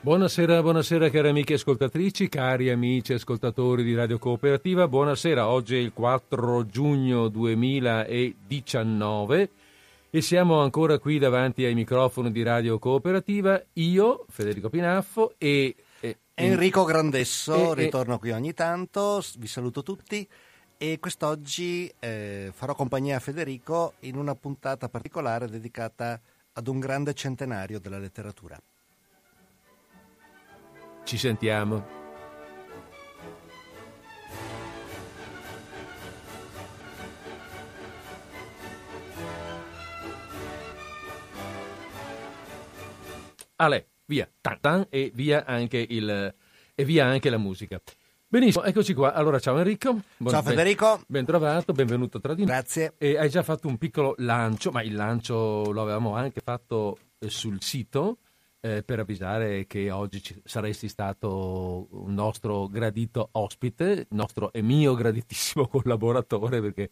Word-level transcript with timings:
Buonasera, 0.00 0.62
buonasera 0.62 1.10
cari 1.10 1.28
amiche 1.28 1.54
ascoltatrici, 1.54 2.28
cari 2.28 2.70
amici 2.70 3.14
ascoltatori 3.14 3.82
di 3.82 3.96
Radio 3.96 4.20
Cooperativa, 4.20 4.86
buonasera, 4.86 5.48
oggi 5.48 5.74
è 5.74 5.80
il 5.80 5.92
4 5.92 6.66
giugno 6.66 7.26
2019 7.26 9.50
e 10.08 10.22
siamo 10.22 10.60
ancora 10.60 11.00
qui 11.00 11.18
davanti 11.18 11.64
ai 11.64 11.74
microfoni 11.74 12.30
di 12.30 12.44
Radio 12.44 12.78
Cooperativa, 12.78 13.60
io, 13.72 14.24
Federico 14.28 14.70
Pinaffo 14.70 15.34
e... 15.36 15.74
e 15.98 16.18
Enrico 16.34 16.84
Grandesso, 16.84 17.72
e, 17.72 17.74
ritorno 17.82 18.20
qui 18.20 18.30
ogni 18.30 18.54
tanto, 18.54 19.20
vi 19.38 19.48
saluto 19.48 19.82
tutti 19.82 20.24
e 20.78 21.00
quest'oggi 21.00 21.92
eh, 21.98 22.52
farò 22.54 22.76
compagnia 22.76 23.16
a 23.16 23.20
Federico 23.20 23.94
in 24.00 24.16
una 24.16 24.36
puntata 24.36 24.88
particolare 24.88 25.48
dedicata 25.48 26.20
ad 26.52 26.68
un 26.68 26.78
grande 26.78 27.14
centenario 27.14 27.80
della 27.80 27.98
letteratura. 27.98 28.56
Ci 31.08 31.16
sentiamo. 31.16 31.86
Ale, 43.56 43.86
via, 44.04 44.28
tan, 44.42 44.58
tan, 44.60 44.86
e 44.90 45.10
via 45.14 45.46
anche 45.46 45.78
il 45.78 46.34
e 46.74 46.84
via 46.84 47.06
anche 47.06 47.30
la 47.30 47.38
musica. 47.38 47.80
Benissimo, 48.26 48.64
eccoci 48.64 48.92
qua. 48.92 49.14
Allora, 49.14 49.38
ciao 49.38 49.56
Enrico. 49.56 50.02
Buon, 50.18 50.30
ciao 50.30 50.42
Federico. 50.42 50.96
Ben, 50.96 51.04
ben, 51.06 51.24
trovato, 51.24 51.72
benvenuto 51.72 52.20
tra 52.20 52.34
di 52.34 52.44
noi. 52.44 52.50
Grazie. 52.50 52.92
E 52.98 53.16
hai 53.16 53.30
già 53.30 53.42
fatto 53.42 53.66
un 53.66 53.78
piccolo 53.78 54.14
lancio, 54.18 54.70
ma 54.72 54.82
il 54.82 54.94
lancio 54.94 55.72
lo 55.72 55.80
avevamo 55.80 56.16
anche 56.16 56.42
fatto 56.42 56.98
eh, 57.18 57.30
sul 57.30 57.62
sito 57.62 58.18
eh, 58.60 58.82
per 58.82 58.98
avvisare 58.98 59.66
che 59.66 59.90
oggi 59.90 60.22
ci, 60.22 60.40
saresti 60.44 60.88
stato 60.88 61.86
un 61.90 62.14
nostro 62.14 62.66
gradito 62.68 63.28
ospite, 63.32 64.06
nostro 64.10 64.52
e 64.52 64.62
mio 64.62 64.94
graditissimo 64.94 65.66
collaboratore, 65.68 66.60
perché, 66.60 66.90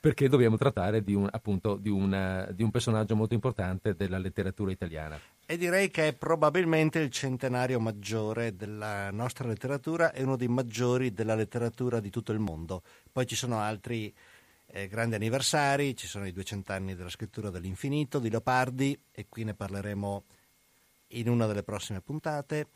perché 0.00 0.28
dobbiamo 0.28 0.56
trattare 0.56 1.02
di 1.02 1.14
un, 1.14 1.28
appunto, 1.30 1.76
di, 1.76 1.88
una, 1.88 2.46
di 2.52 2.62
un 2.62 2.70
personaggio 2.70 3.16
molto 3.16 3.34
importante 3.34 3.94
della 3.94 4.18
letteratura 4.18 4.70
italiana. 4.70 5.18
E 5.46 5.56
direi 5.56 5.90
che 5.90 6.08
è 6.08 6.12
probabilmente 6.12 6.98
il 6.98 7.10
centenario 7.10 7.80
maggiore 7.80 8.56
della 8.56 9.10
nostra 9.10 9.46
letteratura 9.48 10.12
e 10.12 10.22
uno 10.22 10.36
dei 10.36 10.48
maggiori 10.48 11.12
della 11.12 11.34
letteratura 11.34 12.00
di 12.00 12.10
tutto 12.10 12.32
il 12.32 12.40
mondo. 12.40 12.82
Poi 13.10 13.26
ci 13.26 13.36
sono 13.36 13.58
altri 13.60 14.12
eh, 14.66 14.88
grandi 14.88 15.14
anniversari, 15.14 15.96
ci 15.96 16.06
sono 16.06 16.26
i 16.26 16.32
200 16.32 16.72
anni 16.72 16.94
della 16.94 17.08
scrittura 17.08 17.50
dell'infinito 17.50 18.18
di 18.18 18.28
Leopardi 18.28 18.98
e 19.12 19.26
qui 19.28 19.44
ne 19.44 19.54
parleremo 19.54 20.24
in 21.18 21.28
una 21.28 21.46
delle 21.46 21.62
prossime 21.62 22.00
puntate. 22.00 22.68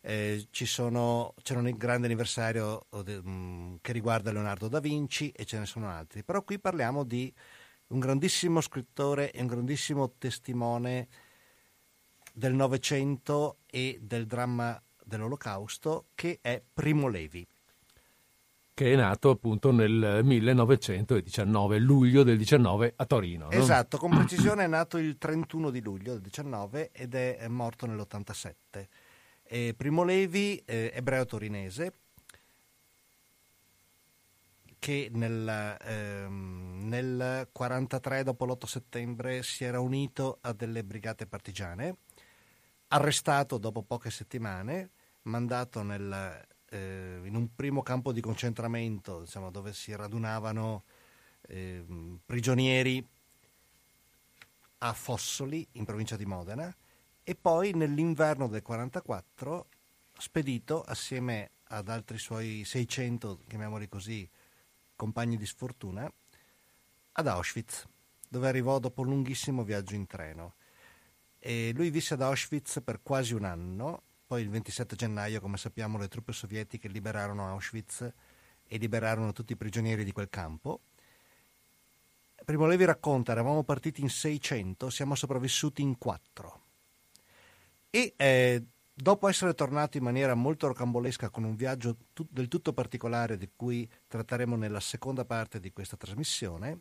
Eh, 0.00 0.46
sono, 0.50 1.34
c'è 1.42 1.56
un 1.56 1.72
grande 1.76 2.06
anniversario 2.06 2.86
um, 2.90 3.78
che 3.80 3.92
riguarda 3.92 4.30
Leonardo 4.30 4.68
da 4.68 4.78
Vinci 4.78 5.30
e 5.30 5.44
ce 5.44 5.58
ne 5.58 5.66
sono 5.66 5.88
altri, 5.88 6.22
però 6.22 6.42
qui 6.42 6.60
parliamo 6.60 7.02
di 7.02 7.32
un 7.88 7.98
grandissimo 7.98 8.60
scrittore 8.60 9.32
e 9.32 9.40
un 9.40 9.48
grandissimo 9.48 10.14
testimone 10.16 11.08
del 12.32 12.54
Novecento 12.54 13.58
e 13.66 13.98
del 14.00 14.26
dramma 14.26 14.80
dell'Olocausto 15.02 16.08
che 16.14 16.38
è 16.40 16.62
Primo 16.72 17.08
Levi 17.08 17.46
che 18.76 18.92
è 18.92 18.94
nato 18.94 19.30
appunto 19.30 19.72
nel 19.72 20.20
1919, 20.22 21.78
luglio 21.78 22.22
del 22.24 22.36
19 22.36 22.92
a 22.96 23.06
Torino. 23.06 23.46
No? 23.46 23.50
Esatto, 23.50 23.96
con 23.96 24.10
precisione 24.10 24.64
è 24.64 24.66
nato 24.66 24.98
il 24.98 25.16
31 25.16 25.70
di 25.70 25.80
luglio 25.80 26.12
del 26.12 26.20
19 26.20 26.90
ed 26.92 27.14
è 27.14 27.48
morto 27.48 27.86
nell'87. 27.86 28.86
E 29.44 29.72
Primo 29.74 30.04
Levi, 30.04 30.62
eh, 30.66 30.92
ebreo 30.94 31.24
torinese, 31.24 31.92
che 34.78 35.08
nel, 35.10 35.78
ehm, 35.80 36.80
nel 36.82 37.48
43, 37.50 38.24
dopo 38.24 38.44
l'8 38.44 38.66
settembre, 38.66 39.42
si 39.42 39.64
era 39.64 39.80
unito 39.80 40.36
a 40.42 40.52
delle 40.52 40.84
brigate 40.84 41.26
partigiane, 41.26 41.96
arrestato 42.88 43.56
dopo 43.56 43.80
poche 43.80 44.10
settimane, 44.10 44.90
mandato 45.22 45.82
nel 45.82 46.44
eh, 46.76 47.20
in 47.24 47.34
un 47.34 47.54
primo 47.54 47.82
campo 47.82 48.12
di 48.12 48.20
concentramento 48.20 49.20
diciamo, 49.20 49.50
dove 49.50 49.72
si 49.72 49.94
radunavano 49.94 50.84
eh, 51.48 51.84
prigionieri 52.24 53.06
a 54.78 54.92
Fossoli, 54.92 55.66
in 55.72 55.84
provincia 55.84 56.16
di 56.16 56.26
Modena, 56.26 56.74
e 57.24 57.34
poi 57.34 57.72
nell'inverno 57.72 58.46
del 58.46 58.62
44 58.62 59.68
spedito 60.18 60.82
assieme 60.82 61.50
ad 61.68 61.88
altri 61.88 62.18
suoi 62.18 62.62
600, 62.64 63.40
chiamiamoli 63.48 63.88
così, 63.88 64.28
compagni 64.94 65.36
di 65.36 65.46
sfortuna, 65.46 66.10
ad 67.12 67.26
Auschwitz, 67.26 67.86
dove 68.28 68.48
arrivò 68.48 68.78
dopo 68.78 69.00
un 69.00 69.08
lunghissimo 69.08 69.64
viaggio 69.64 69.94
in 69.94 70.06
treno. 70.06 70.54
E 71.38 71.72
lui 71.74 71.90
visse 71.90 72.14
ad 72.14 72.22
Auschwitz 72.22 72.80
per 72.84 73.00
quasi 73.02 73.34
un 73.34 73.44
anno 73.44 74.02
poi 74.26 74.42
il 74.42 74.50
27 74.50 74.96
gennaio, 74.96 75.40
come 75.40 75.56
sappiamo, 75.56 75.98
le 75.98 76.08
truppe 76.08 76.32
sovietiche 76.32 76.88
liberarono 76.88 77.48
Auschwitz 77.48 78.12
e 78.66 78.76
liberarono 78.78 79.32
tutti 79.32 79.52
i 79.52 79.56
prigionieri 79.56 80.02
di 80.02 80.10
quel 80.10 80.28
campo. 80.28 80.80
Primo 82.44 82.66
Levi 82.66 82.84
racconta, 82.84 83.32
eravamo 83.32 83.62
partiti 83.62 84.00
in 84.00 84.08
600, 84.08 84.90
siamo 84.90 85.14
sopravvissuti 85.14 85.82
in 85.82 85.96
4. 85.96 86.60
E 87.90 88.14
eh, 88.16 88.62
dopo 88.92 89.28
essere 89.28 89.54
tornati 89.54 89.98
in 89.98 90.04
maniera 90.04 90.34
molto 90.34 90.66
rocambolesca 90.66 91.30
con 91.30 91.44
un 91.44 91.54
viaggio 91.54 91.96
tut- 92.12 92.30
del 92.30 92.48
tutto 92.48 92.72
particolare 92.72 93.36
di 93.36 93.50
cui 93.54 93.88
tratteremo 94.08 94.56
nella 94.56 94.80
seconda 94.80 95.24
parte 95.24 95.60
di 95.60 95.72
questa 95.72 95.96
trasmissione, 95.96 96.80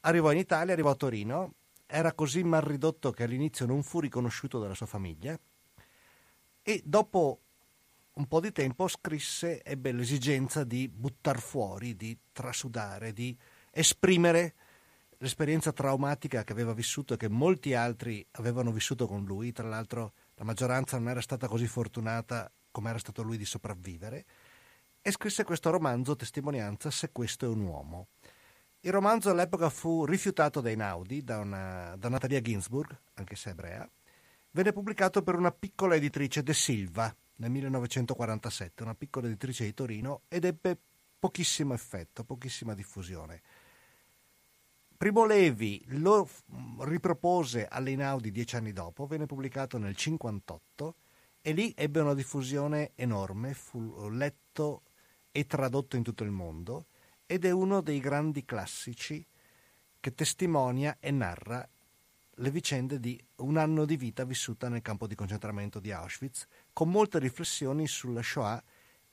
arrivò 0.00 0.32
in 0.32 0.38
Italia, 0.38 0.74
arrivò 0.74 0.90
a 0.90 0.96
Torino, 0.96 1.54
era 1.86 2.12
così 2.12 2.42
mal 2.44 2.62
ridotto 2.62 3.10
che 3.10 3.24
all'inizio 3.24 3.66
non 3.66 3.82
fu 3.82 4.00
riconosciuto 4.00 4.58
dalla 4.58 4.74
sua 4.74 4.86
famiglia, 4.86 5.38
e 6.62 6.82
dopo 6.84 7.40
un 8.12 8.26
po' 8.26 8.40
di 8.40 8.52
tempo 8.52 8.88
scrisse, 8.88 9.62
ebbe 9.62 9.92
l'esigenza 9.92 10.64
di 10.64 10.88
buttar 10.88 11.40
fuori, 11.40 11.96
di 11.96 12.16
trasudare, 12.32 13.12
di 13.12 13.36
esprimere 13.70 14.54
l'esperienza 15.18 15.72
traumatica 15.72 16.44
che 16.44 16.52
aveva 16.52 16.72
vissuto 16.72 17.14
e 17.14 17.16
che 17.16 17.28
molti 17.28 17.74
altri 17.74 18.26
avevano 18.32 18.72
vissuto 18.72 19.06
con 19.06 19.24
lui, 19.24 19.52
tra 19.52 19.68
l'altro 19.68 20.12
la 20.34 20.44
maggioranza 20.44 20.98
non 20.98 21.08
era 21.08 21.20
stata 21.20 21.46
così 21.46 21.66
fortunata 21.66 22.50
come 22.70 22.90
era 22.90 22.98
stato 22.98 23.22
lui 23.22 23.36
di 23.36 23.44
sopravvivere, 23.44 24.24
e 25.02 25.10
scrisse 25.10 25.44
questo 25.44 25.70
romanzo 25.70 26.16
testimonianza 26.16 26.90
Se 26.90 27.10
questo 27.10 27.46
è 27.46 27.48
un 27.48 27.60
uomo. 27.60 28.08
Il 28.80 28.92
romanzo 28.92 29.30
all'epoca 29.30 29.68
fu 29.68 30.04
rifiutato 30.04 30.60
dai 30.60 30.76
Naudi, 30.76 31.22
da, 31.22 31.38
una, 31.38 31.94
da 31.96 32.08
Natalia 32.08 32.40
Ginsburg, 32.40 32.96
anche 33.14 33.36
se 33.36 33.50
ebrea, 33.50 33.88
venne 34.52 34.72
pubblicato 34.72 35.22
per 35.22 35.36
una 35.36 35.52
piccola 35.52 35.94
editrice 35.94 36.42
De 36.42 36.54
Silva 36.54 37.14
nel 37.36 37.50
1947, 37.50 38.82
una 38.82 38.94
piccola 38.94 39.26
editrice 39.26 39.64
di 39.64 39.74
Torino, 39.74 40.22
ed 40.28 40.44
ebbe 40.44 40.78
pochissimo 41.18 41.74
effetto, 41.74 42.24
pochissima 42.24 42.74
diffusione. 42.74 43.42
Primo 44.96 45.24
Levi 45.24 45.82
lo 45.98 46.28
ripropose 46.80 47.66
all'Einaudi 47.66 48.30
dieci 48.30 48.56
anni 48.56 48.72
dopo, 48.72 49.06
venne 49.06 49.24
pubblicato 49.24 49.78
nel 49.78 49.96
1958 49.96 50.94
e 51.40 51.52
lì 51.52 51.72
ebbe 51.74 52.00
una 52.00 52.12
diffusione 52.12 52.92
enorme, 52.96 53.54
fu 53.54 54.08
letto 54.10 54.82
e 55.32 55.46
tradotto 55.46 55.96
in 55.96 56.02
tutto 56.02 56.22
il 56.22 56.30
mondo 56.30 56.86
ed 57.24 57.46
è 57.46 57.50
uno 57.50 57.80
dei 57.80 58.00
grandi 58.00 58.44
classici 58.44 59.24
che 60.00 60.14
testimonia 60.14 60.98
e 61.00 61.10
narra 61.10 61.66
le 62.40 62.50
vicende 62.50 62.98
di 62.98 63.22
un 63.36 63.58
anno 63.58 63.84
di 63.84 63.96
vita 63.96 64.24
vissuta 64.24 64.68
nel 64.68 64.80
campo 64.82 65.06
di 65.06 65.14
concentramento 65.14 65.78
di 65.78 65.92
Auschwitz, 65.92 66.46
con 66.72 66.90
molte 66.90 67.18
riflessioni 67.18 67.86
sulla 67.86 68.22
Shoah 68.22 68.62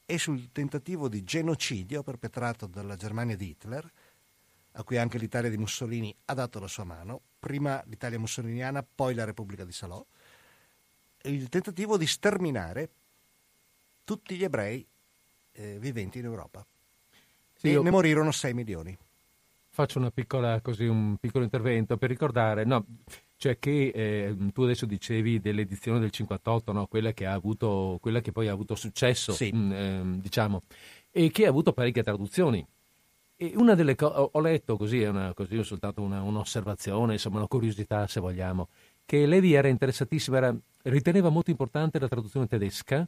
e 0.05 0.17
sul 0.17 0.51
tentativo 0.51 1.09
di 1.09 1.23
genocidio 1.23 2.03
perpetrato 2.03 2.67
dalla 2.67 2.95
Germania 2.95 3.35
di 3.35 3.49
Hitler, 3.49 3.91
a 4.73 4.83
cui 4.83 4.97
anche 4.97 5.17
l'Italia 5.17 5.49
di 5.49 5.57
Mussolini 5.57 6.15
ha 6.25 6.33
dato 6.33 6.59
la 6.59 6.67
sua 6.67 6.85
mano, 6.85 7.21
prima 7.39 7.83
l'Italia 7.87 8.19
mussoliniana, 8.19 8.83
poi 8.83 9.13
la 9.13 9.25
Repubblica 9.25 9.65
di 9.65 9.73
Salò, 9.73 10.05
il 11.23 11.49
tentativo 11.49 11.97
di 11.97 12.07
sterminare 12.07 12.89
tutti 14.05 14.35
gli 14.35 14.43
ebrei 14.43 14.87
eh, 15.51 15.77
viventi 15.79 16.19
in 16.19 16.25
Europa. 16.25 16.65
Sì, 17.55 17.67
e 17.67 17.71
io... 17.71 17.81
ne 17.81 17.89
morirono 17.89 18.31
6 18.31 18.53
milioni 18.53 18.97
faccio 19.77 19.99
una 19.99 20.09
piccola, 20.09 20.59
così, 20.59 20.87
un 20.87 21.17
piccolo 21.19 21.43
intervento 21.43 21.97
per 21.97 22.09
ricordare, 22.09 22.65
no, 22.65 22.83
cioè 23.35 23.59
che 23.59 23.91
eh, 23.93 24.35
tu 24.51 24.63
adesso 24.63 24.87
dicevi 24.87 25.39
dell'edizione 25.39 25.99
del 25.99 26.09
58, 26.09 26.71
no? 26.71 26.87
quella, 26.87 27.11
che 27.13 27.27
avuto, 27.27 27.99
quella, 28.01 28.19
che 28.19 28.31
poi 28.31 28.47
ha 28.47 28.53
avuto 28.53 28.73
successo, 28.73 29.33
sì. 29.33 29.51
mh, 29.53 29.71
eh, 29.71 30.01
diciamo, 30.19 30.63
e 31.11 31.29
che 31.29 31.45
ha 31.45 31.49
avuto 31.49 31.73
parecchie 31.73 32.01
traduzioni. 32.01 32.65
E 33.35 33.51
una 33.55 33.75
delle 33.75 33.93
cose, 33.93 34.29
ho 34.31 34.39
letto 34.39 34.77
così, 34.77 35.03
è 35.03 35.09
una, 35.09 35.31
così 35.35 35.63
soltanto 35.63 36.01
una, 36.01 36.23
un'osservazione, 36.23 37.13
insomma 37.13 37.37
una 37.37 37.47
curiosità 37.47 38.07
se 38.07 38.19
vogliamo, 38.19 38.69
che 39.05 39.27
Levi 39.27 39.53
era 39.53 39.67
interessatissimo, 39.67 40.37
era, 40.37 40.57
riteneva 40.85 41.29
molto 41.29 41.51
importante 41.51 41.99
la 41.99 42.07
traduzione 42.07 42.47
tedesca 42.47 43.07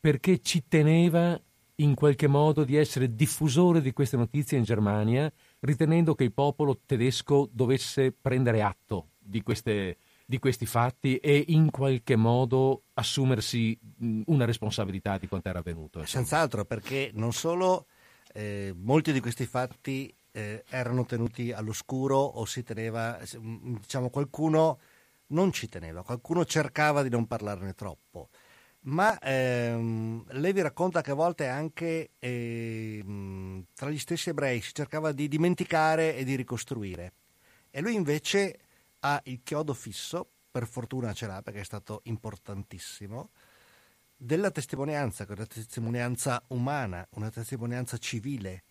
perché 0.00 0.40
ci 0.40 0.64
teneva 0.66 1.40
in 1.76 1.94
qualche 1.94 2.26
modo 2.26 2.64
di 2.64 2.74
essere 2.76 3.14
diffusore 3.14 3.80
di 3.80 3.92
queste 3.92 4.16
notizie 4.16 4.58
in 4.58 4.64
Germania, 4.64 5.32
ritenendo 5.60 6.14
che 6.14 6.24
il 6.24 6.32
popolo 6.32 6.80
tedesco 6.84 7.48
dovesse 7.52 8.12
prendere 8.12 8.62
atto 8.62 9.10
di, 9.18 9.42
queste, 9.42 9.98
di 10.26 10.38
questi 10.38 10.66
fatti 10.66 11.16
e 11.16 11.44
in 11.48 11.70
qualche 11.70 12.16
modo 12.16 12.84
assumersi 12.94 13.78
una 14.26 14.44
responsabilità 14.44 15.18
di 15.18 15.28
quanto 15.28 15.48
era 15.48 15.58
avvenuto. 15.58 16.04
Senz'altro, 16.04 16.64
perché 16.64 17.10
non 17.14 17.32
solo 17.32 17.86
eh, 18.32 18.72
molti 18.76 19.12
di 19.12 19.20
questi 19.20 19.46
fatti 19.46 20.12
eh, 20.32 20.64
erano 20.68 21.04
tenuti 21.04 21.52
all'oscuro 21.52 22.16
o 22.18 22.44
si 22.44 22.62
teneva, 22.62 23.18
diciamo, 23.38 24.10
qualcuno 24.10 24.78
non 25.28 25.52
ci 25.52 25.68
teneva, 25.68 26.02
qualcuno 26.02 26.44
cercava 26.44 27.02
di 27.02 27.08
non 27.08 27.26
parlarne 27.26 27.74
troppo 27.74 28.30
ma 28.82 29.18
ehm, 29.18 30.24
Levi 30.28 30.62
racconta 30.62 31.02
che 31.02 31.10
a 31.10 31.14
volte 31.14 31.46
anche 31.46 32.10
ehm, 32.18 33.66
tra 33.74 33.90
gli 33.90 33.98
stessi 33.98 34.30
ebrei 34.30 34.60
si 34.62 34.72
cercava 34.72 35.12
di 35.12 35.28
dimenticare 35.28 36.16
e 36.16 36.24
di 36.24 36.34
ricostruire. 36.34 37.12
E 37.70 37.80
lui 37.80 37.94
invece 37.94 38.58
ha 39.00 39.20
il 39.24 39.40
chiodo 39.42 39.74
fisso, 39.74 40.28
per 40.50 40.66
fortuna 40.66 41.12
ce 41.12 41.26
l'ha 41.26 41.42
perché 41.42 41.60
è 41.60 41.64
stato 41.64 42.00
importantissimo, 42.04 43.30
della 44.16 44.50
testimonianza, 44.50 45.24
che 45.24 45.32
è 45.32 45.36
una 45.36 45.46
testimonianza 45.46 46.42
umana, 46.48 47.06
una 47.12 47.30
testimonianza 47.30 47.96
civile, 47.98 48.64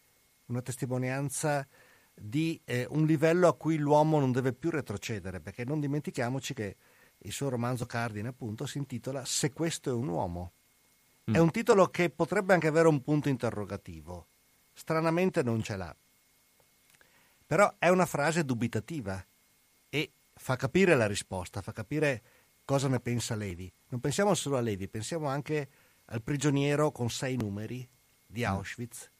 una 0.47 0.61
testimonianza 0.61 1.67
di 2.13 2.59
eh, 2.65 2.85
un 2.89 3.05
livello 3.05 3.47
a 3.47 3.55
cui 3.55 3.77
l'uomo 3.77 4.19
non 4.19 4.31
deve 4.31 4.53
più 4.53 4.69
retrocedere, 4.69 5.39
perché 5.39 5.65
non 5.65 5.79
dimentichiamoci 5.79 6.53
che 6.53 6.75
il 7.19 7.31
suo 7.31 7.49
romanzo 7.49 7.85
cardine 7.85 8.29
appunto 8.29 8.65
si 8.65 8.77
intitola 8.77 9.25
Se 9.25 9.51
questo 9.51 9.89
è 9.89 9.93
un 9.93 10.07
uomo. 10.07 10.53
Mm. 11.29 11.35
È 11.35 11.37
un 11.39 11.51
titolo 11.51 11.87
che 11.87 12.09
potrebbe 12.09 12.53
anche 12.53 12.67
avere 12.67 12.87
un 12.87 13.01
punto 13.01 13.29
interrogativo. 13.29 14.27
Stranamente 14.73 15.43
non 15.43 15.61
ce 15.61 15.75
l'ha. 15.75 15.95
Però 17.45 17.75
è 17.77 17.89
una 17.89 18.05
frase 18.05 18.45
dubitativa 18.45 19.23
e 19.89 20.11
fa 20.33 20.55
capire 20.55 20.95
la 20.95 21.07
risposta, 21.07 21.61
fa 21.61 21.71
capire 21.71 22.21
cosa 22.63 22.87
ne 22.87 22.99
pensa 22.99 23.35
Levi. 23.35 23.71
Non 23.89 23.99
pensiamo 23.99 24.33
solo 24.35 24.57
a 24.57 24.61
Levi, 24.61 24.87
pensiamo 24.87 25.27
anche 25.27 25.69
al 26.05 26.21
prigioniero 26.21 26.91
con 26.91 27.09
sei 27.09 27.35
numeri 27.35 27.87
di 28.25 28.41
mm. 28.41 28.45
Auschwitz, 28.45 29.11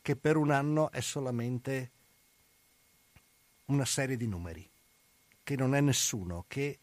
che 0.00 0.16
per 0.16 0.36
un 0.36 0.50
anno 0.50 0.90
è 0.90 1.00
solamente 1.00 1.90
una 3.66 3.84
serie 3.84 4.16
di 4.16 4.26
numeri, 4.26 4.68
che 5.42 5.56
non 5.56 5.74
è 5.74 5.80
nessuno, 5.80 6.44
che 6.48 6.78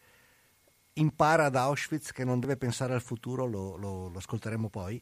impara 0.96 1.46
ad 1.46 1.56
Auschwitz 1.56 2.12
che 2.12 2.24
non 2.24 2.40
deve 2.40 2.56
pensare 2.56 2.94
al 2.94 3.02
futuro, 3.02 3.46
lo, 3.46 3.76
lo, 3.76 4.08
lo 4.08 4.18
ascolteremo 4.18 4.68
poi, 4.68 5.00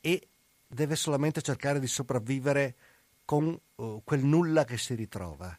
e 0.00 0.28
deve 0.66 0.96
solamente 0.96 1.40
cercare 1.40 1.80
di 1.80 1.86
sopravvivere 1.86 2.74
con 3.24 3.58
uh, 3.76 4.00
quel 4.04 4.24
nulla 4.24 4.64
che 4.64 4.76
si 4.76 4.94
ritrova. 4.94 5.56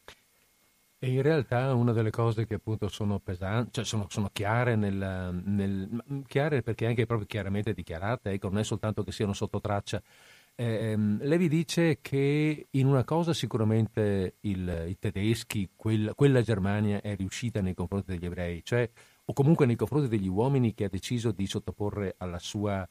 E 0.98 1.12
in 1.12 1.22
realtà 1.22 1.74
una 1.74 1.92
delle 1.92 2.10
cose 2.10 2.46
che 2.46 2.56
appunto 2.56 2.88
sono 2.88 3.20
pesanti, 3.20 3.74
cioè 3.74 3.84
sono, 3.84 4.08
sono 4.10 4.30
chiare, 4.32 4.76
nel, 4.76 5.42
nel, 5.44 6.24
chiare 6.28 6.62
perché 6.62 6.86
anche 6.86 7.06
proprio 7.06 7.28
chiaramente 7.28 7.74
dichiarate, 7.74 8.32
ecco, 8.32 8.50
non 8.50 8.60
è 8.60 8.64
soltanto 8.64 9.04
che 9.04 9.12
siano 9.12 9.34
sotto 9.34 9.60
traccia. 9.60 10.02
Eh, 10.58 10.96
Levi 10.98 11.50
dice 11.50 12.00
che 12.02 12.68
in 12.70 12.88
una 12.88 13.04
cosa 13.04 13.34
sicuramente 13.34 14.36
il, 14.42 14.86
i 14.88 14.98
tedeschi, 14.98 15.70
quel, 15.76 16.14
quella 16.16 16.42
Germania 16.42 17.02
è 17.02 17.16
riuscita 17.16 17.62
nei 17.62 17.74
confronti 17.74 18.12
degli 18.14 18.26
ebrei, 18.26 18.64
cioè 18.64 18.90
o 19.26 19.34
comunque 19.34 19.66
nei 19.66 19.76
confronti 19.76 20.08
degli 20.08 20.28
uomini 20.28 20.74
che 20.74 20.86
ha 20.86 20.90
deciso 20.90 21.32
di 21.32 21.48
sottoporre 21.48 22.16
alla 22.18 22.40
sua, 22.40 22.88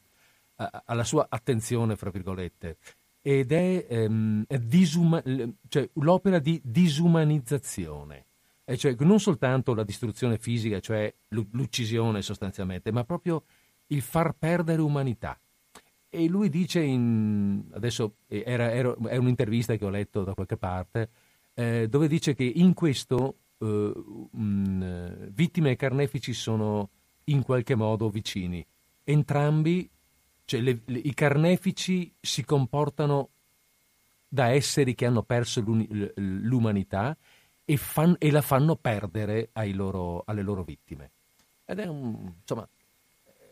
alla 0.55 1.03
sua 1.03 1.27
attenzione, 1.29 1.95
fra 1.95 2.09
virgolette. 2.09 2.77
Ed 3.21 3.51
è, 3.51 3.87
ehm, 3.89 4.45
disuma- 4.45 5.23
cioè, 5.67 5.89
l'opera 5.93 6.39
di 6.39 6.61
disumanizzazione, 6.63 8.25
e 8.65 8.77
cioè 8.77 8.95
non 8.99 9.19
soltanto 9.19 9.73
la 9.73 9.83
distruzione 9.83 10.37
fisica, 10.37 10.79
cioè 10.79 11.13
l'uccisione 11.29 12.21
sostanzialmente, 12.21 12.91
ma 12.91 13.03
proprio 13.03 13.43
il 13.87 14.01
far 14.01 14.35
perdere 14.37 14.81
umanità. 14.81 15.39
E 16.09 16.27
lui 16.27 16.49
dice, 16.49 16.81
in, 16.81 17.65
adesso 17.73 18.17
era, 18.27 18.71
era, 18.71 18.95
è 19.07 19.17
un'intervista 19.17 19.75
che 19.75 19.85
ho 19.85 19.89
letto 19.89 20.23
da 20.23 20.33
qualche 20.33 20.57
parte, 20.57 21.09
eh, 21.53 21.87
dove 21.89 22.07
dice 22.07 22.33
che 22.33 22.43
in 22.43 22.73
questo 22.73 23.37
eh, 23.57 23.93
mh, 24.31 25.29
vittime 25.31 25.71
e 25.71 25.75
carnefici 25.75 26.33
sono 26.33 26.89
in 27.25 27.43
qualche 27.43 27.75
modo 27.75 28.09
vicini. 28.09 28.65
Entrambi, 29.03 29.89
cioè 30.45 30.61
le, 30.61 30.81
le, 30.85 30.99
i 30.99 31.13
carnefici 31.13 32.13
si 32.19 32.43
comportano 32.43 33.29
da 34.27 34.49
esseri 34.49 34.95
che 34.95 35.05
hanno 35.05 35.23
perso 35.23 35.63
l'umanità 35.65 37.15
e, 37.63 37.77
fan, 37.77 38.15
e 38.19 38.31
la 38.31 38.41
fanno 38.41 38.75
perdere 38.75 39.49
loro, 39.73 40.23
alle 40.25 40.41
loro 40.41 40.63
vittime. 40.63 41.11
Ed 41.65 41.79
è 41.79 41.87
un, 41.87 42.33
insomma, 42.41 42.67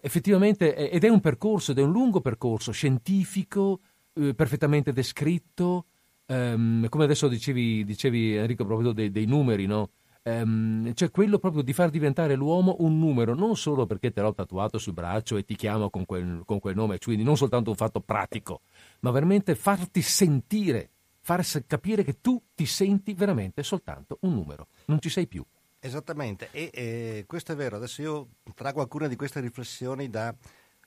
effettivamente, 0.02 0.76
ed 0.90 1.04
è 1.04 1.10
un 1.10 1.20
percorso, 1.20 1.72
ed 1.72 1.80
è 1.80 1.82
un 1.82 1.92
lungo 1.92 2.22
percorso 2.22 2.72
scientifico, 2.72 3.80
eh, 4.14 4.34
perfettamente 4.36 4.92
descritto, 4.92 5.86
um, 6.34 6.90
come 6.90 7.04
adesso 7.04 7.28
dicevi, 7.28 7.84
dicevi, 7.84 8.36
Enrico 8.36 8.66
proprio 8.66 8.92
dei, 8.92 9.12
dei 9.12 9.26
numeri, 9.26 9.66
no? 9.66 9.90
Um, 10.24 10.94
cioè 10.94 11.12
quello 11.12 11.38
proprio 11.38 11.64
di 11.64 11.74
far 11.74 11.90
diventare 11.90 12.36
l'uomo 12.36 12.78
un 12.80 12.98
numero, 12.98 13.36
non 13.36 13.58
solo 13.58 13.86
perché 13.86 14.12
te 14.12 14.22
l'ho 14.22 14.34
tatuato 14.34 14.78
sul 14.78 14.94
braccio 14.94 15.36
e 15.36 15.44
ti 15.44 15.56
chiamo 15.56 15.90
con 15.90 16.06
quel, 16.06 16.44
con 16.46 16.60
quel 16.60 16.76
nome, 16.76 16.98
quindi 16.98 17.24
non 17.24 17.36
soltanto 17.36 17.72
un 17.72 17.76
fatto 17.76 18.00
pratico, 18.00 18.62
ma 19.02 19.12
veramente 19.12 19.54
farti 19.54 20.02
sentire, 20.02 20.90
far 21.20 21.46
capire 21.68 22.04
che 22.04 22.22
tu 22.22 22.42
ti 22.56 22.66
senti 22.66 23.14
veramente 23.14 23.64
soltanto 23.64 24.18
un 24.22 24.34
numero, 24.34 24.68
non 24.86 25.00
ci 25.02 25.10
sei 25.10 25.28
più. 25.28 25.44
Esattamente, 25.80 26.48
e 26.52 26.70
eh, 26.74 27.24
questo 27.28 27.52
è 27.52 27.56
vero. 27.56 27.76
Adesso 27.76 28.02
io 28.02 28.28
trago 28.56 28.80
alcune 28.80 29.10
di 29.10 29.18
queste 29.18 29.42
riflessioni 29.42 30.10
da 30.10 30.34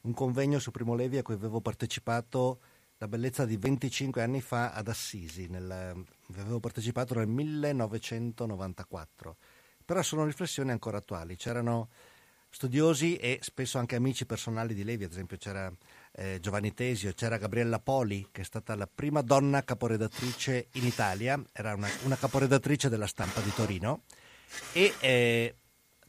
un 0.07 0.15
convegno 0.15 0.59
su 0.59 0.71
Primo 0.71 0.95
Levi 0.95 1.19
a 1.19 1.23
cui 1.23 1.35
avevo 1.35 1.61
partecipato 1.61 2.61
la 2.99 3.09
bellezza 3.09 3.45
di 3.45 3.57
25 3.57 4.23
anni 4.23 4.41
fa 4.41 4.73
ad 4.73 4.89
Assisi, 4.89 5.49
nel, 5.49 6.05
avevo 6.35 6.61
partecipato 6.61 7.15
nel 7.15 7.29
1994, 7.29 9.37
però 9.85 10.03
sono 10.03 10.25
riflessioni 10.25 10.71
ancora 10.71 10.99
attuali, 10.99 11.37
c'erano 11.37 11.89
studiosi 12.49 13.17
e 13.17 13.39
spesso 13.43 13.79
anche 13.79 13.97
amici 13.97 14.25
personali 14.25 14.73
di 14.73 14.83
Levi, 14.83 15.05
ad 15.05 15.11
esempio 15.11 15.37
c'era 15.37 15.71
eh, 16.13 16.39
Giovanni 16.41 16.73
Tesio, 16.73 17.13
c'era 17.13 17.37
Gabriella 17.37 17.81
Poli 17.81 18.29
che 18.33 18.41
è 18.41 18.45
stata 18.45 18.75
la 18.75 18.89
prima 18.93 19.21
donna 19.21 19.63
caporedattrice 19.63 20.69
in 20.73 20.87
Italia, 20.87 21.41
era 21.53 21.75
una, 21.75 21.89
una 22.05 22.17
caporedattrice 22.17 22.89
della 22.89 23.07
stampa 23.07 23.43
di 23.43 23.53
Torino. 23.53 24.05
E 24.73 24.95
eh, 25.01 25.57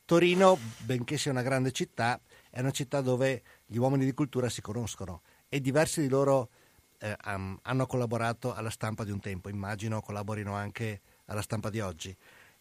Torino, 0.06 0.58
benché 0.86 1.18
sia 1.18 1.32
una 1.32 1.42
grande 1.42 1.74
città, 1.74 2.22
è 2.50 2.62
una 2.62 2.72
città 2.72 3.02
dove 3.02 3.44
gli 3.66 3.76
uomini 3.76 4.06
di 4.06 4.14
cultura 4.14 4.48
si 4.48 4.62
conoscono 4.62 5.24
e 5.50 5.60
diversi 5.60 6.00
di 6.00 6.08
loro 6.08 6.50
eh, 7.00 7.16
um, 7.26 7.58
hanno 7.64 7.86
collaborato 7.86 8.54
alla 8.54 8.70
stampa 8.70 9.04
di 9.04 9.12
un 9.12 9.20
tempo, 9.20 9.50
immagino 9.50 10.02
collaborino 10.02 10.54
anche 10.54 11.02
alla 11.26 11.42
stampa 11.42 11.70
di 11.70 11.80
oggi. 11.80 12.16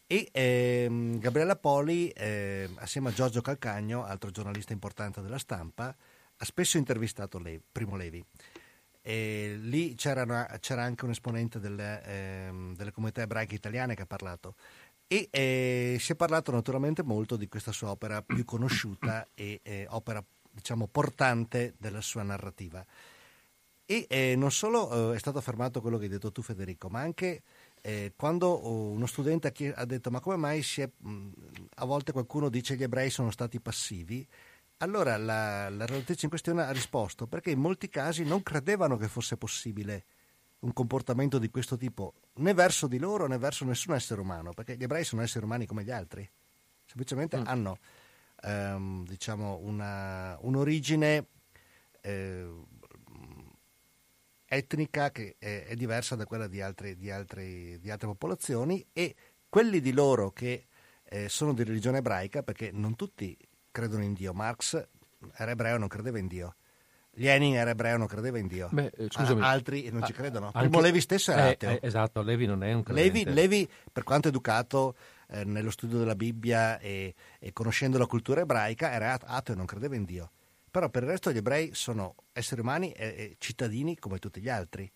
E 0.09 0.29
ehm, 0.31 1.19
Gabriella 1.19 1.57
Poli, 1.57 2.09
eh, 2.09 2.69
assieme 2.75 3.09
a 3.09 3.11
Giorgio 3.11 3.41
Calcagno, 3.41 4.05
altro 4.05 4.31
giornalista 4.31 4.71
importante 4.71 5.21
della 5.21 5.37
stampa, 5.37 5.93
ha 6.37 6.45
spesso 6.45 6.77
intervistato 6.77 7.39
Levi, 7.39 7.61
Primo 7.69 7.97
Levi. 7.97 8.23
E 9.01 9.57
lì 9.59 9.95
c'era, 9.95 10.25
c'era, 10.59 10.83
anche 10.83 11.03
un 11.05 11.11
esponente 11.11 11.59
delle, 11.59 12.03
ehm, 12.03 12.75
delle, 12.75 12.91
comunità 12.91 13.21
ebraiche 13.21 13.55
italiane 13.55 13.95
che 13.95 14.03
ha 14.03 14.05
parlato. 14.05 14.55
E 15.07 15.27
eh, 15.31 15.97
si 15.99 16.13
è 16.13 16.15
parlato 16.15 16.51
naturalmente 16.51 17.03
molto 17.03 17.35
di 17.35 17.47
questa 17.47 17.71
sua 17.71 17.89
opera 17.89 18.21
più 18.21 18.43
conosciuta 18.45 19.27
e 19.33 19.59
eh, 19.63 19.87
opera, 19.89 20.23
diciamo, 20.51 20.87
portante 20.87 21.73
della 21.77 22.01
sua 22.01 22.23
narrativa. 22.23 22.85
E 23.89 24.05
eh, 24.09 24.35
non 24.35 24.51
solo 24.51 25.13
eh, 25.13 25.15
è 25.15 25.17
stato 25.17 25.37
affermato 25.37 25.79
quello 25.79 25.97
che 25.97 26.03
hai 26.03 26.09
detto 26.09 26.29
tu 26.33 26.41
Federico, 26.41 26.89
ma 26.89 26.99
anche 26.99 27.41
eh, 27.79 28.11
quando 28.17 28.67
uno 28.67 29.05
studente 29.05 29.53
ha 29.73 29.85
detto 29.85 30.11
ma 30.11 30.19
come 30.19 30.35
mai 30.35 30.65
è, 30.75 30.89
mh, 30.97 31.29
a 31.75 31.85
volte 31.85 32.11
qualcuno 32.11 32.49
dice 32.49 32.73
che 32.73 32.81
gli 32.81 32.83
ebrei 32.83 33.09
sono 33.09 33.31
stati 33.31 33.61
passivi, 33.61 34.27
allora 34.79 35.15
la, 35.15 35.69
la 35.69 35.85
relatrice 35.85 36.25
in 36.25 36.29
questione 36.29 36.63
ha 36.63 36.71
risposto 36.71 37.27
perché 37.27 37.49
in 37.49 37.59
molti 37.59 37.87
casi 37.87 38.25
non 38.25 38.43
credevano 38.43 38.97
che 38.97 39.07
fosse 39.07 39.37
possibile 39.37 40.03
un 40.59 40.73
comportamento 40.73 41.39
di 41.39 41.49
questo 41.49 41.77
tipo 41.77 42.13
né 42.35 42.53
verso 42.53 42.87
di 42.87 42.99
loro 42.99 43.25
né 43.25 43.37
verso 43.37 43.63
nessun 43.63 43.93
essere 43.93 44.19
umano, 44.19 44.51
perché 44.51 44.75
gli 44.75 44.83
ebrei 44.83 45.05
sono 45.05 45.21
esseri 45.21 45.45
umani 45.45 45.65
come 45.65 45.85
gli 45.85 45.91
altri, 45.91 46.29
semplicemente 46.85 47.37
mm. 47.37 47.43
hanno 47.45 47.77
ehm, 48.41 49.05
diciamo 49.07 49.59
una, 49.61 50.37
un'origine 50.41 51.25
eh, 52.01 52.49
etnica 54.47 55.11
che 55.11 55.35
è, 55.37 55.65
è 55.67 55.75
diversa 55.75 56.15
da 56.15 56.25
quella 56.25 56.47
di 56.47 56.61
altre, 56.61 56.95
di, 56.95 57.11
altre, 57.11 57.77
di 57.79 57.89
altre, 57.91 58.07
popolazioni 58.07 58.85
e 58.93 59.13
quelli 59.49 59.79
di 59.81 59.91
loro 59.91 60.31
che 60.31 60.67
eh, 61.03 61.29
sono 61.29 61.53
di 61.53 61.63
religione 61.63 61.97
ebraica 61.99 62.43
perché 62.43 62.71
non 62.71 62.95
tutti 62.95 63.37
credono 63.71 64.03
in 64.03 64.13
Dio. 64.13 64.33
Marx 64.33 64.87
era 65.35 65.51
ebreo, 65.51 65.77
non 65.77 65.87
credeva 65.87 66.17
in 66.17 66.27
Dio. 66.27 66.55
Lenin 67.19 67.55
era 67.55 67.71
ebreo, 67.71 67.97
non 67.97 68.05
credeva 68.07 68.37
in 68.37 68.45
Dio. 68.47 68.69
Beh, 68.71 68.91
eh, 68.95 69.07
scusami. 69.09 69.41
A- 69.41 69.49
altri 69.49 69.89
non 69.89 70.03
ci 70.03 70.13
credono. 70.13 70.47
Anche- 70.53 70.59
Primo 70.59 70.79
Levi 70.81 71.01
stesso 71.01 71.31
era 71.31 71.47
Eh, 71.47 71.51
ateo. 71.53 71.69
eh, 71.71 71.79
esatto, 71.81 72.21
Levi 72.21 72.45
non 72.45 72.63
è 72.63 72.71
un 72.73 72.83
credente. 72.83 73.11
Levi, 73.11 73.33
Levi, 73.33 73.69
per 73.91 74.03
quanto 74.03 74.27
educato 74.27 74.95
eh, 75.29 75.43
nello 75.43 75.71
studio 75.71 75.97
della 75.97 76.15
Bibbia 76.15 76.77
e, 76.79 77.15
e 77.39 77.53
conoscendo 77.53 77.97
la 77.97 78.05
cultura 78.05 78.41
ebraica, 78.41 78.91
era 78.91 79.13
at- 79.13 79.23
ateo 79.25 79.55
e 79.55 79.57
non 79.57 79.65
credeva 79.65 79.95
in 79.95 80.05
Dio. 80.05 80.31
Però 80.77 80.91
per 80.91 81.01
il 81.01 81.09
resto 81.09 81.31
gli 81.31 81.37
ebrei 81.37 81.73
sono 81.73 82.13
esseri 82.33 82.61
umani 82.61 82.91
e, 82.91 83.35
cittadini 83.39 83.97
come 83.97 84.19
tutti 84.19 84.39
gli 84.39 84.47
altri. 84.47 84.87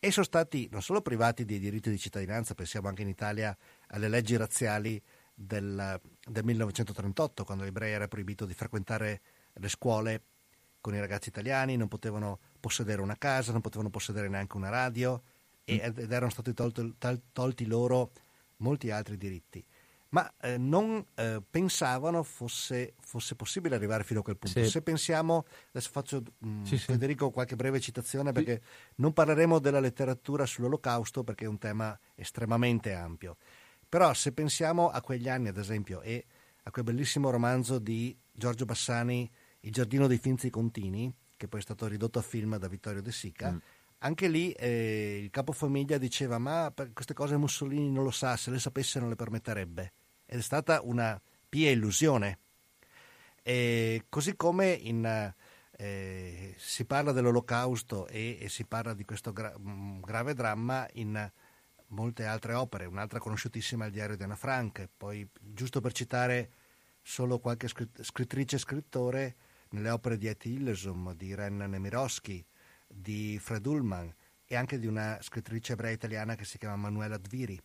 E 0.00 0.10
sono 0.10 0.24
stati 0.24 0.68
non 0.72 0.82
solo 0.82 1.02
privati 1.02 1.44
dei 1.44 1.60
diritti 1.60 1.88
di 1.88 2.00
cittadinanza, 2.00 2.56
pensiamo 2.56 2.88
anche 2.88 3.02
in 3.02 3.08
Italia 3.08 3.56
alle 3.90 4.08
leggi 4.08 4.34
razziali 4.34 5.00
del, 5.32 6.00
del 6.26 6.44
1938, 6.44 7.44
quando 7.44 7.62
agli 7.62 7.68
ebrei 7.68 7.92
era 7.92 8.08
proibito 8.08 8.44
di 8.44 8.54
frequentare 8.54 9.20
le 9.52 9.68
scuole 9.68 10.22
con 10.80 10.96
i 10.96 10.98
ragazzi 10.98 11.28
italiani, 11.28 11.76
non 11.76 11.86
potevano 11.86 12.40
possedere 12.58 13.00
una 13.00 13.16
casa, 13.16 13.52
non 13.52 13.60
potevano 13.60 13.88
possedere 13.88 14.28
neanche 14.28 14.56
una 14.56 14.68
radio 14.68 15.22
e- 15.62 15.78
ed 15.80 16.10
erano 16.10 16.32
stati 16.32 16.52
tal- 16.52 17.22
tolti 17.32 17.66
loro 17.66 18.10
molti 18.56 18.90
altri 18.90 19.16
diritti. 19.16 19.64
Ma 20.10 20.32
eh, 20.40 20.58
non 20.58 21.04
eh, 21.14 21.40
pensavano 21.48 22.22
fosse, 22.24 22.94
fosse 23.00 23.36
possibile 23.36 23.76
arrivare 23.76 24.02
fino 24.02 24.20
a 24.20 24.22
quel 24.22 24.36
punto. 24.36 24.62
Sì. 24.62 24.68
Se 24.68 24.82
pensiamo, 24.82 25.44
adesso 25.68 25.90
faccio 25.92 26.22
mm, 26.44 26.64
Sì, 26.64 26.78
sì. 26.78 26.84
Federico 26.86 27.30
qualche 27.30 27.54
breve 27.54 27.78
citazione 27.80 28.32
perché 28.32 28.60
non 28.96 29.12
parleremo 29.12 29.60
della 29.60 29.78
letteratura 29.80 30.46
sull'olocausto 30.46 31.22
perché 31.22 31.44
è 31.44 31.48
un 31.48 31.58
tema 31.58 31.98
estremamente 32.16 32.92
ampio. 32.92 33.36
Però 33.88 34.12
se 34.14 34.32
pensiamo 34.32 34.88
a 34.90 35.00
quegli 35.00 35.28
anni, 35.28 35.48
ad 35.48 35.56
esempio, 35.58 36.00
e 36.00 36.24
a 36.64 36.70
quel 36.70 36.84
bellissimo 36.84 37.30
romanzo 37.30 37.78
di 37.78 38.16
Giorgio 38.32 38.64
Bassani, 38.64 39.30
Il 39.60 39.72
giardino 39.72 40.06
dei 40.06 40.18
Finzi 40.18 40.50
Contini, 40.50 41.12
che 41.36 41.46
poi 41.48 41.60
è 41.60 41.62
stato 41.62 41.86
ridotto 41.86 42.18
a 42.18 42.22
film 42.22 42.56
da 42.56 42.66
Vittorio 42.68 43.02
De 43.02 43.12
Sica, 43.12 43.50
Mm. 43.52 43.58
anche 43.98 44.28
lì 44.28 44.52
eh, 44.52 45.20
il 45.22 45.30
capofamiglia 45.30 45.98
diceva 45.98 46.38
ma 46.38 46.72
queste 46.92 47.14
cose 47.14 47.36
Mussolini 47.36 47.90
non 47.90 48.04
lo 48.04 48.10
sa, 48.10 48.36
se 48.36 48.50
le 48.50 48.58
sapesse 48.58 48.98
non 49.00 49.08
le 49.08 49.16
permetterebbe. 49.16 49.92
Ed 50.32 50.38
è 50.38 50.42
stata 50.42 50.80
una 50.84 51.20
pia 51.48 51.72
illusione. 51.72 52.38
E 53.42 54.04
così 54.08 54.36
come 54.36 54.70
in, 54.70 55.34
eh, 55.72 56.54
si 56.56 56.84
parla 56.84 57.10
dell'olocausto 57.10 58.06
e, 58.06 58.38
e 58.40 58.48
si 58.48 58.64
parla 58.64 58.94
di 58.94 59.04
questo 59.04 59.32
gra- 59.32 59.58
mh, 59.58 60.02
grave 60.02 60.34
dramma 60.34 60.86
in 60.92 61.28
molte 61.88 62.26
altre 62.26 62.54
opere, 62.54 62.84
un'altra 62.84 63.18
conosciutissima 63.18 63.82
è 63.82 63.86
il 63.88 63.92
diario 63.92 64.16
di 64.16 64.22
Anna 64.22 64.36
Frank, 64.36 64.88
poi 64.96 65.28
giusto 65.40 65.80
per 65.80 65.90
citare 65.90 66.52
solo 67.02 67.40
qualche 67.40 67.66
scrit- 67.66 68.00
scrittrice 68.00 68.54
e 68.54 68.60
scrittore, 68.60 69.36
nelle 69.70 69.90
opere 69.90 70.16
di 70.16 70.28
Etty 70.28 70.54
Hillesum, 70.54 71.12
di 71.14 71.34
Ren 71.34 71.56
Nemirovsky, 71.56 72.46
di 72.86 73.36
Fred 73.40 73.66
Ullman 73.66 74.14
e 74.44 74.54
anche 74.54 74.78
di 74.78 74.86
una 74.86 75.18
scrittrice 75.20 75.72
ebrea 75.72 75.90
italiana 75.90 76.36
che 76.36 76.44
si 76.44 76.56
chiama 76.56 76.76
Manuela 76.76 77.18
Dviri. 77.18 77.60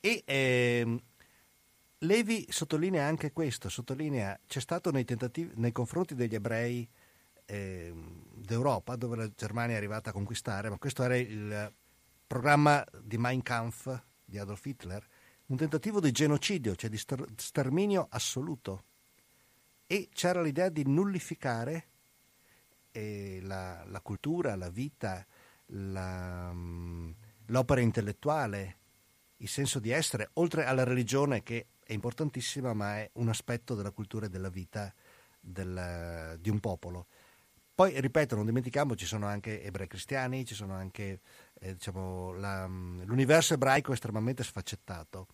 E 0.00 0.22
ehm, 0.26 1.00
Levi 2.04 2.46
sottolinea 2.50 3.06
anche 3.06 3.32
questo, 3.32 3.68
sottolinea 3.68 4.38
c'è 4.46 4.60
stato 4.60 4.90
nei, 4.90 5.06
nei 5.54 5.72
confronti 5.72 6.14
degli 6.14 6.34
ebrei 6.34 6.86
ehm, 7.46 8.24
d'Europa, 8.34 8.96
dove 8.96 9.16
la 9.16 9.30
Germania 9.34 9.74
è 9.74 9.78
arrivata 9.78 10.10
a 10.10 10.12
conquistare, 10.12 10.68
ma 10.68 10.76
questo 10.76 11.02
era 11.02 11.16
il 11.16 11.72
programma 12.26 12.84
di 13.00 13.16
Mein 13.16 13.42
Kampf 13.42 14.02
di 14.22 14.38
Adolf 14.38 14.64
Hitler, 14.66 15.06
un 15.46 15.56
tentativo 15.56 16.00
di 16.00 16.10
genocidio, 16.10 16.74
cioè 16.74 16.90
di 16.90 16.98
ster- 16.98 17.26
sterminio 17.36 18.06
assoluto. 18.10 18.84
E 19.86 20.08
c'era 20.12 20.42
l'idea 20.42 20.68
di 20.68 20.84
nullificare 20.86 21.86
eh, 22.90 23.40
la, 23.42 23.82
la 23.86 24.00
cultura, 24.00 24.56
la 24.56 24.70
vita, 24.70 25.24
la, 25.66 26.50
mm, 26.52 27.10
l'opera 27.46 27.80
intellettuale, 27.80 28.78
il 29.38 29.48
senso 29.48 29.78
di 29.78 29.90
essere, 29.90 30.30
oltre 30.34 30.64
alla 30.64 30.84
religione 30.84 31.42
che 31.42 31.66
è 31.84 31.92
importantissima, 31.92 32.72
ma 32.74 32.96
è 32.98 33.10
un 33.14 33.28
aspetto 33.28 33.74
della 33.74 33.90
cultura 33.90 34.26
e 34.26 34.28
della 34.28 34.48
vita 34.48 34.92
del- 35.40 36.38
di 36.40 36.50
un 36.50 36.60
popolo. 36.60 37.06
Poi, 37.74 38.00
ripeto, 38.00 38.36
non 38.36 38.46
dimentichiamo, 38.46 38.94
ci 38.94 39.04
sono 39.04 39.26
anche 39.26 39.62
ebrei 39.62 39.88
cristiani, 39.88 40.44
ci 40.44 40.54
sono 40.54 40.74
anche, 40.74 41.20
eh, 41.60 41.74
diciamo, 41.74 42.32
la- 42.34 42.66
l'universo 42.66 43.54
ebraico 43.54 43.90
è 43.90 43.94
estremamente 43.94 44.44
sfaccettato. 44.44 45.26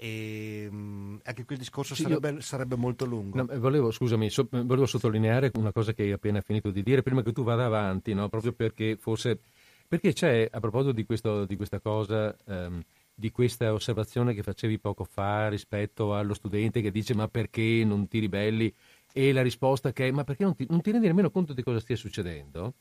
E 0.00 0.68
mh, 0.70 1.20
anche 1.24 1.44
qui 1.44 1.54
il 1.56 1.60
discorso 1.60 1.94
sarebbe, 1.94 2.40
sarebbe 2.40 2.76
molto 2.76 3.04
lungo. 3.04 3.42
No, 3.42 3.50
eh, 3.50 3.58
volevo, 3.58 3.90
scusami, 3.90 4.30
so- 4.30 4.48
volevo 4.50 4.86
sottolineare 4.86 5.50
una 5.54 5.72
cosa 5.72 5.92
che 5.92 6.02
hai 6.04 6.12
appena 6.12 6.40
finito 6.40 6.70
di 6.70 6.82
dire, 6.82 7.02
prima 7.02 7.22
che 7.22 7.32
tu 7.32 7.42
vada 7.42 7.64
avanti, 7.64 8.14
no? 8.14 8.28
proprio 8.28 8.52
perché 8.52 8.96
forse... 8.96 9.40
Perché 9.88 10.12
c'è, 10.12 10.46
a 10.50 10.60
proposito 10.60 10.92
di, 10.92 11.04
questo- 11.04 11.46
di 11.46 11.56
questa 11.56 11.80
cosa, 11.80 12.36
ehm, 12.46 12.82
di 13.18 13.32
questa 13.32 13.72
osservazione 13.72 14.32
che 14.32 14.44
facevi 14.44 14.78
poco 14.78 15.02
fa 15.02 15.48
rispetto 15.48 16.14
allo 16.14 16.34
studente 16.34 16.80
che 16.80 16.92
dice 16.92 17.16
ma 17.16 17.26
perché 17.26 17.82
non 17.84 18.06
ti 18.06 18.20
ribelli? 18.20 18.72
E 19.12 19.32
la 19.32 19.42
risposta 19.42 19.92
che 19.92 20.06
è 20.06 20.10
ma 20.12 20.22
perché 20.22 20.44
non 20.44 20.54
ti, 20.54 20.64
non 20.68 20.80
ti 20.80 20.92
rendi 20.92 21.08
nemmeno 21.08 21.28
conto 21.28 21.52
di 21.52 21.64
cosa 21.64 21.80
stia 21.80 21.96
succedendo? 21.96 22.74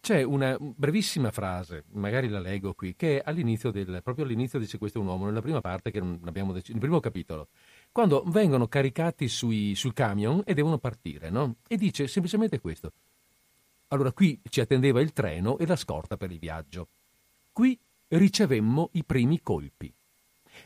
C'è 0.00 0.22
una 0.22 0.56
brevissima 0.60 1.32
frase, 1.32 1.86
magari 1.94 2.28
la 2.28 2.38
leggo 2.38 2.74
qui, 2.74 2.94
che 2.94 3.18
è 3.18 3.22
all'inizio 3.24 3.72
del, 3.72 4.00
proprio 4.04 4.24
all'inizio 4.24 4.60
dice 4.60 4.78
questo 4.78 4.98
è 4.98 5.00
un 5.00 5.08
uomo, 5.08 5.24
nella 5.24 5.42
prima 5.42 5.60
parte 5.60 5.90
che 5.90 5.98
non 5.98 6.20
abbiamo 6.26 6.52
deciso, 6.52 6.72
nel 6.72 6.80
primo 6.80 7.00
capitolo, 7.00 7.48
quando 7.90 8.22
vengono 8.28 8.68
caricati 8.68 9.26
sui, 9.26 9.74
sul 9.74 9.92
camion 9.92 10.42
e 10.44 10.54
devono 10.54 10.78
partire, 10.78 11.30
no? 11.30 11.56
E 11.66 11.76
dice 11.76 12.06
semplicemente 12.06 12.60
questo. 12.60 12.92
Allora 13.88 14.12
qui 14.12 14.40
ci 14.48 14.60
attendeva 14.60 15.00
il 15.00 15.12
treno 15.12 15.58
e 15.58 15.66
la 15.66 15.76
scorta 15.76 16.16
per 16.16 16.30
il 16.30 16.38
viaggio. 16.38 16.88
Qui 17.50 17.76
ricevemmo 18.18 18.90
i 18.92 19.04
primi 19.04 19.40
colpi. 19.40 19.92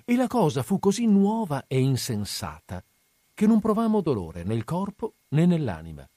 E 0.04 0.16
la 0.16 0.26
cosa 0.26 0.62
fu 0.62 0.78
così 0.78 1.06
nuova 1.06 1.64
e 1.66 1.80
insensata 1.80 2.84
che 3.34 3.46
non 3.46 3.60
provammo 3.60 4.00
dolore 4.00 4.42
nel 4.42 4.64
corpo 4.64 5.14
né 5.28 5.46
nell'anima, 5.46 6.08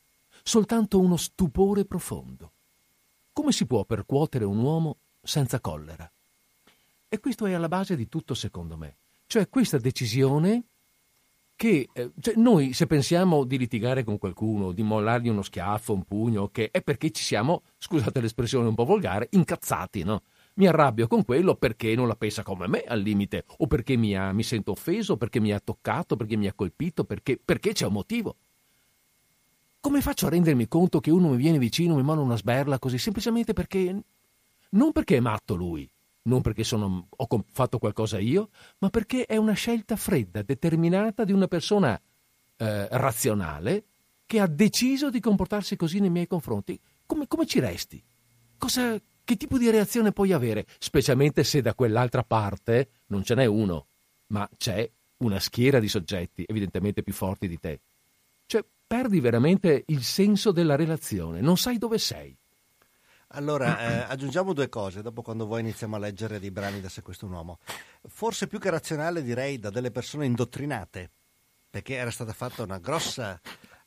soltanto 0.44 1.00
uno 1.00 1.18
stupore 1.18 1.86
profondo. 1.86 2.52
Come 3.32 3.52
si 3.52 3.66
può 3.66 3.86
percuotere 3.86 4.44
un 4.44 4.58
uomo 4.58 4.98
senza 5.22 5.60
collera? 5.60 6.10
E 7.08 7.20
questo 7.20 7.46
è 7.46 7.54
alla 7.54 7.68
base 7.68 7.96
di 7.96 8.08
tutto, 8.08 8.34
secondo 8.34 8.76
me. 8.76 8.96
Cioè 9.28 9.48
questa 9.50 9.78
decisione 9.78 10.64
che 11.56 11.88
eh, 11.94 12.12
cioè 12.20 12.34
noi 12.38 12.74
se 12.74 12.88
pensiamo 12.88 13.44
di 13.44 13.58
litigare 13.58 14.04
con 14.04 14.18
qualcuno, 14.18 14.72
di 14.72 14.82
mollargli 14.82 15.28
uno 15.28 15.44
schiaffo, 15.44 15.94
un 15.94 16.04
pugno, 16.04 16.50
che 16.50 16.72
è 16.72 16.82
perché 16.82 17.12
ci 17.12 17.24
siamo, 17.24 17.62
scusate 17.78 18.20
l'espressione 18.20 18.68
un 18.68 18.74
po' 18.74 18.84
volgare, 18.84 19.28
incazzati, 19.30 20.04
no? 20.04 20.24
Mi 20.54 20.68
arrabbio 20.68 21.08
con 21.08 21.24
quello 21.24 21.56
perché 21.56 21.96
non 21.96 22.08
la 22.08 22.16
pensa 22.16 22.44
come 22.44 22.68
me 22.68 22.82
al 22.82 23.00
limite, 23.00 23.46
o 23.58 23.68
perché 23.68 23.96
mi, 23.96 24.16
ha- 24.16 24.32
mi 24.34 24.44
sento 24.44 24.72
offeso, 24.72 25.18
perché 25.18 25.40
mi 25.40 25.52
ha 25.52 25.60
toccato, 25.60 26.16
perché 26.16 26.36
mi 26.36 26.48
ha 26.48 26.54
colpito, 26.54 27.04
perché, 27.06 27.40
perché 27.44 27.72
c'è 27.74 27.86
un 27.86 27.94
motivo. 27.94 28.36
Come 29.80 30.02
faccio 30.02 30.28
a 30.28 30.30
rendermi 30.30 30.68
conto 30.68 31.00
che 31.00 31.10
uno 31.10 31.30
mi 31.30 31.38
viene 31.38 31.58
vicino, 31.58 31.96
mi 31.96 32.04
manda 32.04 32.22
una 32.22 32.38
sberla 32.38 32.80
così, 32.80 32.98
semplicemente 32.98 33.54
perché... 33.54 34.04
Non 34.74 34.92
perché 34.94 35.18
è 35.18 35.20
matto 35.20 35.56
lui, 35.56 35.90
non 36.24 36.42
perché 36.42 36.64
sono- 36.64 37.08
ho 37.10 37.46
fatto 37.52 37.78
qualcosa 37.78 38.20
io, 38.20 38.50
ma 38.78 38.90
perché 38.90 39.26
è 39.26 39.36
una 39.36 39.52
scelta 39.54 39.96
fredda, 39.98 40.44
determinata 40.44 41.26
di 41.26 41.34
una 41.34 41.48
persona 41.48 42.00
eh, 42.58 42.88
razionale 42.90 43.84
che 44.26 44.40
ha 44.40 44.48
deciso 44.48 45.10
di 45.10 45.20
comportarsi 45.20 45.76
così 45.76 46.00
nei 46.00 46.10
miei 46.10 46.28
confronti. 46.28 46.80
Come, 47.06 47.28
come 47.28 47.46
ci 47.46 47.60
resti? 47.60 48.02
Cosa- 48.58 48.98
che 49.24 49.36
tipo 49.38 49.58
di 49.58 49.70
reazione 49.70 50.12
puoi 50.12 50.34
avere? 50.34 50.66
Specialmente 50.80 51.44
se 51.44 51.62
da 51.62 51.74
quell'altra 51.74 52.24
parte 52.24 52.90
non 53.08 53.24
ce 53.24 53.36
n'è 53.36 53.46
uno, 53.46 53.88
ma 54.28 54.50
c'è 54.58 54.90
una 55.18 55.40
schiera 55.40 55.80
di 55.80 55.88
soggetti 55.88 56.46
evidentemente 56.48 57.04
più 57.04 57.14
forti 57.14 57.48
di 57.48 57.60
te. 57.60 57.80
Cioè, 58.46 58.64
perdi 58.86 59.20
veramente 59.20 59.84
il 59.88 60.04
senso 60.04 60.52
della 60.52 60.76
relazione, 60.76 61.42
non 61.42 61.58
sai 61.58 61.78
dove 61.78 61.98
sei. 61.98 62.36
Allora, 63.34 63.80
eh, 63.80 64.12
aggiungiamo 64.12 64.52
due 64.52 64.68
cose, 64.68 65.02
dopo 65.02 65.22
quando 65.22 65.46
voi 65.46 65.62
iniziamo 65.62 65.96
a 65.96 66.00
leggere 66.00 66.40
dei 66.40 66.52
brani 66.52 66.82
da 66.82 66.90
Se 66.90 67.02
questo 67.02 67.26
è 67.26 67.30
un 67.30 67.36
uomo. 67.36 67.60
Forse 68.08 68.48
più 68.48 68.60
che 68.60 68.70
razionale 68.70 69.24
direi 69.24 69.58
da 69.58 69.70
delle 69.70 69.92
persone 69.92 70.26
indottrinate, 70.26 71.10
perché 71.70 71.96
era 71.96 72.12
stata 72.12 72.34
fatta 72.34 72.64
una 72.64 72.80
grossa 72.80 73.40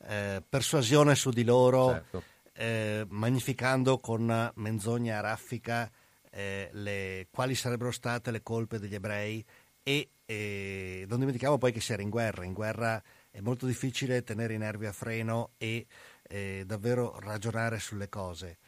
eh, 0.07 0.43
persuasione 0.49 1.15
su 1.15 1.29
di 1.29 1.45
loro, 1.45 1.89
Certo. 1.89 2.23
Eh, 2.55 3.05
magnificando 3.09 3.99
con 3.99 4.53
menzogna 4.55 5.21
raffica 5.21 5.91
eh, 6.31 6.69
le, 6.73 7.29
quali 7.31 7.55
sarebbero 7.55 7.91
state 7.91 8.31
le 8.31 8.43
colpe 8.43 8.79
degli 8.79 8.95
ebrei 8.95 9.45
e 9.83 10.09
eh, 10.27 11.05
non 11.09 11.19
dimentichiamo 11.19 11.59
poi 11.59 11.73
che 11.73 11.81
si 11.81 11.93
era 11.93 12.03
in 12.03 12.11
guerra, 12.11 12.45
in 12.45 12.53
guerra 12.53 13.03
è 13.31 13.41
molto 13.41 13.67
difficile 13.67 14.23
tenere 14.23 14.55
i 14.55 14.59
nervi 14.59 14.87
a 14.87 14.93
freno 14.93 15.51
e 15.59 15.87
eh, 16.23 16.65
davvero 16.67 17.19
ragionare 17.21 17.79
sulle 17.79 18.09
cose. 18.09 18.59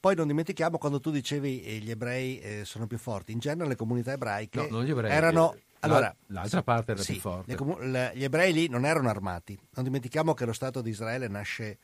Poi 0.00 0.14
non 0.14 0.26
dimentichiamo 0.26 0.76
quando 0.76 1.00
tu 1.00 1.10
dicevi 1.10 1.62
eh, 1.62 1.78
gli 1.78 1.90
ebrei 1.90 2.38
eh, 2.40 2.64
sono 2.64 2.86
più 2.86 2.98
forti, 2.98 3.32
in 3.32 3.38
genere 3.38 3.68
le 3.68 3.76
comunità 3.76 4.12
ebraiche 4.12 4.68
No, 4.68 4.82
ebrei, 4.82 5.10
erano 5.10 5.56
allora, 5.80 6.14
l'altra 6.28 6.62
parte 6.62 6.92
era 6.92 7.02
sì, 7.02 7.12
più 7.12 7.20
forte. 7.20 7.54
Comun- 7.54 7.90
le, 7.90 8.12
gli 8.14 8.24
ebrei 8.24 8.52
lì 8.52 8.68
non 8.68 8.84
erano 8.84 9.08
armati. 9.08 9.58
Non 9.74 9.84
dimentichiamo 9.84 10.34
che 10.34 10.46
lo 10.46 10.52
Stato 10.52 10.80
di 10.80 10.90
Israele 10.90 11.28
nasce 11.28 11.78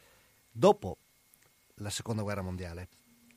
dopo 0.50 0.96
la 1.80 1.90
seconda 1.90 2.22
guerra 2.22 2.42
mondiale 2.42 2.88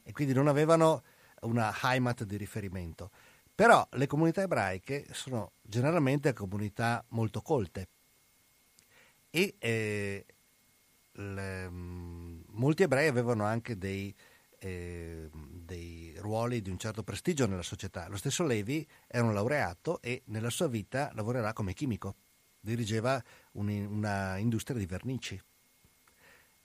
e 0.03 0.11
quindi 0.11 0.33
non 0.33 0.47
avevano 0.47 1.03
una 1.41 1.73
Heimat 1.81 2.23
di 2.23 2.37
riferimento. 2.37 3.11
Però 3.55 3.87
le 3.91 4.07
comunità 4.07 4.41
ebraiche 4.41 5.05
sono 5.11 5.53
generalmente 5.61 6.33
comunità 6.33 7.03
molto 7.09 7.41
colte 7.41 7.87
e 9.29 9.55
eh, 9.59 10.25
le, 11.11 11.69
mm, 11.69 12.41
molti 12.49 12.83
ebrei 12.83 13.07
avevano 13.07 13.45
anche 13.45 13.77
dei, 13.77 14.13
eh, 14.59 15.29
dei 15.31 16.15
ruoli 16.17 16.61
di 16.61 16.71
un 16.71 16.79
certo 16.79 17.03
prestigio 17.03 17.45
nella 17.45 17.61
società. 17.61 18.07
Lo 18.07 18.17
stesso 18.17 18.43
Levi 18.43 18.87
era 19.07 19.23
un 19.23 19.33
laureato 19.33 20.01
e 20.01 20.23
nella 20.25 20.49
sua 20.49 20.67
vita 20.67 21.11
lavorerà 21.13 21.53
come 21.53 21.73
chimico, 21.73 22.15
dirigeva 22.59 23.23
un, 23.53 23.69
una 23.69 24.37
industria 24.37 24.77
di 24.77 24.85
vernici 24.87 25.39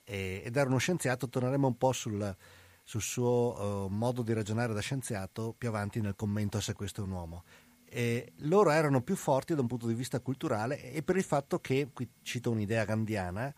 e, 0.09 0.41
ed 0.43 0.57
era 0.57 0.67
uno 0.67 0.79
scienziato, 0.79 1.29
torneremo 1.29 1.67
un 1.67 1.77
po' 1.77 1.91
sul, 1.91 2.35
sul 2.83 3.01
suo 3.01 3.85
uh, 3.85 3.87
modo 3.89 4.23
di 4.23 4.33
ragionare 4.33 4.73
da 4.73 4.81
scienziato 4.81 5.53
più 5.55 5.67
avanti 5.69 6.01
nel 6.01 6.15
commento 6.15 6.59
se 6.59 6.73
questo 6.73 7.01
è 7.01 7.03
un 7.03 7.11
uomo. 7.11 7.43
E 7.85 8.33
loro 8.37 8.71
erano 8.71 9.01
più 9.01 9.15
forti 9.15 9.53
da 9.53 9.61
un 9.61 9.67
punto 9.67 9.85
di 9.85 9.93
vista 9.93 10.19
culturale 10.19 10.91
e 10.91 11.03
per 11.03 11.15
il 11.15 11.23
fatto 11.23 11.59
che, 11.59 11.89
qui 11.93 12.09
cito 12.23 12.49
un'idea 12.49 12.85
gandiana, 12.85 13.53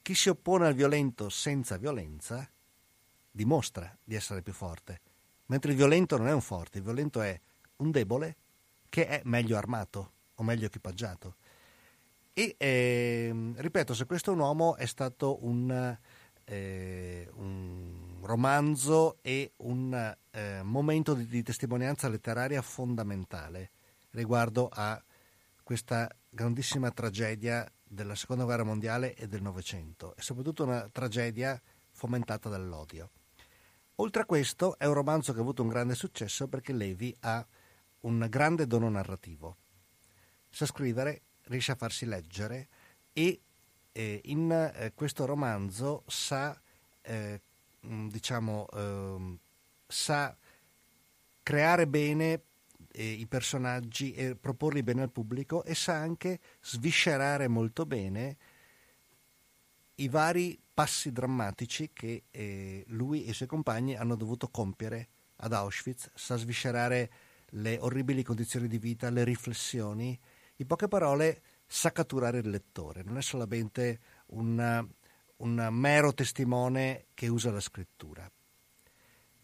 chi 0.00 0.14
si 0.14 0.28
oppone 0.28 0.68
al 0.68 0.74
violento 0.74 1.28
senza 1.28 1.76
violenza 1.76 2.48
dimostra 3.30 3.92
di 4.02 4.14
essere 4.14 4.42
più 4.42 4.52
forte, 4.52 5.00
mentre 5.46 5.72
il 5.72 5.76
violento 5.76 6.16
non 6.16 6.28
è 6.28 6.32
un 6.32 6.40
forte, 6.40 6.78
il 6.78 6.84
violento 6.84 7.20
è 7.20 7.38
un 7.76 7.90
debole 7.90 8.36
che 8.88 9.06
è 9.06 9.20
meglio 9.24 9.56
armato 9.56 10.12
o 10.36 10.42
meglio 10.44 10.66
equipaggiato. 10.66 11.34
E 12.38 12.54
eh, 12.56 13.52
ripeto, 13.56 13.94
se 13.94 14.06
questo 14.06 14.30
è 14.30 14.34
un 14.34 14.38
uomo 14.38 14.76
è 14.76 14.86
stato 14.86 15.44
un, 15.44 15.98
eh, 16.44 17.28
un 17.34 18.20
romanzo 18.22 19.18
e 19.22 19.54
un 19.56 20.16
eh, 20.30 20.62
momento 20.62 21.14
di, 21.14 21.26
di 21.26 21.42
testimonianza 21.42 22.08
letteraria 22.08 22.62
fondamentale 22.62 23.72
riguardo 24.10 24.68
a 24.72 25.02
questa 25.64 26.08
grandissima 26.30 26.92
tragedia 26.92 27.68
della 27.82 28.14
seconda 28.14 28.44
guerra 28.44 28.62
mondiale 28.62 29.14
e 29.16 29.26
del 29.26 29.42
Novecento, 29.42 30.14
e 30.14 30.22
soprattutto 30.22 30.62
una 30.62 30.88
tragedia 30.92 31.60
fomentata 31.90 32.48
dall'odio. 32.48 33.10
Oltre 33.96 34.22
a 34.22 34.26
questo, 34.26 34.78
è 34.78 34.86
un 34.86 34.94
romanzo 34.94 35.32
che 35.32 35.40
ha 35.40 35.42
avuto 35.42 35.62
un 35.62 35.70
grande 35.70 35.96
successo 35.96 36.46
perché 36.46 36.72
Levi 36.72 37.12
ha 37.22 37.44
un 38.02 38.24
grande 38.30 38.68
dono 38.68 38.88
narrativo. 38.88 39.56
Sa 40.48 40.66
scrivere, 40.66 41.22
riesce 41.48 41.72
a 41.72 41.76
farsi 41.76 42.06
leggere 42.06 42.68
e 43.12 43.40
eh, 43.92 44.20
in 44.26 44.50
eh, 44.50 44.92
questo 44.94 45.26
romanzo 45.26 46.04
sa, 46.06 46.58
eh, 47.02 47.40
mm, 47.86 48.08
diciamo, 48.08 48.66
ehm, 48.72 49.38
sa 49.86 50.36
creare 51.42 51.86
bene 51.86 52.42
eh, 52.92 53.10
i 53.10 53.26
personaggi 53.26 54.12
e 54.12 54.36
proporli 54.36 54.82
bene 54.82 55.02
al 55.02 55.10
pubblico 55.10 55.64
e 55.64 55.74
sa 55.74 55.94
anche 55.94 56.40
sviscerare 56.60 57.48
molto 57.48 57.86
bene 57.86 58.36
i 59.96 60.08
vari 60.08 60.60
passi 60.72 61.10
drammatici 61.10 61.90
che 61.92 62.24
eh, 62.30 62.84
lui 62.88 63.24
e 63.24 63.30
i 63.30 63.34
suoi 63.34 63.48
compagni 63.48 63.96
hanno 63.96 64.14
dovuto 64.14 64.48
compiere 64.48 65.08
ad 65.36 65.52
Auschwitz, 65.52 66.10
sa 66.14 66.36
sviscerare 66.36 67.10
le 67.52 67.78
orribili 67.80 68.22
condizioni 68.22 68.68
di 68.68 68.78
vita, 68.78 69.10
le 69.10 69.24
riflessioni, 69.24 70.18
in 70.60 70.66
poche 70.66 70.88
parole 70.88 71.42
sa 71.66 71.92
catturare 71.92 72.38
il 72.38 72.50
lettore, 72.50 73.02
non 73.02 73.18
è 73.18 73.22
solamente 73.22 74.00
una, 74.28 74.86
un 75.36 75.68
mero 75.70 76.14
testimone 76.14 77.06
che 77.14 77.28
usa 77.28 77.50
la 77.50 77.60
scrittura. 77.60 78.30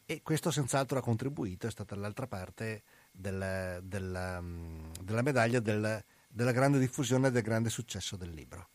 E 0.07 0.22
questo 0.22 0.50
senz'altro 0.50 0.98
ha 0.98 1.03
contribuito, 1.03 1.66
è 1.66 1.70
stata 1.70 1.94
l'altra 1.96 2.27
parte 2.27 2.83
del, 3.11 3.81
della, 3.83 4.42
della, 5.03 5.22
medaglia 5.22 5.61
del, 5.61 6.03
della 6.29 6.53
grande 6.53 6.79
diffusione 6.79 7.29
e 7.29 7.31
del 7.31 7.42
grande 7.42 7.70
successo 7.70 8.16
del 8.16 8.31
libro. 8.31 8.68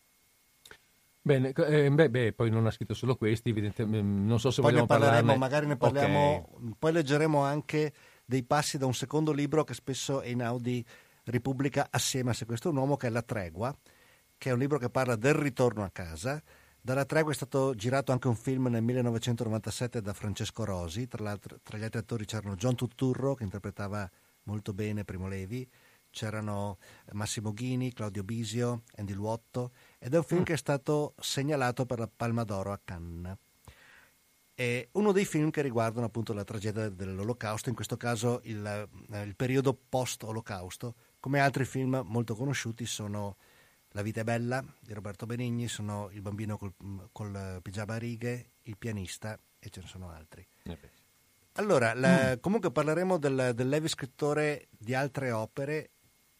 Bene, 1.22 1.52
eh, 1.52 1.90
beh, 1.90 2.10
beh, 2.10 2.32
poi 2.32 2.50
non 2.50 2.66
ha 2.66 2.70
scritto 2.70 2.94
solo 2.94 3.14
questi, 3.14 3.50
evidentemente, 3.50 4.02
mm, 4.02 4.26
non 4.26 4.40
so 4.40 4.50
se 4.50 4.62
poi 4.62 4.72
vogliamo 4.72 4.92
ne 4.92 4.98
parleremo, 4.98 5.34
parlarne. 5.34 5.38
magari 5.38 5.66
ne 5.66 5.76
parliamo, 5.76 6.48
okay. 6.52 6.74
poi 6.78 6.92
leggeremo 6.92 7.42
anche 7.42 7.92
dei 8.24 8.42
passi 8.42 8.78
da 8.78 8.86
un 8.86 8.94
secondo 8.94 9.30
libro 9.30 9.62
che 9.62 9.74
spesso 9.74 10.22
Einaudi 10.22 10.84
ripubblica 11.24 11.88
assieme 11.90 12.30
a 12.30 12.34
Se 12.34 12.46
questo 12.46 12.68
è 12.68 12.70
un 12.70 12.78
uomo, 12.78 12.96
che 12.96 13.06
è 13.06 13.10
La 13.10 13.22
tregua, 13.22 13.76
che 14.36 14.50
è 14.50 14.52
un 14.52 14.58
libro 14.58 14.78
che 14.78 14.90
parla 14.90 15.16
del 15.16 15.34
ritorno 15.34 15.84
a 15.84 15.90
casa. 15.90 16.42
Dalla 16.80 17.04
tregua 17.04 17.32
è 17.32 17.34
stato 17.34 17.74
girato 17.74 18.10
anche 18.12 18.28
un 18.28 18.36
film 18.36 18.68
nel 18.68 18.82
1997 18.82 20.00
da 20.00 20.14
Francesco 20.14 20.64
Rosi, 20.64 21.06
tra, 21.06 21.36
tra 21.36 21.76
gli 21.76 21.82
altri 21.82 21.98
attori 21.98 22.24
c'erano 22.24 22.54
John 22.56 22.74
Tutturro 22.74 23.34
che 23.34 23.44
interpretava 23.44 24.10
molto 24.44 24.72
bene 24.72 25.04
Primo 25.04 25.28
Levi, 25.28 25.68
c'erano 26.10 26.78
Massimo 27.12 27.52
Ghini, 27.52 27.92
Claudio 27.92 28.24
Bisio, 28.24 28.82
Andy 28.96 29.12
Luotto 29.12 29.72
ed 29.98 30.14
è 30.14 30.16
un 30.16 30.24
film 30.24 30.40
mm. 30.40 30.44
che 30.44 30.52
è 30.54 30.56
stato 30.56 31.14
segnalato 31.18 31.86
per 31.86 31.98
la 31.98 32.10
Palma 32.14 32.44
d'Oro 32.44 32.72
a 32.72 32.80
Cannes. 32.82 33.36
È 34.54 34.88
uno 34.92 35.12
dei 35.12 35.24
film 35.24 35.50
che 35.50 35.62
riguardano 35.62 36.06
appunto 36.06 36.34
la 36.34 36.44
tragedia 36.44 36.90
dell'Olocausto, 36.90 37.70
in 37.70 37.74
questo 37.74 37.96
caso 37.96 38.40
il, 38.44 38.66
eh, 39.12 39.22
il 39.22 39.34
periodo 39.34 39.72
post-Olocausto. 39.88 40.94
Come 41.20 41.38
altri 41.38 41.64
film 41.66 42.02
molto 42.06 42.34
conosciuti 42.34 42.86
sono 42.86 43.36
La 43.90 44.02
vita 44.02 44.22
è 44.22 44.24
bella 44.24 44.64
di 44.80 44.94
Roberto 44.94 45.26
Benigni, 45.26 45.68
sono 45.68 46.08
Il 46.12 46.22
bambino 46.22 46.56
col, 46.56 46.72
col 47.12 47.60
pigiama 47.62 47.94
a 47.94 47.98
righe, 47.98 48.52
Il 48.62 48.78
pianista 48.78 49.38
e 49.58 49.68
ce 49.68 49.80
ne 49.82 49.86
sono 49.86 50.08
altri. 50.10 50.46
Eh 50.62 50.98
allora, 51.54 51.92
la, 51.94 52.36
mm. 52.36 52.40
comunque 52.40 52.70
parleremo 52.70 53.18
del, 53.18 53.52
del 53.54 53.68
Levi 53.68 53.88
scrittore 53.88 54.68
di 54.70 54.94
altre 54.94 55.30
opere 55.30 55.90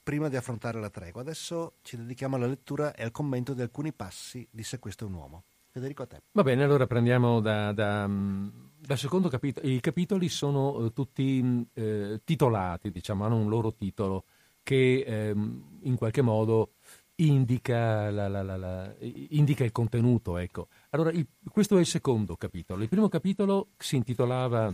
prima 0.03 0.29
di 0.29 0.37
affrontare 0.37 0.81
la 0.81 0.89
tregua. 0.89 1.21
Adesso 1.21 1.75
ci 1.83 1.97
dedichiamo 1.97 2.37
alla 2.37 2.47
lettura 2.47 2.95
e 2.95 3.03
al 3.03 3.11
commento 3.11 3.53
di 3.53 3.61
alcuni 3.61 3.93
passi 3.93 4.47
di 4.51 4.63
Se 4.63 4.79
questo 4.79 5.05
è 5.05 5.09
un 5.09 5.15
uomo. 5.15 5.45
Federico, 5.73 6.03
a 6.03 6.07
te. 6.07 6.23
Va 6.33 6.43
bene, 6.43 6.65
allora 6.65 6.87
prendiamo 6.87 7.41
da, 7.41 7.73
da, 7.73 8.09
dal 8.09 8.99
secondo 8.99 9.29
capitolo. 9.29 9.69
I 9.69 9.79
capitoli 9.81 10.29
sono 10.29 10.87
eh, 10.87 10.93
tutti 10.93 11.69
eh, 11.75 12.21
titolati, 12.25 12.91
diciamo, 12.91 13.25
hanno 13.25 13.37
un 13.37 13.49
loro 13.49 13.75
titolo 13.75 14.25
che 14.71 15.03
eh, 15.05 15.31
in 15.31 15.97
qualche 15.97 16.23
modo 16.23 16.75
indica, 17.17 18.09
la, 18.09 18.29
la, 18.29 18.43
la, 18.43 18.95
indica 19.01 19.65
il 19.65 19.73
contenuto. 19.73 20.37
Ecco. 20.39 20.69
Allora, 20.91 21.11
il, 21.11 21.27
questo 21.51 21.77
è 21.77 21.81
il 21.81 21.87
secondo 21.87 22.37
capitolo. 22.37 22.85
Il 22.85 22.89
primo 22.89 23.09
capitolo 23.09 23.71
si 23.77 23.97
intitolava 23.97 24.73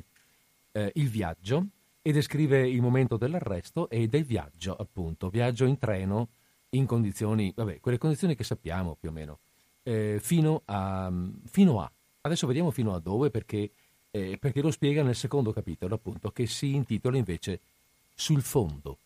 eh, 0.73 0.93
il 0.97 1.09
viaggio 1.09 1.67
e 2.03 2.13
descrive 2.13 2.69
il 2.69 2.83
momento 2.83 3.17
dell'arresto 3.17 3.89
e 3.89 4.07
del 4.07 4.25
viaggio, 4.25 4.77
appunto, 4.77 5.31
viaggio 5.31 5.65
in 5.65 5.79
treno 5.79 6.29
in 6.71 6.85
condizioni, 6.85 7.51
vabbè, 7.57 7.81
quelle 7.81 7.97
condizioni 7.97 8.35
che 8.35 8.45
sappiamo 8.45 8.97
più 9.01 9.09
o 9.09 9.13
meno, 9.13 9.39
eh, 9.83 10.19
fino, 10.21 10.61
a, 10.67 11.11
fino, 11.47 11.81
a, 11.81 11.91
Adesso 12.21 12.47
vediamo 12.47 12.71
fino 12.71 12.93
a 12.93 12.99
dove 12.99 13.31
perché, 13.31 13.71
eh, 14.11 14.37
perché 14.39 14.61
lo 14.61 14.71
spiega 14.71 15.03
nel 15.03 15.17
secondo 15.17 15.55
capitolo, 15.55 15.95
appunto, 15.95 16.31
che 16.33 16.47
si 16.47 16.75
intitola 16.75 17.17
invece 17.17 17.61
Sul 18.15 18.43
fondo. 18.43 18.99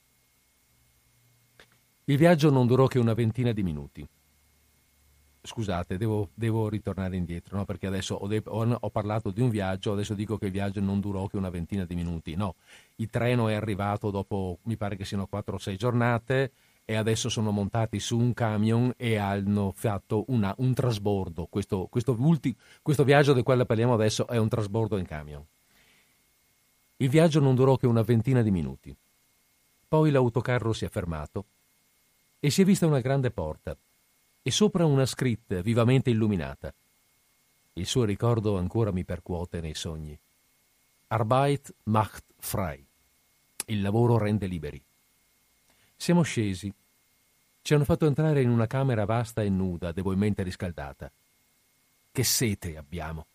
Il 2.11 2.17
viaggio 2.17 2.51
non 2.51 2.67
durò 2.67 2.89
che 2.89 2.99
una 2.99 3.15
ventina 3.15 3.53
di 3.53 3.63
minuti 3.63 4.05
scusate, 5.43 5.97
devo, 5.97 6.31
devo, 6.35 6.69
ritornare 6.69 7.17
indietro, 7.17 7.57
no? 7.57 7.65
perché 7.65 7.87
adesso 7.87 8.17
ho, 8.17 8.27
de- 8.27 8.43
ho, 8.45 8.69
ho, 8.69 8.91
parlato 8.91 9.31
di 9.31 9.41
un 9.41 9.49
viaggio, 9.49 9.93
adesso 9.93 10.15
dico 10.15 10.37
che 10.37 10.47
il 10.47 10.51
viaggio 10.51 10.81
non 10.81 10.99
durò 10.99 11.29
che 11.29 11.37
una 11.37 11.51
ventina 11.51 11.85
di 11.85 11.95
minuti. 11.95 12.35
No, 12.35 12.57
il 12.97 13.09
treno 13.09 13.47
è 13.47 13.55
arrivato 13.55 14.11
dopo, 14.11 14.59
mi 14.65 14.77
pare 14.77 14.97
che 14.97 15.05
siano 15.05 15.27
4 15.27 15.55
o 15.55 15.59
6 15.59 15.77
giornate 15.77 16.53
e 16.85 16.97
adesso 16.97 17.29
sono 17.29 17.53
montati 17.53 18.01
su 18.01 18.19
un 18.19 18.35
camion 18.35 18.93
e 18.97 19.17
hanno 19.17 19.73
fatto 19.75 20.25
una, 20.29 20.53
un 20.59 20.75
trasbordo. 20.75 21.47
Questo, 21.47 21.87
questo, 21.89 22.17
ulti- 22.19 22.55
questo 22.83 23.05
viaggio 23.05 23.33
del 23.33 23.45
quale 23.45 23.65
parliamo 23.65 23.95
adesso 23.95 24.27
è 24.27 24.37
un 24.37 24.49
trasbordo 24.49 24.99
in 24.99 25.07
camion. 25.07 25.47
Il 26.97 27.09
viaggio 27.09 27.39
non 27.39 27.55
durò 27.55 27.77
che 27.77 27.87
una 27.87 28.03
ventina 28.03 28.43
di 28.43 28.51
minuti. 28.51 28.95
Poi 29.89 30.11
l'autocarro 30.11 30.73
si 30.73 30.85
è 30.85 30.89
fermato 30.89 31.47
e 32.41 32.51
si 32.51 32.63
è 32.63 32.65
vista 32.65 32.87
una 32.87 33.01
grande 33.01 33.31
porta 33.31 33.77
e 34.43 34.51
sopra 34.51 34.87
una 34.87 35.05
scritta 35.05 35.61
vivamente 35.61 36.11
illuminata. 36.11 36.75
Il 37.75 37.87
suo 37.87 38.05
ricordo 38.05 38.57
ancora 38.57 38.91
mi 38.91 39.05
percuote 39.05 39.61
nei 39.61 39.75
sogni. 39.75 40.19
Arbeit 41.09 41.75
macht 41.85 42.25
frei. 42.39 42.85
Il 43.67 43.83
lavoro 43.83 44.17
rende 44.17 44.47
liberi. 44.47 44.83
Siamo 45.95 46.23
scesi. 46.23 46.73
Ci 47.63 47.75
hanno 47.75 47.85
fatto 47.85 48.07
entrare 48.07 48.41
in 48.41 48.49
una 48.49 48.67
camera 48.67 49.05
vasta 49.05 49.43
e 49.43 49.51
nuda, 49.51 49.93
debolmente 49.93 50.43
riscaldata. 50.43 51.13
Che 52.11 52.25
sete 52.25 52.77
abbiamo. 52.77 53.27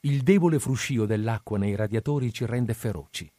Il 0.00 0.22
debole 0.22 0.58
fruscio 0.58 1.06
dell'acqua 1.06 1.58
nei 1.58 1.74
radiatori 1.74 2.32
ci 2.32 2.44
rende 2.44 2.74
feroci. 2.74 3.30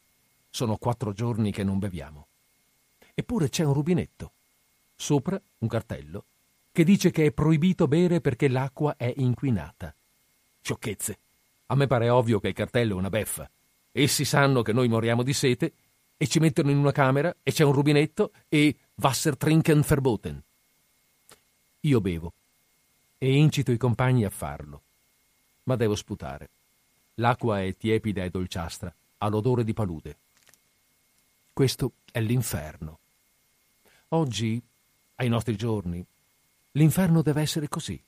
Sono 0.49 0.77
quattro 0.77 1.13
giorni 1.13 1.51
che 1.51 1.63
non 1.63 1.77
beviamo 1.77 2.29
Eppure 3.19 3.49
c'è 3.49 3.65
un 3.65 3.73
rubinetto. 3.73 4.31
Sopra 5.01 5.41
un 5.59 5.67
cartello 5.69 6.25
che 6.73 6.83
dice 6.83 7.09
che 7.09 7.27
è 7.27 7.31
proibito 7.31 7.87
bere 7.87 8.19
perché 8.19 8.49
l'acqua 8.49 8.97
è 8.97 9.11
inquinata. 9.15 9.95
Sciocchezze. 10.61 11.17
A 11.67 11.75
me 11.75 11.87
pare 11.87 12.09
ovvio 12.09 12.41
che 12.41 12.49
il 12.49 12.53
cartello 12.53 12.95
è 12.95 12.97
una 12.97 13.09
beffa. 13.09 13.49
Essi 13.93 14.25
sanno 14.25 14.61
che 14.61 14.73
noi 14.73 14.89
moriamo 14.89 15.23
di 15.23 15.31
sete 15.31 15.71
e 16.17 16.27
ci 16.27 16.39
mettono 16.39 16.69
in 16.69 16.77
una 16.77 16.91
camera 16.91 17.33
e 17.41 17.53
c'è 17.53 17.63
un 17.63 17.71
rubinetto 17.71 18.33
e 18.49 18.75
Wasser 18.95 19.37
trinken 19.37 19.85
verboten. 19.87 20.43
Io 21.79 22.01
bevo 22.01 22.33
e 23.17 23.33
incito 23.37 23.71
i 23.71 23.77
compagni 23.77 24.25
a 24.25 24.29
farlo, 24.29 24.81
ma 25.63 25.77
devo 25.77 25.95
sputare. 25.95 26.49
L'acqua 27.15 27.63
è 27.63 27.73
tiepida 27.77 28.25
e 28.25 28.29
dolciastra, 28.29 28.93
ha 29.19 29.27
l'odore 29.29 29.63
di 29.63 29.73
palude. 29.73 30.17
Questo 31.53 31.93
è 32.11 32.19
l'inferno. 32.19 32.99
Oggi, 34.09 34.61
ai 35.19 35.27
nostri 35.27 35.55
giorni, 35.55 36.03
l'inferno 36.71 37.21
deve 37.21 37.41
essere 37.41 37.67
così. 37.67 38.01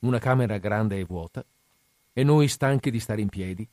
Una 0.00 0.18
camera 0.18 0.58
grande 0.58 0.98
e 0.98 1.04
vuota, 1.04 1.44
e 2.12 2.24
noi 2.24 2.48
stanchi 2.48 2.90
di 2.90 2.98
stare 2.98 3.20
in 3.20 3.28
piedi, 3.28 3.66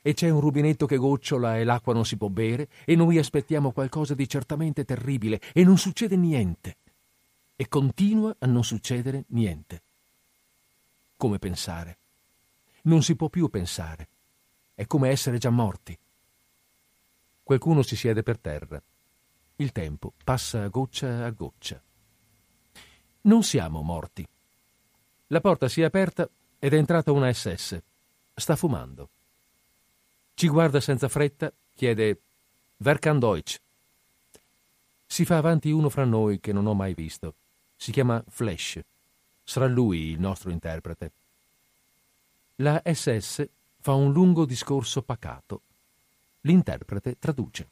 e 0.00 0.14
c'è 0.14 0.28
un 0.28 0.40
rubinetto 0.40 0.86
che 0.86 0.96
gocciola 0.96 1.56
e 1.56 1.64
l'acqua 1.64 1.94
non 1.94 2.04
si 2.04 2.16
può 2.16 2.28
bere, 2.28 2.68
e 2.84 2.96
noi 2.96 3.18
aspettiamo 3.18 3.70
qualcosa 3.70 4.14
di 4.14 4.28
certamente 4.28 4.84
terribile, 4.84 5.40
e 5.52 5.62
non 5.62 5.78
succede 5.78 6.16
niente. 6.16 6.76
E 7.54 7.68
continua 7.68 8.34
a 8.38 8.46
non 8.46 8.64
succedere 8.64 9.24
niente. 9.28 9.82
Come 11.16 11.38
pensare? 11.38 11.96
Non 12.82 13.02
si 13.02 13.14
può 13.14 13.28
più 13.28 13.48
pensare. 13.50 14.08
È 14.74 14.86
come 14.86 15.10
essere 15.10 15.38
già 15.38 15.50
morti. 15.50 15.96
Qualcuno 17.42 17.82
si 17.82 17.96
siede 17.96 18.22
per 18.22 18.38
terra. 18.38 18.82
Il 19.60 19.72
tempo 19.72 20.12
passa 20.22 20.68
goccia 20.68 21.24
a 21.24 21.30
goccia. 21.30 21.82
Non 23.22 23.42
siamo 23.42 23.82
morti. 23.82 24.24
La 25.28 25.40
porta 25.40 25.68
si 25.68 25.80
è 25.80 25.84
aperta 25.84 26.30
ed 26.60 26.74
è 26.74 26.76
entrata 26.76 27.10
una 27.10 27.32
SS. 27.32 27.82
Sta 28.36 28.54
fumando. 28.54 29.10
Ci 30.34 30.46
guarda 30.46 30.78
senza 30.78 31.08
fretta, 31.08 31.52
chiede 31.74 32.20
Wer 32.76 33.00
kann 33.00 33.18
Deutsch? 33.18 33.60
Si 35.04 35.24
fa 35.24 35.38
avanti 35.38 35.72
uno 35.72 35.88
fra 35.88 36.04
noi 36.04 36.38
che 36.38 36.52
non 36.52 36.66
ho 36.66 36.74
mai 36.74 36.94
visto. 36.94 37.34
Si 37.74 37.90
chiama 37.90 38.22
Flash. 38.28 38.80
Sarà 39.42 39.66
lui 39.66 40.10
il 40.10 40.20
nostro 40.20 40.52
interprete. 40.52 41.12
La 42.56 42.80
SS 42.84 43.48
fa 43.80 43.94
un 43.94 44.12
lungo 44.12 44.44
discorso 44.44 45.02
pacato. 45.02 45.62
L'interprete 46.42 47.18
traduce. 47.18 47.70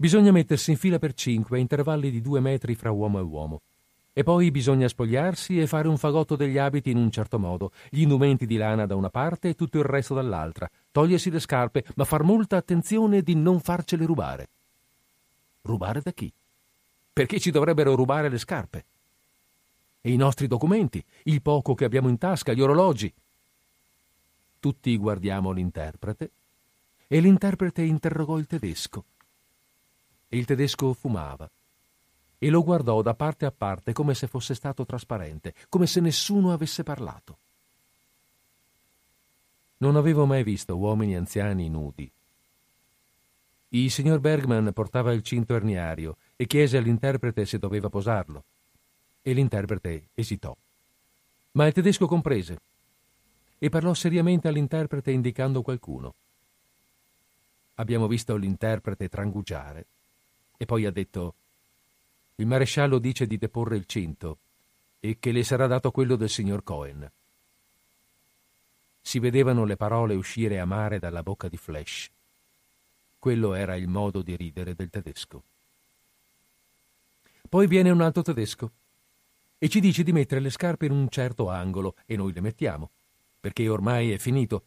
Bisogna 0.00 0.32
mettersi 0.32 0.70
in 0.70 0.78
fila 0.78 0.98
per 0.98 1.12
cinque 1.12 1.58
a 1.58 1.60
intervalli 1.60 2.10
di 2.10 2.22
due 2.22 2.40
metri 2.40 2.74
fra 2.74 2.90
uomo 2.90 3.18
e 3.18 3.22
uomo. 3.22 3.60
E 4.14 4.22
poi 4.22 4.50
bisogna 4.50 4.88
spogliarsi 4.88 5.60
e 5.60 5.66
fare 5.66 5.88
un 5.88 5.98
fagotto 5.98 6.36
degli 6.36 6.56
abiti 6.56 6.90
in 6.90 6.96
un 6.96 7.10
certo 7.10 7.38
modo, 7.38 7.72
gli 7.90 8.00
indumenti 8.00 8.46
di 8.46 8.56
lana 8.56 8.86
da 8.86 8.96
una 8.96 9.10
parte 9.10 9.50
e 9.50 9.54
tutto 9.54 9.76
il 9.76 9.84
resto 9.84 10.14
dall'altra, 10.14 10.70
togliersi 10.90 11.30
le 11.30 11.38
scarpe, 11.38 11.84
ma 11.96 12.06
far 12.06 12.22
molta 12.22 12.56
attenzione 12.56 13.20
di 13.20 13.34
non 13.34 13.60
farcele 13.60 14.06
rubare. 14.06 14.48
Rubare 15.60 16.00
da 16.00 16.12
chi? 16.12 16.32
Perché 17.12 17.38
ci 17.38 17.50
dovrebbero 17.50 17.94
rubare 17.94 18.30
le 18.30 18.38
scarpe? 18.38 18.84
E 20.00 20.10
i 20.10 20.16
nostri 20.16 20.46
documenti, 20.46 21.04
il 21.24 21.42
poco 21.42 21.74
che 21.74 21.84
abbiamo 21.84 22.08
in 22.08 22.16
tasca, 22.16 22.54
gli 22.54 22.62
orologi. 22.62 23.12
Tutti 24.60 24.96
guardiamo 24.96 25.50
l'interprete 25.50 26.30
e 27.06 27.20
l'interprete 27.20 27.82
interrogò 27.82 28.38
il 28.38 28.46
tedesco. 28.46 29.04
Il 30.32 30.44
tedesco 30.44 30.92
fumava 30.92 31.50
e 32.38 32.50
lo 32.50 32.62
guardò 32.62 33.02
da 33.02 33.14
parte 33.14 33.46
a 33.46 33.50
parte 33.50 33.92
come 33.92 34.14
se 34.14 34.28
fosse 34.28 34.54
stato 34.54 34.86
trasparente, 34.86 35.54
come 35.68 35.88
se 35.88 36.00
nessuno 36.00 36.52
avesse 36.52 36.84
parlato. 36.84 37.38
Non 39.78 39.96
avevo 39.96 40.26
mai 40.26 40.44
visto 40.44 40.76
uomini 40.76 41.16
anziani 41.16 41.68
nudi. 41.68 42.10
Il 43.70 43.90
signor 43.90 44.20
Bergman 44.20 44.72
portava 44.72 45.12
il 45.12 45.22
cinto 45.22 45.56
erniario 45.56 46.16
e 46.36 46.46
chiese 46.46 46.76
all'interprete 46.76 47.44
se 47.44 47.58
doveva 47.58 47.88
posarlo. 47.88 48.44
E 49.22 49.32
l'interprete 49.32 50.10
esitò. 50.14 50.56
Ma 51.52 51.66
il 51.66 51.72
tedesco 51.72 52.06
comprese 52.06 52.60
e 53.58 53.68
parlò 53.68 53.94
seriamente 53.94 54.46
all'interprete 54.46 55.10
indicando 55.10 55.62
qualcuno. 55.62 56.14
Abbiamo 57.74 58.06
visto 58.06 58.36
l'interprete 58.36 59.08
trangugiare 59.08 59.86
e 60.62 60.66
poi 60.66 60.84
ha 60.84 60.90
detto 60.90 61.36
il 62.34 62.46
maresciallo 62.46 62.98
dice 62.98 63.26
di 63.26 63.38
deporre 63.38 63.76
il 63.76 63.86
cinto 63.86 64.40
e 65.00 65.16
che 65.18 65.32
le 65.32 65.42
sarà 65.42 65.66
dato 65.66 65.90
quello 65.90 66.16
del 66.16 66.28
signor 66.28 66.62
Cohen. 66.62 67.10
Si 69.00 69.18
vedevano 69.18 69.64
le 69.64 69.76
parole 69.76 70.14
uscire 70.14 70.58
amare 70.58 70.98
dalla 70.98 71.22
bocca 71.22 71.48
di 71.48 71.56
Flash. 71.56 72.10
Quello 73.18 73.54
era 73.54 73.74
il 73.74 73.88
modo 73.88 74.20
di 74.20 74.36
ridere 74.36 74.74
del 74.74 74.90
tedesco. 74.90 75.42
Poi 77.48 77.66
viene 77.66 77.88
un 77.88 78.02
altro 78.02 78.20
tedesco 78.20 78.70
e 79.56 79.66
ci 79.70 79.80
dice 79.80 80.02
di 80.02 80.12
mettere 80.12 80.42
le 80.42 80.50
scarpe 80.50 80.84
in 80.84 80.92
un 80.92 81.08
certo 81.08 81.48
angolo 81.48 81.96
e 82.04 82.16
noi 82.16 82.34
le 82.34 82.42
mettiamo, 82.42 82.90
perché 83.40 83.66
ormai 83.66 84.12
è 84.12 84.18
finito 84.18 84.64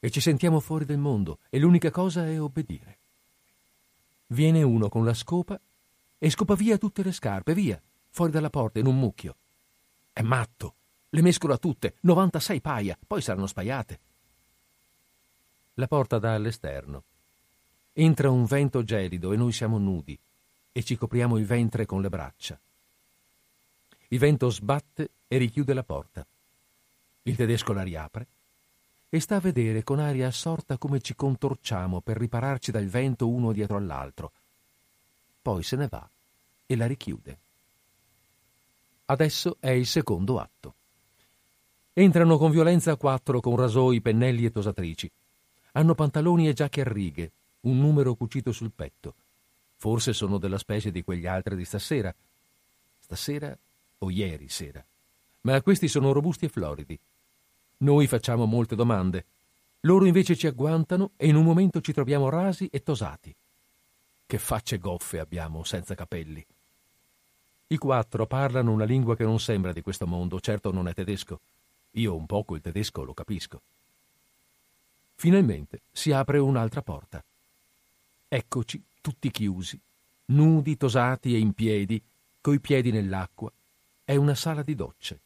e 0.00 0.10
ci 0.10 0.20
sentiamo 0.20 0.58
fuori 0.58 0.84
del 0.84 0.98
mondo 0.98 1.38
e 1.50 1.60
l'unica 1.60 1.92
cosa 1.92 2.26
è 2.26 2.40
obbedire. 2.40 2.98
Viene 4.28 4.62
uno 4.62 4.88
con 4.88 5.04
la 5.04 5.14
scopa 5.14 5.60
e 6.18 6.30
scopa 6.30 6.54
via 6.54 6.78
tutte 6.78 7.02
le 7.02 7.12
scarpe, 7.12 7.54
via, 7.54 7.80
fuori 8.10 8.32
dalla 8.32 8.50
porta 8.50 8.78
in 8.78 8.86
un 8.86 8.98
mucchio. 8.98 9.36
È 10.12 10.22
matto, 10.22 10.74
le 11.10 11.22
mescola 11.22 11.58
tutte, 11.58 11.96
96 12.00 12.60
paia, 12.60 12.98
poi 13.06 13.20
saranno 13.22 13.46
spaiate. 13.46 14.00
La 15.74 15.86
porta 15.86 16.18
dà 16.18 16.34
all'esterno. 16.34 17.04
Entra 17.92 18.30
un 18.30 18.44
vento 18.44 18.82
gelido 18.82 19.32
e 19.32 19.36
noi 19.36 19.52
siamo 19.52 19.78
nudi 19.78 20.18
e 20.72 20.82
ci 20.82 20.96
copriamo 20.96 21.38
il 21.38 21.46
ventre 21.46 21.86
con 21.86 22.00
le 22.02 22.08
braccia. 22.08 22.58
Il 24.08 24.18
vento 24.18 24.50
sbatte 24.50 25.10
e 25.28 25.38
richiude 25.38 25.72
la 25.72 25.84
porta. 25.84 26.26
Il 27.22 27.36
tedesco 27.36 27.72
la 27.72 27.82
riapre 27.82 28.26
e 29.08 29.20
sta 29.20 29.36
a 29.36 29.40
vedere 29.40 29.82
con 29.82 29.98
aria 29.98 30.26
assorta 30.26 30.78
come 30.78 31.00
ci 31.00 31.14
contorciamo 31.14 32.00
per 32.00 32.16
ripararci 32.16 32.70
dal 32.70 32.86
vento 32.86 33.28
uno 33.28 33.52
dietro 33.52 33.76
all'altro, 33.76 34.32
poi 35.40 35.62
se 35.62 35.76
ne 35.76 35.86
va 35.88 36.08
e 36.66 36.76
la 36.76 36.86
richiude. 36.86 37.38
Adesso 39.06 39.58
è 39.60 39.70
il 39.70 39.86
secondo 39.86 40.40
atto. 40.40 40.74
Entrano 41.92 42.36
con 42.36 42.50
violenza 42.50 42.96
quattro 42.96 43.40
con 43.40 43.56
rasoi, 43.56 44.00
pennelli 44.00 44.44
e 44.44 44.50
tosatrici. 44.50 45.10
Hanno 45.72 45.94
pantaloni 45.94 46.48
e 46.48 46.52
giacche 46.52 46.80
a 46.80 46.84
righe, 46.84 47.30
un 47.60 47.78
numero 47.78 48.14
cucito 48.16 48.50
sul 48.50 48.72
petto. 48.72 49.14
Forse 49.76 50.12
sono 50.12 50.38
della 50.38 50.58
specie 50.58 50.90
di 50.90 51.04
quegli 51.04 51.26
altri 51.26 51.54
di 51.54 51.64
stasera. 51.64 52.12
Stasera 52.98 53.56
o 53.98 54.10
ieri 54.10 54.48
sera. 54.48 54.84
Ma 55.42 55.62
questi 55.62 55.86
sono 55.86 56.12
robusti 56.12 56.46
e 56.46 56.48
floridi. 56.48 56.98
Noi 57.78 58.06
facciamo 58.06 58.46
molte 58.46 58.74
domande. 58.74 59.26
Loro 59.80 60.06
invece 60.06 60.34
ci 60.34 60.46
agguantano 60.46 61.12
e 61.16 61.28
in 61.28 61.36
un 61.36 61.44
momento 61.44 61.80
ci 61.80 61.92
troviamo 61.92 62.28
rasi 62.28 62.68
e 62.68 62.82
tosati. 62.82 63.34
Che 64.26 64.38
facce 64.38 64.78
goffe 64.78 65.18
abbiamo 65.18 65.62
senza 65.62 65.94
capelli. 65.94 66.44
I 67.68 67.76
quattro 67.76 68.26
parlano 68.26 68.72
una 68.72 68.84
lingua 68.84 69.14
che 69.14 69.24
non 69.24 69.40
sembra 69.40 69.72
di 69.72 69.82
questo 69.82 70.06
mondo, 70.06 70.40
certo 70.40 70.72
non 70.72 70.88
è 70.88 70.94
tedesco. 70.94 71.40
Io 71.92 72.14
un 72.14 72.26
poco 72.26 72.54
il 72.54 72.62
tedesco 72.62 73.04
lo 73.04 73.12
capisco. 73.12 73.60
Finalmente 75.14 75.82
si 75.92 76.12
apre 76.12 76.38
un'altra 76.38 76.82
porta. 76.82 77.22
Eccoci 78.28 78.82
tutti 79.00 79.30
chiusi, 79.30 79.78
nudi, 80.26 80.76
tosati 80.76 81.34
e 81.34 81.38
in 81.38 81.52
piedi, 81.52 82.02
coi 82.40 82.58
piedi 82.58 82.90
nell'acqua. 82.90 83.52
È 84.04 84.16
una 84.16 84.34
sala 84.34 84.62
di 84.62 84.74
docce. 84.74 85.20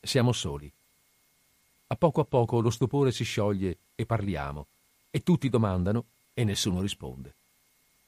Siamo 0.00 0.32
soli. 0.32 0.72
A 1.92 1.96
poco 1.96 2.22
a 2.22 2.24
poco 2.24 2.60
lo 2.60 2.70
stupore 2.70 3.12
si 3.12 3.22
scioglie 3.22 3.80
e 3.94 4.06
parliamo, 4.06 4.66
e 5.10 5.20
tutti 5.20 5.50
domandano 5.50 6.06
e 6.32 6.42
nessuno 6.42 6.80
risponde. 6.80 7.36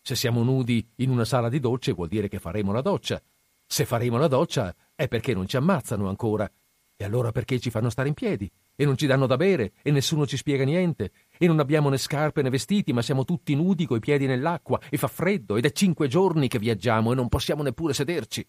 Se 0.01 0.15
siamo 0.15 0.43
nudi 0.43 0.89
in 0.97 1.11
una 1.11 1.27
sala 1.27 1.51
di 1.51 1.61
docce 1.61 1.93
vuol 1.93 2.09
dire 2.09 2.29
che 2.29 2.39
faremo 2.39 2.73
la 2.73 2.81
doccia. 2.81 3.23
Se 3.67 3.85
faremo 3.85 4.17
la 4.17 4.27
doccia 4.27 4.75
è 4.95 5.07
perché 5.07 5.35
non 5.35 5.47
ci 5.47 5.59
ammazzano 5.59 6.09
ancora. 6.09 6.51
E 6.97 7.05
allora 7.05 7.31
perché 7.31 7.61
ci 7.61 7.69
fanno 7.69 7.91
stare 7.91 8.09
in 8.09 8.15
piedi? 8.15 8.51
E 8.75 8.87
non 8.87 8.97
ci 8.97 9.07
danno 9.07 9.27
da 9.27 9.37
bere? 9.37 9.73
E 9.83 9.91
nessuno 9.91 10.27
ci 10.27 10.39
spiega 10.39 10.65
niente? 10.65 11.13
E 11.37 11.47
non 11.47 11.59
abbiamo 11.59 11.91
né 11.91 11.99
scarpe 11.99 12.41
né 12.41 12.49
vestiti, 12.49 12.95
ma 12.95 13.03
siamo 13.03 13.27
tutti 13.27 13.55
nudi 13.55 13.85
coi 13.85 14.01
piedi 14.01 14.25
nell'acqua 14.25 14.81
e 14.89 14.97
fa 14.97 15.09
freddo 15.09 15.57
ed 15.57 15.67
è 15.67 15.73
cinque 15.73 16.09
giorni 16.09 16.49
che 16.49 16.59
viaggiamo 16.59 17.13
e 17.13 17.15
non 17.15 17.29
possiamo 17.29 17.63
neppure 17.63 17.93
sederci. 17.93 18.47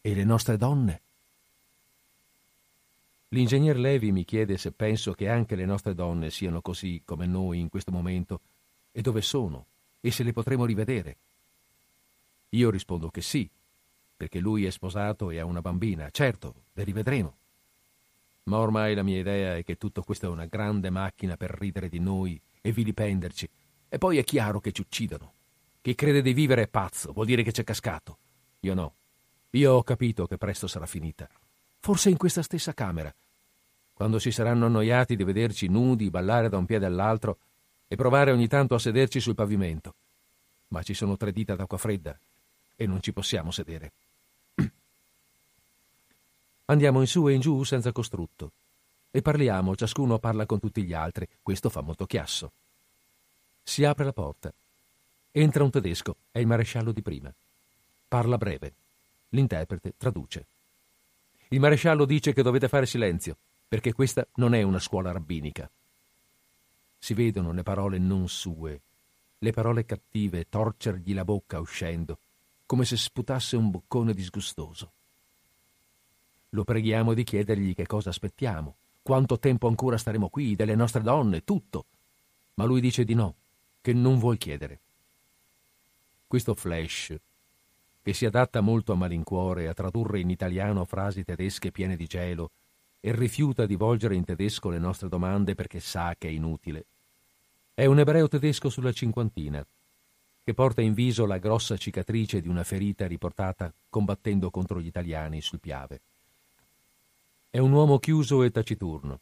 E 0.00 0.14
le 0.14 0.24
nostre 0.24 0.56
donne? 0.56 1.02
L'ingegner 3.32 3.78
Levi 3.78 4.12
mi 4.12 4.24
chiede 4.24 4.58
se 4.58 4.72
penso 4.72 5.12
che 5.12 5.26
anche 5.26 5.54
le 5.54 5.64
nostre 5.64 5.94
donne 5.94 6.30
siano 6.30 6.60
così 6.60 7.00
come 7.02 7.24
noi 7.26 7.60
in 7.60 7.70
questo 7.70 7.90
momento 7.90 8.40
e 8.92 9.00
dove 9.00 9.22
sono 9.22 9.64
e 10.00 10.10
se 10.10 10.22
le 10.22 10.34
potremo 10.34 10.66
rivedere. 10.66 11.16
Io 12.50 12.68
rispondo 12.68 13.08
che 13.08 13.22
sì, 13.22 13.48
perché 14.14 14.38
lui 14.38 14.66
è 14.66 14.70
sposato 14.70 15.30
e 15.30 15.38
ha 15.38 15.46
una 15.46 15.62
bambina. 15.62 16.10
Certo, 16.10 16.54
le 16.74 16.84
rivedremo. 16.84 17.36
Ma 18.44 18.58
ormai 18.58 18.94
la 18.94 19.02
mia 19.02 19.20
idea 19.20 19.56
è 19.56 19.64
che 19.64 19.78
tutto 19.78 20.02
questo 20.02 20.26
è 20.26 20.28
una 20.28 20.44
grande 20.44 20.90
macchina 20.90 21.38
per 21.38 21.56
ridere 21.58 21.88
di 21.88 22.00
noi 22.00 22.38
e 22.60 22.70
vilipenderci. 22.70 23.48
E 23.88 23.96
poi 23.96 24.18
è 24.18 24.24
chiaro 24.24 24.60
che 24.60 24.72
ci 24.72 24.82
uccidono. 24.82 25.32
Chi 25.80 25.94
crede 25.94 26.20
di 26.20 26.34
vivere 26.34 26.64
è 26.64 26.68
pazzo, 26.68 27.12
vuol 27.12 27.24
dire 27.24 27.42
che 27.42 27.52
c'è 27.52 27.64
cascato. 27.64 28.18
Io 28.60 28.74
no. 28.74 28.94
Io 29.52 29.72
ho 29.72 29.82
capito 29.82 30.26
che 30.26 30.36
presto 30.36 30.66
sarà 30.66 30.84
finita. 30.84 31.26
Forse 31.84 32.10
in 32.10 32.16
questa 32.16 32.42
stessa 32.42 32.72
camera. 32.74 33.12
Quando 33.92 34.20
si 34.20 34.30
saranno 34.30 34.66
annoiati 34.66 35.16
di 35.16 35.24
vederci 35.24 35.66
nudi, 35.66 36.10
ballare 36.10 36.48
da 36.48 36.56
un 36.56 36.64
piede 36.64 36.86
all'altro 36.86 37.38
e 37.88 37.96
provare 37.96 38.30
ogni 38.30 38.46
tanto 38.46 38.76
a 38.76 38.78
sederci 38.78 39.18
sul 39.18 39.34
pavimento. 39.34 39.96
Ma 40.68 40.84
ci 40.84 40.94
sono 40.94 41.16
tre 41.16 41.32
dita 41.32 41.56
d'acqua 41.56 41.78
fredda 41.78 42.16
e 42.76 42.86
non 42.86 43.02
ci 43.02 43.12
possiamo 43.12 43.50
sedere. 43.50 43.90
Andiamo 46.66 47.00
in 47.00 47.08
su 47.08 47.28
e 47.28 47.32
in 47.32 47.40
giù 47.40 47.64
senza 47.64 47.90
costrutto 47.90 48.52
e 49.10 49.20
parliamo, 49.20 49.74
ciascuno 49.74 50.20
parla 50.20 50.46
con 50.46 50.60
tutti 50.60 50.84
gli 50.84 50.92
altri. 50.92 51.26
Questo 51.42 51.68
fa 51.68 51.80
molto 51.80 52.06
chiasso. 52.06 52.52
Si 53.60 53.82
apre 53.82 54.04
la 54.04 54.12
porta. 54.12 54.54
Entra 55.32 55.64
un 55.64 55.70
tedesco, 55.70 56.14
è 56.30 56.38
il 56.38 56.46
maresciallo 56.46 56.92
di 56.92 57.02
prima. 57.02 57.34
Parla 58.06 58.38
breve. 58.38 58.72
L'interprete 59.30 59.94
traduce. 59.96 60.46
Il 61.52 61.60
maresciallo 61.60 62.06
dice 62.06 62.32
che 62.32 62.42
dovete 62.42 62.66
fare 62.66 62.86
silenzio, 62.86 63.36
perché 63.68 63.92
questa 63.92 64.26
non 64.36 64.54
è 64.54 64.62
una 64.62 64.78
scuola 64.78 65.12
rabbinica. 65.12 65.70
Si 66.98 67.12
vedono 67.12 67.52
le 67.52 67.62
parole 67.62 67.98
non 67.98 68.26
sue, 68.26 68.80
le 69.36 69.50
parole 69.50 69.84
cattive 69.84 70.48
torcergli 70.48 71.12
la 71.12 71.26
bocca 71.26 71.60
uscendo, 71.60 72.20
come 72.64 72.86
se 72.86 72.96
sputasse 72.96 73.56
un 73.56 73.70
boccone 73.70 74.14
disgustoso. 74.14 74.92
Lo 76.50 76.64
preghiamo 76.64 77.12
di 77.12 77.22
chiedergli 77.22 77.74
che 77.74 77.86
cosa 77.86 78.08
aspettiamo, 78.08 78.76
quanto 79.02 79.38
tempo 79.38 79.68
ancora 79.68 79.98
staremo 79.98 80.30
qui, 80.30 80.56
delle 80.56 80.74
nostre 80.74 81.02
donne, 81.02 81.44
tutto. 81.44 81.84
Ma 82.54 82.64
lui 82.64 82.80
dice 82.80 83.04
di 83.04 83.12
no, 83.12 83.34
che 83.82 83.92
non 83.92 84.18
vuol 84.18 84.38
chiedere. 84.38 84.80
Questo 86.26 86.54
flash, 86.54 87.14
che 88.02 88.12
si 88.12 88.26
adatta 88.26 88.60
molto 88.60 88.92
a 88.92 88.96
malincuore 88.96 89.68
a 89.68 89.74
tradurre 89.74 90.20
in 90.20 90.28
italiano 90.28 90.84
frasi 90.84 91.24
tedesche 91.24 91.70
piene 91.70 91.96
di 91.96 92.06
gelo 92.06 92.50
e 93.00 93.14
rifiuta 93.14 93.64
di 93.64 93.76
volgere 93.76 94.16
in 94.16 94.24
tedesco 94.24 94.68
le 94.68 94.78
nostre 94.78 95.08
domande 95.08 95.54
perché 95.54 95.80
sa 95.80 96.14
che 96.18 96.28
è 96.28 96.30
inutile, 96.30 96.84
è 97.74 97.86
un 97.86 97.98
ebreo 97.98 98.28
tedesco 98.28 98.68
sulla 98.68 98.92
cinquantina, 98.92 99.64
che 100.44 100.54
porta 100.54 100.82
in 100.82 100.92
viso 100.92 101.24
la 101.24 101.38
grossa 101.38 101.76
cicatrice 101.76 102.40
di 102.40 102.48
una 102.48 102.64
ferita 102.64 103.06
riportata 103.06 103.72
combattendo 103.88 104.50
contro 104.50 104.80
gli 104.80 104.86
italiani 104.86 105.40
sul 105.40 105.60
Piave. 105.60 106.00
È 107.48 107.58
un 107.58 107.72
uomo 107.72 107.98
chiuso 107.98 108.42
e 108.42 108.50
taciturno, 108.50 109.18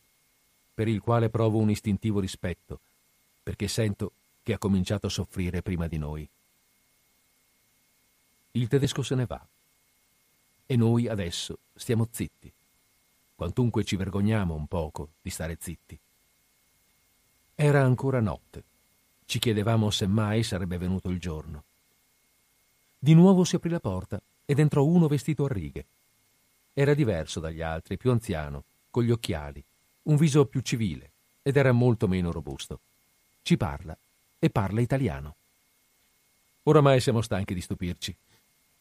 per 0.74 0.88
il 0.88 1.00
quale 1.00 1.28
provo 1.28 1.58
un 1.58 1.70
istintivo 1.70 2.20
rispetto, 2.20 2.80
perché 3.42 3.68
sento 3.68 4.12
che 4.42 4.54
ha 4.54 4.58
cominciato 4.58 5.06
a 5.06 5.10
soffrire 5.10 5.62
prima 5.62 5.86
di 5.86 5.98
noi. 5.98 6.28
Il 8.52 8.66
tedesco 8.66 9.02
se 9.02 9.14
ne 9.14 9.26
va 9.26 9.46
e 10.66 10.76
noi 10.76 11.08
adesso 11.08 11.58
stiamo 11.74 12.08
zitti, 12.10 12.52
quantunque 13.34 13.84
ci 13.84 13.96
vergogniamo 13.96 14.54
un 14.54 14.66
poco 14.66 15.10
di 15.22 15.30
stare 15.30 15.56
zitti. 15.60 15.98
Era 17.54 17.82
ancora 17.82 18.20
notte. 18.20 18.64
Ci 19.24 19.38
chiedevamo 19.38 19.90
se 19.90 20.06
mai 20.06 20.42
sarebbe 20.42 20.78
venuto 20.78 21.10
il 21.10 21.20
giorno. 21.20 21.64
Di 22.98 23.14
nuovo 23.14 23.44
si 23.44 23.56
aprì 23.56 23.70
la 23.70 23.80
porta 23.80 24.20
ed 24.44 24.58
entrò 24.58 24.84
uno 24.84 25.06
vestito 25.06 25.44
a 25.44 25.48
righe. 25.48 25.86
Era 26.72 26.94
diverso 26.94 27.38
dagli 27.38 27.62
altri, 27.62 27.96
più 27.96 28.10
anziano, 28.10 28.64
con 28.90 29.04
gli 29.04 29.10
occhiali, 29.10 29.62
un 30.04 30.16
viso 30.16 30.46
più 30.46 30.60
civile 30.60 31.10
ed 31.42 31.56
era 31.56 31.70
molto 31.72 32.08
meno 32.08 32.32
robusto. 32.32 32.80
Ci 33.42 33.56
parla 33.56 33.96
e 34.38 34.50
parla 34.50 34.80
italiano. 34.80 35.36
Oramai 36.64 37.00
siamo 37.00 37.22
stanchi 37.22 37.54
di 37.54 37.60
stupirci. 37.60 38.16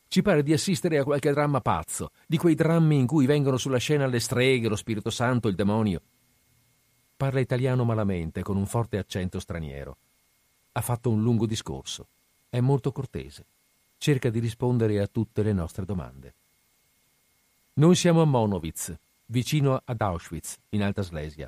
Ci 0.09 0.23
pare 0.23 0.41
di 0.41 0.53
assistere 0.53 0.97
a 0.97 1.03
qualche 1.03 1.31
dramma 1.31 1.61
pazzo, 1.61 2.09
di 2.25 2.35
quei 2.37 2.55
drammi 2.55 2.97
in 2.97 3.05
cui 3.05 3.27
vengono 3.27 3.57
sulla 3.57 3.77
scena 3.77 4.07
le 4.07 4.19
streghe, 4.19 4.67
lo 4.67 4.75
Spirito 4.75 5.11
Santo, 5.11 5.47
il 5.47 5.53
demonio. 5.53 6.01
Parla 7.15 7.39
italiano 7.39 7.83
malamente, 7.85 8.41
con 8.41 8.57
un 8.57 8.65
forte 8.65 8.97
accento 8.97 9.39
straniero. 9.39 9.97
Ha 10.71 10.81
fatto 10.81 11.11
un 11.11 11.21
lungo 11.21 11.45
discorso. 11.45 12.07
È 12.49 12.59
molto 12.59 12.91
cortese. 12.91 13.45
Cerca 13.99 14.31
di 14.31 14.39
rispondere 14.39 14.99
a 14.99 15.05
tutte 15.05 15.43
le 15.43 15.53
nostre 15.53 15.85
domande. 15.85 16.33
Noi 17.73 17.93
siamo 17.93 18.23
a 18.23 18.25
Monowitz, 18.25 18.97
vicino 19.27 19.79
ad 19.85 20.01
Auschwitz, 20.01 20.57
in 20.69 20.81
Alta 20.81 21.03
Slesia, 21.03 21.47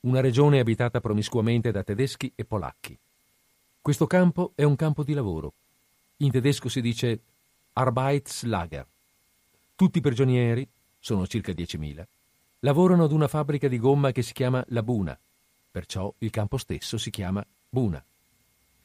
una 0.00 0.20
regione 0.20 0.60
abitata 0.60 1.00
promiscuamente 1.00 1.70
da 1.72 1.82
tedeschi 1.82 2.32
e 2.34 2.46
polacchi. 2.46 2.98
Questo 3.82 4.06
campo 4.06 4.52
è 4.54 4.62
un 4.62 4.76
campo 4.76 5.02
di 5.02 5.12
lavoro. 5.12 5.52
In 6.18 6.30
tedesco 6.30 6.70
si 6.70 6.80
dice 6.80 7.20
Arbeitslager. 7.78 8.86
Tutti 9.74 9.98
i 9.98 10.00
prigionieri, 10.00 10.66
sono 10.98 11.26
circa 11.26 11.52
10.000, 11.52 12.02
lavorano 12.60 13.04
ad 13.04 13.12
una 13.12 13.28
fabbrica 13.28 13.68
di 13.68 13.78
gomma 13.78 14.12
che 14.12 14.22
si 14.22 14.32
chiama 14.32 14.64
La 14.68 14.82
Buna, 14.82 15.18
perciò 15.70 16.10
il 16.20 16.30
campo 16.30 16.56
stesso 16.56 16.96
si 16.96 17.10
chiama 17.10 17.46
Buna. 17.68 18.02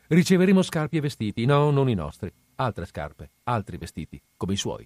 Riceveremo 0.07 0.61
scarpe 0.61 0.97
e 0.97 0.99
vestiti, 0.99 1.45
no, 1.45 1.71
non 1.71 1.87
i 1.87 1.93
nostri, 1.93 2.33
altre 2.55 2.85
scarpe, 2.85 3.29
altri 3.43 3.77
vestiti, 3.77 4.21
come 4.35 4.53
i 4.53 4.57
suoi. 4.57 4.85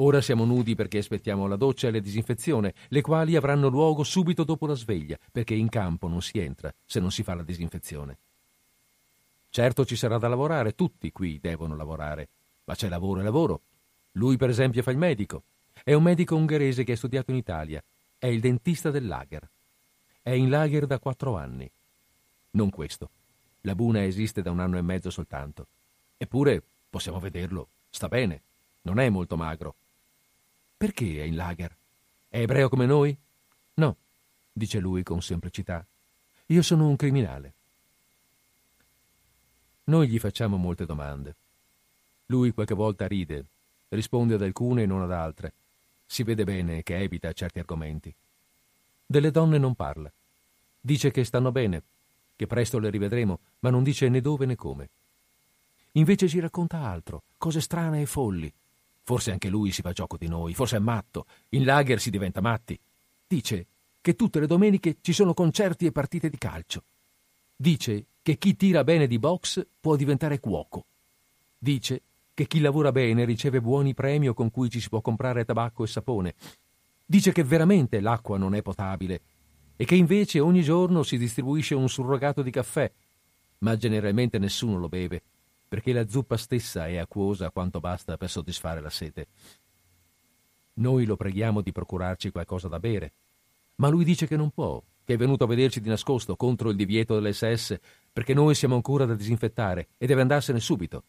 Ora 0.00 0.20
siamo 0.20 0.44
nudi 0.44 0.74
perché 0.74 0.98
aspettiamo 0.98 1.46
la 1.46 1.56
doccia 1.56 1.88
e 1.88 1.92
la 1.92 2.00
disinfezione, 2.00 2.74
le 2.88 3.00
quali 3.00 3.36
avranno 3.36 3.68
luogo 3.68 4.04
subito 4.04 4.44
dopo 4.44 4.66
la 4.66 4.74
sveglia, 4.74 5.16
perché 5.32 5.54
in 5.54 5.70
campo 5.70 6.08
non 6.08 6.20
si 6.20 6.38
entra 6.38 6.70
se 6.84 7.00
non 7.00 7.10
si 7.10 7.22
fa 7.22 7.34
la 7.34 7.42
disinfezione. 7.42 8.18
Certo 9.48 9.86
ci 9.86 9.96
sarà 9.96 10.18
da 10.18 10.28
lavorare, 10.28 10.74
tutti 10.74 11.10
qui 11.10 11.38
devono 11.40 11.74
lavorare, 11.74 12.28
ma 12.68 12.74
c'è 12.74 12.88
lavoro 12.90 13.20
e 13.20 13.22
lavoro. 13.22 13.62
Lui, 14.12 14.36
per 14.36 14.50
esempio, 14.50 14.82
fa 14.82 14.90
il 14.90 14.98
medico. 14.98 15.42
È 15.82 15.94
un 15.94 16.02
medico 16.02 16.36
ungherese 16.36 16.84
che 16.84 16.92
ha 16.92 16.96
studiato 16.96 17.30
in 17.30 17.38
Italia. 17.38 17.82
È 18.18 18.26
il 18.26 18.40
dentista 18.40 18.90
del 18.90 19.06
lager. 19.06 19.48
È 20.20 20.30
in 20.32 20.50
lager 20.50 20.86
da 20.86 20.98
quattro 20.98 21.38
anni. 21.38 21.70
Non 22.50 22.68
questo. 22.68 23.08
La 23.62 23.74
Buna 23.74 24.04
esiste 24.04 24.42
da 24.42 24.50
un 24.50 24.60
anno 24.60 24.76
e 24.76 24.82
mezzo 24.82 25.08
soltanto. 25.08 25.66
Eppure 26.18 26.62
possiamo 26.90 27.18
vederlo. 27.18 27.68
Sta 27.88 28.08
bene. 28.08 28.42
Non 28.82 28.98
è 28.98 29.08
molto 29.08 29.38
magro. 29.38 29.74
Perché 30.76 31.22
è 31.22 31.24
in 31.24 31.36
lager? 31.36 31.74
È 32.28 32.38
ebreo 32.38 32.68
come 32.68 32.84
noi? 32.84 33.16
No, 33.74 33.96
dice 34.52 34.78
lui 34.78 35.02
con 35.02 35.22
semplicità. 35.22 35.86
Io 36.48 36.60
sono 36.60 36.86
un 36.86 36.96
criminale. 36.96 37.54
Noi 39.84 40.06
gli 40.06 40.18
facciamo 40.18 40.58
molte 40.58 40.84
domande. 40.84 41.34
Lui 42.30 42.52
qualche 42.52 42.74
volta 42.74 43.06
ride, 43.06 43.44
risponde 43.88 44.34
ad 44.34 44.42
alcune 44.42 44.84
e 44.84 44.86
non 44.86 45.02
ad 45.02 45.12
altre. 45.12 45.52
Si 46.06 46.22
vede 46.22 46.44
bene 46.44 46.82
che 46.82 46.96
evita 46.96 47.32
certi 47.32 47.58
argomenti. 47.58 48.14
Delle 49.04 49.30
donne 49.30 49.58
non 49.58 49.74
parla. 49.74 50.10
Dice 50.80 51.10
che 51.10 51.24
stanno 51.24 51.52
bene, 51.52 51.82
che 52.36 52.46
presto 52.46 52.78
le 52.78 52.88
rivedremo, 52.88 53.40
ma 53.60 53.70
non 53.70 53.82
dice 53.82 54.08
né 54.08 54.20
dove 54.20 54.46
né 54.46 54.56
come. 54.56 54.88
Invece 55.92 56.28
ci 56.28 56.40
racconta 56.40 56.82
altro, 56.84 57.22
cose 57.36 57.60
strane 57.60 58.02
e 58.02 58.06
folli, 58.06 58.52
Forse 59.08 59.30
anche 59.30 59.48
lui 59.48 59.72
si 59.72 59.80
fa 59.80 59.92
gioco 59.92 60.18
di 60.18 60.28
noi, 60.28 60.52
forse 60.52 60.76
è 60.76 60.80
matto. 60.80 61.24
In 61.50 61.64
lager 61.64 61.98
si 61.98 62.10
diventa 62.10 62.42
matti. 62.42 62.78
Dice 63.26 63.66
che 64.02 64.14
tutte 64.14 64.38
le 64.38 64.46
domeniche 64.46 64.98
ci 65.00 65.14
sono 65.14 65.32
concerti 65.32 65.86
e 65.86 65.92
partite 65.92 66.28
di 66.28 66.36
calcio. 66.36 66.82
Dice 67.56 68.04
che 68.20 68.36
chi 68.36 68.54
tira 68.54 68.84
bene 68.84 69.06
di 69.06 69.18
box 69.18 69.66
può 69.80 69.96
diventare 69.96 70.40
cuoco. 70.40 70.84
Dice 71.56 72.02
che 72.38 72.46
chi 72.46 72.60
lavora 72.60 72.92
bene 72.92 73.24
riceve 73.24 73.60
buoni 73.60 73.94
premi 73.94 74.32
con 74.32 74.52
cui 74.52 74.70
ci 74.70 74.78
si 74.78 74.88
può 74.88 75.00
comprare 75.00 75.44
tabacco 75.44 75.82
e 75.82 75.88
sapone. 75.88 76.34
Dice 77.04 77.32
che 77.32 77.42
veramente 77.42 77.98
l'acqua 77.98 78.38
non 78.38 78.54
è 78.54 78.62
potabile 78.62 79.22
e 79.74 79.84
che 79.84 79.96
invece 79.96 80.38
ogni 80.38 80.62
giorno 80.62 81.02
si 81.02 81.18
distribuisce 81.18 81.74
un 81.74 81.88
surrogato 81.88 82.42
di 82.42 82.52
caffè, 82.52 82.88
ma 83.58 83.76
generalmente 83.76 84.38
nessuno 84.38 84.78
lo 84.78 84.88
beve 84.88 85.20
perché 85.66 85.92
la 85.92 86.08
zuppa 86.08 86.36
stessa 86.36 86.86
è 86.86 86.98
acquosa 86.98 87.50
quanto 87.50 87.80
basta 87.80 88.16
per 88.16 88.30
soddisfare 88.30 88.80
la 88.80 88.88
sete. 88.88 89.26
Noi 90.74 91.06
lo 91.06 91.16
preghiamo 91.16 91.60
di 91.60 91.72
procurarci 91.72 92.30
qualcosa 92.30 92.68
da 92.68 92.78
bere, 92.78 93.14
ma 93.78 93.88
lui 93.88 94.04
dice 94.04 94.28
che 94.28 94.36
non 94.36 94.50
può, 94.50 94.80
che 95.04 95.14
è 95.14 95.16
venuto 95.16 95.42
a 95.42 95.48
vederci 95.48 95.80
di 95.80 95.88
nascosto 95.88 96.36
contro 96.36 96.70
il 96.70 96.76
divieto 96.76 97.18
dell'SS 97.18 97.76
perché 98.12 98.32
noi 98.32 98.54
siamo 98.54 98.76
ancora 98.76 99.06
da 99.06 99.14
disinfettare 99.14 99.88
e 99.98 100.06
deve 100.06 100.20
andarsene 100.20 100.60
subito. 100.60 101.02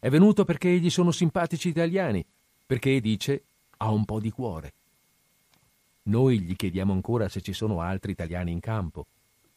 È 0.00 0.08
venuto 0.10 0.44
perché 0.44 0.78
gli 0.78 0.90
sono 0.90 1.10
simpatici 1.10 1.68
italiani, 1.68 2.24
perché, 2.64 3.00
dice, 3.00 3.44
ha 3.78 3.90
un 3.90 4.04
po' 4.04 4.20
di 4.20 4.30
cuore. 4.30 4.72
Noi 6.04 6.40
gli 6.40 6.54
chiediamo 6.54 6.92
ancora 6.92 7.28
se 7.28 7.40
ci 7.40 7.52
sono 7.52 7.80
altri 7.80 8.12
italiani 8.12 8.52
in 8.52 8.60
campo, 8.60 9.06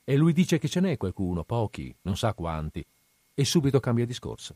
e 0.03 0.15
lui 0.15 0.33
dice 0.33 0.57
che 0.57 0.67
ce 0.67 0.79
n'è 0.79 0.97
qualcuno, 0.97 1.43
pochi, 1.43 1.95
non 2.01 2.17
sa 2.17 2.33
quanti, 2.33 2.83
e 3.33 3.45
subito 3.45 3.79
cambia 3.79 4.05
discorso. 4.05 4.55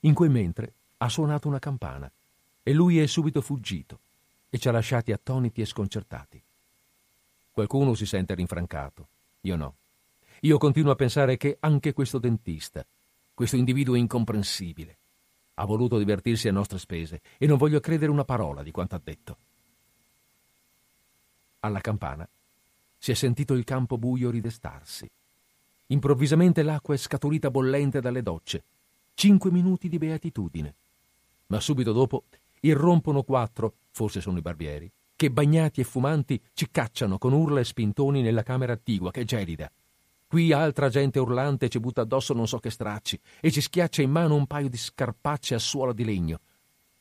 In 0.00 0.12
quel 0.12 0.30
mentre 0.30 0.74
ha 0.98 1.08
suonato 1.08 1.48
una 1.48 1.58
campana 1.58 2.10
e 2.62 2.72
lui 2.72 2.98
è 2.98 3.06
subito 3.06 3.40
fuggito 3.40 4.00
e 4.50 4.58
ci 4.58 4.68
ha 4.68 4.72
lasciati 4.72 5.12
attoniti 5.12 5.62
e 5.62 5.66
sconcertati. 5.66 6.42
Qualcuno 7.50 7.94
si 7.94 8.04
sente 8.04 8.34
rinfrancato, 8.34 9.08
io 9.42 9.56
no. 9.56 9.76
Io 10.40 10.58
continuo 10.58 10.92
a 10.92 10.96
pensare 10.96 11.36
che 11.38 11.56
anche 11.60 11.92
questo 11.92 12.18
dentista, 12.18 12.86
questo 13.34 13.56
individuo 13.56 13.96
incomprensibile, 13.96 14.98
ha 15.54 15.64
voluto 15.64 15.98
divertirsi 15.98 16.48
a 16.48 16.52
nostre 16.52 16.78
spese 16.78 17.20
e 17.36 17.46
non 17.46 17.58
voglio 17.58 17.80
credere 17.80 18.10
una 18.10 18.24
parola 18.24 18.62
di 18.62 18.70
quanto 18.70 18.94
ha 18.94 19.00
detto. 19.02 19.36
Alla 21.60 21.80
campana 21.80 22.28
si 22.96 23.10
è 23.10 23.14
sentito 23.14 23.54
il 23.54 23.64
campo 23.64 23.98
buio 23.98 24.30
ridestarsi. 24.30 25.10
Improvvisamente 25.88 26.62
l'acqua 26.62 26.94
è 26.94 26.96
scaturita 26.96 27.50
bollente 27.50 28.00
dalle 28.00 28.22
docce. 28.22 28.64
Cinque 29.14 29.50
minuti 29.50 29.88
di 29.88 29.98
beatitudine. 29.98 30.74
Ma 31.48 31.60
subito 31.60 31.92
dopo 31.92 32.24
irrompono 32.60 33.22
quattro, 33.22 33.74
forse 33.90 34.20
sono 34.20 34.38
i 34.38 34.42
barbieri, 34.42 34.90
che 35.14 35.30
bagnati 35.30 35.80
e 35.80 35.84
fumanti 35.84 36.42
ci 36.54 36.70
cacciano 36.70 37.18
con 37.18 37.32
urla 37.32 37.60
e 37.60 37.64
spintoni 37.64 38.22
nella 38.22 38.42
camera 38.42 38.72
attigua, 38.72 39.10
che 39.10 39.20
è 39.20 39.24
gelida. 39.24 39.70
Qui 40.34 40.50
altra 40.50 40.88
gente 40.88 41.20
urlante 41.20 41.68
ci 41.68 41.78
butta 41.78 42.00
addosso 42.00 42.34
non 42.34 42.48
so 42.48 42.58
che 42.58 42.68
stracci 42.68 43.20
e 43.40 43.52
ci 43.52 43.60
schiaccia 43.60 44.02
in 44.02 44.10
mano 44.10 44.34
un 44.34 44.48
paio 44.48 44.68
di 44.68 44.76
scarpacce 44.76 45.54
a 45.54 45.60
suola 45.60 45.92
di 45.92 46.04
legno. 46.04 46.40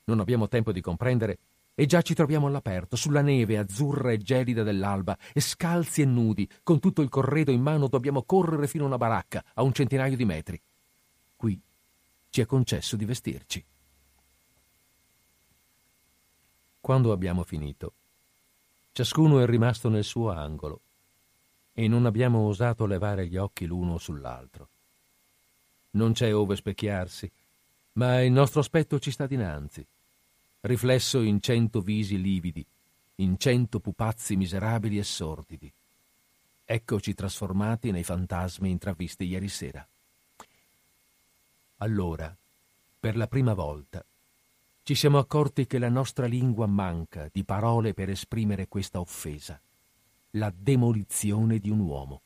Non 0.04 0.20
abbiamo 0.20 0.48
tempo 0.48 0.72
di 0.72 0.82
comprendere 0.82 1.40
e 1.74 1.88
già 1.88 2.04
ci 2.04 2.14
troviamo 2.14 2.46
all'aperto, 2.46 2.96
sulla 2.96 3.22
neve 3.22 3.58
azzurra 3.58 4.12
e 4.12 4.20
gelida 4.20 4.62
dell'alba, 4.62 5.18
e 5.34 5.40
scalzi 5.42 6.04
e 6.04 6.06
nudi, 6.06 6.48
con 6.62 6.80
tutto 6.80 7.02
il 7.02 7.10
corredo 7.10 7.50
in 7.50 7.64
mano 7.64 7.88
dobbiamo 7.88 8.22
correre 8.22 8.68
fino 8.68 8.84
a 8.84 8.88
una 8.88 8.98
baracca, 8.98 9.44
a 9.56 9.64
un 9.64 9.74
centinaio 9.74 10.16
di 10.16 10.26
metri. 10.26 10.62
Qui 11.36 11.60
ci 12.30 12.40
è 12.40 12.46
concesso 12.46 12.96
di 12.96 13.06
vestirci. 13.06 13.66
Quando 16.80 17.12
abbiamo 17.12 17.42
finito, 17.42 17.94
ciascuno 18.92 19.40
è 19.40 19.48
rimasto 19.48 19.90
nel 19.90 20.04
suo 20.04 20.30
angolo 20.30 20.82
e 21.74 21.88
non 21.88 22.06
abbiamo 22.06 22.40
osato 22.40 22.86
levare 22.86 23.28
gli 23.28 23.36
occhi 23.36 23.66
l'uno 23.66 23.98
sull'altro. 23.98 24.70
Non 25.92 26.14
c'è 26.14 26.34
ove 26.34 26.56
specchiarsi, 26.56 27.30
ma 27.94 28.22
il 28.22 28.32
nostro 28.32 28.60
aspetto 28.60 29.00
ci 29.00 29.12
sta 29.12 29.26
dinanzi, 29.26 29.86
riflesso 30.62 31.22
in 31.22 31.42
cento 31.42 31.82
visi 31.82 32.22
lividi, 32.22 32.66
in 33.16 33.38
cento 33.38 33.80
pupazzi 33.80 34.36
miserabili 34.36 34.98
e 34.98 35.04
sordidi. 35.04 35.72
Eccoci 36.66 37.14
trasformati 37.14 37.92
nei 37.92 38.04
fantasmi 38.04 38.70
intravisti 38.70 39.26
ieri 39.26 39.50
sera. 39.50 39.86
Allora, 41.78 42.36
per 43.00 43.18
la 43.18 43.28
prima 43.28 43.54
volta, 43.54 44.04
ci 44.84 44.96
siamo 44.96 45.18
accorti 45.18 45.66
che 45.66 45.80
la 45.80 45.90
nostra 45.90 46.26
lingua 46.26 46.66
manca 46.68 47.30
di 47.32 47.44
parole 47.44 47.94
per 47.94 48.10
esprimere 48.10 48.68
questa 48.68 49.00
offesa 49.00 49.60
la 50.36 50.52
demolizione 50.56 51.60
di 51.60 51.70
un 51.70 51.80
uomo. 51.80 52.22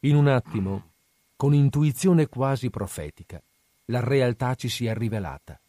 In 0.00 0.16
un 0.16 0.26
attimo, 0.26 0.90
con 1.36 1.54
intuizione 1.54 2.28
quasi 2.28 2.70
profetica, 2.70 3.42
la 3.86 4.00
realtà 4.00 4.54
ci 4.54 4.68
si 4.68 4.86
è 4.86 4.94
rivelata. 4.94 5.60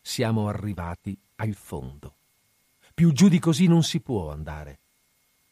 Siamo 0.00 0.48
arrivati 0.48 1.16
al 1.36 1.54
fondo. 1.54 2.16
Più 2.94 3.12
giù 3.12 3.28
di 3.28 3.38
così 3.38 3.66
non 3.66 3.82
si 3.82 4.00
può 4.00 4.32
andare. 4.32 4.80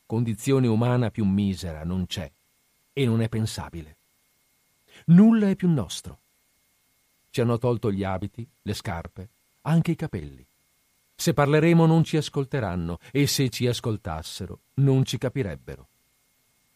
Condizione 0.07 0.67
umana 0.67 1.11
più 1.11 1.25
misera 1.25 1.85
non 1.85 2.07
c'è 2.07 2.31
e 2.93 3.07
non 3.07 3.21
è 3.21 3.29
pensabile. 3.29 3.97
Nulla 5.07 5.49
è 5.49 5.55
più 5.55 5.69
nostro. 5.69 6.21
Ci 7.31 7.41
hanno 7.41 7.59
tolto 7.59 7.93
gli 7.93 8.03
abiti, 8.03 8.49
le 8.63 8.75
scarpe, 8.75 9.29
anche 9.63 9.93
i 9.93 9.97
capelli. 9.97 10.48
Se 11.21 11.35
parleremo 11.35 11.85
non 11.85 12.05
ci 12.05 12.17
ascolteranno 12.17 12.99
e 13.11 13.27
se 13.27 13.49
ci 13.49 13.67
ascoltassero 13.67 14.61
non 14.75 15.05
ci 15.05 15.19
capirebbero. 15.19 15.89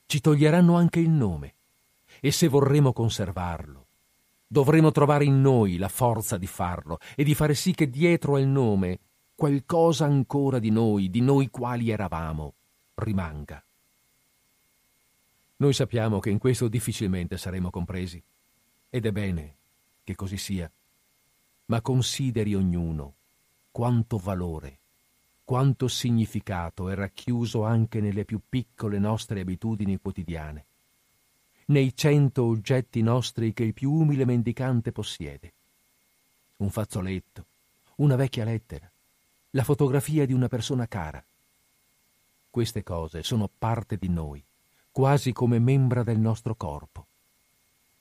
Ci 0.04 0.20
toglieranno 0.20 0.74
anche 0.74 0.98
il 0.98 1.10
nome 1.10 1.54
e 2.18 2.32
se 2.32 2.48
vorremmo 2.48 2.92
conservarlo, 2.92 3.86
dovremo 4.44 4.90
trovare 4.90 5.24
in 5.24 5.40
noi 5.40 5.76
la 5.76 5.88
forza 5.88 6.38
di 6.38 6.48
farlo 6.48 6.98
e 7.14 7.22
di 7.22 7.36
fare 7.36 7.54
sì 7.54 7.72
che 7.72 7.88
dietro 7.88 8.34
al 8.34 8.48
nome 8.48 8.98
qualcosa 9.36 10.06
ancora 10.06 10.58
di 10.58 10.70
noi, 10.70 11.08
di 11.08 11.20
noi 11.20 11.48
quali 11.48 11.90
eravamo, 11.90 12.54
rimanga. 12.94 13.64
Noi 15.58 15.72
sappiamo 15.72 16.18
che 16.18 16.30
in 16.30 16.38
questo 16.38 16.66
difficilmente 16.66 17.38
saremo 17.38 17.70
compresi 17.70 18.20
ed 18.90 19.06
è 19.06 19.12
bene 19.12 19.54
che 20.02 20.16
così 20.16 20.36
sia, 20.36 20.68
ma 21.66 21.80
consideri 21.80 22.56
ognuno 22.56 23.14
quanto 23.72 24.18
valore, 24.18 24.78
quanto 25.42 25.88
significato 25.88 26.90
è 26.90 26.94
racchiuso 26.94 27.64
anche 27.64 28.00
nelle 28.00 28.26
più 28.26 28.40
piccole 28.46 28.98
nostre 28.98 29.40
abitudini 29.40 29.98
quotidiane, 29.98 30.66
nei 31.66 31.96
cento 31.96 32.44
oggetti 32.44 33.00
nostri 33.00 33.54
che 33.54 33.64
il 33.64 33.72
più 33.72 33.90
umile 33.90 34.26
mendicante 34.26 34.92
possiede. 34.92 35.52
Un 36.58 36.70
fazzoletto, 36.70 37.46
una 37.96 38.14
vecchia 38.14 38.44
lettera, 38.44 38.90
la 39.50 39.64
fotografia 39.64 40.26
di 40.26 40.34
una 40.34 40.48
persona 40.48 40.86
cara. 40.86 41.24
Queste 42.50 42.82
cose 42.82 43.22
sono 43.22 43.48
parte 43.58 43.96
di 43.96 44.08
noi, 44.08 44.44
quasi 44.90 45.32
come 45.32 45.58
membra 45.58 46.02
del 46.02 46.18
nostro 46.18 46.54
corpo. 46.54 47.06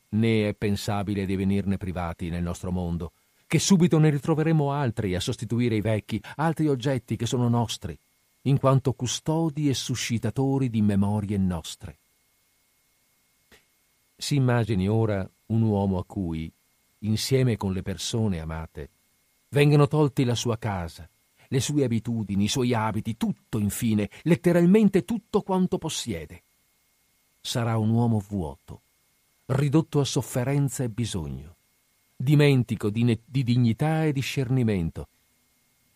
Né 0.10 0.50
è 0.50 0.54
pensabile 0.54 1.26
di 1.26 1.38
venirne 1.38 1.78
privati 1.78 2.30
nel 2.30 2.44
nostro 2.44 2.72
mondo, 2.72 3.14
che 3.52 3.60
subito 3.60 4.00
ne 4.00 4.10
ritroveremo 4.10 4.72
altri 4.72 5.14
a 5.14 5.20
sostituire 5.20 5.76
i 5.76 5.82
vecchi, 5.82 6.24
altri 6.38 6.70
oggetti 6.70 7.18
che 7.18 7.26
sono 7.26 7.50
nostri, 7.50 8.00
in 8.44 8.58
quanto 8.58 8.94
custodi 8.94 9.68
e 9.68 9.74
suscitatori 9.74 10.70
di 10.70 10.82
memorie 10.82 11.38
nostre. 11.38 12.00
Si 14.16 14.36
immagini 14.36 14.88
ora 14.88 15.30
un 15.48 15.64
uomo 15.64 15.98
a 15.98 16.06
cui, 16.06 16.50
insieme 17.00 17.58
con 17.58 17.74
le 17.74 17.82
persone 17.82 18.40
amate, 18.40 18.90
vengano 19.50 19.90
tolti 19.90 20.24
la 20.24 20.36
sua 20.36 20.58
casa, 20.58 21.10
le 21.50 21.60
sue 21.60 21.84
abitudini, 21.84 22.46
i 22.46 22.48
suoi 22.48 22.74
abiti, 22.74 23.18
tutto 23.18 23.60
infine, 23.60 24.10
letteralmente 24.22 25.04
tutto 25.04 25.42
quanto 25.42 25.78
possiede. 25.78 26.44
Sarà 27.42 27.78
un 27.78 27.90
uomo 27.90 28.24
vuoto, 28.30 28.84
ridotto 29.48 30.00
a 30.00 30.06
sofferenza 30.06 30.86
e 30.86 30.90
bisogno 30.90 31.56
dimentico 32.22 32.90
di, 32.90 33.04
ne- 33.04 33.20
di 33.26 33.44
dignità 33.44 34.06
e 34.06 34.12
discernimento, 34.12 35.08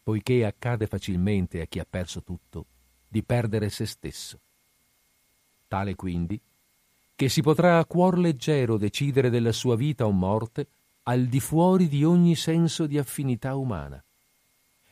poiché 0.03 0.45
accade 0.45 0.88
facilmente 0.88 1.61
a 1.61 1.65
chi 1.65 1.79
ha 1.79 1.85
perso 1.89 2.21
tutto 2.21 2.65
di 3.07 3.23
perdere 3.23 3.69
se 3.69 3.85
stesso. 3.85 4.39
Tale 5.67 5.95
quindi 5.95 6.39
che 7.15 7.29
si 7.29 7.41
potrà 7.41 7.79
a 7.79 7.85
cuor 7.85 8.17
leggero 8.17 8.77
decidere 8.77 9.29
della 9.29 9.53
sua 9.53 9.75
vita 9.75 10.05
o 10.05 10.11
morte 10.11 10.67
al 11.03 11.25
di 11.27 11.39
fuori 11.39 11.88
di 11.88 12.03
ogni 12.03 12.35
senso 12.35 12.88
di 12.88 12.97
affinità 12.97 13.55
umana, 13.55 14.03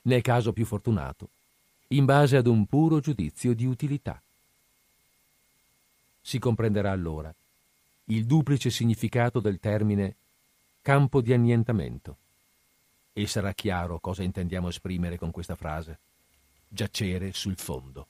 nel 0.04 0.22
caso 0.22 0.54
più 0.54 0.66
fortunato, 0.66 1.30
in 1.90 2.06
base 2.06 2.38
ad 2.38 2.48
un 2.48 2.66
puro 2.66 3.00
giudizio 3.00 3.54
di 3.54 3.66
utilità. 3.66 4.22
Si 6.22 6.40
comprenderà 6.40 6.92
allora 6.92 7.34
il 8.06 8.26
duplice 8.26 8.70
significato 8.70 9.40
del 9.40 9.60
termine 9.60 10.16
campo 10.84 11.22
di 11.22 11.32
annientamento. 11.32 12.18
E 13.14 13.26
sarà 13.26 13.54
chiaro 13.54 14.02
cosa 14.02 14.22
intendiamo 14.22 14.68
esprimere 14.68 15.18
con 15.18 15.32
questa 15.32 15.56
frase. 15.56 16.02
Giacere 16.68 17.32
sul 17.32 17.56
fondo. 17.56 18.08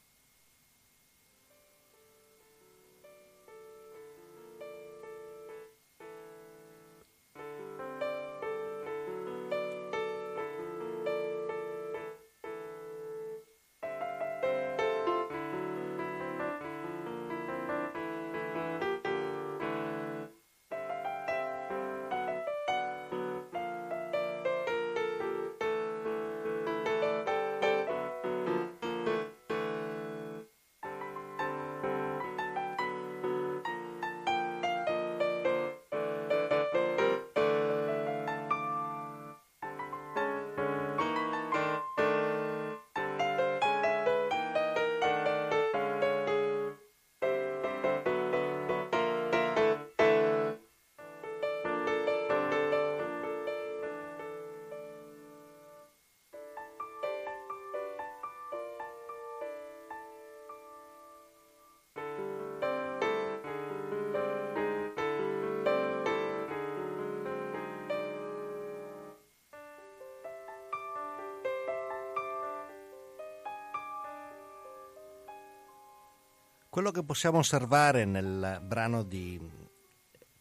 Quello 76.74 76.89
che 76.89 77.03
possiamo 77.03 77.38
osservare 77.38 78.03
nel 78.03 78.59
brano 78.63 79.03
di 79.03 79.39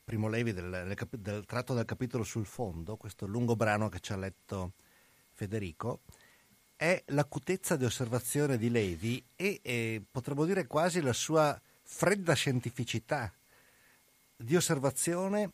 Primo 0.03 0.29
Levi 0.31 0.55
del, 0.55 0.71
del, 0.71 1.21
del 1.21 1.45
tratto 1.45 1.75
del 1.75 1.85
capitolo 1.85 2.25
sul 2.25 2.47
fondo, 2.47 2.97
questo 2.97 3.27
lungo 3.27 3.55
brano 3.55 3.91
che 3.91 4.01
ci 4.01 4.15
ha 4.15 4.17
letto 4.17 4.73
Federico, 5.33 6.01
è 6.75 7.03
l'acutezza 7.09 7.77
di 7.77 7.85
osservazione 7.85 8.57
di 8.57 8.71
Levi 8.71 9.23
e, 9.37 9.61
e 9.63 10.03
potremmo 10.11 10.47
dire 10.47 10.67
quasi 10.67 11.03
la 11.03 11.13
sua 11.13 11.61
fredda 11.83 12.33
scientificità 12.33 13.31
di 14.35 14.57
osservazione, 14.57 15.53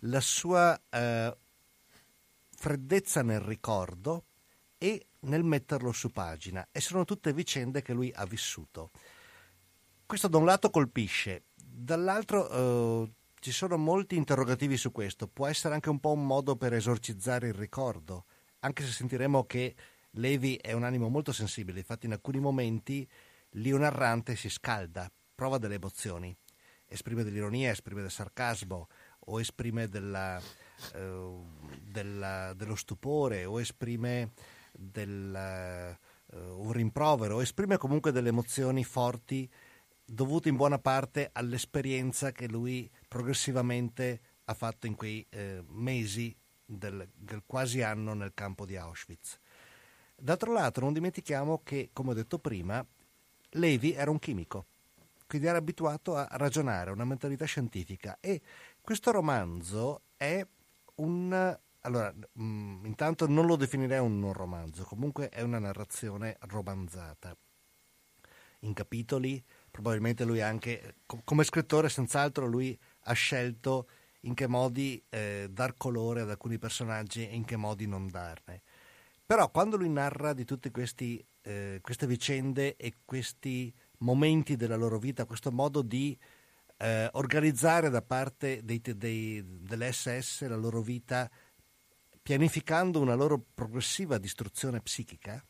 la 0.00 0.20
sua 0.20 0.78
eh, 0.90 1.34
freddezza 2.56 3.22
nel 3.22 3.40
ricordo 3.40 4.24
e 4.76 5.06
nel 5.20 5.44
metterlo 5.44 5.92
su 5.92 6.10
pagina. 6.10 6.68
E 6.70 6.80
sono 6.80 7.06
tutte 7.06 7.32
vicende 7.32 7.80
che 7.80 7.94
lui 7.94 8.12
ha 8.14 8.26
vissuto. 8.26 8.90
Questo 10.10 10.26
da 10.26 10.38
un 10.38 10.44
lato 10.44 10.70
colpisce, 10.70 11.44
dall'altro 11.54 12.50
eh, 12.50 13.12
ci 13.38 13.52
sono 13.52 13.76
molti 13.76 14.16
interrogativi 14.16 14.76
su 14.76 14.90
questo. 14.90 15.28
Può 15.28 15.46
essere 15.46 15.72
anche 15.74 15.88
un 15.88 16.00
po' 16.00 16.10
un 16.10 16.26
modo 16.26 16.56
per 16.56 16.74
esorcizzare 16.74 17.46
il 17.46 17.54
ricordo, 17.54 18.24
anche 18.58 18.82
se 18.82 18.90
sentiremo 18.90 19.44
che 19.44 19.76
Levi 20.14 20.56
è 20.56 20.72
un 20.72 20.82
animo 20.82 21.08
molto 21.08 21.30
sensibile, 21.30 21.78
infatti 21.78 22.06
in 22.06 22.12
alcuni 22.12 22.40
momenti 22.40 23.08
lì 23.50 23.70
un 23.70 23.82
narrante 23.82 24.34
si 24.34 24.48
scalda, 24.48 25.08
prova 25.32 25.58
delle 25.58 25.76
emozioni, 25.76 26.36
esprime 26.86 27.22
dell'ironia, 27.22 27.70
esprime 27.70 28.00
del 28.00 28.10
sarcasmo 28.10 28.88
o 29.26 29.38
esprime 29.38 29.86
della, 29.86 30.42
eh, 30.94 31.34
della, 31.82 32.52
dello 32.54 32.74
stupore 32.74 33.44
o 33.44 33.60
esprime 33.60 34.32
del, 34.72 35.96
uh, 36.32 36.36
un 36.36 36.72
rimprovero 36.72 37.40
esprime 37.40 37.76
comunque 37.76 38.10
delle 38.10 38.30
emozioni 38.30 38.82
forti 38.82 39.48
dovuto 40.12 40.48
in 40.48 40.56
buona 40.56 40.78
parte 40.80 41.30
all'esperienza 41.32 42.32
che 42.32 42.48
lui 42.48 42.90
progressivamente 43.06 44.20
ha 44.44 44.54
fatto 44.54 44.88
in 44.88 44.96
quei 44.96 45.24
eh, 45.30 45.62
mesi 45.68 46.36
del, 46.64 47.08
del, 47.14 47.44
quasi 47.46 47.80
anno 47.82 48.12
nel 48.14 48.32
campo 48.34 48.66
di 48.66 48.76
Auschwitz. 48.76 49.38
D'altro 50.16 50.52
lato 50.52 50.80
non 50.80 50.92
dimentichiamo 50.92 51.60
che, 51.62 51.90
come 51.92 52.10
ho 52.10 52.14
detto 52.14 52.40
prima, 52.40 52.84
Levi 53.50 53.92
era 53.92 54.10
un 54.10 54.18
chimico, 54.18 54.66
quindi 55.28 55.46
era 55.46 55.58
abituato 55.58 56.16
a 56.16 56.26
ragionare, 56.32 56.90
una 56.90 57.04
mentalità 57.04 57.44
scientifica 57.44 58.18
e 58.20 58.40
questo 58.80 59.12
romanzo 59.12 60.02
è 60.16 60.44
un... 60.96 61.58
Allora, 61.82 62.12
mh, 62.12 62.42
mm, 62.42 62.84
intanto 62.84 63.26
non 63.28 63.46
lo 63.46 63.54
definirei 63.54 64.00
un 64.00 64.32
romanzo, 64.32 64.84
comunque 64.84 65.28
è 65.28 65.40
una 65.40 65.60
narrazione 65.60 66.36
romanzata, 66.40 67.34
in 68.60 68.74
capitoli, 68.74 69.42
probabilmente 69.70 70.24
lui 70.24 70.40
anche, 70.40 70.96
come 71.24 71.44
scrittore 71.44 71.88
senz'altro 71.88 72.46
lui 72.46 72.78
ha 73.04 73.12
scelto 73.12 73.88
in 74.22 74.34
che 74.34 74.46
modi 74.46 75.02
eh, 75.08 75.48
dar 75.50 75.76
colore 75.76 76.22
ad 76.22 76.30
alcuni 76.30 76.58
personaggi 76.58 77.26
e 77.26 77.34
in 77.34 77.44
che 77.44 77.56
modi 77.56 77.86
non 77.86 78.08
darne. 78.08 78.62
Però 79.24 79.50
quando 79.50 79.76
lui 79.76 79.88
narra 79.88 80.32
di 80.32 80.44
tutte 80.44 80.70
eh, 81.42 81.78
queste 81.80 82.06
vicende 82.06 82.76
e 82.76 82.94
questi 83.04 83.72
momenti 83.98 84.56
della 84.56 84.76
loro 84.76 84.98
vita, 84.98 85.24
questo 85.24 85.52
modo 85.52 85.82
di 85.82 86.18
eh, 86.78 87.08
organizzare 87.12 87.90
da 87.90 88.02
parte 88.02 88.62
dei, 88.64 88.80
dei, 88.80 89.42
delle 89.60 89.92
SS 89.92 90.46
la 90.48 90.56
loro 90.56 90.82
vita, 90.82 91.30
pianificando 92.20 93.00
una 93.00 93.14
loro 93.14 93.42
progressiva 93.54 94.18
distruzione 94.18 94.80
psichica, 94.80 95.42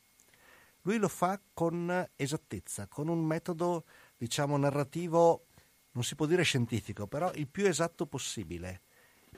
lui 0.83 0.99
lo 0.99 1.09
fa 1.09 1.41
con 1.53 2.09
esattezza, 2.17 2.87
con 2.87 3.09
un 3.09 3.25
metodo 3.25 3.85
diciamo, 4.21 4.59
narrativo, 4.59 5.47
non 5.93 6.05
si 6.05 6.15
può 6.15 6.27
dire 6.27 6.43
scientifico, 6.43 7.07
però 7.07 7.33
il 7.37 7.49
più 7.49 7.67
esatto 7.67 8.05
possibile, 8.05 8.83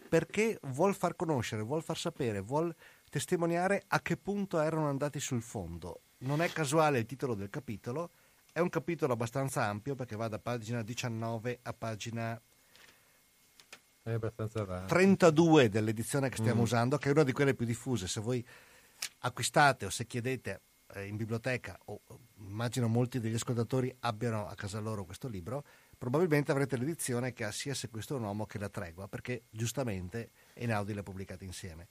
perché 0.09 0.59
vuol 0.63 0.97
far 0.97 1.15
conoscere, 1.15 1.63
vuol 1.63 1.85
far 1.85 1.97
sapere, 1.97 2.41
vuol 2.41 2.75
testimoniare 3.09 3.85
a 3.87 4.03
che 4.03 4.17
punto 4.17 4.61
erano 4.61 4.89
andati 4.89 5.21
sul 5.21 5.41
fondo. 5.41 6.01
Non 6.19 6.43
è 6.43 6.51
casuale 6.51 6.99
il 6.99 7.07
titolo 7.07 7.35
del 7.35 7.49
capitolo, 7.49 8.11
è 8.53 8.59
un 8.59 8.71
capitolo 8.71 9.13
abbastanza 9.13 9.63
ampio 9.67 9.95
perché 9.95 10.17
va 10.17 10.27
da 10.27 10.41
pagina 10.41 10.83
19 10.83 11.61
a 11.63 11.73
pagina 11.73 12.41
32 14.89 15.69
dell'edizione 15.69 16.29
che 16.29 16.39
stiamo 16.39 16.63
mm. 16.63 16.65
usando, 16.65 16.99
che 16.99 17.09
è 17.09 17.13
una 17.13 17.23
di 17.23 17.31
quelle 17.31 17.55
più 17.55 17.67
diffuse. 17.67 18.09
Se 18.09 18.21
voi 18.21 18.45
acquistate 19.21 19.87
o 19.87 19.91
se 19.91 20.07
chiedete 20.07 20.61
eh, 20.95 21.07
in 21.07 21.17
biblioteca, 21.17 21.79
o 21.87 22.03
immagino 22.39 22.89
molti 22.89 23.21
degli 23.21 23.35
ascoltatori 23.35 23.95
abbiano 24.01 24.47
a 24.47 24.55
casa 24.55 24.81
loro 24.81 25.05
questo 25.05 25.29
libro, 25.29 25.65
probabilmente 25.97 26.51
avrete 26.51 26.77
l'edizione 26.77 27.33
che 27.33 27.45
ha 27.45 27.53
sia 27.53 27.75
Se 27.75 27.89
questo 27.89 28.15
è 28.15 28.19
un 28.19 28.25
uomo 28.25 28.47
che 28.47 28.59
La 28.59 28.69
tregua, 28.69 29.09
perché 29.09 29.45
giustamente 29.51 30.31
Einaudi 30.55 30.95
l'ha 30.95 31.03
pubblicata 31.03 31.45
insieme. 31.45 31.89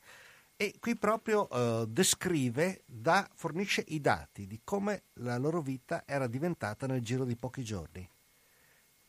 E 0.56 0.76
qui 0.80 0.96
proprio 0.96 1.50
eh, 1.50 1.86
descrive, 1.88 2.84
da, 2.86 3.28
fornisce 3.34 3.84
i 3.88 4.00
dati 4.00 4.46
di 4.46 4.62
come 4.64 5.06
la 5.14 5.38
loro 5.38 5.62
vita 5.62 6.04
era 6.06 6.28
diventata 6.28 6.86
nel 6.86 7.02
giro 7.02 7.26
di 7.26 7.36
pochi 7.36 7.64
giorni. 7.64 8.08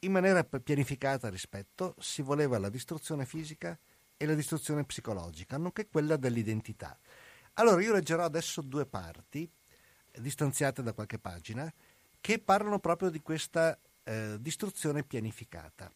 In 0.00 0.12
maniera 0.12 0.42
pianificata 0.44 1.28
rispetto 1.28 1.94
si 1.98 2.22
voleva 2.22 2.58
la 2.58 2.70
distruzione 2.70 3.26
fisica 3.26 3.78
e 4.16 4.26
la 4.26 4.34
distruzione 4.34 4.84
psicologica, 4.84 5.58
nonché 5.58 5.88
quella 5.88 6.16
dell'identità. 6.16 6.98
Allora 7.54 7.82
io 7.82 7.92
leggerò 7.92 8.24
adesso 8.24 8.62
due 8.62 8.86
parti 8.86 9.50
distanziate 10.18 10.82
da 10.82 10.92
qualche 10.92 11.18
pagina, 11.18 11.72
che 12.20 12.38
parlano 12.38 12.78
proprio 12.78 13.10
di 13.10 13.20
questa 13.20 13.78
eh, 14.04 14.36
distruzione 14.40 15.02
pianificata. 15.02 15.92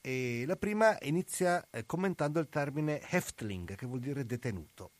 E 0.00 0.44
la 0.46 0.56
prima 0.56 0.96
inizia 1.02 1.68
eh, 1.70 1.84
commentando 1.84 2.40
il 2.40 2.48
termine 2.48 3.00
Heftling, 3.00 3.74
che 3.74 3.86
vuol 3.86 4.00
dire 4.00 4.24
detenuto. 4.24 4.92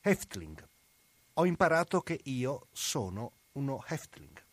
Heftling. 0.00 0.68
Ho 1.34 1.46
imparato 1.46 2.00
che 2.00 2.20
io 2.24 2.66
sono 2.72 3.32
uno 3.52 3.84
Heftling. 3.86 4.44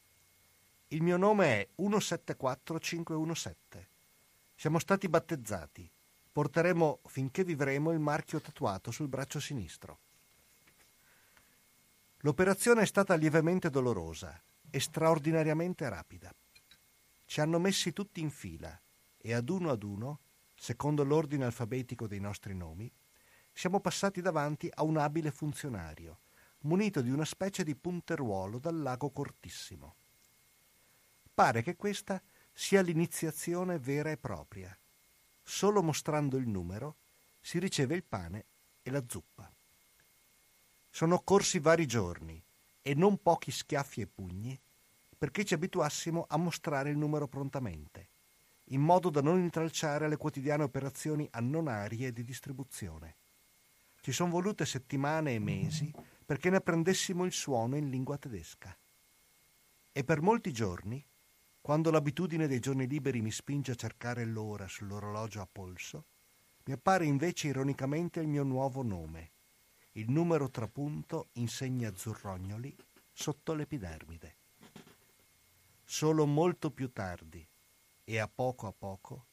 Il 0.89 1.01
mio 1.01 1.17
nome 1.17 1.61
è 1.61 1.67
174517. 1.75 3.89
Siamo 4.55 4.77
stati 4.79 5.09
battezzati. 5.09 5.91
Porteremo 6.31 6.99
finché 7.05 7.43
vivremo 7.43 7.91
il 7.91 7.99
marchio 7.99 8.39
tatuato 8.39 8.91
sul 8.91 9.07
braccio 9.07 9.39
sinistro. 9.39 9.99
L'operazione 12.25 12.81
è 12.81 12.85
stata 12.87 13.13
lievemente 13.13 13.69
dolorosa 13.69 14.41
e 14.71 14.79
straordinariamente 14.79 15.87
rapida. 15.87 16.33
Ci 17.23 17.39
hanno 17.39 17.59
messi 17.59 17.93
tutti 17.93 18.19
in 18.19 18.31
fila 18.31 18.81
e 19.15 19.33
ad 19.35 19.47
uno 19.47 19.69
ad 19.69 19.83
uno, 19.83 20.21
secondo 20.55 21.03
l'ordine 21.03 21.45
alfabetico 21.45 22.07
dei 22.07 22.19
nostri 22.19 22.55
nomi, 22.55 22.91
siamo 23.53 23.79
passati 23.79 24.21
davanti 24.21 24.67
a 24.73 24.81
un 24.81 24.97
abile 24.97 25.29
funzionario, 25.29 26.21
munito 26.61 27.01
di 27.01 27.11
una 27.11 27.25
specie 27.25 27.63
di 27.63 27.75
punteruolo 27.75 28.57
dal 28.57 28.81
lago 28.81 29.11
cortissimo. 29.11 29.95
Pare 31.31 31.61
che 31.61 31.75
questa 31.75 32.19
sia 32.51 32.81
l'iniziazione 32.81 33.77
vera 33.77 34.09
e 34.09 34.17
propria. 34.17 34.75
Solo 35.43 35.83
mostrando 35.83 36.37
il 36.37 36.47
numero 36.47 36.95
si 37.39 37.59
riceve 37.59 37.93
il 37.93 38.03
pane 38.03 38.45
e 38.81 38.89
la 38.89 39.03
zuppa. 39.07 39.54
Sono 40.95 41.15
occorsi 41.15 41.59
vari 41.59 41.85
giorni 41.85 42.41
e 42.81 42.93
non 42.93 43.21
pochi 43.21 43.51
schiaffi 43.51 43.99
e 43.99 44.07
pugni 44.07 44.57
perché 45.17 45.43
ci 45.43 45.53
abituassimo 45.53 46.25
a 46.29 46.37
mostrare 46.37 46.89
il 46.89 46.95
numero 46.95 47.27
prontamente, 47.27 48.11
in 48.69 48.79
modo 48.79 49.09
da 49.09 49.21
non 49.21 49.39
intralciare 49.39 50.07
le 50.07 50.15
quotidiane 50.15 50.63
operazioni 50.63 51.27
annonarie 51.31 52.13
di 52.13 52.23
distribuzione. 52.23 53.17
Ci 53.99 54.13
sono 54.13 54.29
volute 54.29 54.65
settimane 54.65 55.33
e 55.33 55.39
mesi 55.39 55.93
perché 56.25 56.49
ne 56.49 56.55
apprendessimo 56.55 57.25
il 57.25 57.33
suono 57.33 57.75
in 57.75 57.89
lingua 57.89 58.17
tedesca. 58.17 58.73
E 59.91 60.03
per 60.05 60.21
molti 60.21 60.53
giorni, 60.53 61.05
quando 61.59 61.91
l'abitudine 61.91 62.47
dei 62.47 62.61
giorni 62.61 62.87
liberi 62.87 63.21
mi 63.21 63.31
spinge 63.31 63.73
a 63.73 63.75
cercare 63.75 64.23
l'ora 64.23 64.65
sull'orologio 64.65 65.41
a 65.41 65.49
polso, 65.51 66.05
mi 66.63 66.71
appare 66.71 67.03
invece 67.03 67.49
ironicamente 67.49 68.21
il 68.21 68.29
mio 68.29 68.43
nuovo 68.43 68.81
nome, 68.81 69.33
il 69.97 70.11
numero 70.11 70.49
trapunto 70.49 71.29
in 71.33 71.47
segni 71.47 71.85
azzurrognoli 71.85 72.75
sotto 73.13 73.53
l'epidermide. 73.53 74.35
Solo 75.85 76.25
molto 76.25 76.69
più 76.71 76.91
tardi, 76.91 77.47
e 78.03 78.19
a 78.19 78.27
poco 78.27 78.67
a 78.67 78.73
poco, 78.73 79.25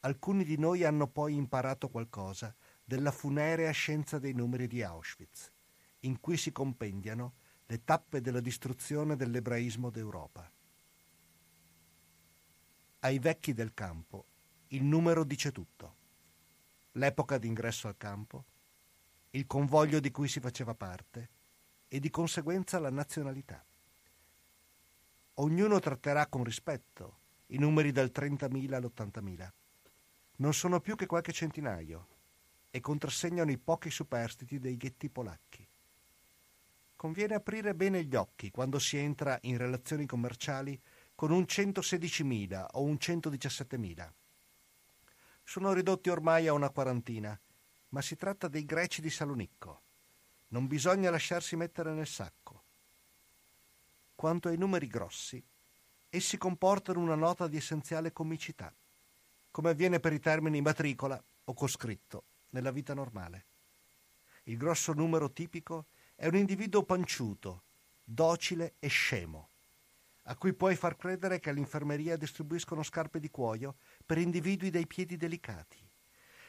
alcuni 0.00 0.44
di 0.44 0.58
noi 0.58 0.84
hanno 0.84 1.08
poi 1.08 1.34
imparato 1.34 1.88
qualcosa 1.88 2.54
della 2.84 3.10
funerea 3.10 3.70
scienza 3.72 4.20
dei 4.20 4.32
numeri 4.32 4.68
di 4.68 4.80
Auschwitz, 4.82 5.50
in 6.00 6.20
cui 6.20 6.36
si 6.36 6.52
compendiano 6.52 7.34
le 7.66 7.82
tappe 7.82 8.20
della 8.20 8.40
distruzione 8.40 9.16
dell'ebraismo 9.16 9.90
d'Europa. 9.90 10.48
Ai 13.00 13.18
vecchi 13.18 13.52
del 13.52 13.74
campo 13.74 14.26
il 14.68 14.84
numero 14.84 15.24
dice 15.24 15.50
tutto. 15.50 15.96
L'epoca 16.92 17.38
d'ingresso 17.38 17.88
al 17.88 17.96
campo, 17.96 18.44
il 19.36 19.46
convoglio 19.46 20.00
di 20.00 20.10
cui 20.10 20.28
si 20.28 20.40
faceva 20.40 20.74
parte 20.74 21.28
e 21.88 22.00
di 22.00 22.08
conseguenza 22.08 22.78
la 22.78 22.90
nazionalità. 22.90 23.64
ognuno 25.38 25.78
tratterà 25.78 26.26
con 26.26 26.42
rispetto 26.42 27.18
i 27.48 27.58
numeri 27.58 27.92
dal 27.92 28.10
30.000 28.10 28.72
all'80.000. 28.72 29.52
Non 30.36 30.54
sono 30.54 30.80
più 30.80 30.96
che 30.96 31.04
qualche 31.04 31.32
centinaio 31.32 32.08
e 32.70 32.80
contrassegnano 32.80 33.50
i 33.50 33.58
pochi 33.58 33.90
superstiti 33.90 34.58
dei 34.58 34.78
ghetti 34.78 35.10
polacchi. 35.10 35.68
Conviene 36.96 37.34
aprire 37.34 37.74
bene 37.74 38.04
gli 38.04 38.14
occhi 38.14 38.50
quando 38.50 38.78
si 38.78 38.96
entra 38.96 39.38
in 39.42 39.58
relazioni 39.58 40.06
commerciali 40.06 40.80
con 41.14 41.30
un 41.30 41.42
116.000 41.42 42.68
o 42.72 42.82
un 42.82 42.94
117.000. 42.94 44.10
Sono 45.44 45.74
ridotti 45.74 46.08
ormai 46.08 46.46
a 46.46 46.54
una 46.54 46.70
quarantina, 46.70 47.38
ma 47.96 48.02
si 48.02 48.14
tratta 48.14 48.46
dei 48.46 48.66
greci 48.66 49.00
di 49.00 49.08
Salonicco. 49.08 49.80
Non 50.48 50.66
bisogna 50.66 51.08
lasciarsi 51.08 51.56
mettere 51.56 51.94
nel 51.94 52.06
sacco. 52.06 52.64
Quanto 54.14 54.48
ai 54.48 54.58
numeri 54.58 54.86
grossi, 54.86 55.42
essi 56.10 56.36
comportano 56.36 57.00
una 57.00 57.14
nota 57.14 57.48
di 57.48 57.56
essenziale 57.56 58.12
comicità, 58.12 58.70
come 59.50 59.70
avviene 59.70 59.98
per 59.98 60.12
i 60.12 60.20
termini 60.20 60.60
matricola 60.60 61.18
o 61.44 61.54
coscritto 61.54 62.24
nella 62.50 62.70
vita 62.70 62.92
normale. 62.92 63.46
Il 64.42 64.58
grosso 64.58 64.92
numero 64.92 65.32
tipico 65.32 65.86
è 66.16 66.26
un 66.26 66.36
individuo 66.36 66.82
panciuto, 66.82 67.62
docile 68.04 68.74
e 68.78 68.88
scemo, 68.88 69.48
a 70.24 70.36
cui 70.36 70.52
puoi 70.52 70.76
far 70.76 70.98
credere 70.98 71.40
che 71.40 71.48
all'infermeria 71.48 72.18
distribuiscono 72.18 72.82
scarpe 72.82 73.20
di 73.20 73.30
cuoio 73.30 73.76
per 74.04 74.18
individui 74.18 74.68
dai 74.68 74.86
piedi 74.86 75.16
delicati 75.16 75.85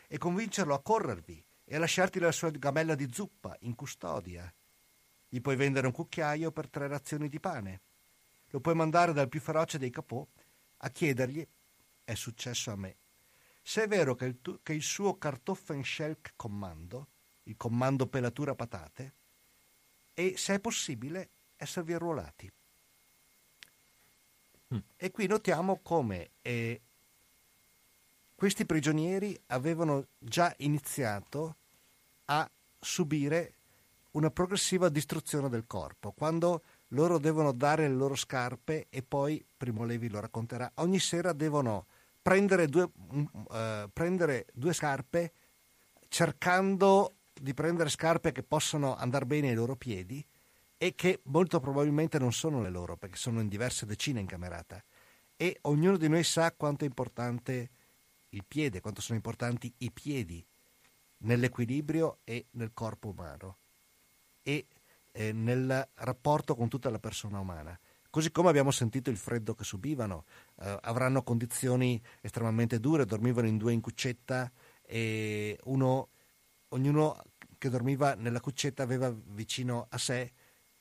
e 0.08 0.18
convincerlo 0.18 0.74
a 0.74 0.82
corrervi 0.82 1.44
e 1.66 1.76
a 1.76 1.80
lasciarti 1.80 2.20
la 2.20 2.32
sua 2.32 2.50
gamella 2.52 2.96
di 2.96 3.08
zuppa 3.12 3.56
in 3.62 3.76
custodia. 3.76 4.52
Gli 5.28 5.42
puoi 5.42 5.56
vendere 5.56 5.88
un 5.88 5.94
cucchiaio 5.94 6.52
per 6.52 6.70
tre 6.70 6.88
razioni 6.88 7.28
di 7.28 7.40
pane. 7.40 7.82
Lo 8.52 8.62
puoi 8.62 8.76
mandare 8.76 9.12
dal 9.12 9.28
più 9.28 9.42
feroce 9.42 9.78
dei 9.78 9.90
capò 9.90 10.26
a 10.78 10.90
chiedergli, 10.90 11.46
è 12.06 12.14
successo 12.14 12.72
a 12.72 12.78
me, 12.78 12.96
se 13.62 13.84
è 13.84 13.88
vero 13.88 14.16
che 14.16 14.26
il, 14.26 14.42
tu- 14.42 14.60
che 14.64 14.72
il 14.72 14.82
suo 14.82 15.18
Kartoffelschelk 15.18 16.34
comando, 16.38 17.08
il 17.44 17.58
comando 17.58 18.08
pelatura 18.08 18.56
patate, 18.56 19.14
e 20.14 20.38
se 20.38 20.56
è 20.56 20.60
possibile 20.62 21.30
esservi 21.58 21.94
arruolati. 21.94 22.50
Mm. 24.74 24.80
E 24.96 25.12
qui 25.12 25.28
notiamo 25.28 25.80
come 25.82 26.32
eh, 26.42 26.82
questi 28.38 28.68
prigionieri 28.68 29.36
avevano 29.48 30.10
già 30.20 30.54
iniziato 30.58 31.56
a 32.26 32.48
subire 32.80 33.54
una 34.12 34.30
progressiva 34.30 34.90
distruzione 34.90 35.50
del 35.50 35.66
corpo. 35.66 36.12
Quando 36.12 36.62
loro 36.90 37.18
devono 37.18 37.52
dare 37.52 37.88
le 37.88 37.96
loro 37.96 38.14
scarpe 38.14 38.86
e 38.92 39.02
poi, 39.02 39.44
Primo 39.58 39.86
Levi 39.86 40.08
lo 40.08 40.20
racconterà, 40.20 40.72
ogni 40.76 41.00
sera 41.00 41.34
devono 41.34 41.88
prendere 42.22 42.68
due, 42.68 42.84
uh, 42.84 43.90
prendere 43.92 44.46
due 44.54 44.74
scarpe 44.74 45.32
cercando 46.08 47.16
di 47.34 47.56
prendere 47.56 47.90
scarpe 47.90 48.32
che 48.32 48.44
possano 48.44 48.96
andare 48.96 49.26
bene 49.26 49.50
ai 49.50 49.56
loro 49.56 49.76
piedi 49.76 50.24
e 50.78 50.94
che 50.94 51.22
molto 51.24 51.60
probabilmente 51.60 52.20
non 52.20 52.32
sono 52.32 52.62
le 52.62 52.70
loro 52.70 52.98
perché 52.98 53.18
sono 53.18 53.42
in 53.42 53.48
diverse 53.48 53.88
decine 53.88 54.20
in 54.20 54.28
camerata 54.28 54.80
e 55.36 55.58
ognuno 55.62 55.98
di 55.98 56.08
noi 56.08 56.24
sa 56.24 56.52
quanto 56.52 56.84
è 56.84 56.88
importante 56.88 57.70
il 58.30 58.44
piede, 58.46 58.82
quanto 58.82 59.02
sono 59.02 59.18
importanti 59.18 59.74
i 59.78 59.92
piedi 59.92 60.46
nell'equilibrio 61.20 62.20
e 62.24 62.48
nel 62.52 62.72
corpo 62.74 63.10
umano 63.10 63.58
e 64.44 64.68
eh, 65.12 65.32
nel 65.32 65.90
rapporto 65.96 66.56
con 66.56 66.70
tutta 66.70 66.90
la 66.90 67.00
persona 67.00 67.40
umana. 67.40 67.78
Così 68.10 68.32
come 68.32 68.50
abbiamo 68.50 68.72
sentito 68.72 69.10
il 69.10 69.18
freddo 69.18 69.54
che 69.54 69.64
subivano, 69.64 70.26
eh, 70.60 70.80
avranno 70.82 71.24
condizioni 71.24 72.02
estremamente 72.22 72.80
dure, 72.80 73.06
dormivano 73.06 73.48
in 73.48 73.58
due 73.58 73.74
in 73.74 73.82
cuccetta 73.82 74.52
e 74.82 75.60
uno 75.66 76.10
ognuno 76.70 77.22
che 77.58 77.70
dormiva 77.70 78.14
nella 78.16 78.40
cuccetta 78.40 78.84
aveva 78.84 79.14
vicino 79.14 79.88
a 79.90 79.98
sé 79.98 80.32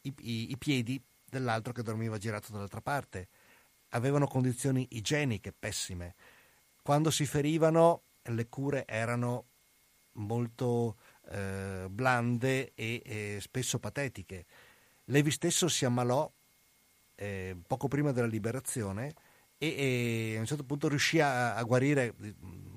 i, 0.02 0.14
i, 0.20 0.50
i 0.50 0.58
piedi 0.58 1.02
dell'altro 1.24 1.72
che 1.72 1.82
dormiva 1.82 2.18
girato 2.18 2.52
dall'altra 2.52 2.80
parte. 2.80 3.28
Avevano 3.90 4.26
condizioni 4.26 4.86
igieniche 4.90 5.52
pessime. 5.52 6.14
Quando 6.86 7.10
si 7.10 7.26
ferivano 7.26 8.02
le 8.22 8.48
cure 8.48 8.86
erano 8.86 9.46
molto 10.12 10.98
eh, 11.30 11.88
blande 11.90 12.74
e, 12.76 13.02
e, 13.04 13.38
spesso 13.40 13.80
patetiche. 13.80 14.46
Levi 15.06 15.32
stesso 15.32 15.66
si 15.66 15.84
ammalò 15.84 16.30
eh, 17.16 17.56
poco 17.66 17.88
prima 17.88 18.12
della 18.12 18.28
liberazione 18.28 19.14
e, 19.58 19.66
e, 19.66 20.36
a 20.36 20.38
un 20.38 20.46
certo 20.46 20.62
punto 20.62 20.86
riuscì 20.86 21.18
a, 21.18 21.56
a 21.56 21.62
guarire 21.64 22.14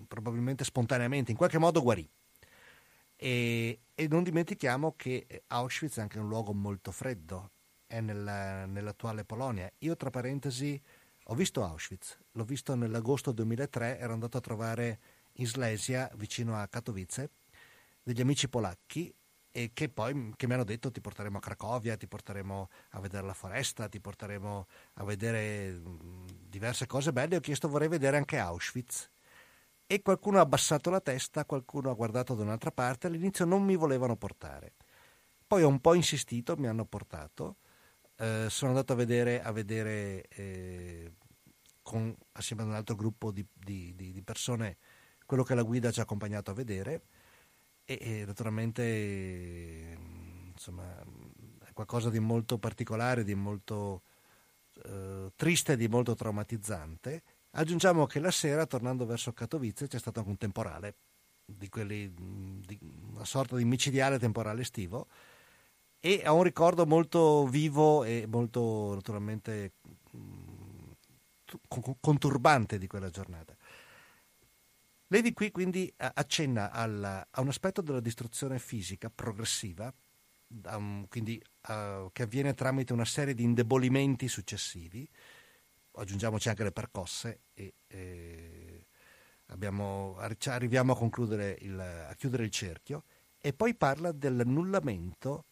probabilmente 0.07 0.63
spontaneamente, 0.63 1.29
in 1.29 1.37
qualche 1.37 1.59
modo 1.59 1.83
guarì. 1.83 2.09
E, 3.15 3.79
e, 3.93 4.07
non 4.07 4.23
dimentichiamo 4.23 4.95
che 4.97 5.43
Auschwitz 5.45 5.97
è 5.97 6.01
anche 6.01 6.17
un 6.17 6.27
luogo 6.27 6.51
molto 6.51 6.91
freddo, 6.91 7.51
è 7.85 8.01
nella, 8.01 8.65
nell'attuale 8.65 9.23
Polonia. 9.23 9.71
Io, 9.77 9.95
tra 9.95 10.09
parentesi, 10.09 10.81
ho 11.31 11.35
visto 11.35 11.63
Auschwitz, 11.63 12.17
l'ho 12.31 12.43
visto 12.43 12.73
nell'agosto 12.73 13.31
2003, 13.31 13.99
ero 13.99 14.13
andato 14.13 14.37
a 14.37 14.41
trovare 14.41 14.99
in 15.33 15.45
Slesia, 15.45 16.09
vicino 16.15 16.59
a 16.59 16.67
Katowice, 16.67 17.29
degli 18.01 18.19
amici 18.19 18.49
polacchi 18.49 19.13
e 19.51 19.69
che 19.73 19.89
poi 19.89 20.33
che 20.35 20.47
mi 20.47 20.53
hanno 20.53 20.63
detto 20.63 20.89
ti 20.89 21.01
porteremo 21.01 21.37
a 21.37 21.41
Cracovia, 21.41 21.97
ti 21.97 22.07
porteremo 22.07 22.69
a 22.91 22.99
vedere 22.99 23.27
la 23.27 23.33
foresta, 23.33 23.87
ti 23.87 23.99
porteremo 23.99 24.67
a 24.93 25.03
vedere 25.03 25.79
diverse 26.47 26.87
cose 26.87 27.13
belle. 27.13 27.35
Ho 27.35 27.41
chiesto 27.41 27.69
vorrei 27.69 27.89
vedere 27.89 28.17
anche 28.17 28.39
Auschwitz 28.39 29.09
e 29.85 30.01
qualcuno 30.01 30.39
ha 30.39 30.41
abbassato 30.41 30.89
la 30.89 30.99
testa, 30.99 31.45
qualcuno 31.45 31.91
ha 31.91 31.93
guardato 31.93 32.33
da 32.33 32.41
un'altra 32.41 32.71
parte, 32.71 33.05
all'inizio 33.05 33.45
non 33.45 33.63
mi 33.63 33.75
volevano 33.75 34.15
portare. 34.15 34.73
Poi 35.45 35.61
ho 35.61 35.67
un 35.67 35.79
po' 35.79 35.93
insistito, 35.93 36.55
mi 36.57 36.67
hanno 36.67 36.85
portato, 36.85 37.57
eh, 38.19 38.47
sono 38.49 38.71
andato 38.71 38.93
a 38.93 38.95
vedere, 38.95 39.41
a 39.41 39.51
vedere 39.51 40.27
eh, 40.29 41.11
con, 41.81 42.13
assieme 42.33 42.63
ad 42.63 42.67
un 42.67 42.75
altro 42.75 42.95
gruppo 42.95 43.31
di, 43.31 43.45
di, 43.53 43.93
di, 43.95 44.21
persone 44.23 44.77
quello 45.25 45.43
che 45.43 45.55
la 45.55 45.63
guida 45.63 45.91
ci 45.91 45.99
ha 45.99 46.03
accompagnato 46.03 46.51
a 46.51 46.53
vedere 46.53 47.03
e, 47.85 47.97
e 48.01 48.25
naturalmente 48.25 49.97
insomma, 50.51 51.01
è 51.65 51.71
qualcosa 51.71 52.09
di 52.09 52.19
molto 52.19 52.57
particolare, 52.57 53.23
di 53.23 53.35
molto 53.35 54.03
eh, 54.83 55.31
triste 55.35 55.77
di 55.77 55.87
molto 55.87 56.13
traumatizzante. 56.13 57.23
Aggiungiamo 57.51 58.05
che 58.05 58.19
la 58.19 58.31
sera, 58.31 58.65
tornando 58.65 59.05
verso 59.05 59.33
Katowice, 59.33 59.87
c'è 59.87 59.97
stato 59.97 60.19
anche 60.19 60.31
un 60.31 60.37
temporale, 60.37 60.95
di 61.45 61.69
quelli, 61.69 62.13
di 62.13 62.77
una 63.11 63.25
sorta 63.25 63.55
di 63.55 63.65
micidiale 63.65 64.19
temporale 64.19 64.61
estivo, 64.61 65.07
e 65.99 66.21
ha 66.23 66.31
un 66.31 66.43
ricordo 66.43 66.85
molto 66.85 67.45
vivo 67.47 68.03
e 68.03 68.25
molto 68.27 68.93
naturalmente 68.93 69.73
conturbante 71.99 72.77
di 72.77 72.87
quella 72.87 73.09
giornata. 73.09 73.55
Levi 75.07 75.33
qui 75.33 75.51
quindi 75.51 75.91
accenna 75.97 76.71
alla, 76.71 77.27
a 77.31 77.41
un 77.41 77.47
aspetto 77.47 77.81
della 77.81 77.99
distruzione 77.99 78.59
fisica 78.59 79.09
progressiva, 79.09 79.91
um, 80.65 81.07
quindi, 81.07 81.41
uh, 81.67 82.11
che 82.11 82.23
avviene 82.23 82.53
tramite 82.53 82.93
una 82.93 83.05
serie 83.05 83.33
di 83.33 83.43
indebolimenti 83.43 84.27
successivi, 84.27 85.09
aggiungiamoci 85.93 86.49
anche 86.49 86.63
le 86.63 86.71
percosse 86.71 87.41
e 87.55 87.73
eh, 87.87 88.85
abbiamo, 89.47 90.15
arriviamo 90.17 90.93
a, 90.93 90.95
il, 91.59 91.79
a 91.79 92.13
chiudere 92.13 92.43
il 92.43 92.51
cerchio 92.51 93.03
e 93.39 93.51
poi 93.51 93.73
parla 93.75 94.11
dell'annullamento 94.11 95.45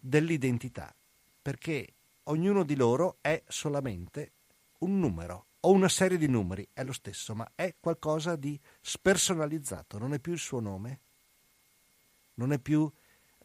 dell'identità, 0.00 0.94
perché 1.42 1.94
ognuno 2.24 2.64
di 2.64 2.76
loro 2.76 3.18
è 3.20 3.42
solamente 3.48 4.32
un 4.78 4.98
numero 4.98 5.46
o 5.60 5.72
una 5.72 5.88
serie 5.88 6.18
di 6.18 6.28
numeri, 6.28 6.68
è 6.72 6.84
lo 6.84 6.92
stesso, 6.92 7.34
ma 7.34 7.50
è 7.54 7.74
qualcosa 7.80 8.36
di 8.36 8.58
spersonalizzato, 8.80 9.98
non 9.98 10.14
è 10.14 10.20
più 10.20 10.32
il 10.32 10.38
suo 10.38 10.60
nome, 10.60 11.00
non 12.34 12.52
è 12.52 12.58
più 12.58 12.90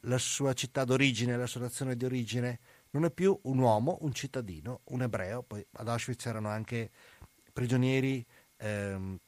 la 0.01 0.17
sua 0.17 0.53
città 0.53 0.83
d'origine, 0.83 1.37
la 1.37 1.47
sua 1.47 1.61
nazione 1.61 1.95
di 1.95 2.05
origine, 2.05 2.59
non 2.91 3.05
è 3.05 3.11
più 3.11 3.37
un 3.43 3.57
uomo, 3.57 3.97
un 4.01 4.13
cittadino, 4.13 4.81
un 4.85 5.01
ebreo, 5.01 5.41
poi 5.43 5.65
ad 5.73 5.87
Auschwitz 5.87 6.25
erano 6.25 6.49
anche 6.49 6.91
prigionieri 7.53 8.25
ehm, 8.57 9.19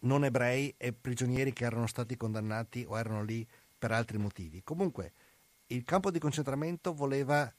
non 0.00 0.24
ebrei 0.24 0.74
e 0.76 0.92
prigionieri 0.92 1.52
che 1.52 1.64
erano 1.64 1.86
stati 1.86 2.16
condannati 2.16 2.84
o 2.86 2.98
erano 2.98 3.22
lì 3.22 3.46
per 3.78 3.92
altri 3.92 4.18
motivi. 4.18 4.62
Comunque 4.62 5.12
il 5.68 5.84
campo 5.84 6.10
di 6.10 6.18
concentramento 6.18 6.92
voleva 6.92 7.52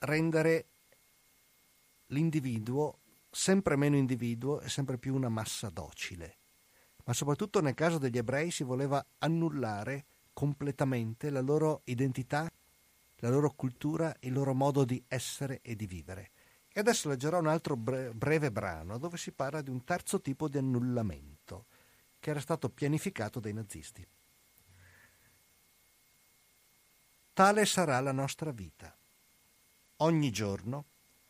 rendere 0.00 0.66
l'individuo 2.06 2.98
sempre 3.30 3.76
meno 3.76 3.96
individuo 3.96 4.60
e 4.60 4.68
sempre 4.68 4.98
più 4.98 5.14
una 5.14 5.28
massa 5.28 5.70
docile. 5.70 6.36
Ma 7.04 7.12
soprattutto 7.12 7.60
nel 7.60 7.74
caso 7.74 7.98
degli 7.98 8.18
ebrei 8.18 8.50
si 8.50 8.62
voleva 8.62 9.04
annullare 9.18 10.04
completamente 10.32 11.30
la 11.30 11.40
loro 11.40 11.80
identità 11.84 12.50
la 13.22 13.30
loro 13.30 13.52
cultura, 13.54 14.14
il 14.20 14.32
loro 14.32 14.52
modo 14.52 14.84
di 14.84 15.02
essere 15.06 15.60
e 15.62 15.76
di 15.76 15.86
vivere. 15.86 16.30
E 16.68 16.80
adesso 16.80 17.08
leggerò 17.08 17.38
un 17.38 17.46
altro 17.46 17.76
breve 17.76 18.50
brano 18.50 18.98
dove 18.98 19.16
si 19.16 19.30
parla 19.30 19.62
di 19.62 19.70
un 19.70 19.84
terzo 19.84 20.20
tipo 20.20 20.48
di 20.48 20.58
annullamento 20.58 21.66
che 22.18 22.30
era 22.30 22.40
stato 22.40 22.68
pianificato 22.68 23.38
dai 23.38 23.52
nazisti. 23.52 24.04
Tale 27.34 27.64
sarà 27.64 27.98
la 28.00 28.12
nostra 28.12 28.52
vita. 28.52 28.94
Ogni 29.96 30.30
giorno, 30.30 30.84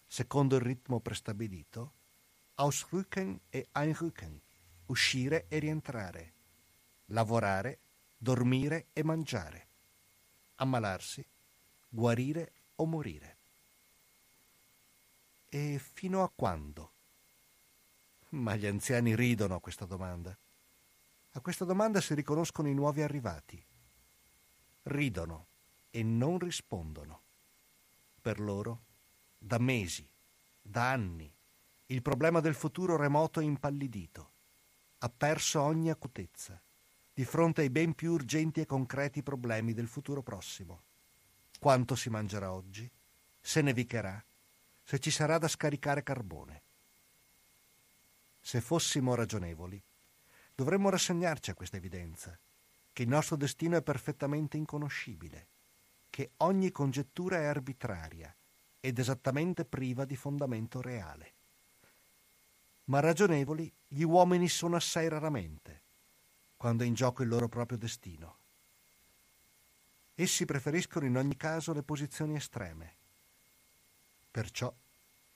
secondo 0.04 0.56
il 0.56 0.62
ritmo 0.62 0.98
prestabilito, 0.98 1.92
ausrücken 2.54 3.40
e 3.48 3.68
einrücken, 3.70 4.40
uscire 4.86 5.46
e 5.46 5.60
rientrare, 5.60 6.32
lavorare, 7.06 7.78
dormire 8.16 8.88
e 8.92 9.04
mangiare, 9.04 9.68
ammalarsi, 10.56 11.24
guarire 11.88 12.52
o 12.74 12.84
morire. 12.84 13.38
E 15.48 15.78
fino 15.78 16.24
a 16.24 16.32
quando? 16.34 16.92
Ma 18.30 18.56
gli 18.56 18.66
anziani 18.66 19.14
ridono 19.14 19.54
a 19.54 19.60
questa 19.60 19.84
domanda. 19.84 20.36
A 21.34 21.40
questa 21.40 21.64
domanda 21.64 22.00
si 22.00 22.12
riconoscono 22.14 22.66
i 22.66 22.74
nuovi 22.74 23.02
arrivati. 23.02 23.64
Ridono 24.82 25.50
e 25.94 26.02
non 26.02 26.38
rispondono. 26.38 27.20
Per 28.22 28.40
loro, 28.40 28.80
da 29.36 29.58
mesi, 29.58 30.08
da 30.60 30.90
anni, 30.90 31.30
il 31.86 32.00
problema 32.00 32.40
del 32.40 32.54
futuro 32.54 32.96
remoto 32.96 33.40
è 33.40 33.44
impallidito, 33.44 34.30
ha 34.98 35.10
perso 35.10 35.60
ogni 35.60 35.90
acutezza, 35.90 36.60
di 37.12 37.24
fronte 37.26 37.60
ai 37.60 37.68
ben 37.68 37.92
più 37.94 38.12
urgenti 38.12 38.60
e 38.60 38.66
concreti 38.66 39.22
problemi 39.22 39.74
del 39.74 39.86
futuro 39.86 40.22
prossimo. 40.22 40.84
Quanto 41.58 41.94
si 41.94 42.08
mangerà 42.08 42.50
oggi? 42.52 42.90
Se 43.38 43.60
nevicherà? 43.60 44.24
Se 44.82 44.98
ci 44.98 45.10
sarà 45.10 45.36
da 45.36 45.46
scaricare 45.46 46.02
carbone? 46.02 46.62
Se 48.40 48.62
fossimo 48.62 49.14
ragionevoli, 49.14 49.80
dovremmo 50.54 50.88
rassegnarci 50.88 51.50
a 51.50 51.54
questa 51.54 51.76
evidenza, 51.76 52.38
che 52.94 53.02
il 53.02 53.08
nostro 53.08 53.36
destino 53.36 53.76
è 53.76 53.82
perfettamente 53.82 54.56
inconoscibile 54.56 55.51
che 56.12 56.32
ogni 56.38 56.70
congettura 56.70 57.38
è 57.38 57.44
arbitraria 57.44 58.36
ed 58.80 58.98
esattamente 58.98 59.64
priva 59.64 60.04
di 60.04 60.14
fondamento 60.14 60.82
reale. 60.82 61.32
Ma 62.84 63.00
ragionevoli 63.00 63.72
gli 63.88 64.02
uomini 64.02 64.46
sono 64.46 64.76
assai 64.76 65.08
raramente, 65.08 65.80
quando 66.58 66.84
è 66.84 66.86
in 66.86 66.92
gioco 66.92 67.22
il 67.22 67.30
loro 67.30 67.48
proprio 67.48 67.78
destino. 67.78 68.36
Essi 70.14 70.44
preferiscono 70.44 71.06
in 71.06 71.16
ogni 71.16 71.34
caso 71.38 71.72
le 71.72 71.82
posizioni 71.82 72.36
estreme. 72.36 72.96
Perciò, 74.30 74.70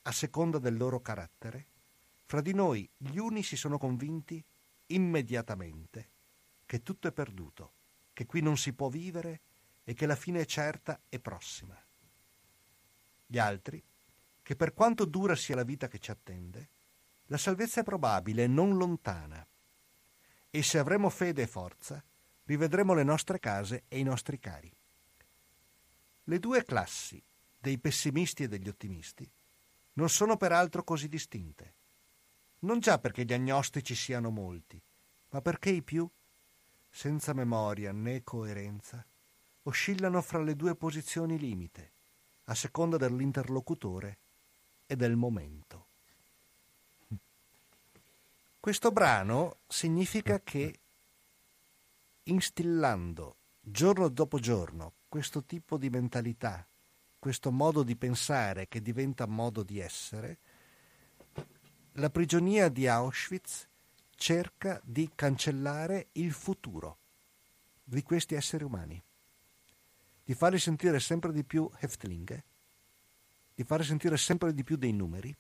a 0.03 0.13
seconda 0.13 0.59
del 0.59 0.77
loro 0.77 1.01
carattere, 1.01 1.67
fra 2.27 2.43
di 2.43 2.53
noi 2.53 2.87
gli 2.99 3.17
uni 3.17 3.43
si 3.43 3.57
sono 3.57 3.79
convinti 3.79 4.45
immediatamente 4.89 6.11
che 6.67 6.83
tutto 6.83 7.09
è 7.09 7.13
perduto, 7.13 7.73
che 8.13 8.27
qui 8.27 8.43
non 8.43 8.59
si 8.59 8.75
può 8.75 8.91
vivere 8.91 9.41
e 9.89 9.95
che 9.95 10.07
la 10.07 10.17
fine 10.17 10.41
è 10.41 10.45
certa 10.45 11.01
e 11.09 11.21
prossima. 11.21 11.81
Gli 13.25 13.39
altri, 13.39 13.81
che 14.43 14.57
per 14.57 14.75
quanto 14.75 15.05
dura 15.05 15.37
sia 15.37 15.55
la 15.55 15.63
vita 15.63 15.87
che 15.87 16.01
ci 16.01 16.11
attende, 16.11 16.71
la 17.27 17.37
salvezza 17.37 17.83
è 17.83 17.85
probabile 17.85 18.43
e 18.43 18.49
non 18.49 18.77
lontana. 18.77 19.47
E 20.51 20.63
se 20.65 20.79
avremo 20.79 21.09
fede 21.09 21.43
e 21.43 21.47
forza, 21.47 22.05
rivedremo 22.47 22.95
le 22.95 23.05
nostre 23.05 23.39
case 23.39 23.85
e 23.87 24.01
i 24.01 24.03
nostri 24.03 24.41
cari. 24.41 24.77
Le 26.25 26.39
due 26.41 26.65
classi, 26.65 27.23
dei 27.57 27.79
pessimisti 27.79 28.43
e 28.43 28.49
degli 28.49 28.69
ottimisti, 28.69 29.31
non 29.93 30.09
sono 30.09 30.37
peraltro 30.37 30.83
così 30.83 31.09
distinte. 31.09 31.75
Non 32.61 32.81
già 32.81 32.99
perché 32.99 33.25
gli 33.25 33.33
agnostici 33.33 33.95
siano 33.95 34.31
molti, 34.31 34.83
ma 35.31 35.41
perché 35.41 35.71
i 35.71 35.85
più, 35.85 36.11
senza 36.91 37.33
memoria 37.33 37.93
né 37.93 38.25
coerenza, 38.25 39.07
oscillano 39.67 40.23
fra 40.23 40.43
le 40.43 40.55
due 40.55 40.75
posizioni 40.75 41.39
limite, 41.39 41.93
a 42.45 42.55
seconda 42.55 42.97
dell'interlocutore 42.97 44.19
e 44.87 44.97
del 44.97 45.17
momento. 45.17 45.87
Questo 48.61 48.91
brano 48.91 49.59
significa 49.67 50.41
che 50.41 50.79
instillando 52.25 53.37
giorno 53.61 54.09
dopo 54.09 54.39
giorno 54.39 54.93
questo 55.09 55.43
tipo 55.43 55.77
di 55.77 55.91
mentalità, 55.91 56.67
questo 57.19 57.51
modo 57.51 57.83
di 57.83 57.97
pensare 57.97 58.69
che 58.69 58.81
diventa 58.81 59.27
modo 59.27 59.63
di 59.63 59.81
essere, 59.81 60.39
la 61.93 62.11
prigionia 62.11 62.69
di 62.69 62.87
Auschwitz 62.87 63.69
cerca 64.15 64.81
di 64.85 65.11
cancellare 65.15 66.09
il 66.13 66.33
futuro 66.33 66.99
di 67.83 68.03
questi 68.03 68.35
esseri 68.35 68.65
umani 68.65 69.03
di 70.27 70.35
farli 70.35 70.59
sentire 70.59 70.99
sempre 70.99 71.31
di 71.31 71.45
più 71.45 71.71
Häftlinge, 71.79 72.45
di 73.55 73.63
farli 73.63 73.85
sentire 73.85 74.17
sempre 74.17 74.53
di 74.53 74.65
più 74.65 74.75
dei 74.75 74.93
numeri 74.93 75.33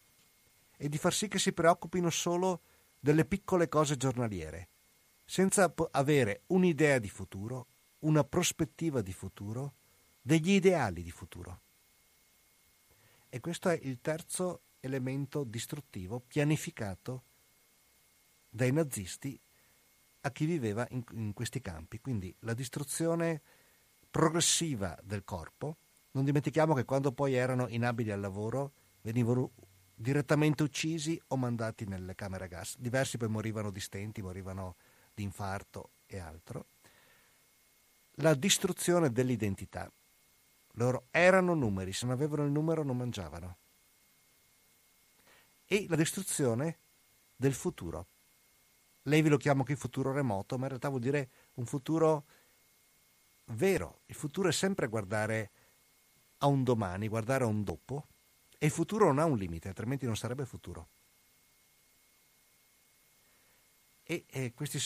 e 0.76 0.88
di 0.88 0.96
far 0.96 1.12
sì 1.12 1.26
che 1.26 1.40
si 1.40 1.52
preoccupino 1.52 2.08
solo 2.08 2.60
delle 3.00 3.24
piccole 3.24 3.68
cose 3.68 3.96
giornaliere, 3.96 4.68
senza 5.24 5.74
avere 5.90 6.42
un'idea 6.46 7.00
di 7.00 7.08
futuro, 7.08 7.66
una 8.00 8.22
prospettiva 8.22 9.02
di 9.02 9.12
futuro, 9.12 9.74
degli 10.22 10.52
ideali 10.52 11.02
di 11.02 11.10
futuro. 11.10 11.62
E 13.28 13.40
questo 13.40 13.68
è 13.70 13.80
il 13.82 14.00
terzo 14.00 14.60
elemento 14.78 15.42
distruttivo 15.42 16.20
pianificato 16.20 17.24
dai 18.48 18.70
nazisti 18.70 19.36
a 20.20 20.30
chi 20.30 20.44
viveva 20.44 20.86
in, 20.90 21.02
in 21.10 21.32
questi 21.32 21.60
campi. 21.60 21.98
Quindi 21.98 22.32
la 22.40 22.54
distruzione 22.54 23.42
progressiva 24.16 24.98
del 25.02 25.24
corpo. 25.24 25.76
Non 26.12 26.24
dimentichiamo 26.24 26.72
che 26.72 26.86
quando 26.86 27.12
poi 27.12 27.34
erano 27.34 27.68
inabili 27.68 28.10
al 28.10 28.20
lavoro 28.20 28.72
venivano 29.02 29.52
direttamente 29.94 30.62
uccisi 30.62 31.20
o 31.26 31.36
mandati 31.36 31.84
nelle 31.84 32.14
camere 32.14 32.44
a 32.44 32.48
gas. 32.48 32.78
Diversi 32.78 33.18
poi 33.18 33.28
morivano 33.28 33.70
di 33.70 33.78
stenti, 33.78 34.22
morivano 34.22 34.76
di 35.12 35.22
infarto 35.22 35.90
e 36.06 36.18
altro. 36.18 36.68
La 38.12 38.32
distruzione 38.32 39.12
dell'identità. 39.12 39.92
Loro 40.78 41.08
erano 41.10 41.52
numeri, 41.52 41.92
se 41.92 42.06
non 42.06 42.14
avevano 42.14 42.46
il 42.46 42.52
numero 42.52 42.82
non 42.82 42.96
mangiavano. 42.96 43.58
E 45.66 45.84
la 45.90 45.96
distruzione 45.96 46.78
del 47.36 47.52
futuro. 47.52 48.06
Lei 49.02 49.20
vi 49.20 49.28
lo 49.28 49.36
chiama 49.36 49.62
qui 49.62 49.76
futuro 49.76 50.10
remoto, 50.10 50.56
ma 50.56 50.62
in 50.62 50.68
realtà 50.68 50.88
vuol 50.88 51.02
dire 51.02 51.28
un 51.56 51.66
futuro 51.66 52.24
vero, 53.46 54.00
il 54.06 54.14
futuro 54.14 54.48
è 54.48 54.52
sempre 54.52 54.88
guardare 54.88 55.50
a 56.38 56.46
un 56.46 56.64
domani, 56.64 57.08
guardare 57.08 57.44
a 57.44 57.46
un 57.46 57.62
dopo 57.64 58.08
e 58.58 58.66
il 58.66 58.72
futuro 58.72 59.06
non 59.06 59.18
ha 59.18 59.24
un 59.24 59.36
limite, 59.36 59.68
altrimenti 59.68 60.06
non 60.06 60.16
sarebbe 60.16 60.44
futuro. 60.44 60.88
E, 64.02 64.24
e 64.28 64.52
questi, 64.54 64.78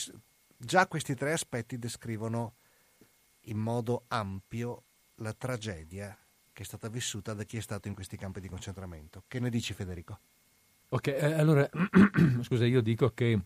già 0.57 0.87
questi 0.87 1.15
tre 1.15 1.33
aspetti 1.33 1.77
descrivono 1.77 2.55
in 3.45 3.57
modo 3.57 4.05
ampio 4.07 4.83
la 5.15 5.33
tragedia 5.33 6.17
che 6.53 6.63
è 6.63 6.65
stata 6.65 6.89
vissuta 6.89 7.33
da 7.33 7.43
chi 7.43 7.57
è 7.57 7.61
stato 7.61 7.87
in 7.87 7.93
questi 7.93 8.17
campi 8.17 8.39
di 8.39 8.49
concentramento. 8.49 9.23
Che 9.27 9.39
ne 9.39 9.49
dici 9.49 9.73
Federico? 9.73 10.19
Ok, 10.89 11.07
eh, 11.07 11.33
allora, 11.33 11.69
scusa, 12.41 12.65
io 12.65 12.81
dico 12.81 13.13
che 13.13 13.39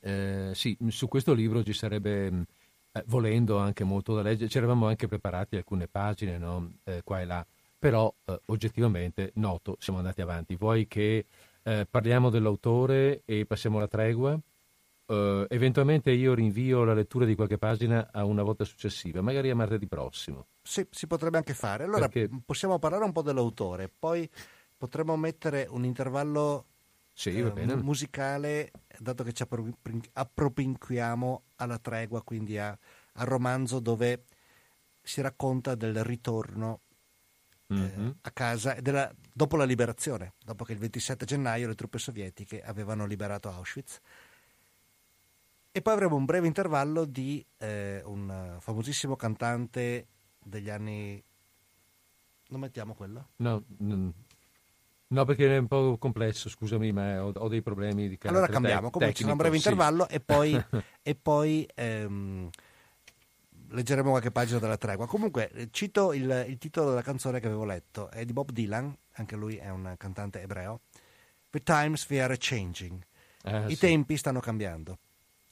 eh, 0.00 0.50
sì, 0.54 0.76
su 0.88 1.08
questo 1.08 1.32
libro 1.32 1.62
ci 1.62 1.72
sarebbe 1.72 2.46
eh, 2.92 3.04
volendo 3.06 3.58
anche 3.58 3.84
molto 3.84 4.14
da 4.14 4.22
leggere, 4.22 4.48
ci 4.48 4.58
eravamo 4.58 4.86
anche 4.86 5.06
preparati 5.06 5.56
alcune 5.56 5.88
pagine 5.88 6.38
no? 6.38 6.72
eh, 6.84 7.02
qua 7.04 7.20
e 7.20 7.24
là, 7.24 7.46
però 7.78 8.12
eh, 8.24 8.40
oggettivamente 8.46 9.32
noto, 9.34 9.76
siamo 9.78 9.98
andati 9.98 10.20
avanti. 10.20 10.56
Vuoi 10.56 10.86
che 10.86 11.26
eh, 11.62 11.86
parliamo 11.88 12.30
dell'autore 12.30 13.22
e 13.24 13.46
passiamo 13.46 13.78
alla 13.78 13.88
tregua? 13.88 14.38
Uh, 15.10 15.44
eventualmente 15.48 16.12
io 16.12 16.34
rinvio 16.34 16.84
la 16.84 16.94
lettura 16.94 17.24
di 17.24 17.34
qualche 17.34 17.58
pagina 17.58 18.10
a 18.12 18.24
una 18.24 18.44
volta 18.44 18.62
successiva, 18.62 19.20
magari 19.20 19.50
a 19.50 19.56
martedì 19.56 19.88
prossimo. 19.88 20.46
Sì, 20.62 20.86
si 20.88 21.08
potrebbe 21.08 21.36
anche 21.36 21.52
fare. 21.52 21.82
Allora 21.82 22.08
Perché... 22.08 22.30
possiamo 22.44 22.78
parlare 22.78 23.02
un 23.02 23.10
po' 23.10 23.22
dell'autore, 23.22 23.88
poi 23.88 24.30
potremmo 24.76 25.16
mettere 25.16 25.66
un 25.68 25.84
intervallo 25.84 26.66
sì, 27.20 27.38
eh, 27.38 27.76
musicale, 27.76 28.70
dato 28.98 29.22
che 29.24 29.34
ci 29.34 29.44
appropinquiamo 30.12 31.42
alla 31.56 31.78
tregua, 31.78 32.22
quindi 32.22 32.56
a, 32.56 32.70
al 33.12 33.26
romanzo 33.26 33.78
dove 33.78 34.24
si 35.02 35.20
racconta 35.20 35.74
del 35.74 36.02
ritorno 36.02 36.80
mm-hmm. 37.74 38.06
eh, 38.06 38.14
a 38.22 38.30
casa 38.30 38.72
della, 38.80 39.14
dopo 39.34 39.58
la 39.58 39.64
liberazione, 39.64 40.32
dopo 40.42 40.64
che 40.64 40.72
il 40.72 40.78
27 40.78 41.26
gennaio 41.26 41.68
le 41.68 41.74
truppe 41.74 41.98
sovietiche 41.98 42.62
avevano 42.62 43.04
liberato 43.04 43.50
Auschwitz. 43.50 44.00
E 45.72 45.82
poi 45.82 45.92
avremo 45.92 46.16
un 46.16 46.24
breve 46.24 46.46
intervallo 46.46 47.04
di 47.04 47.44
eh, 47.58 48.00
un 48.06 48.56
famosissimo 48.60 49.14
cantante 49.16 50.06
degli 50.42 50.70
anni... 50.70 51.22
Non 52.48 52.60
mettiamo 52.60 52.94
quello? 52.94 53.28
No, 53.36 53.62
n- 53.80 54.10
No, 55.12 55.24
perché 55.24 55.52
è 55.52 55.58
un 55.58 55.66
po' 55.66 55.98
complesso, 55.98 56.48
scusami, 56.48 56.92
ma 56.92 57.24
ho, 57.24 57.32
ho 57.34 57.48
dei 57.48 57.62
problemi 57.62 58.08
di 58.08 58.16
carattere 58.16 58.44
Allora 58.44 58.52
cambiamo, 58.52 58.90
comunque 58.90 59.12
ci 59.16 59.22
sarà 59.22 59.32
un 59.32 59.38
breve 59.38 59.58
sì. 59.58 59.68
intervallo 59.68 60.08
e 60.08 60.20
poi, 60.20 60.64
e 61.02 61.14
poi 61.16 61.68
ehm, 61.74 62.48
leggeremo 63.70 64.10
qualche 64.10 64.30
pagina 64.30 64.60
della 64.60 64.76
tregua. 64.76 65.08
Comunque 65.08 65.50
eh, 65.50 65.68
cito 65.72 66.12
il, 66.12 66.44
il 66.48 66.58
titolo 66.58 66.90
della 66.90 67.02
canzone 67.02 67.40
che 67.40 67.46
avevo 67.46 67.64
letto, 67.64 68.08
è 68.10 68.24
di 68.24 68.32
Bob 68.32 68.52
Dylan, 68.52 68.96
anche 69.14 69.34
lui 69.34 69.56
è 69.56 69.68
un 69.68 69.94
cantante 69.98 70.42
ebreo. 70.42 70.82
The 71.50 71.60
times 71.60 72.08
we 72.08 72.22
are 72.22 72.36
changing. 72.38 73.02
Eh, 73.42 73.64
I 73.66 73.74
sì. 73.74 73.78
tempi 73.78 74.16
stanno 74.16 74.38
cambiando. 74.38 74.98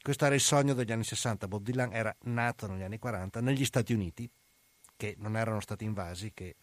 Questo 0.00 0.24
era 0.24 0.36
il 0.36 0.40
sogno 0.40 0.72
degli 0.72 0.92
anni 0.92 1.02
60. 1.02 1.48
Bob 1.48 1.64
Dylan 1.64 1.92
era 1.92 2.14
nato 2.22 2.68
negli 2.68 2.82
anni 2.82 3.00
40 3.00 3.40
negli 3.40 3.64
Stati 3.64 3.92
Uniti, 3.92 4.30
che 4.96 5.16
non 5.18 5.36
erano 5.36 5.59
stati 5.59 5.84
invasi, 5.84 6.30
che 6.32 6.54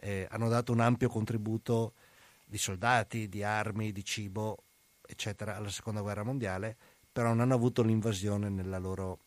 eh, 0.00 0.26
hanno 0.30 0.48
dato 0.48 0.72
un 0.72 0.80
ampio 0.80 1.10
contributo 1.10 1.92
di 2.50 2.58
soldati, 2.58 3.28
di 3.28 3.44
armi, 3.44 3.92
di 3.92 4.04
cibo, 4.04 4.64
eccetera, 5.06 5.54
alla 5.56 5.70
seconda 5.70 6.00
guerra 6.00 6.24
mondiale, 6.24 6.76
però 7.12 7.28
non 7.28 7.40
hanno 7.40 7.54
avuto 7.54 7.82
l'invasione 7.82 8.48
loro, 8.80 9.20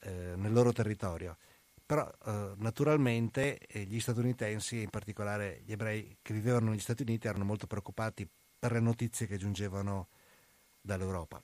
eh, 0.00 0.34
nel 0.36 0.52
loro 0.52 0.72
territorio. 0.72 1.36
Però 1.84 2.10
eh, 2.24 2.52
naturalmente 2.56 3.58
eh, 3.58 3.82
gli 3.82 4.00
statunitensi, 4.00 4.80
in 4.80 4.88
particolare 4.88 5.60
gli 5.64 5.72
ebrei 5.72 6.16
che 6.22 6.32
vivevano 6.32 6.70
negli 6.70 6.80
Stati 6.80 7.02
Uniti, 7.02 7.26
erano 7.28 7.44
molto 7.44 7.66
preoccupati 7.66 8.26
per 8.58 8.72
le 8.72 8.80
notizie 8.80 9.26
che 9.26 9.36
giungevano 9.36 10.08
dall'Europa. 10.80 11.42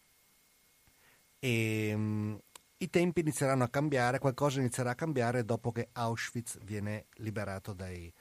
E, 1.39 1.95
mh, 1.95 2.41
I 2.79 2.89
tempi 2.89 3.21
inizieranno 3.21 3.65
a 3.65 3.69
cambiare, 3.69 4.19
qualcosa 4.19 4.61
inizierà 4.61 4.93
a 4.93 4.95
cambiare 4.95 5.45
dopo 5.45 5.73
che 5.73 5.89
Auschwitz 5.93 6.59
viene 6.65 7.05
liberato 7.17 7.75
dai 7.75 8.13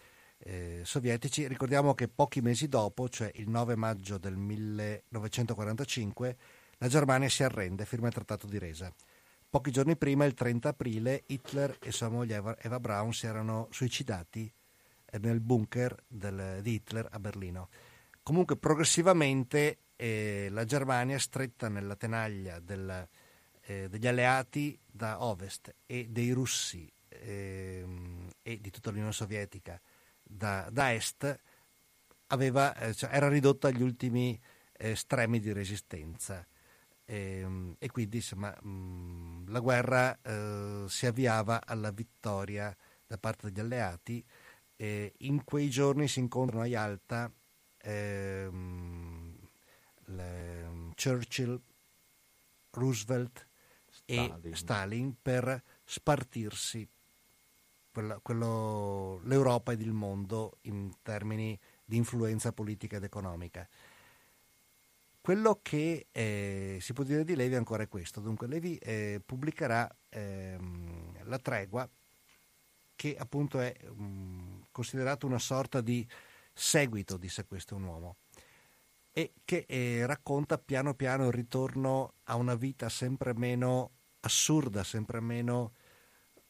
eh, 0.44 0.82
sovietici. 0.84 1.48
Ricordiamo 1.48 1.94
che 1.94 2.08
pochi 2.08 2.42
mesi 2.42 2.68
dopo, 2.68 3.10
cioè 3.10 3.32
il 3.36 3.50
9 3.50 3.76
maggio 3.76 4.18
del 4.18 4.36
1945, 4.36 6.38
la 6.78 6.88
Germania 6.88 7.30
si 7.30 7.44
arrende, 7.44 7.86
firma 7.86 8.08
il 8.08 8.14
trattato 8.14 8.48
di 8.48 8.58
resa. 8.58 8.92
Pochi 9.50 9.72
giorni 9.72 9.98
prima, 9.98 10.26
il 10.26 10.34
30 10.34 10.70
aprile, 10.70 11.24
Hitler 11.28 11.78
e 11.82 11.92
sua 11.92 12.10
moglie 12.10 12.42
Eva, 12.60 12.80
Braun 12.80 13.14
si 13.14 13.28
erano 13.28 13.68
suicidati 13.72 14.52
eh, 15.06 15.18
nel 15.20 15.42
bunker 15.42 16.04
del- 16.08 16.60
di 16.62 16.76
Hitler 16.76 17.08
a 17.12 17.20
Berlino. 17.20 17.70
Comunque 18.24 18.56
progressivamente 18.56 19.80
eh, 19.98 20.48
la 20.50 20.66
Germania, 20.66 21.20
stretta 21.20 21.68
nella 21.68 21.96
tenaglia 21.96 22.60
del- 22.60 23.08
eh, 23.64 23.90
degli 23.90 24.08
alleati 24.08 24.80
da 24.86 25.24
ovest 25.24 25.76
e 25.86 26.08
dei 26.10 26.32
russi 26.32 26.92
ehm, 27.10 28.28
e 28.42 28.60
di 28.60 28.72
tutta 28.72 28.90
l'Unione 28.90 29.12
Sovietica 29.12 29.80
da, 30.32 30.70
da 30.72 30.94
est, 30.94 31.40
aveva, 32.28 32.76
eh, 32.76 32.94
cioè, 32.94 33.10
era 33.14 33.28
ridotta 33.28 33.68
agli 33.68 33.82
ultimi 33.82 34.40
eh, 34.74 34.96
stremi 34.96 35.40
di 35.40 35.52
resistenza. 35.54 36.46
Ehm, 37.06 37.76
e 37.80 37.90
quindi 37.92 38.18
insomma, 38.18 38.52
mh, 38.62 39.52
la 39.52 39.60
guerra 39.60 40.20
eh, 40.22 40.86
si 40.88 41.06
avviava 41.06 41.62
alla 41.66 41.92
vittoria 41.92 42.76
da 43.06 43.18
parte 43.18 43.52
degli 43.52 43.60
alleati. 43.64 44.24
E 44.76 45.14
in 45.20 45.44
quei 45.44 45.70
giorni 45.70 46.08
si 46.08 46.20
incontrano 46.20 46.64
a 46.64 46.68
Yalta 46.68 47.32
ehm, 47.78 49.38
le- 50.06 50.92
Churchill, 50.96 51.62
Roosevelt 52.72 53.48
Stalin. 53.92 54.52
e 54.52 54.56
Stalin 54.56 55.16
per 55.22 55.64
spartirsi 55.84 56.88
quella- 57.92 58.20
quello- 58.22 59.20
l'Europa 59.24 59.72
ed 59.74 59.82
il 59.82 59.92
mondo 59.92 60.58
in 60.62 60.92
termini 61.02 61.58
di 61.84 61.98
influenza 61.98 62.52
politica 62.52 62.98
ed 62.98 63.04
economica. 63.04 63.68
Quello 65.22 65.60
che 65.62 66.08
eh, 66.12 66.78
si 66.82 66.94
può 66.94 67.04
dire 67.04 67.24
di 67.24 67.36
Levi 67.36 67.56
ancora 67.56 67.84
è 67.84 67.88
questo. 67.88 68.22
Dunque, 68.22 68.48
Levi 68.48 68.76
eh, 68.78 69.22
pubblicherà 69.24 69.88
ehm, 70.10 71.26
La 71.26 71.38
tregua, 71.38 71.88
che 72.96 73.16
appunto 73.18 73.60
è 73.60 73.76
mm, 73.88 74.62
considerato 74.72 75.28
una 75.28 75.38
sorta 75.38 75.82
di 75.82 76.08
seguito 76.54 77.18
di 77.18 77.30
Se 77.30 77.46
questo 77.46 77.76
è 77.76 77.78
un 77.78 77.84
uomo, 77.84 78.16
e 79.12 79.34
che 79.46 79.66
eh, 79.68 80.06
racconta 80.06 80.58
piano 80.58 80.94
piano 80.96 81.28
il 81.28 81.34
ritorno 81.34 82.14
a 82.24 82.36
una 82.36 82.56
vita 82.56 82.90
sempre 82.90 83.34
meno 83.36 83.92
assurda, 84.22 84.84
sempre 84.84 85.20
meno 85.20 85.74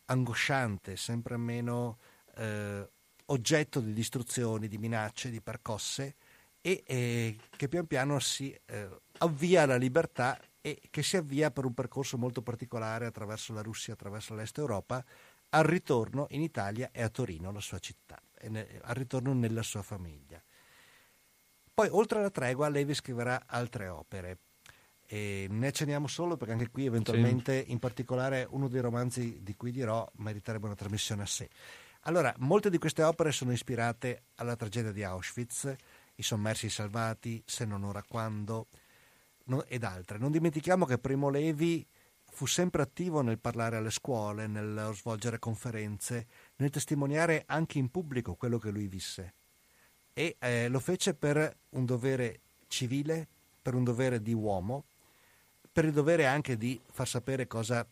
angosciante, 0.05 0.95
sempre 0.97 1.37
meno 1.37 1.99
eh, 2.35 2.89
oggetto 3.25 3.79
di 3.79 3.93
distruzioni, 3.93 4.67
di 4.67 4.77
minacce, 4.77 5.29
di 5.29 5.41
percosse 5.41 6.15
e 6.61 6.83
eh, 6.85 7.37
che 7.55 7.67
pian 7.67 7.87
piano 7.87 8.19
si 8.19 8.55
eh, 8.65 8.89
avvia 9.19 9.63
alla 9.63 9.77
libertà 9.77 10.39
e 10.61 10.79
che 10.89 11.01
si 11.01 11.17
avvia 11.17 11.49
per 11.49 11.65
un 11.65 11.73
percorso 11.73 12.17
molto 12.17 12.41
particolare 12.41 13.05
attraverso 13.05 13.53
la 13.53 13.61
Russia, 13.61 13.93
attraverso 13.93 14.35
l'Est 14.35 14.57
Europa, 14.59 15.03
al 15.49 15.63
ritorno 15.63 16.27
in 16.29 16.41
Italia 16.41 16.89
e 16.91 17.01
a 17.01 17.09
Torino, 17.09 17.51
la 17.51 17.59
sua 17.59 17.79
città, 17.79 18.21
ne- 18.43 18.79
al 18.83 18.95
ritorno 18.95 19.33
nella 19.33 19.63
sua 19.63 19.81
famiglia. 19.81 20.41
Poi, 21.73 21.87
oltre 21.89 22.19
alla 22.19 22.29
tregua, 22.29 22.69
Levi 22.69 22.93
scriverà 22.93 23.43
altre 23.47 23.87
opere. 23.87 24.37
E 25.13 25.47
ne 25.49 25.67
accenniamo 25.67 26.07
solo 26.07 26.37
perché 26.37 26.53
anche 26.53 26.69
qui 26.69 26.85
eventualmente, 26.85 27.65
in 27.67 27.79
particolare 27.79 28.47
uno 28.49 28.69
dei 28.69 28.79
romanzi 28.79 29.39
di 29.43 29.57
cui 29.57 29.71
dirò, 29.71 30.09
meriterebbe 30.19 30.67
una 30.67 30.75
trasmissione 30.75 31.23
a 31.23 31.25
sé. 31.25 31.49
Allora, 32.03 32.33
molte 32.37 32.69
di 32.69 32.77
queste 32.77 33.03
opere 33.03 33.33
sono 33.33 33.51
ispirate 33.51 34.27
alla 34.35 34.55
tragedia 34.55 34.93
di 34.93 35.03
Auschwitz, 35.03 35.75
I 36.15 36.23
sommersi 36.23 36.69
salvati, 36.69 37.43
Se 37.45 37.65
non 37.65 37.83
ora 37.83 38.01
quando, 38.07 38.67
no- 39.47 39.65
ed 39.65 39.83
altre. 39.83 40.17
Non 40.17 40.31
dimentichiamo 40.31 40.85
che 40.85 40.97
Primo 40.97 41.27
Levi 41.27 41.85
fu 42.29 42.45
sempre 42.45 42.81
attivo 42.81 43.19
nel 43.19 43.37
parlare 43.37 43.75
alle 43.75 43.91
scuole, 43.91 44.47
nel 44.47 44.91
svolgere 44.93 45.39
conferenze, 45.39 46.25
nel 46.55 46.69
testimoniare 46.69 47.43
anche 47.47 47.79
in 47.79 47.91
pubblico 47.91 48.35
quello 48.35 48.59
che 48.59 48.71
lui 48.71 48.87
visse. 48.87 49.33
E 50.13 50.37
eh, 50.39 50.69
lo 50.69 50.79
fece 50.79 51.15
per 51.15 51.53
un 51.71 51.83
dovere 51.83 52.39
civile, 52.69 53.27
per 53.61 53.75
un 53.75 53.83
dovere 53.83 54.21
di 54.21 54.31
uomo, 54.31 54.85
per 55.71 55.85
il 55.85 55.93
dovere 55.93 56.25
anche 56.25 56.57
di 56.57 56.79
far 56.91 57.07
sapere 57.07 57.47
cosa 57.47 57.87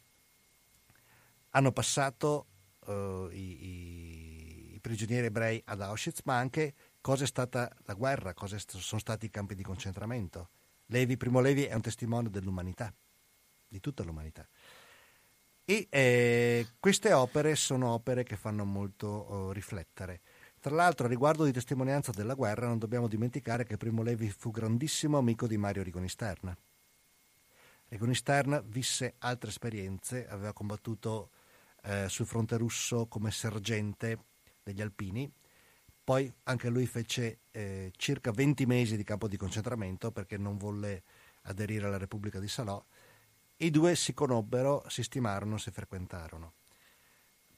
hanno 1.52 1.72
passato 1.72 2.46
eh, 2.86 3.28
i, 3.32 3.66
i- 3.66 4.80
prigionieri 4.82 5.28
ebrei 5.28 5.62
ad 5.66 5.82
Auschwitz, 5.82 6.22
ma 6.24 6.38
anche 6.38 6.74
cosa 7.02 7.26
è 7.26 7.28
stata 7.28 7.70
la 7.84 7.94
guerra, 7.94 8.34
cosa 8.34 8.58
st- 8.58 8.78
sono 8.78 9.00
stati 9.00 9.26
i 9.26 9.30
campi 9.30 9.54
di 9.56 9.64
concentramento. 9.64 10.50
Levi, 10.88 11.18
Primo 11.18 11.42
Levi 11.42 11.66
è 11.66 11.74
un 11.74 11.82
testimone 11.82 12.30
dell'umanità, 12.30 12.94
di 13.68 13.80
tutta 13.80 14.04
l'umanità. 14.04 14.48
E 15.66 15.88
eh, 15.90 16.68
queste 16.80 17.14
opere 17.14 17.56
sono 17.56 17.90
opere 17.90 18.24
che 18.24 18.36
fanno 18.36 18.66
molto 18.66 19.50
eh, 19.50 19.54
riflettere. 19.54 20.22
Tra 20.60 20.74
l'altro, 20.74 21.06
a 21.06 21.10
riguardo 21.10 21.44
di 21.44 21.52
testimonianza 21.52 22.12
della 22.12 22.34
guerra, 22.34 22.68
non 22.68 22.80
dobbiamo 22.80 23.08
dimenticare 23.08 23.66
che 23.66 23.78
Primo 23.78 24.02
Levi 24.02 24.30
fu 24.32 24.50
grandissimo 24.50 25.18
amico 25.18 25.46
di 25.46 25.58
Mario 25.58 25.84
Rigoni 25.84 26.10
Stern. 27.90 27.98
Rigoni 27.98 28.16
Stern 28.16 28.64
visse 28.68 29.16
altre 29.20 29.50
esperienze, 29.50 30.28
aveva 30.28 30.54
combattuto 30.54 31.32
eh, 31.84 32.08
sul 32.08 32.26
fronte 32.26 32.58
russo 32.58 33.08
come 33.08 33.32
sergente 33.32 34.26
degli 34.64 34.82
alpini, 34.82 35.32
poi 36.04 36.32
anche 36.44 36.70
lui 36.70 36.86
fece 36.86 37.40
eh, 37.52 37.92
circa 37.96 38.32
20 38.32 38.66
mesi 38.66 38.96
di 38.96 39.04
campo 39.04 39.28
di 39.28 39.38
concentramento 39.38 40.12
perché 40.12 40.38
non 40.38 40.58
volle 40.58 41.04
aderire 41.44 41.86
alla 41.86 41.98
Repubblica 41.98 42.40
di 42.40 42.48
Salò. 42.48 42.84
I 43.58 43.70
due 43.72 43.96
si 43.96 44.14
conobbero, 44.14 44.84
si 44.88 45.04
stimarono, 45.04 45.58
si 45.58 45.72
frequentarono. 45.72 46.54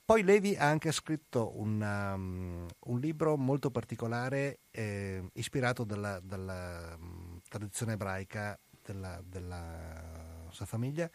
Poi 0.04 0.24
Levi 0.24 0.56
ha 0.56 0.68
anche 0.68 0.92
scritto 0.92 1.58
una, 1.58 2.16
um, 2.16 2.66
un 2.88 3.00
libro 3.00 3.38
molto 3.38 3.72
particolare 3.72 4.60
eh, 4.72 5.24
ispirato 5.34 5.86
dalla, 5.86 6.20
dalla 6.20 6.98
um, 7.00 7.40
tradizione 7.48 7.94
ebraica 7.94 8.60
della, 8.92 9.22
della 9.26 10.50
sua 10.52 10.66
famiglia, 10.66 11.10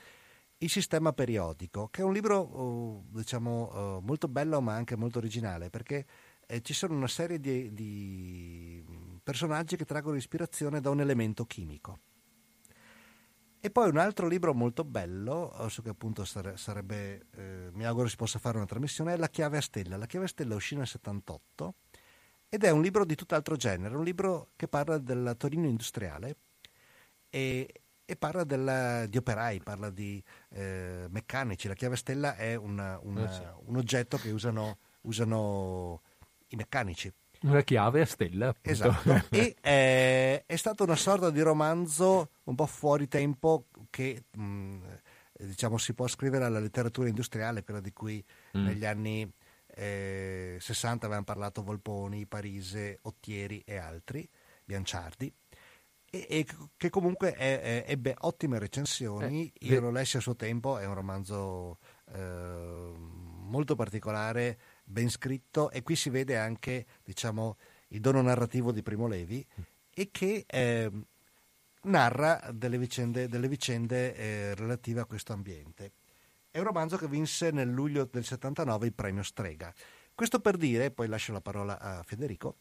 Il 0.58 0.70
sistema 0.70 1.12
periodico, 1.12 1.88
che 1.88 2.00
è 2.00 2.04
un 2.04 2.12
libro 2.12 2.38
oh, 2.38 3.04
diciamo, 3.10 3.64
oh, 3.64 4.00
molto 4.00 4.26
bello 4.28 4.60
ma 4.60 4.74
anche 4.74 4.96
molto 4.96 5.18
originale 5.18 5.68
perché 5.68 6.06
eh, 6.46 6.62
ci 6.62 6.72
sono 6.72 6.94
una 6.94 7.08
serie 7.08 7.38
di, 7.38 7.72
di 7.74 8.84
personaggi 9.22 9.76
che 9.76 9.84
traggono 9.84 10.16
ispirazione 10.16 10.80
da 10.80 10.90
un 10.90 11.00
elemento 11.00 11.44
chimico. 11.44 11.98
E 13.60 13.70
poi 13.70 13.88
un 13.88 13.98
altro 13.98 14.28
libro 14.28 14.54
molto 14.54 14.84
bello, 14.84 15.52
eh, 15.58 15.68
su 15.68 15.82
che 15.82 15.88
appunto 15.88 16.24
sare- 16.24 16.56
sarebbe, 16.56 17.26
eh, 17.32 17.68
mi 17.72 17.84
auguro 17.84 18.06
si 18.06 18.16
possa 18.16 18.38
fare 18.38 18.56
una 18.56 18.66
trasmissione, 18.66 19.14
è 19.14 19.16
La 19.16 19.28
chiave 19.28 19.56
a 19.58 19.60
stella. 19.60 19.96
La 19.96 20.06
chiave 20.06 20.26
a 20.26 20.28
stella 20.28 20.54
uscì 20.54 20.76
nel 20.76 20.86
78 20.86 21.74
ed 22.48 22.62
è 22.62 22.70
un 22.70 22.80
libro 22.80 23.04
di 23.04 23.16
tutt'altro 23.16 23.56
genere, 23.56 23.96
un 23.96 24.04
libro 24.04 24.50
che 24.54 24.68
parla 24.68 24.98
del 24.98 25.34
Torino 25.36 25.66
industriale 25.66 26.36
e, 27.36 27.68
e 28.06 28.16
parla 28.16 28.44
della- 28.44 29.04
di 29.06 29.18
operai, 29.18 29.60
parla 29.60 29.90
di 29.90 30.22
eh, 30.50 31.06
meccanici. 31.10 31.68
La 31.68 31.74
chiave 31.74 31.94
a 31.94 31.98
stella 31.98 32.34
è 32.36 32.54
una- 32.54 32.98
una- 33.02 33.28
Eh 33.28 33.32
sì. 33.34 33.42
un 33.66 33.76
oggetto 33.76 34.16
che 34.16 34.30
usano, 34.30 34.78
usano 35.02 36.00
i 36.48 36.56
meccanici. 36.56 37.12
Una 37.42 37.60
chiave 37.62 38.00
a 38.00 38.06
stella. 38.06 38.48
Appunto. 38.48 38.70
Esatto. 38.70 39.22
e 39.36 39.54
eh, 39.60 40.44
è 40.46 40.56
stato 40.56 40.84
una 40.84 40.96
sorta 40.96 41.28
di 41.30 41.42
romanzo 41.42 42.30
un 42.44 42.54
po' 42.54 42.64
fuori 42.66 43.06
tempo 43.06 43.66
che 43.90 44.24
mh, 44.30 44.78
diciamo, 45.40 45.76
si 45.76 45.92
può 45.92 46.06
scrivere 46.06 46.46
alla 46.46 46.60
letteratura 46.60 47.08
industriale, 47.08 47.64
quella 47.64 47.80
di 47.80 47.92
cui 47.92 48.24
mm. 48.56 48.64
negli 48.64 48.86
anni 48.86 49.30
eh, 49.74 50.56
60 50.58 51.04
avevano 51.04 51.24
parlato 51.26 51.62
Volponi, 51.62 52.24
Parise, 52.24 53.00
Ottieri 53.02 53.62
e 53.66 53.76
altri, 53.76 54.26
Bianciardi. 54.64 55.30
E, 56.24 56.38
e 56.38 56.46
che 56.76 56.90
comunque 56.90 57.32
è, 57.32 57.60
è, 57.60 57.84
ebbe 57.88 58.14
ottime 58.20 58.58
recensioni. 58.58 59.52
Eh, 59.58 59.66
Io 59.66 59.80
lo 59.80 59.90
lessi 59.90 60.16
a 60.16 60.20
suo 60.20 60.36
tempo, 60.36 60.78
è 60.78 60.86
un 60.86 60.94
romanzo 60.94 61.78
eh, 62.12 62.92
molto 63.46 63.74
particolare, 63.74 64.58
ben 64.84 65.10
scritto, 65.10 65.70
e 65.70 65.82
qui 65.82 65.96
si 65.96 66.10
vede 66.10 66.36
anche 66.36 66.86
diciamo, 67.04 67.56
il 67.88 68.00
dono 68.00 68.22
narrativo 68.22 68.72
di 68.72 68.82
Primo 68.82 69.06
Levi 69.06 69.44
e 69.90 70.10
che 70.10 70.44
eh, 70.46 70.90
narra 71.82 72.50
delle 72.52 72.78
vicende, 72.78 73.28
delle 73.28 73.48
vicende 73.48 74.14
eh, 74.14 74.54
relative 74.54 75.00
a 75.00 75.04
questo 75.04 75.32
ambiente. 75.32 75.92
È 76.50 76.58
un 76.58 76.64
romanzo 76.64 76.96
che 76.96 77.08
vinse 77.08 77.50
nel 77.50 77.68
luglio 77.68 78.08
del 78.10 78.24
79 78.24 78.86
il 78.86 78.94
premio 78.94 79.22
Strega. 79.22 79.72
Questo 80.14 80.40
per 80.40 80.56
dire, 80.56 80.90
poi 80.90 81.08
lascio 81.08 81.32
la 81.32 81.42
parola 81.42 81.78
a 81.78 82.02
Federico, 82.02 82.56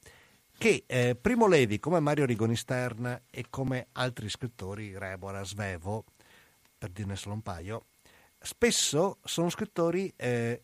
che 0.58 0.84
eh, 0.88 1.16
Primo 1.16 1.48
Levi, 1.48 1.80
come 1.80 2.00
Mario 2.00 2.26
Rigoni 2.26 2.56
Stern 2.56 3.22
e 3.30 3.46
come 3.50 3.88
altri 3.94 4.30
scrittori, 4.30 4.98
Rebora, 4.98 5.44
Svevo, 5.44 6.06
per 6.78 6.90
dirne 6.90 7.16
solo 7.16 7.36
un 7.36 7.42
paio, 7.42 7.86
spesso 8.40 9.18
sono 9.24 9.50
scrittori 9.50 10.12
eh, 10.16 10.62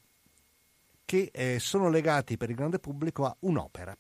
che 1.05 1.29
eh, 1.33 1.59
sono 1.59 1.89
legati 1.89 2.37
per 2.37 2.49
il 2.49 2.55
grande 2.55 2.79
pubblico 2.79 3.25
a 3.25 3.35
un'opera. 3.39 3.95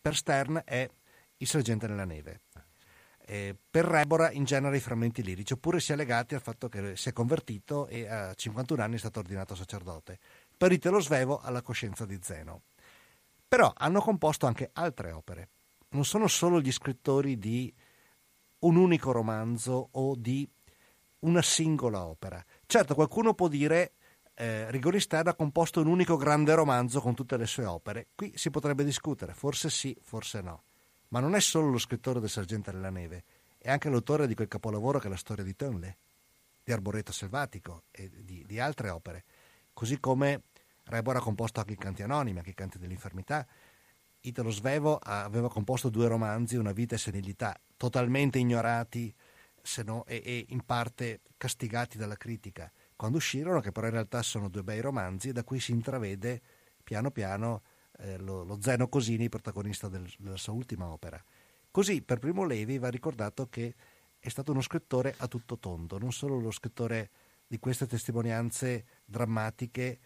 Per 0.00 0.14
Stern 0.14 0.60
è 0.64 0.88
Il 1.38 1.46
sergente 1.46 1.86
nella 1.86 2.04
neve. 2.04 2.42
Eh, 3.26 3.56
per 3.70 3.86
Rebora 3.86 4.30
in 4.30 4.44
genere 4.44 4.76
i 4.76 4.80
frammenti 4.80 5.22
lirici, 5.22 5.54
oppure 5.54 5.80
si 5.80 5.92
è 5.92 5.96
legati 5.96 6.34
al 6.34 6.42
fatto 6.42 6.68
che 6.68 6.96
si 6.96 7.08
è 7.08 7.12
convertito 7.12 7.86
e 7.86 8.06
a 8.06 8.34
51 8.34 8.82
anni 8.82 8.96
è 8.96 8.98
stato 8.98 9.20
ordinato 9.20 9.54
sacerdote. 9.54 10.18
Per 10.56 10.70
Italo 10.70 11.00
Svevo 11.00 11.40
alla 11.40 11.62
coscienza 11.62 12.04
di 12.04 12.18
Zeno. 12.20 12.62
Però 13.46 13.72
hanno 13.76 14.00
composto 14.00 14.46
anche 14.46 14.70
altre 14.72 15.12
opere. 15.12 15.48
Non 15.90 16.04
sono 16.04 16.26
solo 16.26 16.60
gli 16.60 16.72
scrittori 16.72 17.38
di 17.38 17.72
un 18.60 18.76
unico 18.76 19.12
romanzo 19.12 19.88
o 19.92 20.14
di 20.16 20.48
una 21.20 21.42
singola 21.42 22.04
opera. 22.04 22.44
Certo, 22.66 22.94
qualcuno 22.94 23.34
può 23.34 23.48
dire 23.48 23.92
eh, 24.34 24.70
Rigoni 24.70 24.98
Stern 24.98 25.28
ha 25.28 25.34
composto 25.34 25.80
un 25.80 25.86
unico 25.86 26.16
grande 26.16 26.54
romanzo 26.54 27.00
con 27.00 27.14
tutte 27.14 27.36
le 27.36 27.46
sue 27.46 27.64
opere. 27.64 28.08
Qui 28.14 28.32
si 28.34 28.50
potrebbe 28.50 28.84
discutere, 28.84 29.32
forse 29.32 29.70
sì, 29.70 29.96
forse 30.02 30.40
no. 30.40 30.64
Ma 31.08 31.20
non 31.20 31.34
è 31.34 31.40
solo 31.40 31.70
lo 31.70 31.78
scrittore 31.78 32.20
del 32.20 32.28
Sergente 32.28 32.72
della 32.72 32.90
Neve, 32.90 33.24
è 33.58 33.70
anche 33.70 33.88
l'autore 33.88 34.26
di 34.26 34.34
quel 34.34 34.48
capolavoro 34.48 34.98
che 34.98 35.06
è 35.06 35.10
la 35.10 35.16
storia 35.16 35.44
di 35.44 35.54
Tönle, 35.54 35.96
di 36.64 36.72
Arboreto 36.72 37.12
Selvatico 37.12 37.84
e 37.90 38.10
di, 38.10 38.44
di 38.44 38.58
altre 38.58 38.88
opere. 38.88 39.24
Così 39.72 40.00
come 40.00 40.42
Rebor 40.84 41.16
ha 41.16 41.20
composto 41.20 41.60
anche 41.60 41.72
i 41.72 41.76
canti 41.76 42.02
anonimi, 42.02 42.38
anche 42.38 42.50
i 42.50 42.54
canti 42.54 42.78
dell'infermità. 42.78 43.46
Italo 44.20 44.50
Svevo 44.50 44.98
aveva 44.98 45.50
composto 45.50 45.90
due 45.90 46.08
romanzi, 46.08 46.56
Una 46.56 46.72
vita 46.72 46.94
e 46.94 46.98
senilità, 46.98 47.58
totalmente 47.76 48.38
ignorati 48.38 49.14
no, 49.84 50.04
e, 50.06 50.22
e 50.24 50.46
in 50.48 50.64
parte 50.64 51.20
castigati 51.36 51.98
dalla 51.98 52.16
critica 52.16 52.70
quando 52.96 53.18
uscirono, 53.18 53.60
che 53.60 53.72
però 53.72 53.86
in 53.86 53.92
realtà 53.92 54.22
sono 54.22 54.48
due 54.48 54.62
bei 54.62 54.80
romanzi, 54.80 55.32
da 55.32 55.42
cui 55.44 55.60
si 55.60 55.72
intravede 55.72 56.40
piano 56.82 57.10
piano 57.10 57.62
eh, 57.98 58.18
lo, 58.18 58.44
lo, 58.44 58.58
Zeno 58.60 58.88
Cosini, 58.88 59.28
protagonista 59.28 59.88
del, 59.88 60.10
della 60.18 60.36
sua 60.36 60.52
ultima 60.52 60.86
opera. 60.86 61.22
Così 61.70 62.02
per 62.02 62.18
Primo 62.18 62.44
Levi 62.44 62.78
va 62.78 62.88
ricordato 62.88 63.48
che 63.48 63.74
è 64.18 64.28
stato 64.28 64.52
uno 64.52 64.60
scrittore 64.60 65.14
a 65.18 65.26
tutto 65.26 65.58
tondo, 65.58 65.98
non 65.98 66.12
solo 66.12 66.38
lo 66.38 66.50
scrittore 66.50 67.10
di 67.46 67.58
queste 67.58 67.86
testimonianze 67.86 68.84
drammatiche 69.04 69.98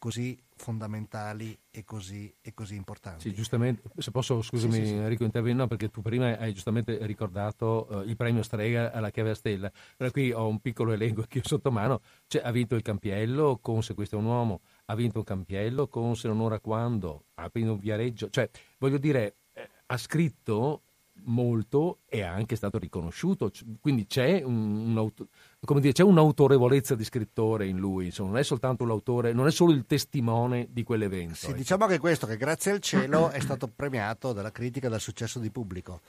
così 0.00 0.42
fondamentali 0.56 1.56
e 1.70 1.84
così, 1.84 2.34
e 2.40 2.54
così, 2.54 2.74
importanti. 2.74 3.28
Sì, 3.28 3.34
giustamente, 3.34 3.82
se 3.98 4.10
posso, 4.10 4.40
scusami 4.40 4.72
sì, 4.72 4.80
sì, 4.80 4.86
sì. 4.86 4.94
Enrico, 4.94 5.24
intervenire, 5.24 5.60
no, 5.60 5.68
perché 5.68 5.90
tu 5.90 6.00
prima 6.00 6.38
hai 6.38 6.54
giustamente 6.54 7.04
ricordato 7.06 7.86
uh, 7.90 8.00
il 8.08 8.16
premio 8.16 8.42
Strega 8.42 8.92
alla 8.92 9.10
chiave 9.10 9.30
a 9.30 9.34
stella, 9.34 9.70
però 9.96 10.10
qui 10.10 10.32
ho 10.32 10.48
un 10.48 10.58
piccolo 10.60 10.92
elenco 10.92 11.24
che 11.28 11.40
ho 11.40 11.46
sotto 11.46 11.70
mano, 11.70 12.00
cioè, 12.28 12.42
ha 12.42 12.50
vinto 12.50 12.76
il 12.76 12.82
Campiello 12.82 13.58
con 13.58 13.82
Se 13.82 13.92
questo 13.92 14.16
è 14.16 14.18
un 14.18 14.24
uomo, 14.24 14.62
ha 14.86 14.94
vinto 14.94 15.18
un 15.18 15.24
Campiello 15.24 15.86
con 15.86 16.16
Se 16.16 16.28
non 16.28 16.40
ora 16.40 16.58
quando, 16.60 17.26
ha 17.34 17.50
vinto 17.52 17.72
un 17.72 17.78
Viareggio, 17.78 18.30
cioè, 18.30 18.48
voglio 18.78 18.98
dire, 18.98 19.36
eh, 19.52 19.68
ha 19.84 19.96
scritto 19.98 20.82
molto 21.24 22.00
e 22.06 22.22
ha 22.22 22.32
anche 22.32 22.56
stato 22.56 22.78
riconosciuto, 22.78 23.50
quindi 23.80 24.06
c'è, 24.06 24.42
un, 24.42 24.96
un 24.96 25.80
dire, 25.80 25.92
c'è 25.92 26.02
un'autorevolezza 26.02 26.94
di 26.94 27.04
scrittore 27.04 27.66
in 27.66 27.78
lui, 27.78 28.06
insomma, 28.06 28.30
non 28.30 28.38
è 28.38 28.42
soltanto 28.42 28.84
l'autore, 28.84 29.32
non 29.32 29.46
è 29.46 29.50
solo 29.50 29.72
il 29.72 29.86
testimone 29.86 30.68
di 30.70 30.82
quell'evento. 30.82 31.34
Sì, 31.34 31.46
ecco. 31.46 31.56
diciamo 31.56 31.86
che 31.86 31.98
questo, 31.98 32.26
che 32.26 32.36
grazie 32.36 32.72
al 32.72 32.80
cielo 32.80 33.30
è 33.30 33.40
stato 33.40 33.68
premiato 33.68 34.32
dalla 34.32 34.52
critica 34.52 34.86
e 34.86 34.90
dal 34.90 35.00
successo 35.00 35.38
di 35.38 35.50
pubblico. 35.50 36.00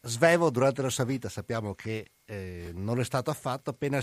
Svevo 0.00 0.50
durante 0.50 0.80
la 0.80 0.90
sua 0.90 1.04
vita 1.04 1.28
sappiamo 1.28 1.74
che 1.74 2.10
eh, 2.24 2.70
non 2.74 3.00
è 3.00 3.04
stato 3.04 3.30
affatto, 3.30 3.70
appena 3.70 4.00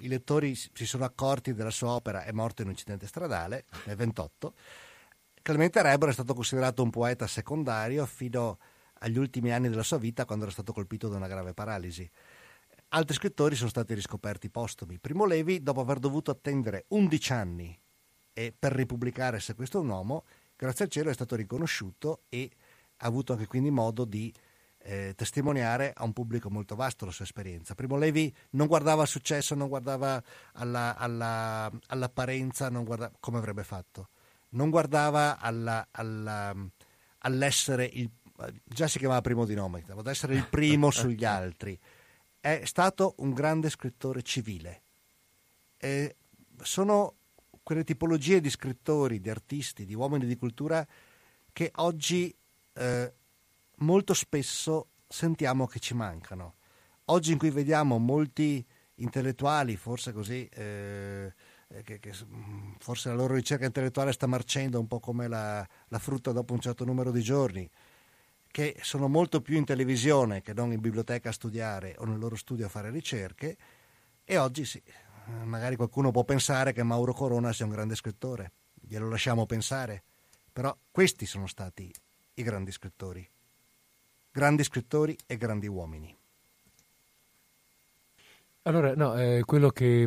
i 0.00 0.08
lettori 0.08 0.54
si 0.54 0.86
sono 0.86 1.04
accorti 1.04 1.54
della 1.54 1.70
sua 1.70 1.90
opera 1.90 2.24
è 2.24 2.32
morto 2.32 2.62
in 2.62 2.68
un 2.68 2.74
incidente 2.74 3.06
stradale 3.06 3.64
nel 3.84 3.96
28. 3.96 4.54
Clemente 5.42 5.80
Rebor 5.80 6.10
è 6.10 6.12
stato 6.12 6.34
considerato 6.34 6.82
un 6.82 6.90
poeta 6.90 7.26
secondario 7.26 8.04
fino 8.04 8.50
a 8.50 8.56
agli 8.98 9.18
ultimi 9.18 9.52
anni 9.52 9.68
della 9.68 9.82
sua 9.82 9.98
vita 9.98 10.24
quando 10.24 10.44
era 10.44 10.52
stato 10.52 10.72
colpito 10.72 11.08
da 11.08 11.16
una 11.16 11.28
grave 11.28 11.54
paralisi. 11.54 12.08
Altri 12.90 13.14
scrittori 13.16 13.54
sono 13.54 13.68
stati 13.68 13.94
riscoperti 13.94 14.48
postumi. 14.48 14.98
Primo 14.98 15.26
Levi, 15.26 15.62
dopo 15.62 15.80
aver 15.80 15.98
dovuto 15.98 16.30
attendere 16.30 16.86
11 16.88 17.32
anni 17.32 17.78
per 18.56 18.72
ripubblicare 18.72 19.40
Se 19.40 19.54
questo 19.54 19.78
è 19.78 19.80
un 19.80 19.88
uomo, 19.88 20.24
grazie 20.56 20.84
al 20.84 20.90
cielo 20.90 21.10
è 21.10 21.12
stato 21.12 21.34
riconosciuto 21.34 22.22
e 22.28 22.50
ha 22.98 23.06
avuto 23.06 23.32
anche 23.32 23.46
quindi 23.46 23.70
modo 23.70 24.04
di 24.04 24.32
eh, 24.78 25.12
testimoniare 25.16 25.92
a 25.94 26.04
un 26.04 26.12
pubblico 26.12 26.50
molto 26.50 26.76
vasto 26.76 27.04
la 27.04 27.10
sua 27.10 27.24
esperienza. 27.24 27.74
Primo 27.74 27.96
Levi 27.96 28.34
non 28.50 28.66
guardava 28.66 29.02
al 29.02 29.08
successo, 29.08 29.54
non 29.54 29.68
guardava 29.68 30.22
alla, 30.54 30.96
alla, 30.96 31.70
all'apparenza, 31.86 32.68
non 32.70 32.84
guardava, 32.84 33.12
come 33.18 33.38
avrebbe 33.38 33.64
fatto. 33.64 34.08
Non 34.50 34.70
guardava 34.70 35.38
alla, 35.38 35.86
all'essere 37.18 37.84
il 37.84 38.10
già 38.64 38.86
si 38.86 38.98
chiamava 38.98 39.20
primo 39.20 39.44
di 39.44 39.54
nome, 39.54 39.84
ad 39.88 40.06
essere 40.06 40.34
il 40.34 40.46
primo 40.46 40.90
sugli 40.92 41.24
altri. 41.24 41.78
È 42.40 42.62
stato 42.64 43.14
un 43.18 43.32
grande 43.32 43.70
scrittore 43.70 44.22
civile. 44.22 44.82
E 45.76 46.16
sono 46.62 47.14
quelle 47.62 47.84
tipologie 47.84 48.40
di 48.40 48.50
scrittori, 48.50 49.20
di 49.20 49.30
artisti, 49.30 49.84
di 49.84 49.94
uomini 49.94 50.26
di 50.26 50.36
cultura 50.36 50.86
che 51.52 51.70
oggi 51.76 52.34
eh, 52.74 53.12
molto 53.78 54.14
spesso 54.14 54.90
sentiamo 55.06 55.66
che 55.66 55.78
ci 55.78 55.94
mancano. 55.94 56.54
Oggi 57.06 57.32
in 57.32 57.38
cui 57.38 57.50
vediamo 57.50 57.98
molti 57.98 58.64
intellettuali, 58.96 59.76
forse 59.76 60.12
così, 60.12 60.46
eh, 60.52 61.32
che, 61.84 61.98
che, 61.98 62.12
forse 62.78 63.08
la 63.08 63.14
loro 63.14 63.34
ricerca 63.34 63.66
intellettuale 63.66 64.12
sta 64.12 64.26
marcendo 64.26 64.78
un 64.78 64.86
po' 64.86 65.00
come 65.00 65.28
la, 65.28 65.66
la 65.88 65.98
frutta 65.98 66.32
dopo 66.32 66.54
un 66.54 66.60
certo 66.60 66.84
numero 66.84 67.10
di 67.10 67.22
giorni, 67.22 67.68
che 68.50 68.76
sono 68.82 69.08
molto 69.08 69.40
più 69.40 69.56
in 69.56 69.64
televisione 69.64 70.42
che 70.42 70.52
non 70.52 70.72
in 70.72 70.80
biblioteca 70.80 71.28
a 71.28 71.32
studiare 71.32 71.94
o 71.98 72.04
nel 72.04 72.18
loro 72.18 72.36
studio 72.36 72.66
a 72.66 72.68
fare 72.68 72.90
ricerche 72.90 73.56
e 74.24 74.36
oggi 74.36 74.64
sì, 74.64 74.82
magari 75.44 75.76
qualcuno 75.76 76.10
può 76.10 76.24
pensare 76.24 76.72
che 76.72 76.82
Mauro 76.82 77.12
Corona 77.12 77.52
sia 77.52 77.64
un 77.64 77.70
grande 77.70 77.94
scrittore, 77.94 78.52
glielo 78.74 79.08
lasciamo 79.08 79.46
pensare, 79.46 80.02
però 80.52 80.76
questi 80.90 81.26
sono 81.26 81.46
stati 81.46 81.92
i 82.34 82.42
grandi 82.42 82.72
scrittori, 82.72 83.26
grandi 84.30 84.64
scrittori 84.64 85.16
e 85.26 85.36
grandi 85.36 85.66
uomini. 85.66 86.16
Allora, 88.62 88.94
no, 88.94 89.18
eh, 89.18 89.42
quello 89.46 89.70
che, 89.70 90.02
eh, 90.02 90.06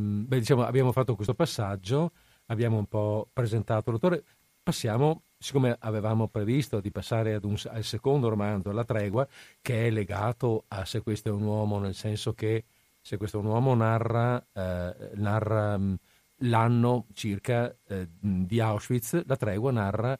beh, 0.00 0.38
diciamo, 0.38 0.64
abbiamo 0.64 0.90
fatto 0.90 1.14
questo 1.14 1.34
passaggio, 1.34 2.10
abbiamo 2.46 2.78
un 2.78 2.86
po' 2.86 3.28
presentato 3.32 3.90
l'autore, 3.90 4.24
passiamo 4.62 5.22
siccome 5.38 5.76
avevamo 5.80 6.28
previsto 6.28 6.80
di 6.80 6.90
passare 6.90 7.38
un, 7.42 7.56
al 7.68 7.84
secondo 7.84 8.28
romanzo, 8.28 8.72
La 8.72 8.84
tregua, 8.84 9.26
che 9.60 9.86
è 9.86 9.90
legato 9.90 10.64
a 10.68 10.84
Se 10.84 11.02
questo 11.02 11.28
è 11.28 11.32
un 11.32 11.42
uomo, 11.42 11.78
nel 11.78 11.94
senso 11.94 12.32
che 12.34 12.64
Se 13.00 13.16
questo 13.16 13.38
è 13.38 13.40
un 13.40 13.46
uomo 13.46 13.74
narra, 13.74 14.44
eh, 14.52 15.10
narra 15.14 15.78
mm, 15.78 15.94
l'anno 16.40 17.06
circa 17.12 17.74
eh, 17.86 18.08
di 18.18 18.60
Auschwitz, 18.60 19.24
La 19.26 19.36
tregua 19.36 19.72
narra 19.72 20.18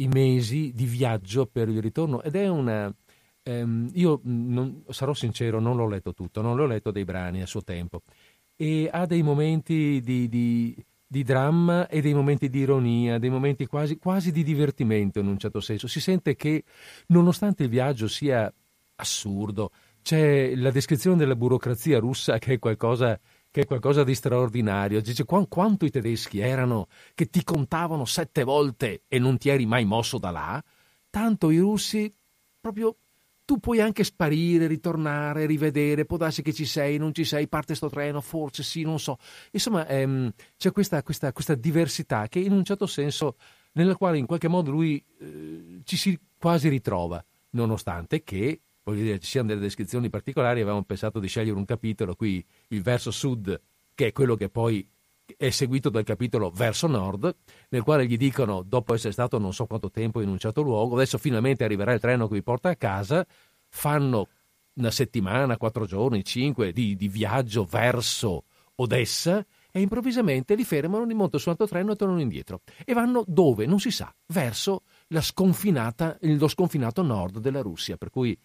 i 0.00 0.08
mesi 0.08 0.72
di 0.74 0.86
viaggio 0.86 1.46
per 1.46 1.68
il 1.68 1.80
ritorno 1.80 2.22
ed 2.22 2.34
è 2.34 2.48
una... 2.48 2.92
Ehm, 3.42 3.90
io 3.94 4.20
non, 4.24 4.84
sarò 4.88 5.14
sincero, 5.14 5.60
non 5.60 5.76
l'ho 5.76 5.86
letto 5.86 6.12
tutto, 6.12 6.42
non 6.42 6.56
l'ho 6.56 6.66
letto 6.66 6.90
dei 6.90 7.04
brani 7.04 7.42
a 7.42 7.46
suo 7.46 7.62
tempo. 7.62 8.02
E 8.56 8.88
ha 8.92 9.06
dei 9.06 9.22
momenti 9.22 10.00
di, 10.02 10.28
di 10.28 10.84
di 11.12 11.24
dramma 11.24 11.88
e 11.88 12.00
dei 12.00 12.14
momenti 12.14 12.48
di 12.48 12.60
ironia, 12.60 13.18
dei 13.18 13.30
momenti 13.30 13.66
quasi, 13.66 13.98
quasi 13.98 14.30
di 14.30 14.44
divertimento 14.44 15.18
in 15.18 15.26
un 15.26 15.38
certo 15.38 15.58
senso. 15.58 15.88
Si 15.88 15.98
sente 15.98 16.36
che 16.36 16.62
nonostante 17.06 17.64
il 17.64 17.68
viaggio 17.68 18.06
sia 18.06 18.52
assurdo, 18.94 19.72
c'è 20.02 20.54
la 20.54 20.70
descrizione 20.70 21.16
della 21.16 21.34
burocrazia 21.34 21.98
russa 21.98 22.38
che 22.38 22.52
è 22.52 22.58
qualcosa, 22.60 23.18
che 23.50 23.62
è 23.62 23.66
qualcosa 23.66 24.04
di 24.04 24.14
straordinario. 24.14 25.00
Dice 25.00 25.24
quanto 25.24 25.84
i 25.84 25.90
tedeschi 25.90 26.38
erano 26.38 26.86
che 27.14 27.26
ti 27.26 27.42
contavano 27.42 28.04
sette 28.04 28.44
volte 28.44 29.02
e 29.08 29.18
non 29.18 29.36
ti 29.36 29.48
eri 29.48 29.66
mai 29.66 29.84
mosso 29.84 30.16
da 30.16 30.30
là, 30.30 30.62
tanto 31.10 31.50
i 31.50 31.58
russi 31.58 32.14
proprio 32.60 32.96
tu 33.50 33.58
puoi 33.58 33.80
anche 33.80 34.04
sparire, 34.04 34.68
ritornare, 34.68 35.44
rivedere, 35.44 36.04
può 36.04 36.16
darsi 36.16 36.40
che 36.40 36.52
ci 36.52 36.64
sei, 36.64 36.98
non 36.98 37.12
ci 37.12 37.24
sei, 37.24 37.48
parte 37.48 37.74
sto 37.74 37.90
treno, 37.90 38.20
forse 38.20 38.62
sì, 38.62 38.82
non 38.82 39.00
so. 39.00 39.18
Insomma, 39.50 39.88
ehm, 39.88 40.30
c'è 40.56 40.70
questa, 40.70 41.02
questa, 41.02 41.32
questa, 41.32 41.56
diversità 41.56 42.28
che 42.28 42.38
in 42.38 42.52
un 42.52 42.62
certo 42.62 42.86
senso, 42.86 43.34
nella 43.72 43.96
quale 43.96 44.18
in 44.18 44.26
qualche 44.26 44.46
modo 44.46 44.70
lui 44.70 45.04
eh, 45.18 45.80
ci 45.82 45.96
si 45.96 46.16
quasi 46.38 46.68
ritrova, 46.68 47.20
nonostante 47.50 48.22
che, 48.22 48.60
voglio 48.84 49.02
dire, 49.02 49.18
ci 49.18 49.26
siano 49.26 49.48
delle 49.48 49.58
descrizioni 49.58 50.08
particolari, 50.10 50.60
avevamo 50.60 50.84
pensato 50.84 51.18
di 51.18 51.26
scegliere 51.26 51.58
un 51.58 51.64
capitolo, 51.64 52.14
qui 52.14 52.46
il 52.68 52.82
verso 52.82 53.10
sud, 53.10 53.60
che 53.96 54.06
è 54.06 54.12
quello 54.12 54.36
che 54.36 54.48
poi 54.48 54.88
è 55.36 55.50
seguito 55.50 55.88
dal 55.90 56.04
capitolo 56.04 56.50
verso 56.50 56.86
nord, 56.86 57.34
nel 57.70 57.82
quale 57.82 58.06
gli 58.06 58.16
dicono, 58.16 58.62
dopo 58.62 58.94
essere 58.94 59.12
stato 59.12 59.38
non 59.38 59.52
so 59.52 59.66
quanto 59.66 59.90
tempo 59.90 60.20
in 60.20 60.28
un 60.28 60.38
certo 60.38 60.62
luogo, 60.62 60.94
adesso 60.94 61.18
finalmente 61.18 61.64
arriverà 61.64 61.92
il 61.92 62.00
treno 62.00 62.28
che 62.28 62.34
vi 62.34 62.42
porta 62.42 62.70
a 62.70 62.76
casa, 62.76 63.26
fanno 63.68 64.28
una 64.74 64.90
settimana, 64.90 65.56
quattro 65.56 65.86
giorni, 65.86 66.24
cinque 66.24 66.72
di, 66.72 66.96
di 66.96 67.08
viaggio 67.08 67.64
verso 67.64 68.44
Odessa 68.76 69.44
e 69.70 69.80
improvvisamente 69.80 70.54
li 70.54 70.64
fermano, 70.64 71.04
li 71.04 71.14
montano 71.14 71.38
su 71.38 71.48
un 71.48 71.56
altro 71.58 71.68
treno 71.68 71.92
e 71.92 71.96
tornano 71.96 72.20
indietro. 72.20 72.62
E 72.84 72.92
vanno 72.92 73.24
dove? 73.26 73.66
Non 73.66 73.78
si 73.78 73.90
sa, 73.90 74.12
verso 74.26 74.82
lo 75.08 75.20
sconfinato 75.20 77.02
nord 77.02 77.38
della 77.38 77.60
Russia, 77.60 77.96
per 77.96 78.10
cui 78.10 78.36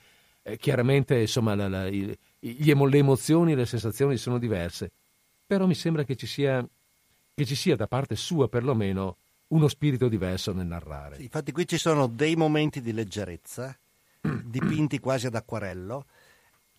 eh, 0.44 0.58
chiaramente 0.58 1.20
insomma, 1.20 1.56
la, 1.56 1.68
la, 1.68 1.88
i, 1.88 2.16
gli, 2.40 2.74
le 2.74 2.98
emozioni 2.98 3.54
e 3.54 3.56
le 3.56 3.66
sensazioni 3.66 4.18
sono 4.18 4.38
diverse, 4.38 4.92
però 5.46 5.66
mi 5.66 5.76
sembra 5.76 6.04
che 6.04 6.16
ci 6.16 6.28
sia 6.28 6.68
che 7.36 7.46
ci 7.46 7.56
sia 7.56 7.76
da 7.76 7.86
parte 7.86 8.16
sua 8.16 8.48
perlomeno 8.48 9.18
uno 9.48 9.68
spirito 9.68 10.08
diverso 10.08 10.54
nel 10.54 10.66
narrare. 10.66 11.18
Sì, 11.18 11.24
infatti 11.24 11.52
qui 11.52 11.68
ci 11.68 11.78
sono 11.78 12.08
dei 12.08 12.36
momenti 12.38 12.80
di 12.80 12.94
leggerezza, 12.94 13.78
dipinti 14.22 15.00
quasi 15.00 15.28
ad 15.28 15.36
acquarello, 15.36 16.06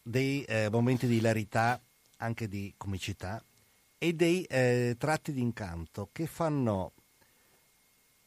dei 0.02 0.42
eh, 0.44 0.68
momenti 0.70 1.06
di 1.06 1.16
hilarità, 1.16 1.80
anche 2.18 2.48
di 2.48 2.72
comicità, 2.78 3.44
e 3.98 4.14
dei 4.14 4.44
eh, 4.44 4.96
tratti 4.98 5.32
di 5.32 5.42
incanto 5.42 6.08
che 6.10 6.26
fanno 6.26 6.92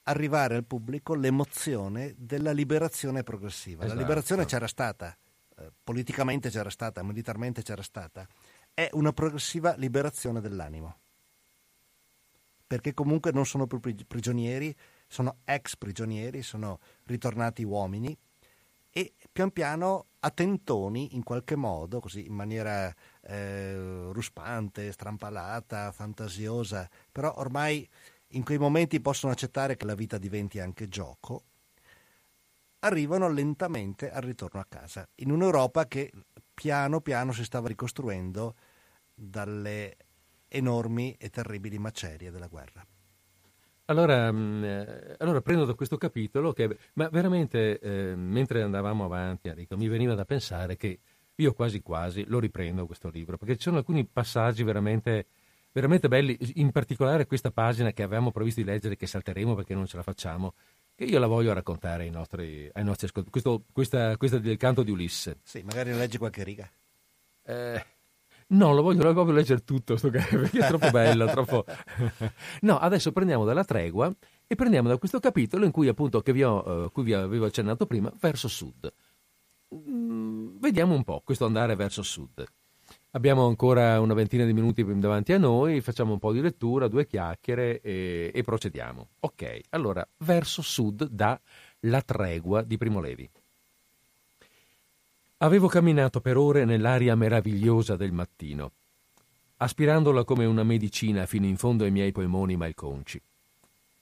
arrivare 0.03 0.55
al 0.55 0.65
pubblico 0.65 1.15
l'emozione 1.15 2.13
della 2.15 2.51
liberazione 2.51 3.23
progressiva. 3.23 3.83
Esatto. 3.83 3.95
La 3.95 4.01
liberazione 4.01 4.45
c'era 4.45 4.67
stata, 4.67 5.17
eh, 5.57 5.71
politicamente 5.83 6.51
c'era 6.51 6.69
stata, 6.69 7.01
militarmente 7.01 7.63
c'era 7.63 7.83
stata, 7.83 8.27
è 8.71 8.87
una 8.93 9.13
progressiva 9.13 9.73
liberazione 9.77 10.41
dell'animo 10.41 10.99
perché 12.69 12.93
comunque 12.93 13.31
non 13.31 13.47
sono 13.47 13.65
più 13.65 13.79
prigionieri, 13.79 14.75
sono 15.07 15.37
ex 15.43 15.75
prigionieri, 15.75 16.43
sono 16.43 16.77
ritornati 17.05 17.63
uomini 17.63 18.15
e 18.91 19.13
pian 19.31 19.49
piano 19.49 20.05
a 20.19 20.29
tentoni 20.29 21.15
in 21.15 21.23
qualche 21.23 21.55
modo, 21.55 21.99
così 21.99 22.27
in 22.27 22.35
maniera 22.35 22.93
eh, 23.21 24.11
ruspante, 24.11 24.91
strampalata, 24.91 25.91
fantasiosa, 25.91 26.87
però 27.11 27.33
ormai 27.37 27.89
in 28.33 28.43
quei 28.43 28.59
momenti 28.59 29.01
possono 29.01 29.31
accettare 29.31 29.75
che 29.75 29.87
la 29.87 29.95
vita 29.95 30.19
diventi 30.19 30.59
anche 30.59 30.87
gioco, 30.87 31.45
arrivano 32.81 33.29
lentamente 33.29 34.11
al 34.11 34.21
ritorno 34.21 34.59
a 34.59 34.65
casa, 34.69 35.09
in 35.15 35.31
un'Europa 35.31 35.87
che 35.87 36.11
piano 36.53 37.01
piano 37.01 37.31
si 37.31 37.43
stava 37.43 37.67
ricostruendo 37.67 38.53
dalle 39.11 39.97
enormi 40.49 41.15
e 41.17 41.29
terribili 41.29 41.77
macerie 41.77 42.31
della 42.31 42.47
guerra. 42.47 42.85
Allora, 43.85 44.31
mh, 44.31 44.63
eh, 44.63 45.15
allora, 45.17 45.41
prendo 45.41 45.65
da 45.65 45.73
questo 45.73 45.97
capitolo 45.97 46.53
che, 46.53 46.77
ma 46.93 47.09
veramente, 47.09 47.79
eh, 47.79 48.15
mentre 48.15 48.61
andavamo 48.61 49.03
avanti, 49.03 49.47
Enrico, 49.47 49.75
mi 49.77 49.87
veniva 49.87 50.13
da 50.13 50.25
pensare 50.25 50.75
che 50.77 50.99
io 51.35 51.53
quasi 51.53 51.81
quasi 51.81 52.25
lo 52.27 52.39
riprendo 52.39 52.85
questo 52.85 53.09
libro, 53.09 53.37
perché 53.37 53.55
ci 53.55 53.63
sono 53.63 53.77
alcuni 53.77 54.05
passaggi 54.05 54.61
veramente, 54.61 55.25
veramente 55.71 56.07
belli, 56.07 56.37
in 56.55 56.71
particolare 56.71 57.25
questa 57.25 57.49
pagina 57.49 57.91
che 57.91 58.03
avevamo 58.03 58.31
previsto 58.31 58.59
di 58.59 58.67
leggere, 58.67 58.95
che 58.95 59.07
salteremo 59.07 59.55
perché 59.55 59.73
non 59.73 59.87
ce 59.87 59.97
la 59.97 60.03
facciamo, 60.03 60.53
che 60.93 61.05
io 61.05 61.17
la 61.17 61.27
voglio 61.27 61.53
raccontare 61.53 62.03
ai 62.03 62.11
nostri, 62.11 62.69
ai 62.71 62.83
nostri 62.83 63.07
ascoltatori. 63.07 63.63
questa, 63.71 64.17
questa 64.17 64.37
del 64.37 64.57
canto 64.57 64.83
di 64.83 64.91
Ulisse. 64.91 65.39
Sì, 65.41 65.63
magari 65.63 65.93
leggi 65.93 66.17
qualche 66.17 66.43
riga. 66.43 66.69
Eh, 67.41 67.85
No, 68.51 68.73
lo 68.73 68.81
voglio 68.81 69.01
proprio 69.01 69.31
leggere 69.31 69.63
tutto, 69.63 69.95
perché 69.95 70.59
è 70.59 70.67
troppo 70.67 70.89
bello, 70.89 71.27
troppo... 71.27 71.65
No, 72.61 72.79
adesso 72.79 73.11
prendiamo 73.11 73.45
dalla 73.45 73.63
tregua 73.63 74.11
e 74.47 74.55
prendiamo 74.55 74.87
da 74.87 74.97
questo 74.97 75.19
capitolo 75.19 75.65
in 75.65 75.71
cui 75.71 75.87
appunto, 75.87 76.21
che 76.21 76.33
vi, 76.33 76.43
ho, 76.43 76.85
uh, 76.85 76.91
cui 76.91 77.03
vi 77.03 77.13
avevo 77.13 77.45
accennato 77.45 77.85
prima, 77.85 78.11
verso 78.19 78.47
sud. 78.47 78.91
Mm, 79.75 80.57
vediamo 80.59 80.95
un 80.95 81.03
po' 81.03 81.21
questo 81.23 81.45
andare 81.45 81.75
verso 81.75 82.01
sud. 82.01 82.43
Abbiamo 83.11 83.45
ancora 83.45 83.99
una 83.99 84.15
ventina 84.15 84.45
di 84.45 84.53
minuti 84.53 84.83
davanti 84.99 85.33
a 85.33 85.37
noi, 85.37 85.81
facciamo 85.81 86.13
un 86.13 86.19
po' 86.19 86.31
di 86.31 86.41
lettura, 86.41 86.87
due 86.87 87.05
chiacchiere 87.05 87.81
e, 87.81 88.31
e 88.33 88.43
procediamo. 88.43 89.09
Ok, 89.19 89.59
allora, 89.69 90.07
verso 90.17 90.63
sud 90.63 91.07
da 91.07 91.39
La 91.81 92.01
tregua 92.01 92.63
di 92.63 92.77
Primo 92.77 92.99
Levi. 92.99 93.29
Avevo 95.41 95.69
camminato 95.69 96.19
per 96.19 96.35
ore 96.35 96.65
nell'aria 96.65 97.15
meravigliosa 97.15 97.95
del 97.95 98.11
mattino, 98.11 98.73
aspirandola 99.55 100.25
come 100.25 100.43
una 100.43 100.63
medicina 100.63 101.25
fino 101.25 101.45
in 101.45 101.55
fondo 101.55 101.85
ai 101.85 101.91
miei 101.91 102.11
polmoni 102.11 102.57
malconci. 102.57 103.21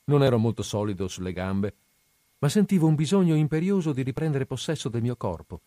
Non 0.05 0.23
ero 0.23 0.39
molto 0.39 0.63
solido 0.63 1.07
sulle 1.07 1.33
gambe, 1.33 1.75
ma 2.39 2.49
sentivo 2.49 2.88
un 2.88 2.95
bisogno 2.95 3.35
imperioso 3.35 3.93
di 3.93 4.01
riprendere 4.01 4.47
possesso 4.47 4.89
del 4.89 5.03
mio 5.03 5.15
corpo, 5.15 5.61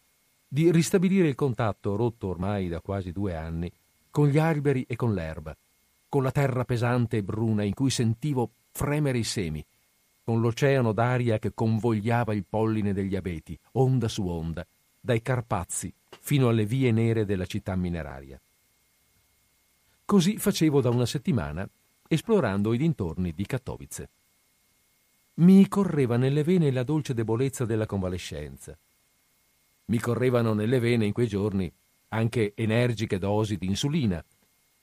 di 0.48 0.72
ristabilire 0.72 1.28
il 1.28 1.36
contatto, 1.36 1.94
rotto 1.94 2.26
ormai 2.26 2.66
da 2.66 2.80
quasi 2.80 3.12
due 3.12 3.36
anni, 3.36 3.70
con 4.10 4.26
gli 4.26 4.38
alberi 4.38 4.84
e 4.88 4.96
con 4.96 5.14
l'erba, 5.14 5.56
con 6.08 6.24
la 6.24 6.32
terra 6.32 6.64
pesante 6.64 7.18
e 7.18 7.22
bruna 7.22 7.62
in 7.62 7.74
cui 7.74 7.90
sentivo 7.90 8.54
fremere 8.72 9.18
i 9.18 9.24
semi, 9.24 9.64
con 10.24 10.40
l'oceano 10.40 10.90
d'aria 10.90 11.38
che 11.38 11.54
convogliava 11.54 12.34
il 12.34 12.44
polline 12.44 12.92
degli 12.92 13.14
abeti, 13.14 13.56
onda 13.74 14.08
su 14.08 14.26
onda, 14.26 14.66
dai 15.00 15.22
Carpazi 15.22 15.92
fino 16.20 16.48
alle 16.48 16.66
vie 16.66 16.92
nere 16.92 17.24
della 17.24 17.46
città 17.46 17.74
mineraria. 17.74 18.40
Così 20.04 20.38
facevo 20.38 20.80
da 20.80 20.90
una 20.90 21.06
settimana, 21.06 21.68
esplorando 22.08 22.72
i 22.72 22.78
dintorni 22.78 23.32
di 23.32 23.46
Katowice. 23.46 24.10
Mi 25.34 25.66
correva 25.68 26.16
nelle 26.16 26.42
vene 26.42 26.70
la 26.70 26.82
dolce 26.82 27.14
debolezza 27.14 27.64
della 27.64 27.86
convalescenza. 27.86 28.76
Mi 29.86 29.98
correvano 29.98 30.52
nelle 30.52 30.78
vene 30.80 31.06
in 31.06 31.12
quei 31.12 31.28
giorni 31.28 31.72
anche 32.08 32.52
energiche 32.54 33.18
dosi 33.18 33.56
di 33.56 33.66
insulina, 33.66 34.22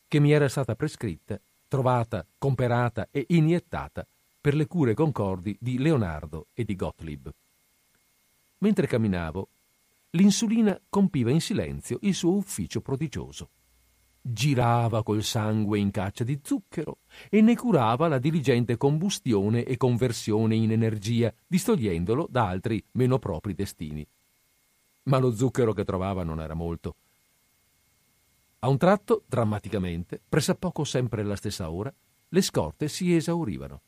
che 0.07 0.20
mi 0.20 0.32
era 0.32 0.47
stata 0.47 0.76
prescritta, 0.76 1.39
trovata, 1.68 2.26
comperata 2.38 3.09
e 3.11 3.26
iniettata 3.30 4.07
per 4.39 4.55
le 4.55 4.65
cure 4.65 4.93
concordi 4.93 5.57
di 5.59 5.78
Leonardo 5.78 6.47
e 6.53 6.63
di 6.63 6.76
Gottlieb. 6.76 7.30
Mentre 8.59 8.88
camminavo, 8.88 9.49
l'insulina 10.12 10.80
compiva 10.89 11.32
in 11.32 11.41
silenzio 11.41 11.97
il 12.01 12.14
suo 12.14 12.36
ufficio 12.36 12.82
prodigioso. 12.82 13.49
Girava 14.22 15.03
col 15.03 15.24
sangue 15.24 15.80
in 15.80 15.91
caccia 15.91 16.24
di 16.24 16.39
zucchero 16.43 16.99
e 17.30 17.41
ne 17.41 17.55
curava 17.55 18.08
la 18.08 18.20
diligente 18.20 18.78
combustione 18.78 19.64
e 19.64 19.78
conversione 19.78 20.55
in 20.55 20.72
energia, 20.72 21.34
distogliendolo 21.45 22.28
da 22.30 22.47
altri 22.47 22.84
meno 22.91 23.20
propri 23.20 23.53
destini. 23.53 24.05
Ma 25.03 25.18
lo 25.18 25.34
zucchero 25.34 25.74
che 25.74 25.86
trovava 25.86 26.24
non 26.24 26.41
era 26.41 26.53
molto. 26.53 26.95
A 28.60 28.68
un 28.68 28.78
tratto, 28.78 29.24
drammaticamente, 29.28 30.22
pressappoco 30.28 30.84
sempre 30.84 31.22
alla 31.22 31.36
stessa 31.38 31.70
ora, 31.70 31.93
le 32.30 32.41
scorte 32.41 32.89
si 32.89 33.16
esaurivano. 33.16 33.82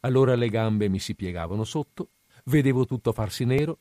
Allora 0.00 0.34
le 0.34 0.50
gambe 0.50 0.88
mi 0.88 0.98
si 0.98 1.14
piegavano 1.14 1.64
sotto, 1.64 2.10
vedevo 2.44 2.84
tutto 2.84 3.12
farsi 3.12 3.44
nero 3.44 3.78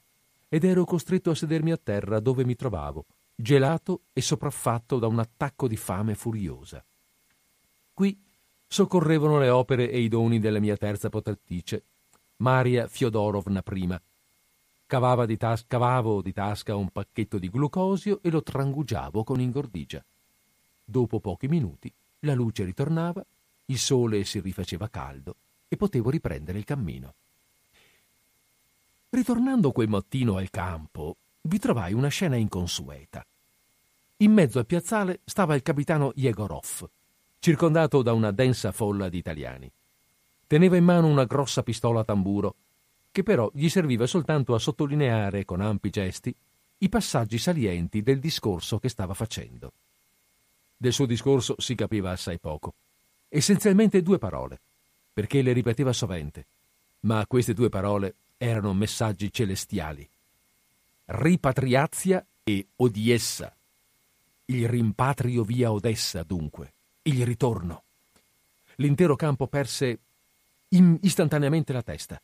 ed 0.54 0.66
ero 0.66 0.84
costretto 0.84 1.30
a 1.30 1.36
sedermi 1.36 1.72
a 1.72 1.78
terra 1.78 2.20
dove 2.20 2.43
mi 2.43 2.56
trovavo, 2.56 3.06
gelato 3.34 4.02
e 4.12 4.20
sopraffatto 4.20 4.99
da 4.99 5.08
un 5.08 5.20
attacco 5.20 5.66
di 5.66 5.78
fame 5.78 6.14
furiosa. 6.14 6.84
Qui 7.93 8.22
soccorrevano 8.68 9.39
le 9.39 9.47
opere 9.47 9.89
e 9.89 10.02
i 10.02 10.10
doni 10.10 10.41
della 10.41 10.60
mia 10.60 10.76
terza 10.76 11.08
potatrice, 11.08 11.86
Maria 12.38 12.89
Fiodorovna 12.89 13.62
prima. 13.62 14.02
Di 15.26 15.38
tas- 15.38 15.66
cavavo 15.66 16.22
di 16.22 16.34
tasca 16.34 16.76
un 16.76 16.89
pacchetto 16.89 17.39
di 17.39 17.49
glucosio 17.49 18.22
e 18.22 18.30
lo 18.30 18.43
trangugiavo 18.43 19.24
con 19.24 19.39
ingordigia. 19.39 20.04
Dopo 20.84 21.22
pochi 21.22 21.47
minuti 21.47 21.93
la 22.20 22.34
luce 22.34 22.66
ritornava, 22.66 23.26
il 23.68 23.78
sole 23.78 24.26
si 24.26 24.41
rifaceva 24.41 24.89
caldo 24.89 25.38
e 25.70 25.78
potevo 25.78 26.10
riprendere 26.10 26.58
il 26.58 26.66
cammino. 26.66 27.14
Ritornando 29.14 29.74
quel 29.74 29.89
mattino 29.89 30.38
al 30.38 30.49
campo, 30.49 31.18
vi 31.41 31.59
trovai 31.59 31.91
una 31.91 32.07
scena 32.07 32.38
inconsueta. 32.38 33.22
In 34.20 34.32
mezzo 34.32 34.57
al 34.57 34.66
piazzale 34.66 35.20
stava 35.26 35.53
il 35.53 35.62
capitano 35.62 36.14
Jegorov, 36.16 36.89
circondato 37.39 38.03
da 38.03 38.14
una 38.14 38.32
densa 38.32 38.72
folla 38.72 39.09
di 39.09 39.18
italiani. 39.18 39.70
Teneva 40.47 40.78
in 40.78 40.86
mano 40.86 41.07
una 41.07 41.26
grossa 41.26 41.62
pistola 41.62 41.99
a 41.99 42.03
tamburo, 42.05 42.55
che 43.12 43.22
però 43.22 43.51
gli 43.53 43.68
serviva 43.68 44.07
soltanto 44.07 44.55
a 44.55 44.59
sottolineare 44.59 45.43
con 45.43 45.59
ampi 45.59 45.89
gesti 45.89 46.34
i 46.78 46.88
passaggi 46.88 47.38
salienti 47.38 48.01
del 48.03 48.22
discorso 48.22 48.80
che 48.80 48.88
stava 48.88 49.14
facendo. 49.14 49.74
Del 50.78 50.93
suo 50.93 51.05
discorso 51.05 51.55
si 51.57 51.76
capiva 51.76 52.12
assai 52.12 52.39
poco. 52.39 52.76
Essenzialmente 53.28 54.01
due 54.01 54.20
parole, 54.20 54.62
perché 55.12 55.41
le 55.41 55.51
ripeteva 55.51 55.91
sovente, 55.91 56.45
ma 57.01 57.28
queste 57.28 57.53
due 57.53 57.68
parole 57.68 58.16
erano 58.44 58.74
messaggi 58.74 59.32
celestiali. 59.32 60.10
Ripatriazia 61.06 62.26
e 62.44 62.70
Odiessa. 62.78 63.56
Il 64.46 64.68
rimpatrio 64.68 65.44
via 65.44 65.72
Odessa, 65.72 66.24
dunque, 66.24 66.74
il 67.04 67.24
ritorno. 67.24 67.84
L'intero 68.78 69.16
campo 69.16 69.46
perse 69.46 70.00
istantaneamente 70.70 71.72
la 71.72 71.84
testa. 71.84 72.20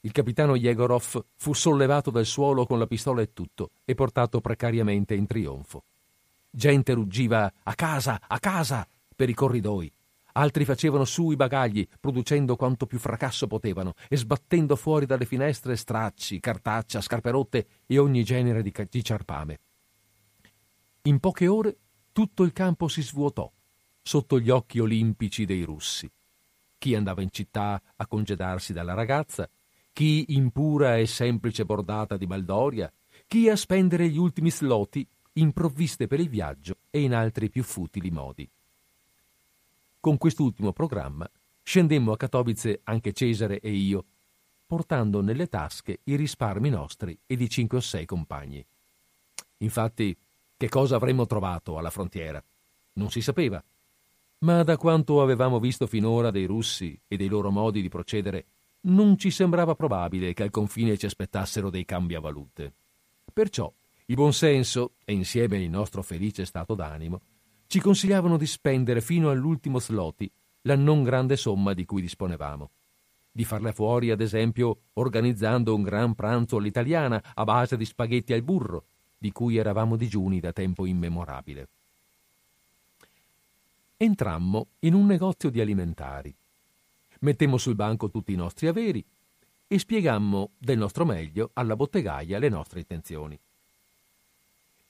Il 0.00 0.12
capitano 0.12 0.54
Jegorov 0.54 1.24
fu 1.34 1.54
sollevato 1.54 2.10
dal 2.10 2.26
suolo 2.26 2.66
con 2.66 2.78
la 2.78 2.86
pistola 2.86 3.22
e 3.22 3.32
tutto 3.32 3.70
e 3.86 3.94
portato 3.94 4.42
precariamente 4.42 5.14
in 5.14 5.26
trionfo. 5.26 5.84
Gente 6.50 6.92
ruggiva 6.92 7.50
a 7.62 7.74
casa, 7.74 8.20
a 8.26 8.38
casa 8.38 8.86
per 9.16 9.30
i 9.30 9.34
corridoi, 9.34 9.90
Altri 10.36 10.64
facevano 10.64 11.04
su 11.04 11.30
i 11.30 11.36
bagagli, 11.36 11.86
producendo 12.00 12.56
quanto 12.56 12.86
più 12.86 12.98
fracasso 12.98 13.46
potevano 13.46 13.94
e 14.08 14.16
sbattendo 14.16 14.74
fuori 14.74 15.06
dalle 15.06 15.26
finestre 15.26 15.76
stracci, 15.76 16.40
cartaccia, 16.40 17.00
scarpe 17.00 17.30
rotte 17.30 17.66
e 17.86 17.98
ogni 17.98 18.24
genere 18.24 18.60
di, 18.62 18.72
di 18.90 19.04
ciarpame. 19.04 19.60
In 21.02 21.20
poche 21.20 21.46
ore 21.46 21.76
tutto 22.10 22.42
il 22.42 22.52
campo 22.52 22.88
si 22.88 23.02
svuotò, 23.02 23.50
sotto 24.02 24.40
gli 24.40 24.50
occhi 24.50 24.80
olimpici 24.80 25.44
dei 25.44 25.62
russi. 25.62 26.10
Chi 26.78 26.94
andava 26.96 27.22
in 27.22 27.30
città 27.30 27.80
a 27.94 28.06
congedarsi 28.08 28.72
dalla 28.72 28.94
ragazza, 28.94 29.48
chi 29.92 30.24
in 30.30 30.50
pura 30.50 30.96
e 30.96 31.06
semplice 31.06 31.64
bordata 31.64 32.16
di 32.16 32.26
baldoria, 32.26 32.92
chi 33.28 33.48
a 33.48 33.54
spendere 33.54 34.08
gli 34.08 34.18
ultimi 34.18 34.50
sloti 34.50 35.06
in 35.34 35.52
provviste 35.52 36.08
per 36.08 36.18
il 36.18 36.28
viaggio 36.28 36.78
e 36.90 37.02
in 37.02 37.14
altri 37.14 37.50
più 37.50 37.62
futili 37.62 38.10
modi. 38.10 38.50
Con 40.04 40.18
quest'ultimo 40.18 40.74
programma 40.74 41.26
scendemmo 41.62 42.12
a 42.12 42.18
Katowice 42.18 42.82
anche 42.84 43.14
Cesare 43.14 43.58
e 43.60 43.70
io, 43.70 44.04
portando 44.66 45.22
nelle 45.22 45.46
tasche 45.46 46.00
i 46.04 46.16
risparmi 46.16 46.68
nostri 46.68 47.18
e 47.24 47.36
di 47.36 47.48
cinque 47.48 47.78
o 47.78 47.80
sei 47.80 48.04
compagni. 48.04 48.62
Infatti, 49.60 50.14
che 50.58 50.68
cosa 50.68 50.96
avremmo 50.96 51.24
trovato 51.24 51.78
alla 51.78 51.88
frontiera? 51.88 52.44
Non 52.92 53.10
si 53.10 53.22
sapeva. 53.22 53.64
Ma 54.40 54.62
da 54.62 54.76
quanto 54.76 55.22
avevamo 55.22 55.58
visto 55.58 55.86
finora 55.86 56.30
dei 56.30 56.44
russi 56.44 57.00
e 57.08 57.16
dei 57.16 57.28
loro 57.28 57.50
modi 57.50 57.80
di 57.80 57.88
procedere, 57.88 58.44
non 58.80 59.16
ci 59.16 59.30
sembrava 59.30 59.74
probabile 59.74 60.34
che 60.34 60.42
al 60.42 60.50
confine 60.50 60.98
ci 60.98 61.06
aspettassero 61.06 61.70
dei 61.70 61.86
cambiavalute. 61.86 62.74
Perciò 63.32 63.72
il 64.04 64.14
buon 64.16 64.34
senso 64.34 64.96
e 65.02 65.14
insieme 65.14 65.62
il 65.62 65.70
nostro 65.70 66.02
felice 66.02 66.44
stato 66.44 66.74
d'animo 66.74 67.22
ci 67.74 67.80
consigliavano 67.80 68.36
di 68.36 68.46
spendere 68.46 69.00
fino 69.00 69.30
all'ultimo 69.30 69.80
sloti 69.80 70.30
la 70.62 70.76
non 70.76 71.02
grande 71.02 71.34
somma 71.34 71.72
di 71.74 71.84
cui 71.84 72.00
disponevamo. 72.02 72.70
Di 73.32 73.44
farla 73.44 73.72
fuori, 73.72 74.12
ad 74.12 74.20
esempio, 74.20 74.82
organizzando 74.92 75.74
un 75.74 75.82
gran 75.82 76.14
pranzo 76.14 76.58
all'italiana 76.58 77.20
a 77.34 77.42
base 77.42 77.76
di 77.76 77.84
spaghetti 77.84 78.32
al 78.32 78.42
burro, 78.42 78.84
di 79.18 79.32
cui 79.32 79.56
eravamo 79.56 79.96
digiuni 79.96 80.38
da 80.38 80.52
tempo 80.52 80.86
immemorabile. 80.86 81.68
Entrammo 83.96 84.68
in 84.80 84.94
un 84.94 85.06
negozio 85.06 85.50
di 85.50 85.60
alimentari. 85.60 86.32
Mettemmo 87.22 87.56
sul 87.58 87.74
banco 87.74 88.08
tutti 88.08 88.32
i 88.32 88.36
nostri 88.36 88.68
averi 88.68 89.04
e 89.66 89.78
spiegammo 89.80 90.50
del 90.58 90.78
nostro 90.78 91.04
meglio 91.04 91.50
alla 91.54 91.74
bottegaia 91.74 92.38
le 92.38 92.48
nostre 92.48 92.78
intenzioni. 92.78 93.36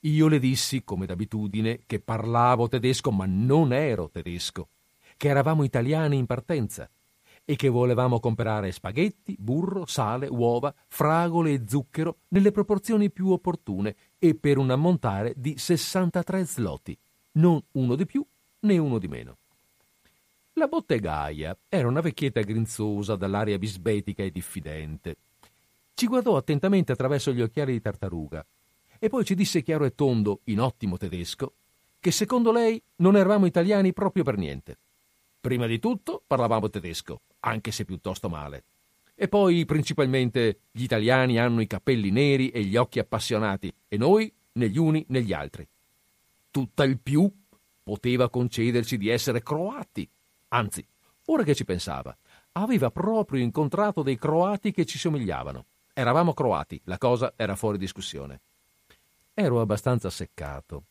Io 0.05 0.27
le 0.27 0.37
dissi, 0.37 0.83
come 0.83 1.07
d'abitudine, 1.07 1.81
che 1.87 1.99
parlavo 1.99 2.67
tedesco 2.67 3.11
ma 3.11 3.25
non 3.27 3.73
ero 3.73 4.07
tedesco, 4.11 4.69
che 5.17 5.29
eravamo 5.29 5.63
italiani 5.63 6.15
in 6.17 6.27
partenza 6.27 6.87
e 7.43 7.55
che 7.55 7.69
volevamo 7.69 8.19
comprare 8.19 8.71
spaghetti, 8.71 9.35
burro, 9.39 9.87
sale, 9.87 10.27
uova, 10.27 10.73
fragole 10.87 11.53
e 11.53 11.63
zucchero 11.67 12.17
nelle 12.29 12.51
proporzioni 12.51 13.09
più 13.09 13.29
opportune 13.29 13.95
e 14.19 14.35
per 14.35 14.59
un 14.59 14.69
ammontare 14.69 15.33
di 15.37 15.57
63 15.57 16.45
zlotti, 16.45 16.95
non 17.33 17.59
uno 17.71 17.95
di 17.95 18.05
più 18.05 18.23
né 18.59 18.77
uno 18.77 18.99
di 18.99 19.07
meno. 19.07 19.37
La 20.53 20.67
bottegaia 20.67 21.57
era 21.67 21.87
una 21.87 22.01
vecchietta 22.01 22.41
grinzosa 22.41 23.15
dall'aria 23.15 23.57
bisbetica 23.57 24.21
e 24.21 24.31
diffidente. 24.31 25.17
Ci 25.95 26.05
guardò 26.05 26.37
attentamente 26.37 26.91
attraverso 26.91 27.31
gli 27.31 27.41
occhiali 27.41 27.71
di 27.73 27.81
tartaruga 27.81 28.45
e 28.99 29.09
poi 29.09 29.25
ci 29.25 29.35
disse 29.35 29.61
chiaro 29.61 29.85
e 29.85 29.95
tondo, 29.95 30.41
in 30.45 30.59
ottimo 30.59 30.97
tedesco, 30.97 31.53
che 31.99 32.11
secondo 32.11 32.51
lei 32.51 32.81
non 32.97 33.15
eravamo 33.15 33.45
italiani 33.45 33.93
proprio 33.93 34.23
per 34.23 34.37
niente. 34.37 34.77
Prima 35.39 35.67
di 35.67 35.79
tutto 35.79 36.23
parlavamo 36.25 36.69
tedesco, 36.69 37.21
anche 37.41 37.71
se 37.71 37.85
piuttosto 37.85 38.29
male. 38.29 38.63
E 39.15 39.27
poi 39.27 39.65
principalmente 39.65 40.59
gli 40.71 40.83
italiani 40.83 41.39
hanno 41.39 41.61
i 41.61 41.67
capelli 41.67 42.11
neri 42.11 42.49
e 42.49 42.63
gli 42.63 42.75
occhi 42.75 42.99
appassionati, 42.99 43.73
e 43.87 43.97
noi 43.97 44.31
né 44.53 44.69
gli 44.69 44.77
uni 44.77 45.05
né 45.09 45.21
gli 45.21 45.33
altri. 45.33 45.67
Tutt'al 46.51 46.97
più 46.99 47.31
poteva 47.83 48.29
concederci 48.29 48.97
di 48.97 49.09
essere 49.09 49.43
croati. 49.43 50.09
Anzi, 50.49 50.85
ora 51.25 51.43
che 51.43 51.55
ci 51.55 51.65
pensava, 51.65 52.15
aveva 52.53 52.89
proprio 52.91 53.41
incontrato 53.41 54.01
dei 54.01 54.17
croati 54.17 54.71
che 54.71 54.85
ci 54.85 54.97
somigliavano. 54.97 55.65
Eravamo 55.93 56.33
croati, 56.33 56.81
la 56.85 56.97
cosa 56.97 57.33
era 57.35 57.55
fuori 57.55 57.77
discussione. 57.77 58.41
Ero 59.37 59.59
abbastanza 59.59 60.09
seccato 60.09 60.85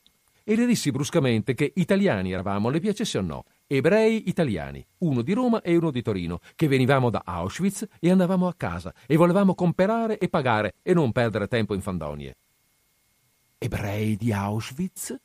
e 0.44 0.54
le 0.54 0.66
dissi 0.66 0.90
bruscamente 0.90 1.54
che 1.54 1.72
italiani 1.76 2.32
eravamo, 2.32 2.68
le 2.68 2.78
piacesse 2.78 3.16
o 3.16 3.22
no, 3.22 3.44
ebrei 3.66 4.28
italiani, 4.28 4.86
uno 4.98 5.22
di 5.22 5.32
Roma 5.32 5.62
e 5.62 5.74
uno 5.74 5.90
di 5.90 6.02
Torino, 6.02 6.40
che 6.54 6.68
venivamo 6.68 7.08
da 7.08 7.22
Auschwitz 7.24 7.86
e 7.98 8.10
andavamo 8.10 8.46
a 8.46 8.52
casa 8.54 8.92
e 9.06 9.16
volevamo 9.16 9.54
comperare 9.54 10.18
e 10.18 10.28
pagare 10.28 10.74
e 10.82 10.92
non 10.92 11.10
perdere 11.12 11.48
tempo 11.48 11.72
in 11.72 11.80
fandonie. 11.80 12.36
Ebrei 13.56 14.16
di 14.16 14.30
Auschwitz? 14.30 15.18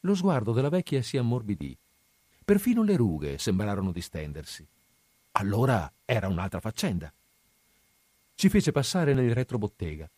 Lo 0.00 0.14
sguardo 0.16 0.52
della 0.52 0.70
vecchia 0.70 1.02
si 1.02 1.16
ammorbidì. 1.18 1.78
Perfino 2.44 2.82
le 2.82 2.96
rughe 2.96 3.38
sembrarono 3.38 3.92
distendersi. 3.92 4.66
Allora 5.32 5.88
era 6.04 6.26
un'altra 6.26 6.58
faccenda. 6.58 7.12
Ci 8.34 8.48
fece 8.48 8.72
passare 8.72 9.14
nel 9.14 9.32
retrobottega 9.32 10.10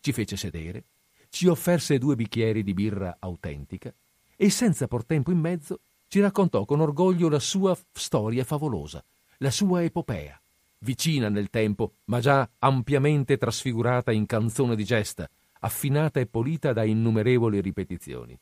ci 0.00 0.12
fece 0.12 0.36
sedere, 0.36 0.84
ci 1.28 1.46
offerse 1.46 1.98
due 1.98 2.16
bicchieri 2.16 2.62
di 2.62 2.74
birra 2.74 3.16
autentica 3.18 3.92
e 4.36 4.50
senza 4.50 4.86
por 4.86 5.04
tempo 5.04 5.30
in 5.30 5.38
mezzo 5.38 5.80
ci 6.08 6.20
raccontò 6.20 6.64
con 6.64 6.80
orgoglio 6.80 7.28
la 7.28 7.38
sua 7.38 7.76
storia 7.92 8.44
favolosa, 8.44 9.04
la 9.38 9.50
sua 9.50 9.82
epopea, 9.82 10.40
vicina 10.78 11.28
nel 11.28 11.50
tempo, 11.50 11.96
ma 12.04 12.20
già 12.20 12.48
ampiamente 12.58 13.36
trasfigurata 13.36 14.10
in 14.10 14.24
canzone 14.24 14.74
di 14.74 14.84
gesta, 14.84 15.28
affinata 15.60 16.20
e 16.20 16.26
polita 16.26 16.72
da 16.72 16.84
innumerevoli 16.84 17.60
ripetizioni. 17.60 18.38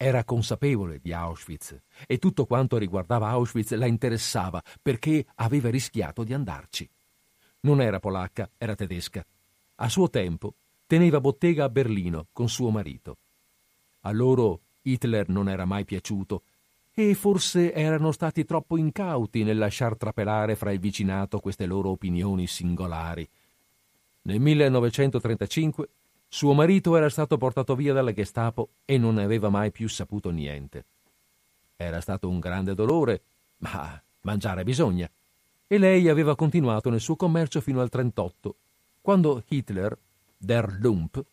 Era 0.00 0.24
consapevole 0.24 1.00
di 1.00 1.12
Auschwitz 1.12 1.76
e 2.06 2.18
tutto 2.18 2.46
quanto 2.46 2.78
riguardava 2.78 3.28
Auschwitz 3.30 3.74
la 3.74 3.86
interessava 3.86 4.62
perché 4.80 5.26
aveva 5.34 5.70
rischiato 5.70 6.22
di 6.22 6.32
andarci. 6.32 6.88
Non 7.60 7.80
era 7.80 7.98
polacca, 7.98 8.48
era 8.56 8.76
tedesca 8.76 9.26
a 9.80 9.88
suo 9.88 10.08
tempo 10.10 10.54
teneva 10.86 11.20
bottega 11.20 11.64
a 11.64 11.68
Berlino 11.68 12.28
con 12.32 12.48
suo 12.48 12.70
marito. 12.70 13.18
A 14.02 14.12
loro 14.12 14.60
Hitler 14.82 15.28
non 15.28 15.48
era 15.48 15.64
mai 15.64 15.84
piaciuto 15.84 16.42
e 16.94 17.14
forse 17.14 17.72
erano 17.72 18.10
stati 18.10 18.44
troppo 18.44 18.76
incauti 18.76 19.44
nel 19.44 19.58
lasciar 19.58 19.96
trapelare 19.96 20.56
fra 20.56 20.72
il 20.72 20.80
vicinato 20.80 21.38
queste 21.38 21.66
loro 21.66 21.90
opinioni 21.90 22.46
singolari. 22.46 23.28
Nel 24.22 24.40
1935 24.40 25.88
suo 26.26 26.54
marito 26.54 26.96
era 26.96 27.08
stato 27.08 27.36
portato 27.36 27.76
via 27.76 27.92
dalla 27.92 28.12
Gestapo 28.12 28.70
e 28.84 28.98
non 28.98 29.14
ne 29.14 29.22
aveva 29.22 29.48
mai 29.48 29.70
più 29.70 29.88
saputo 29.88 30.30
niente. 30.30 30.86
Era 31.76 32.00
stato 32.00 32.28
un 32.28 32.40
grande 32.40 32.74
dolore, 32.74 33.22
ma 33.58 34.02
mangiare 34.22 34.64
bisogna. 34.64 35.08
E 35.66 35.78
lei 35.78 36.08
aveva 36.08 36.34
continuato 36.34 36.90
nel 36.90 37.00
suo 37.00 37.14
commercio 37.14 37.60
fino 37.60 37.80
al 37.80 37.88
38 37.88 38.56
quando 39.08 39.42
Hitler, 39.48 39.98
der 40.36 40.76
Lump, 40.80 41.24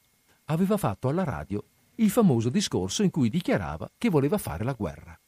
aveva 0.46 0.78
fatto 0.78 1.10
alla 1.10 1.26
radio 1.26 1.62
il 1.96 2.10
famoso 2.10 2.48
discorso 2.48 3.04
in 3.04 3.10
cui 3.10 3.30
dichiarava 3.30 3.92
che 3.98 4.10
voleva 4.10 4.38
fare 4.38 4.64
la 4.64 4.72
guerra. 4.72 5.20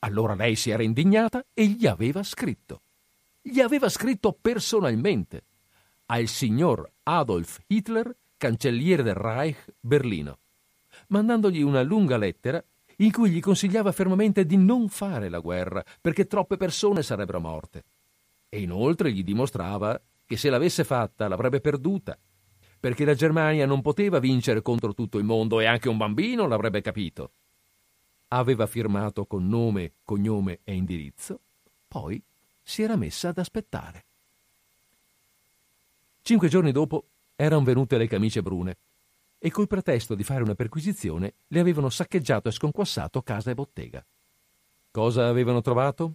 Allora 0.00 0.34
lei 0.34 0.56
si 0.56 0.68
era 0.68 0.82
indignata 0.82 1.42
e 1.54 1.68
gli 1.68 1.86
aveva 1.86 2.22
scritto. 2.22 2.82
Gli 3.40 3.60
aveva 3.60 3.88
scritto 3.88 4.36
personalmente 4.38 5.42
al 6.04 6.26
signor 6.26 6.86
Adolf 7.04 7.60
Hitler, 7.66 8.14
cancelliere 8.36 9.02
del 9.02 9.14
Reich, 9.14 9.64
Berlino, 9.80 10.36
mandandogli 11.06 11.62
una 11.62 11.80
lunga 11.80 12.18
lettera 12.18 12.62
in 12.96 13.10
cui 13.10 13.30
gli 13.30 13.40
consigliava 13.40 13.90
fermamente 13.90 14.44
di 14.44 14.58
non 14.58 14.90
fare 14.90 15.30
la 15.30 15.38
guerra 15.38 15.82
perché 15.98 16.26
troppe 16.26 16.58
persone 16.58 17.02
sarebbero 17.02 17.40
morte. 17.40 17.84
E 18.50 18.60
inoltre 18.60 19.10
gli 19.12 19.24
dimostrava 19.24 19.98
che 20.30 20.36
se 20.36 20.48
l'avesse 20.48 20.84
fatta 20.84 21.26
l'avrebbe 21.26 21.60
perduta, 21.60 22.16
perché 22.78 23.04
la 23.04 23.14
Germania 23.14 23.66
non 23.66 23.82
poteva 23.82 24.20
vincere 24.20 24.62
contro 24.62 24.94
tutto 24.94 25.18
il 25.18 25.24
mondo 25.24 25.58
e 25.58 25.64
anche 25.64 25.88
un 25.88 25.96
bambino 25.96 26.46
l'avrebbe 26.46 26.80
capito. 26.82 27.32
Aveva 28.28 28.68
firmato 28.68 29.26
con 29.26 29.48
nome, 29.48 29.94
cognome 30.04 30.60
e 30.62 30.74
indirizzo, 30.74 31.40
poi 31.88 32.22
si 32.62 32.80
era 32.80 32.94
messa 32.94 33.30
ad 33.30 33.38
aspettare. 33.38 34.04
Cinque 36.22 36.46
giorni 36.46 36.70
dopo 36.70 37.08
erano 37.34 37.64
venute 37.64 37.98
le 37.98 38.06
camicie 38.06 38.40
brune 38.40 38.76
e 39.36 39.50
col 39.50 39.66
pretesto 39.66 40.14
di 40.14 40.22
fare 40.22 40.44
una 40.44 40.54
perquisizione 40.54 41.34
le 41.48 41.58
avevano 41.58 41.90
saccheggiato 41.90 42.46
e 42.46 42.52
sconquassato 42.52 43.20
casa 43.22 43.50
e 43.50 43.54
bottega. 43.54 44.06
Cosa 44.92 45.26
avevano 45.26 45.60
trovato? 45.60 46.14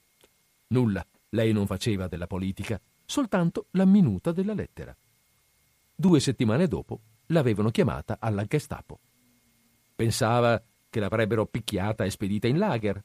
Nulla. 0.68 1.06
Lei 1.32 1.52
non 1.52 1.66
faceva 1.66 2.08
della 2.08 2.28
politica, 2.28 2.80
soltanto 3.06 3.68
la 3.72 3.86
minuta 3.86 4.32
della 4.32 4.54
lettera. 4.54 4.96
Due 5.96 6.20
settimane 6.20 6.68
dopo 6.68 7.00
l'avevano 7.28 7.70
chiamata 7.70 8.18
alla 8.20 8.44
Gestapo. 8.46 9.00
Pensava 9.96 10.62
che 10.90 11.00
l'avrebbero 11.00 11.46
picchiata 11.46 12.04
e 12.04 12.10
spedita 12.10 12.48
in 12.48 12.58
lager. 12.58 13.04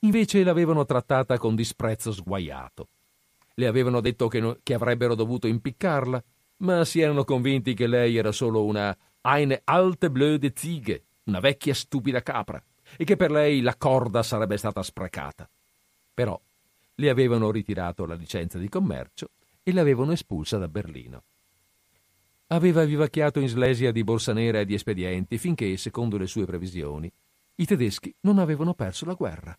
Invece 0.00 0.42
l'avevano 0.42 0.84
trattata 0.84 1.38
con 1.38 1.54
disprezzo 1.54 2.12
sguaiato. 2.12 2.88
Le 3.54 3.66
avevano 3.66 4.00
detto 4.00 4.28
che, 4.28 4.40
no, 4.40 4.58
che 4.62 4.74
avrebbero 4.74 5.14
dovuto 5.14 5.46
impiccarla, 5.46 6.22
ma 6.58 6.84
si 6.84 7.00
erano 7.00 7.24
convinti 7.24 7.74
che 7.74 7.86
lei 7.86 8.16
era 8.16 8.32
solo 8.32 8.64
una 8.64 8.96
eine 9.20 9.60
alte 9.64 10.10
blöde 10.10 10.52
Ziege, 10.54 11.04
una 11.24 11.40
vecchia 11.40 11.74
stupida 11.74 12.22
capra, 12.22 12.62
e 12.96 13.04
che 13.04 13.16
per 13.16 13.30
lei 13.30 13.60
la 13.60 13.76
corda 13.76 14.22
sarebbe 14.22 14.56
stata 14.56 14.82
sprecata. 14.82 15.48
Però 16.14 16.40
le 17.00 17.10
avevano 17.10 17.50
ritirato 17.50 18.06
la 18.06 18.14
licenza 18.14 18.58
di 18.58 18.68
commercio 18.68 19.30
e 19.62 19.72
l'avevano 19.72 20.12
espulsa 20.12 20.58
da 20.58 20.66
Berlino. 20.66 21.22
Aveva 22.48 22.84
vivacchiato 22.84 23.38
in 23.38 23.48
Slesia 23.48 23.92
di 23.92 24.02
borsa 24.02 24.32
nera 24.32 24.60
e 24.60 24.64
di 24.64 24.74
espedienti 24.74 25.38
finché, 25.38 25.76
secondo 25.76 26.16
le 26.16 26.26
sue 26.26 26.44
previsioni, 26.44 27.10
i 27.56 27.66
tedeschi 27.66 28.12
non 28.20 28.38
avevano 28.38 28.74
perso 28.74 29.04
la 29.04 29.14
guerra. 29.14 29.56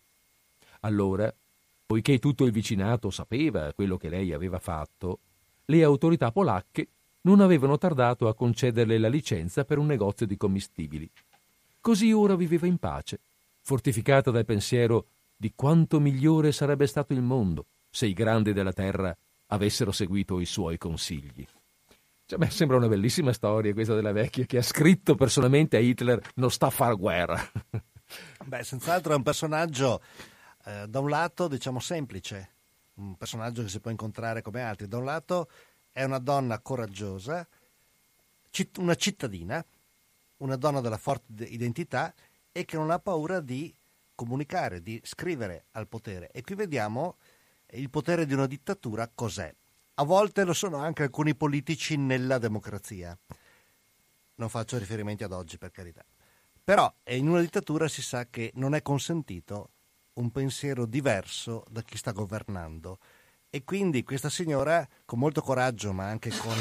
Allora, 0.80 1.32
poiché 1.86 2.18
tutto 2.18 2.44
il 2.44 2.52
vicinato 2.52 3.10
sapeva 3.10 3.72
quello 3.72 3.96
che 3.96 4.08
lei 4.08 4.32
aveva 4.32 4.58
fatto, 4.58 5.20
le 5.66 5.82
autorità 5.82 6.32
polacche 6.32 6.88
non 7.22 7.40
avevano 7.40 7.78
tardato 7.78 8.28
a 8.28 8.34
concederle 8.34 8.98
la 8.98 9.08
licenza 9.08 9.64
per 9.64 9.78
un 9.78 9.86
negozio 9.86 10.26
di 10.26 10.36
commestibili. 10.36 11.10
Così 11.80 12.12
ora 12.12 12.34
viveva 12.34 12.66
in 12.66 12.78
pace, 12.78 13.20
fortificata 13.62 14.30
dal 14.30 14.44
pensiero 14.44 15.06
di 15.40 15.54
quanto 15.54 16.00
migliore 16.00 16.52
sarebbe 16.52 16.86
stato 16.86 17.14
il 17.14 17.22
mondo 17.22 17.68
se 17.88 18.04
i 18.04 18.12
grandi 18.12 18.52
della 18.52 18.74
terra 18.74 19.16
avessero 19.46 19.90
seguito 19.90 20.38
i 20.38 20.44
suoi 20.44 20.76
consigli. 20.76 21.46
Cioè, 22.26 22.38
beh, 22.38 22.50
sembra 22.50 22.76
una 22.76 22.88
bellissima 22.88 23.32
storia 23.32 23.72
questa 23.72 23.94
della 23.94 24.12
vecchia 24.12 24.44
che 24.44 24.58
ha 24.58 24.62
scritto 24.62 25.14
personalmente 25.14 25.78
a 25.78 25.80
Hitler 25.80 26.20
non 26.34 26.50
sta 26.50 26.66
a 26.66 26.70
far 26.70 26.94
guerra. 26.94 27.40
Beh, 28.44 28.62
senz'altro 28.64 29.14
è 29.14 29.16
un 29.16 29.22
personaggio 29.22 30.02
eh, 30.66 30.86
da 30.86 30.98
un 30.98 31.08
lato 31.08 31.48
diciamo 31.48 31.80
semplice, 31.80 32.50
un 32.96 33.16
personaggio 33.16 33.62
che 33.62 33.70
si 33.70 33.80
può 33.80 33.90
incontrare 33.90 34.42
come 34.42 34.60
altri, 34.60 34.88
da 34.88 34.98
un 34.98 35.06
lato 35.06 35.48
è 35.90 36.04
una 36.04 36.18
donna 36.18 36.60
coraggiosa, 36.60 37.48
una 38.76 38.94
cittadina, 38.94 39.64
una 40.38 40.56
donna 40.56 40.82
della 40.82 40.98
forte 40.98 41.44
identità 41.44 42.12
e 42.52 42.66
che 42.66 42.76
non 42.76 42.90
ha 42.90 42.98
paura 42.98 43.40
di 43.40 43.74
comunicare, 44.20 44.82
di 44.82 45.00
scrivere 45.02 45.64
al 45.70 45.88
potere. 45.88 46.30
E 46.30 46.42
qui 46.42 46.54
vediamo 46.54 47.16
il 47.70 47.88
potere 47.88 48.26
di 48.26 48.34
una 48.34 48.46
dittatura 48.46 49.10
cos'è. 49.14 49.50
A 49.94 50.04
volte 50.04 50.44
lo 50.44 50.52
sono 50.52 50.76
anche 50.76 51.04
alcuni 51.04 51.34
politici 51.34 51.96
nella 51.96 52.36
democrazia. 52.36 53.18
Non 54.34 54.50
faccio 54.50 54.76
riferimenti 54.76 55.24
ad 55.24 55.32
oggi, 55.32 55.56
per 55.56 55.70
carità. 55.70 56.04
Però 56.62 56.92
in 57.04 57.28
una 57.28 57.40
dittatura 57.40 57.88
si 57.88 58.02
sa 58.02 58.26
che 58.26 58.50
non 58.56 58.74
è 58.74 58.82
consentito 58.82 59.70
un 60.14 60.30
pensiero 60.30 60.84
diverso 60.84 61.64
da 61.70 61.80
chi 61.80 61.96
sta 61.96 62.12
governando 62.12 62.98
e 63.48 63.64
quindi 63.64 64.02
questa 64.02 64.28
signora, 64.28 64.86
con 65.06 65.18
molto 65.18 65.40
coraggio, 65.40 65.94
ma 65.94 66.04
anche 66.04 66.30
con 66.30 66.56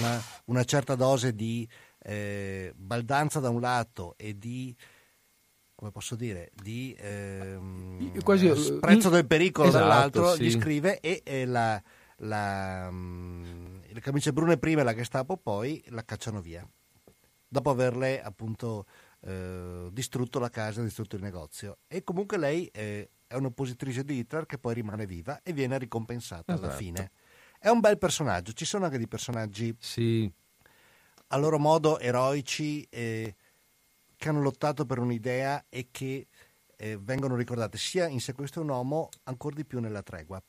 una 0.45 0.64
certa 0.64 0.95
dose 0.95 1.36
di 1.36 1.68
eh, 1.99 2.72
baldanza 2.73 3.41
da 3.41 3.49
un 3.49 3.60
lato 3.60 4.15
e 4.18 4.38
di 4.38 4.73
come 5.80 5.91
posso 5.91 6.18
dire, 6.18 6.51
di 6.61 6.93
ehm, 6.99 8.22
Quasi, 8.22 8.49
eh, 8.49 8.56
sprezzo 8.57 9.07
del 9.07 9.26
pericolo 9.26 9.69
esatto, 9.69 9.84
dall'altro, 9.85 10.34
sì. 10.34 10.43
gli 10.43 10.51
scrive 10.51 10.99
e, 10.99 11.22
e 11.23 11.45
la, 11.45 11.81
la, 12.18 12.89
um, 12.91 13.80
le 13.88 14.01
camicie 14.01 14.34
brune 14.34 14.57
prima 14.57 14.81
e 14.81 14.84
la 14.84 14.93
Gestapo 14.93 15.38
poi 15.38 15.81
la 15.88 16.03
cacciano 16.03 16.41
via, 16.41 16.69
dopo 17.47 17.69
averle 17.69 18.22
appunto 18.22 18.88
eh, 19.22 19.88
distrutto 19.89 20.38
la 20.38 20.49
casa, 20.49 20.84
distrutto 20.84 21.15
il 21.15 21.22
negozio. 21.22 21.77
E 21.88 22.03
comunque 22.03 22.38
lei 22.38 22.65
eh, 22.73 23.11
è 23.26 23.35
un'oppositrice 23.35 24.03
di 24.03 24.18
Hitler 24.18 24.45
che 24.45 24.57
poi 24.57 24.73
rimane 24.73 25.06
viva 25.06 25.39
e 25.43 25.53
viene 25.53 25.77
ricompensata 25.77 26.56
esatto. 26.56 26.68
alla 26.68 26.76
fine. 26.76 27.11
È 27.57 27.69
un 27.69 27.80
bel 27.80 27.97
personaggio, 27.97 28.51
ci 28.51 28.65
sono 28.65 28.84
anche 28.84 28.97
dei 28.97 29.07
personaggi 29.07 29.73
sì. 29.80 30.30
a 31.27 31.38
loro 31.38 31.57
modo 31.57 31.99
eroici 31.99 32.85
eh, 32.89 33.34
che 34.20 34.28
hanno 34.28 34.41
lottato 34.41 34.86
per 34.86 35.00
un'idea 35.00 35.68
e 35.70 35.88
che 35.91 36.28
eh, 36.76 36.98
vengono 37.02 37.38
ricordate 37.38 37.78
sia 37.78 38.06
in 38.06 38.20
Se 38.20 38.34
questo 38.34 38.60
è 38.60 38.64
un 38.64 38.70
uomo, 38.70 39.08
ancora 39.24 39.56
di 39.56 39.64
più 39.64 39.80
nella 39.80 40.04
tregua, 40.04 40.44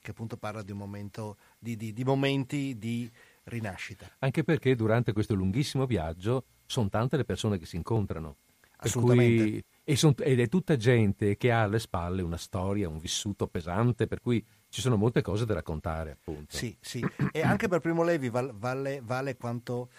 che 0.00 0.10
appunto 0.10 0.36
parla 0.36 0.62
di, 0.62 0.72
un 0.72 0.78
momento, 0.78 1.36
di, 1.56 1.76
di, 1.76 1.92
di 1.92 2.02
momenti 2.02 2.76
di 2.76 3.08
rinascita. 3.44 4.10
Anche 4.18 4.42
perché 4.42 4.74
durante 4.74 5.12
questo 5.12 5.34
lunghissimo 5.34 5.86
viaggio 5.86 6.46
sono 6.66 6.88
tante 6.88 7.16
le 7.16 7.24
persone 7.24 7.58
che 7.58 7.66
si 7.66 7.76
incontrano. 7.76 8.38
Assolutamente. 8.78 9.42
Cui, 9.44 9.64
e 9.84 9.94
son, 9.96 10.14
ed 10.18 10.40
è 10.40 10.48
tutta 10.48 10.76
gente 10.76 11.36
che 11.36 11.52
ha 11.52 11.62
alle 11.62 11.78
spalle 11.78 12.22
una 12.22 12.36
storia, 12.36 12.88
un 12.88 12.98
vissuto 12.98 13.46
pesante, 13.46 14.08
per 14.08 14.20
cui 14.20 14.44
ci 14.68 14.80
sono 14.80 14.96
molte 14.96 15.22
cose 15.22 15.46
da 15.46 15.54
raccontare, 15.54 16.10
appunto. 16.10 16.56
Sì, 16.56 16.76
sì. 16.80 17.06
E 17.30 17.40
anche 17.42 17.68
per 17.68 17.78
Primo 17.78 18.02
Levi 18.02 18.30
vale, 18.30 19.00
vale 19.00 19.36
quanto 19.36 19.90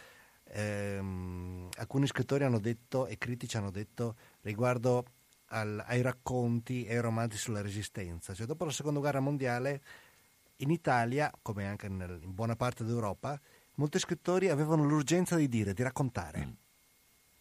ehm, 0.53 1.69
alcuni 1.77 2.07
scrittori 2.07 2.43
hanno 2.43 2.59
detto 2.59 3.07
e 3.07 3.17
critici 3.17 3.57
hanno 3.57 3.71
detto 3.71 4.15
riguardo 4.41 5.05
al, 5.47 5.83
ai 5.85 6.01
racconti 6.01 6.85
e 6.85 6.95
ai 6.95 7.01
romanzi 7.01 7.37
sulla 7.37 7.61
resistenza. 7.61 8.33
Cioè, 8.33 8.45
dopo 8.45 8.65
la 8.65 8.71
seconda 8.71 8.99
guerra 8.99 9.19
mondiale, 9.19 9.81
in 10.57 10.69
Italia, 10.69 11.31
come 11.41 11.67
anche 11.67 11.89
nel, 11.89 12.19
in 12.21 12.33
buona 12.33 12.55
parte 12.55 12.83
d'Europa, 12.83 13.39
molti 13.75 13.99
scrittori 13.99 14.49
avevano 14.49 14.83
l'urgenza 14.83 15.35
di 15.35 15.49
dire, 15.49 15.73
di 15.73 15.81
raccontare, 15.81 16.45
mm. 16.45 16.51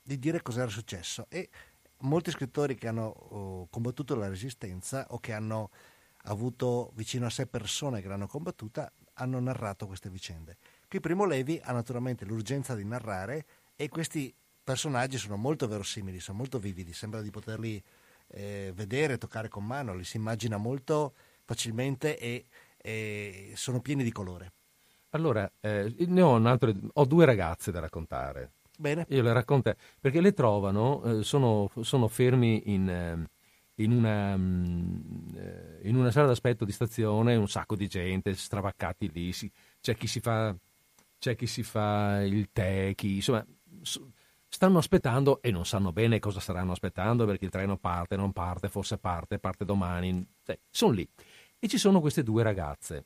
di 0.02 0.18
dire 0.18 0.43
cosa 0.43 0.62
era 0.62 0.70
successo. 0.70 1.26
E 1.28 1.51
molti 1.98 2.30
scrittori 2.30 2.74
che 2.74 2.89
hanno 2.89 3.06
oh, 3.06 3.66
combattuto 3.68 4.14
la 4.14 4.28
resistenza 4.28 5.06
o 5.10 5.18
che 5.18 5.32
hanno 5.32 5.70
avuto 6.24 6.93
vicino 6.94 7.26
a 7.26 7.30
sé 7.30 7.47
persone 7.47 8.01
che 8.01 8.09
l'hanno 8.09 8.26
combattuta 8.26 8.90
hanno 9.14 9.39
narrato 9.39 9.86
queste 9.86 10.09
vicende. 10.09 10.56
Qui 10.93 11.01
Primo 11.01 11.24
Levi 11.24 11.59
ha 11.64 11.73
naturalmente 11.73 12.27
l'urgenza 12.27 12.74
di 12.74 12.85
narrare 12.85 13.47
e 13.77 13.89
questi 13.89 14.31
personaggi 14.62 15.16
sono 15.16 15.39
molto 15.39 15.66
verosimili, 15.66 16.20
sono 16.20 16.36
molto 16.36 16.59
vividi, 16.59 16.93
sembra 16.93 17.23
di 17.23 17.31
poterli 17.31 17.82
eh, 18.27 18.73
vedere, 18.74 19.16
toccare 19.16 19.48
con 19.48 19.64
mano, 19.64 19.94
li 19.94 20.05
si 20.05 20.19
immagina 20.19 20.59
molto 20.59 21.14
facilmente 21.47 22.19
e, 22.19 22.44
e 22.77 23.52
sono 23.55 23.81
pieni 23.81 24.05
di 24.05 24.12
colore. 24.12 24.52
Allora, 25.12 25.51
eh, 25.60 25.94
ne 25.97 26.20
ho, 26.20 26.35
altro, 26.44 26.74
ho 26.93 27.05
due 27.06 27.24
ragazze 27.24 27.70
da 27.70 27.81
raccontare. 27.81 28.52
Bene. 28.77 29.06
Io 29.09 29.23
le 29.23 29.32
racconto 29.32 29.74
perché 29.98 30.20
le 30.20 30.35
trovano, 30.35 31.02
eh, 31.05 31.23
sono, 31.23 31.70
sono, 31.81 32.06
fermi 32.06 32.70
in, 32.70 32.90
eh, 32.90 33.82
in, 33.82 33.93
una, 33.93 34.36
mm, 34.36 35.36
eh, 35.36 35.78
in, 35.85 35.97
una, 35.97 36.10
sala 36.10 36.27
d'aspetto 36.27 36.66
di 36.66 36.73
stazione, 36.73 37.35
un 37.35 37.48
sacco 37.48 37.77
di 37.77 37.89
gente, 37.89 38.35
stravaccati 38.35 39.10
lì, 39.10 39.32
si, 39.32 39.51
c'è, 39.81 39.97
chi 39.97 40.06
si 40.06 40.20
fa, 40.20 40.55
c'è 41.23 41.36
chi 41.36 41.47
si 41.47 41.62
fa 41.62 42.20
il 42.24 42.49
tè, 42.53 42.94
chi, 42.97 43.15
insomma, 43.15 43.47
stanno 44.49 44.78
aspettando 44.78 45.40
e 45.40 45.53
non 45.53 45.65
sanno 45.65 45.93
bene 45.93 46.19
cosa 46.19 46.40
staranno 46.40 46.73
aspettando 46.73 47.27
perché 47.27 47.44
il 47.44 47.51
treno 47.53 47.77
parte, 47.77 48.16
non 48.16 48.32
parte, 48.32 48.69
forse 48.69 48.99
parte, 48.99 49.39
parte 49.39 49.65
domani, 49.65 50.27
cioè, 50.43 50.59
sono 50.69 50.90
lì. 50.90 51.09
E 51.61 51.69
ci 51.69 51.78
sono 51.78 52.01
queste 52.01 52.24
due 52.24 52.43
ragazze 52.43 53.05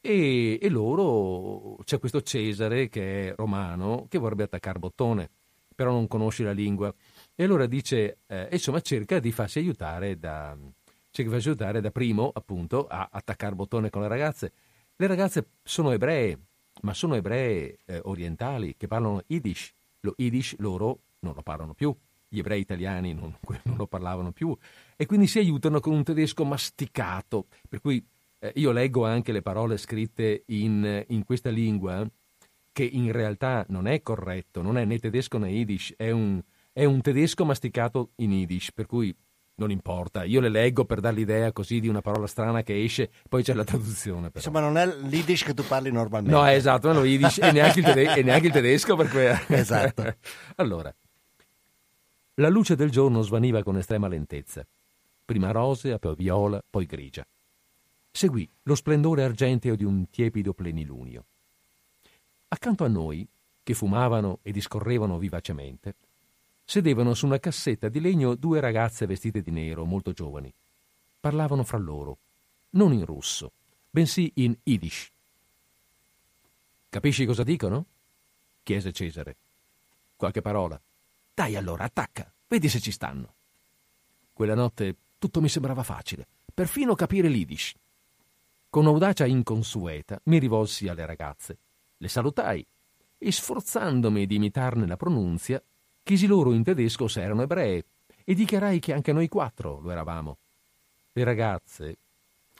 e, 0.00 0.56
e, 0.62 0.68
loro 0.68 1.78
c'è 1.82 1.98
questo 1.98 2.22
Cesare 2.22 2.88
che 2.88 3.30
è 3.30 3.34
romano 3.34 4.06
che 4.08 4.18
vorrebbe 4.18 4.44
attaccare 4.44 4.78
bottone, 4.78 5.28
però 5.74 5.90
non 5.90 6.06
conosce 6.06 6.44
la 6.44 6.52
lingua. 6.52 6.94
E 7.34 7.42
allora 7.42 7.66
dice, 7.66 8.18
eh, 8.28 8.50
insomma, 8.52 8.80
cerca 8.82 9.18
di 9.18 9.32
farsi 9.32 9.58
aiutare 9.58 10.16
da, 10.16 10.56
c'è 11.10 11.24
che 11.24 11.34
aiutare 11.34 11.80
da 11.80 11.90
primo, 11.90 12.30
appunto, 12.32 12.86
a 12.86 13.08
attaccare 13.10 13.56
bottone 13.56 13.90
con 13.90 14.02
le 14.02 14.08
ragazze. 14.08 14.52
Le 14.94 15.06
ragazze 15.08 15.48
sono 15.64 15.90
ebree, 15.90 16.38
ma 16.82 16.94
sono 16.94 17.14
ebree 17.14 17.78
eh, 17.84 18.00
orientali 18.04 18.76
che 18.76 18.86
parlano 18.86 19.22
Yiddish. 19.26 19.72
Lo 20.00 20.14
Yiddish 20.16 20.56
loro 20.58 21.00
non 21.20 21.34
lo 21.34 21.42
parlano 21.42 21.74
più, 21.74 21.94
gli 22.28 22.38
ebrei 22.38 22.60
italiani 22.60 23.14
non, 23.14 23.36
non 23.64 23.76
lo 23.76 23.86
parlavano 23.86 24.32
più 24.32 24.56
e 24.96 25.06
quindi 25.06 25.26
si 25.26 25.38
aiutano 25.38 25.80
con 25.80 25.92
un 25.92 26.02
tedesco 26.02 26.44
masticato. 26.44 27.46
Per 27.68 27.80
cui 27.80 28.04
eh, 28.38 28.52
io 28.56 28.72
leggo 28.72 29.04
anche 29.04 29.32
le 29.32 29.42
parole 29.42 29.76
scritte 29.76 30.44
in, 30.46 31.04
in, 31.08 31.24
questa 31.24 31.50
lingua 31.50 32.08
che 32.72 32.84
in 32.84 33.12
realtà 33.12 33.64
non 33.68 33.86
è 33.86 34.02
corretto, 34.02 34.62
non 34.62 34.78
è 34.78 34.84
né 34.84 34.98
tedesco 34.98 35.38
né 35.38 35.50
Yiddish, 35.50 35.94
è 35.96 36.10
un, 36.10 36.42
è 36.72 36.84
un 36.84 37.00
tedesco 37.00 37.44
masticato 37.44 38.12
in 38.16 38.32
Yiddish, 38.32 38.72
per 38.72 38.86
cui 38.86 39.14
non 39.62 39.70
importa, 39.70 40.24
io 40.24 40.40
le 40.40 40.48
leggo 40.48 40.84
per 40.84 41.00
dare 41.00 41.14
l'idea 41.14 41.52
così 41.52 41.78
di 41.78 41.88
una 41.88 42.00
parola 42.00 42.26
strana 42.26 42.62
che 42.62 42.82
esce, 42.82 43.10
poi 43.28 43.42
c'è 43.42 43.54
la 43.54 43.64
traduzione. 43.64 44.30
Però. 44.30 44.44
Insomma, 44.44 44.60
non 44.60 44.76
è 44.76 44.86
l'Yiddish 44.86 45.44
che 45.44 45.54
tu 45.54 45.64
parli 45.64 45.92
normalmente. 45.92 46.36
No, 46.36 46.44
esatto, 46.46 46.92
non 46.92 47.04
è 47.04 47.06
Yiddish 47.06 47.38
e 47.38 47.52
neanche 47.52 47.78
il, 47.78 47.84
tede- 47.84 48.14
e 48.14 48.22
neanche 48.22 48.46
il 48.48 48.52
tedesco 48.52 48.96
per 48.96 49.08
cui... 49.08 49.24
esatto. 49.56 50.16
allora, 50.56 50.92
la 52.34 52.48
luce 52.48 52.74
del 52.74 52.90
giorno 52.90 53.22
svaniva 53.22 53.62
con 53.62 53.76
estrema 53.76 54.08
lentezza, 54.08 54.66
prima 55.24 55.52
rosea, 55.52 55.98
poi 55.98 56.14
viola, 56.16 56.62
poi 56.68 56.86
grigia. 56.86 57.24
Seguì 58.10 58.48
lo 58.64 58.74
splendore 58.74 59.22
argenteo 59.22 59.76
di 59.76 59.84
un 59.84 60.10
tiepido 60.10 60.52
plenilunio. 60.52 61.24
Accanto 62.48 62.84
a 62.84 62.88
noi, 62.88 63.26
che 63.62 63.74
fumavano 63.74 64.40
e 64.42 64.50
discorrevano 64.50 65.18
vivacemente, 65.18 65.94
sedevano 66.72 67.12
su 67.12 67.26
una 67.26 67.38
cassetta 67.38 67.90
di 67.90 68.00
legno 68.00 68.34
due 68.34 68.58
ragazze 68.58 69.04
vestite 69.04 69.42
di 69.42 69.50
nero, 69.50 69.84
molto 69.84 70.12
giovani. 70.12 70.50
Parlavano 71.20 71.64
fra 71.64 71.76
loro, 71.76 72.16
non 72.70 72.94
in 72.94 73.04
russo, 73.04 73.52
bensì 73.90 74.32
in 74.36 74.56
Yiddish. 74.62 75.10
Capisci 76.88 77.26
cosa 77.26 77.42
dicono? 77.42 77.84
chiese 78.62 78.90
Cesare. 78.90 79.36
Qualche 80.16 80.40
parola. 80.40 80.80
Dai 81.34 81.56
allora, 81.56 81.84
attacca, 81.84 82.32
vedi 82.48 82.70
se 82.70 82.80
ci 82.80 82.90
stanno. 82.90 83.34
Quella 84.32 84.54
notte 84.54 84.96
tutto 85.18 85.42
mi 85.42 85.50
sembrava 85.50 85.82
facile, 85.82 86.26
perfino 86.54 86.94
capire 86.94 87.28
l'Idish. 87.28 87.74
Con 88.70 88.86
audacia 88.86 89.26
inconsueta 89.26 90.18
mi 90.24 90.38
rivolsi 90.38 90.88
alle 90.88 91.04
ragazze, 91.04 91.58
le 91.98 92.08
salutai 92.08 92.66
e 93.18 93.30
sforzandomi 93.30 94.24
di 94.24 94.36
imitarne 94.36 94.86
la 94.86 94.96
pronunzia, 94.96 95.62
chiesi 96.02 96.26
loro 96.26 96.52
in 96.52 96.62
tedesco 96.62 97.08
se 97.08 97.22
erano 97.22 97.42
ebree 97.42 97.84
e 98.24 98.34
dichiarai 98.34 98.78
che 98.78 98.92
anche 98.92 99.12
noi 99.12 99.28
quattro 99.28 99.80
lo 99.80 99.90
eravamo. 99.90 100.38
Le 101.12 101.24
ragazze, 101.24 101.98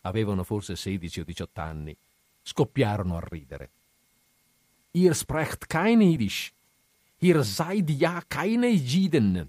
avevano 0.02 0.44
forse 0.44 0.76
16 0.76 1.20
o 1.20 1.24
18 1.24 1.60
anni, 1.60 1.96
scoppiarono 2.42 3.16
a 3.16 3.20
ridere. 3.22 3.70
Ihr 4.92 5.14
sprecht 5.14 5.66
kein 5.66 6.02
Yiddish, 6.02 6.52
Ihr 7.22 7.44
seid 7.44 7.88
ja 7.88 8.20
keine 8.26 8.66
Jiden. 8.66 9.48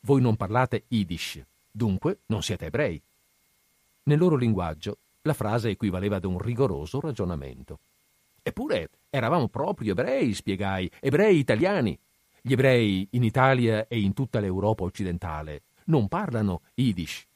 Voi 0.00 0.20
non 0.20 0.34
parlate 0.34 0.84
Yiddish, 0.88 1.40
dunque 1.70 2.22
non 2.26 2.42
siete 2.42 2.66
ebrei. 2.66 3.00
Nel 4.02 4.18
loro 4.18 4.34
linguaggio 4.34 4.98
la 5.22 5.32
frase 5.32 5.70
equivaleva 5.70 6.16
ad 6.16 6.24
un 6.24 6.38
rigoroso 6.38 6.98
ragionamento. 6.98 7.78
Eppure 8.42 8.90
eravamo 9.10 9.46
proprio 9.46 9.92
ebrei, 9.92 10.34
spiegai, 10.34 10.90
ebrei 10.98 11.38
italiani. 11.38 11.96
Gli 12.48 12.52
ebrei 12.54 13.06
in 13.10 13.22
Italia 13.22 13.86
e 13.86 14.00
in 14.00 14.14
tutta 14.14 14.40
l'Europa 14.40 14.82
occidentale 14.82 15.62
non 15.84 16.08
parlano 16.08 16.62
Yiddish. 16.74 17.26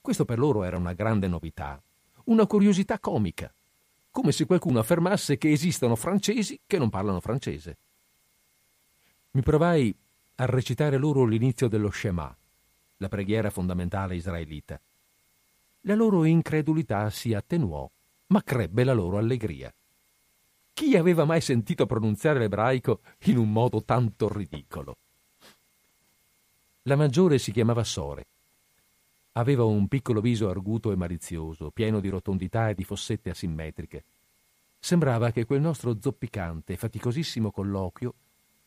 Questo 0.00 0.24
per 0.24 0.38
loro 0.38 0.62
era 0.62 0.76
una 0.76 0.92
grande 0.92 1.26
novità, 1.26 1.82
una 2.24 2.46
curiosità 2.46 2.98
comica, 2.98 3.52
come 4.10 4.32
se 4.32 4.46
qualcuno 4.46 4.78
affermasse 4.78 5.36
che 5.36 5.50
esistono 5.50 5.96
francesi 5.96 6.60
che 6.66 6.78
non 6.78 6.90
parlano 6.90 7.20
francese 7.20 7.76
mi 9.34 9.40
provai 9.40 9.94
a 10.36 10.44
recitare 10.44 10.98
loro 10.98 11.24
l'inizio 11.24 11.66
dello 11.66 11.90
Shema, 11.90 12.36
la 12.98 13.08
preghiera 13.08 13.48
fondamentale 13.48 14.14
israelita. 14.14 14.78
La 15.82 15.94
loro 15.94 16.24
incredulità 16.24 17.08
si 17.08 17.32
attenuò, 17.32 17.90
ma 18.26 18.42
crebbe 18.42 18.84
la 18.84 18.92
loro 18.92 19.16
allegria. 19.16 19.72
Chi 20.74 20.96
aveva 20.96 21.24
mai 21.24 21.40
sentito 21.40 21.86
pronunziare 21.86 22.38
l'ebraico 22.38 23.00
in 23.24 23.36
un 23.36 23.52
modo 23.52 23.82
tanto 23.84 24.32
ridicolo? 24.32 24.96
La 26.82 26.96
maggiore 26.96 27.38
si 27.38 27.52
chiamava 27.52 27.84
Sore. 27.84 28.26
Aveva 29.32 29.64
un 29.64 29.86
piccolo 29.86 30.20
viso 30.20 30.48
arguto 30.48 30.90
e 30.90 30.96
malizioso, 30.96 31.70
pieno 31.70 32.00
di 32.00 32.08
rotondità 32.08 32.68
e 32.68 32.74
di 32.74 32.84
fossette 32.84 33.30
asimmetriche. 33.30 34.04
Sembrava 34.78 35.30
che 35.30 35.44
quel 35.44 35.60
nostro 35.60 35.96
zoppicante 36.00 36.72
e 36.72 36.76
faticosissimo 36.76 37.50
colloquio 37.50 38.14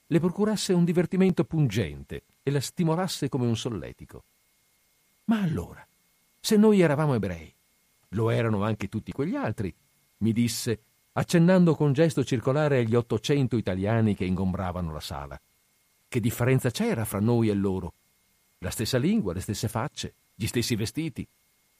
le 0.07 0.19
procurasse 0.19 0.73
un 0.73 0.86
divertimento 0.86 1.44
pungente 1.44 2.23
e 2.41 2.52
la 2.52 2.61
stimolasse 2.61 3.27
come 3.27 3.48
un 3.48 3.57
solletico. 3.57 4.23
Ma 5.26 5.41
allora, 5.41 5.86
se 6.40 6.56
noi 6.56 6.82
eravamo 6.82 7.15
ebrei, 7.15 7.52
lo 8.10 8.30
erano 8.30 8.64
anche 8.64 8.88
tutti 8.88 9.11
quegli 9.11 9.36
altri, 9.36 9.73
mi 10.19 10.32
disse, 10.32 10.80
accennando 11.17 11.75
con 11.75 11.91
gesto 11.91 12.23
circolare 12.23 12.79
agli 12.79 12.95
ottocento 12.95 13.57
italiani 13.57 14.15
che 14.15 14.25
ingombravano 14.25 14.93
la 14.93 14.99
sala. 14.99 15.39
Che 16.07 16.19
differenza 16.19 16.71
c'era 16.71 17.03
fra 17.03 17.19
noi 17.19 17.49
e 17.49 17.53
loro? 17.53 17.93
La 18.59 18.69
stessa 18.69 18.97
lingua, 18.97 19.33
le 19.33 19.41
stesse 19.41 19.67
facce, 19.67 20.13
gli 20.33 20.47
stessi 20.47 20.75
vestiti. 20.75 21.27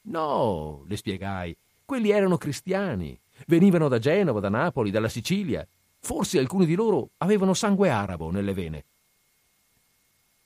No, 0.01 0.83
le 0.85 0.97
spiegai, 0.97 1.55
quelli 1.85 2.11
erano 2.11 2.37
cristiani, 2.37 3.17
venivano 3.47 3.87
da 3.87 3.99
Genova, 3.99 4.39
da 4.39 4.49
Napoli, 4.49 4.91
dalla 4.91 5.09
Sicilia, 5.09 5.67
Forse 6.05 6.37
alcuni 6.37 6.67
di 6.67 6.75
loro 6.75 7.09
avevano 7.17 7.55
sangue 7.55 7.89
arabo 7.89 8.29
nelle 8.29 8.53
vene. 8.53 8.85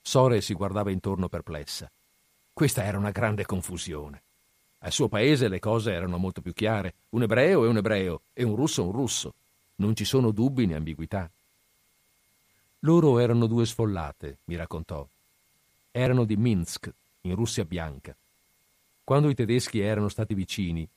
Sore 0.00 0.40
si 0.40 0.54
guardava 0.54 0.90
intorno 0.90 1.28
perplessa. 1.28 1.86
Questa 2.50 2.82
era 2.82 2.96
una 2.96 3.10
grande 3.10 3.44
confusione. 3.44 4.22
Al 4.82 4.92
suo 4.92 5.08
paese 5.08 5.48
le 5.48 5.58
cose 5.58 5.92
erano 5.92 6.16
molto 6.16 6.40
più 6.40 6.52
chiare. 6.54 6.94
Un 7.10 7.22
ebreo 7.22 7.64
è 7.64 7.68
un 7.68 7.76
ebreo 7.76 8.22
e 8.32 8.44
un 8.44 8.56
russo 8.56 8.82
è 8.82 8.84
un 8.86 8.92
russo. 8.92 9.34
Non 9.76 9.94
ci 9.94 10.04
sono 10.04 10.30
dubbi 10.30 10.66
né 10.66 10.74
ambiguità. 10.74 11.30
Loro 12.80 13.18
erano 13.18 13.46
due 13.46 13.66
sfollate, 13.66 14.38
mi 14.44 14.56
raccontò. 14.56 15.06
Erano 15.90 16.24
di 16.24 16.36
Minsk, 16.36 16.90
in 17.22 17.34
Russia 17.34 17.64
bianca. 17.64 18.16
Quando 19.04 19.28
i 19.28 19.34
tedeschi 19.34 19.80
erano 19.80 20.08
stati 20.08 20.32
vicini, 20.32 20.88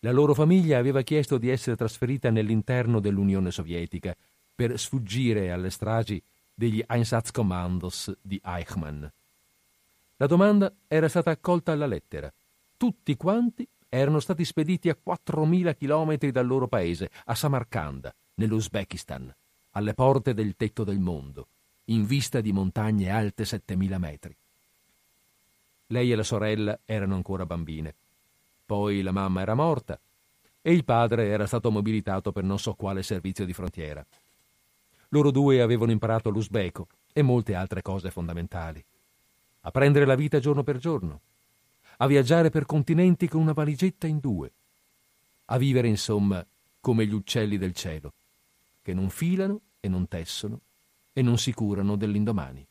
la 0.00 0.12
loro 0.12 0.34
famiglia 0.34 0.76
aveva 0.76 1.00
chiesto 1.00 1.38
di 1.38 1.48
essere 1.48 1.76
trasferita 1.76 2.28
nell'interno 2.28 3.00
dell'Unione 3.00 3.50
Sovietica 3.50 4.14
per 4.54 4.78
sfuggire 4.78 5.50
alle 5.50 5.70
stragi 5.70 6.22
degli 6.52 6.84
Einsatzkommandos 6.86 8.14
di 8.20 8.38
Eichmann. 8.44 9.04
La 10.16 10.26
domanda 10.26 10.70
era 10.86 11.08
stata 11.08 11.30
accolta 11.30 11.72
alla 11.72 11.86
lettera. 11.86 12.30
Tutti 12.76 13.16
quanti 13.16 13.66
erano 13.88 14.20
stati 14.20 14.44
spediti 14.44 14.88
a 14.88 14.96
4.000 14.96 15.76
chilometri 15.76 16.30
dal 16.32 16.46
loro 16.46 16.66
paese, 16.66 17.10
a 17.26 17.34
Samarcanda, 17.34 18.12
nell'Uzbekistan, 18.34 19.32
alle 19.72 19.94
porte 19.94 20.34
del 20.34 20.56
tetto 20.56 20.82
del 20.84 20.98
mondo, 20.98 21.46
in 21.86 22.04
vista 22.04 22.40
di 22.40 22.52
montagne 22.52 23.10
alte 23.10 23.44
7.000 23.44 23.98
metri. 23.98 24.36
Lei 25.88 26.10
e 26.10 26.16
la 26.16 26.22
sorella 26.22 26.78
erano 26.84 27.14
ancora 27.14 27.46
bambine. 27.46 27.94
Poi 28.66 29.02
la 29.02 29.12
mamma 29.12 29.42
era 29.42 29.54
morta 29.54 29.98
e 30.60 30.72
il 30.72 30.84
padre 30.84 31.28
era 31.28 31.46
stato 31.46 31.70
mobilitato 31.70 32.32
per 32.32 32.42
non 32.42 32.58
so 32.58 32.72
quale 32.74 33.02
servizio 33.02 33.44
di 33.44 33.52
frontiera. 33.52 34.04
Loro 35.10 35.30
due 35.30 35.60
avevano 35.60 35.92
imparato 35.92 36.30
l'usbeco 36.30 36.88
e 37.12 37.22
molte 37.22 37.54
altre 37.54 37.82
cose 37.82 38.10
fondamentali. 38.10 38.82
A 39.60 39.70
prendere 39.70 40.06
la 40.06 40.14
vita 40.14 40.40
giorno 40.40 40.62
per 40.62 40.78
giorno, 40.78 41.20
a 41.98 42.06
viaggiare 42.06 42.50
per 42.50 42.66
continenti 42.66 43.28
con 43.28 43.40
una 43.40 43.52
valigetta 43.52 44.06
in 44.06 44.18
due, 44.18 44.52
a 45.46 45.58
vivere 45.58 45.88
insomma 45.88 46.44
come 46.80 47.06
gli 47.06 47.12
uccelli 47.12 47.56
del 47.58 47.74
cielo, 47.74 48.12
che 48.82 48.94
non 48.94 49.10
filano 49.10 49.60
e 49.80 49.88
non 49.88 50.08
tessono 50.08 50.60
e 51.12 51.22
non 51.22 51.38
si 51.38 51.52
curano 51.52 51.96
dell'indomani. 51.96 52.66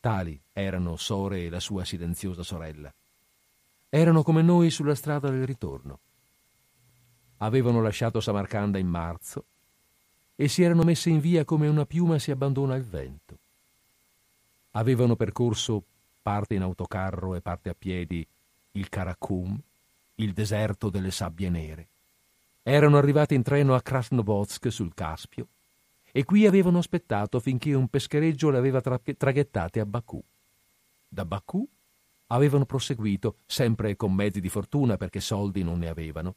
Tali 0.00 0.40
erano 0.52 0.96
Sore 0.96 1.44
e 1.44 1.48
la 1.48 1.60
sua 1.60 1.84
silenziosa 1.84 2.42
sorella. 2.42 2.92
Erano 3.88 4.22
come 4.22 4.42
noi 4.42 4.70
sulla 4.70 4.94
strada 4.94 5.30
del 5.30 5.46
ritorno. 5.46 5.98
Avevano 7.38 7.80
lasciato 7.80 8.20
Samarcanda 8.20 8.78
in 8.78 8.88
marzo 8.88 9.44
e 10.36 10.48
si 10.48 10.62
erano 10.62 10.82
messe 10.82 11.10
in 11.10 11.20
via 11.20 11.44
come 11.44 11.68
una 11.68 11.86
piuma 11.86 12.18
si 12.18 12.30
abbandona 12.30 12.74
al 12.74 12.82
vento. 12.82 13.38
Avevano 14.72 15.16
percorso 15.16 15.84
parte 16.24 16.54
in 16.54 16.62
autocarro 16.62 17.34
e 17.34 17.42
parte 17.42 17.68
a 17.68 17.74
piedi 17.74 18.26
il 18.72 18.88
Karakum, 18.88 19.60
il 20.14 20.32
deserto 20.32 20.88
delle 20.88 21.10
sabbie 21.10 21.50
nere. 21.50 21.88
Erano 22.62 22.96
arrivati 22.96 23.34
in 23.34 23.42
treno 23.42 23.74
a 23.74 23.82
Krasnovodsk 23.82 24.72
sul 24.72 24.94
Caspio 24.94 25.48
e 26.10 26.24
qui 26.24 26.46
avevano 26.46 26.78
aspettato 26.78 27.40
finché 27.40 27.74
un 27.74 27.88
peschereggio 27.88 28.48
le 28.48 28.56
aveva 28.56 28.80
tra- 28.80 28.98
traghettate 28.98 29.80
a 29.80 29.84
Baku. 29.84 30.24
Da 31.06 31.26
Baku 31.26 31.68
avevano 32.28 32.64
proseguito, 32.64 33.40
sempre 33.44 33.94
con 33.94 34.14
mezzi 34.14 34.40
di 34.40 34.48
fortuna 34.48 34.96
perché 34.96 35.20
soldi 35.20 35.62
non 35.62 35.80
ne 35.80 35.88
avevano, 35.88 36.36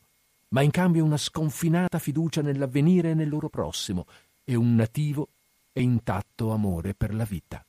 ma 0.50 0.64
in 0.64 0.72
cambio 0.72 1.06
una 1.06 1.16
sconfinata 1.16 1.98
fiducia 1.98 2.42
nell'avvenire 2.42 3.12
e 3.12 3.14
nel 3.14 3.30
loro 3.30 3.48
prossimo 3.48 4.06
e 4.44 4.54
un 4.56 4.76
nativo 4.76 5.30
e 5.72 5.82
intatto 5.82 6.52
amore 6.52 6.94
per 6.94 7.14
la 7.14 7.24
vita. 7.24 7.67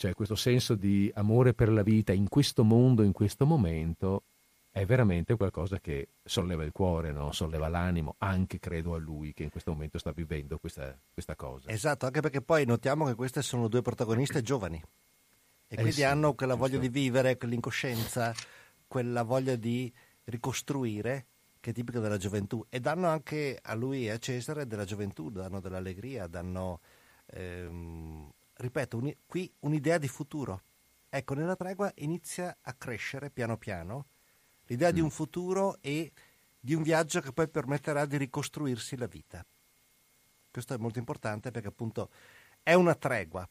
Cioè 0.00 0.14
questo 0.14 0.34
senso 0.34 0.76
di 0.76 1.12
amore 1.16 1.52
per 1.52 1.68
la 1.68 1.82
vita 1.82 2.14
in 2.14 2.26
questo 2.26 2.64
mondo, 2.64 3.02
in 3.02 3.12
questo 3.12 3.44
momento, 3.44 4.22
è 4.70 4.86
veramente 4.86 5.36
qualcosa 5.36 5.78
che 5.78 6.08
solleva 6.24 6.64
il 6.64 6.72
cuore, 6.72 7.12
no? 7.12 7.32
solleva 7.32 7.68
l'animo, 7.68 8.14
anche 8.16 8.58
credo 8.58 8.94
a 8.94 8.98
lui 8.98 9.34
che 9.34 9.42
in 9.42 9.50
questo 9.50 9.72
momento 9.72 9.98
sta 9.98 10.10
vivendo 10.12 10.56
questa, 10.56 10.98
questa 11.12 11.36
cosa. 11.36 11.68
Esatto, 11.68 12.06
anche 12.06 12.22
perché 12.22 12.40
poi 12.40 12.64
notiamo 12.64 13.04
che 13.04 13.14
queste 13.14 13.42
sono 13.42 13.68
due 13.68 13.82
protagoniste 13.82 14.40
giovani 14.40 14.76
e 14.78 14.82
eh 15.68 15.74
quindi 15.74 15.92
sì, 15.92 16.02
hanno 16.02 16.32
quella 16.32 16.54
giusto. 16.54 16.68
voglia 16.70 16.80
di 16.80 16.88
vivere, 16.88 17.36
quell'incoscienza, 17.36 18.34
quella 18.88 19.22
voglia 19.22 19.56
di 19.56 19.92
ricostruire 20.24 21.26
che 21.60 21.72
è 21.72 21.74
tipica 21.74 22.00
della 22.00 22.16
gioventù 22.16 22.64
e 22.70 22.80
danno 22.80 23.06
anche 23.06 23.58
a 23.60 23.74
lui 23.74 24.06
e 24.06 24.12
a 24.12 24.18
Cesare 24.18 24.66
della 24.66 24.86
gioventù, 24.86 25.28
danno 25.28 25.60
dell'allegria, 25.60 26.26
danno, 26.26 26.80
ehm, 27.26 28.32
ripeto, 28.60 28.96
un, 28.98 29.12
qui 29.26 29.52
un'idea 29.60 29.98
di 29.98 30.08
futuro. 30.08 30.62
Ecco, 31.08 31.34
nella 31.34 31.56
tregua 31.56 31.90
inizia 31.96 32.56
a 32.60 32.72
crescere 32.74 33.30
piano 33.30 33.56
piano 33.56 34.06
l'idea 34.66 34.90
mm. 34.90 34.94
di 34.94 35.00
un 35.00 35.10
futuro 35.10 35.78
e 35.80 36.12
di 36.58 36.74
un 36.74 36.82
viaggio 36.82 37.20
che 37.20 37.32
poi 37.32 37.48
permetterà 37.48 38.04
di 38.06 38.16
ricostruirsi 38.16 38.96
la 38.96 39.06
vita. 39.06 39.44
Questo 40.50 40.74
è 40.74 40.78
molto 40.78 40.98
importante 40.98 41.50
perché 41.50 41.68
appunto 41.68 42.10
è 42.62 42.74
una 42.74 42.94
tregua, 42.94 43.48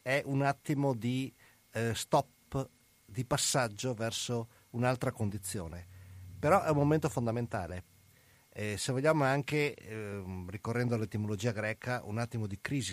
è 0.00 0.22
un 0.24 0.42
attimo 0.42 0.94
di 0.94 1.32
eh, 1.70 1.94
stop, 1.94 2.68
di 3.04 3.24
passaggio 3.24 3.94
verso 3.94 4.48
un'altra 4.70 5.12
condizione. 5.12 5.86
Però 6.38 6.62
è 6.62 6.70
un 6.70 6.76
momento 6.76 7.08
fondamentale. 7.08 7.84
Eh, 8.48 8.76
se 8.76 8.92
vogliamo 8.92 9.24
anche, 9.24 9.74
eh, 9.74 10.44
ricorrendo 10.48 10.94
all'etimologia 10.94 11.52
greca, 11.52 12.02
un 12.04 12.18
attimo 12.18 12.46
di 12.46 12.58
crisi, 12.60 12.92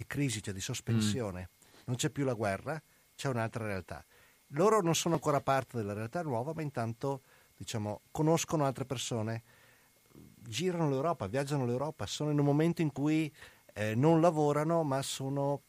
di 0.00 0.06
crisi, 0.06 0.42
cioè 0.42 0.54
di 0.54 0.60
sospensione. 0.60 1.50
Mm. 1.50 1.80
Non 1.84 1.96
c'è 1.96 2.08
più 2.08 2.24
la 2.24 2.32
guerra, 2.32 2.82
c'è 3.14 3.28
un'altra 3.28 3.66
realtà. 3.66 4.02
Loro 4.54 4.80
non 4.80 4.94
sono 4.94 5.14
ancora 5.14 5.42
parte 5.42 5.76
della 5.76 5.92
realtà 5.92 6.22
nuova, 6.22 6.52
ma 6.54 6.62
intanto 6.62 7.22
diciamo, 7.54 8.00
conoscono 8.10 8.64
altre 8.64 8.86
persone, 8.86 9.42
girano 10.08 10.88
l'Europa, 10.88 11.26
viaggiano 11.26 11.66
l'Europa, 11.66 12.06
sono 12.06 12.30
in 12.30 12.38
un 12.38 12.46
momento 12.46 12.80
in 12.80 12.90
cui 12.92 13.32
eh, 13.74 13.94
non 13.94 14.22
lavorano, 14.22 14.82
ma 14.82 15.02
sono 15.02 15.64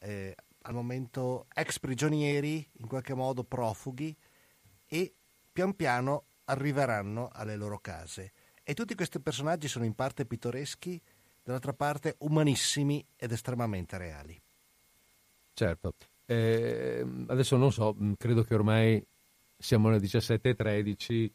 eh, 0.00 0.34
al 0.62 0.74
momento 0.74 1.46
ex 1.52 1.80
prigionieri, 1.80 2.66
in 2.74 2.86
qualche 2.86 3.14
modo 3.14 3.42
profughi, 3.42 4.16
e 4.86 5.14
pian 5.52 5.74
piano 5.74 6.26
arriveranno 6.44 7.30
alle 7.32 7.56
loro 7.56 7.80
case. 7.80 8.32
E 8.62 8.74
tutti 8.74 8.94
questi 8.94 9.18
personaggi 9.18 9.66
sono 9.66 9.84
in 9.84 9.94
parte 9.94 10.24
pittoreschi, 10.24 11.02
dall'altra 11.42 11.72
parte 11.72 12.16
umanissimi 12.18 13.04
ed 13.16 13.32
estremamente 13.32 13.98
reali. 13.98 14.40
Certo. 15.54 15.94
Eh, 16.24 17.04
adesso 17.26 17.56
non 17.56 17.72
so, 17.72 17.94
mm, 18.00 18.12
credo 18.16 18.42
che 18.42 18.54
ormai 18.54 19.04
siamo 19.56 19.88
alle 19.88 19.98
17.13. 19.98 21.30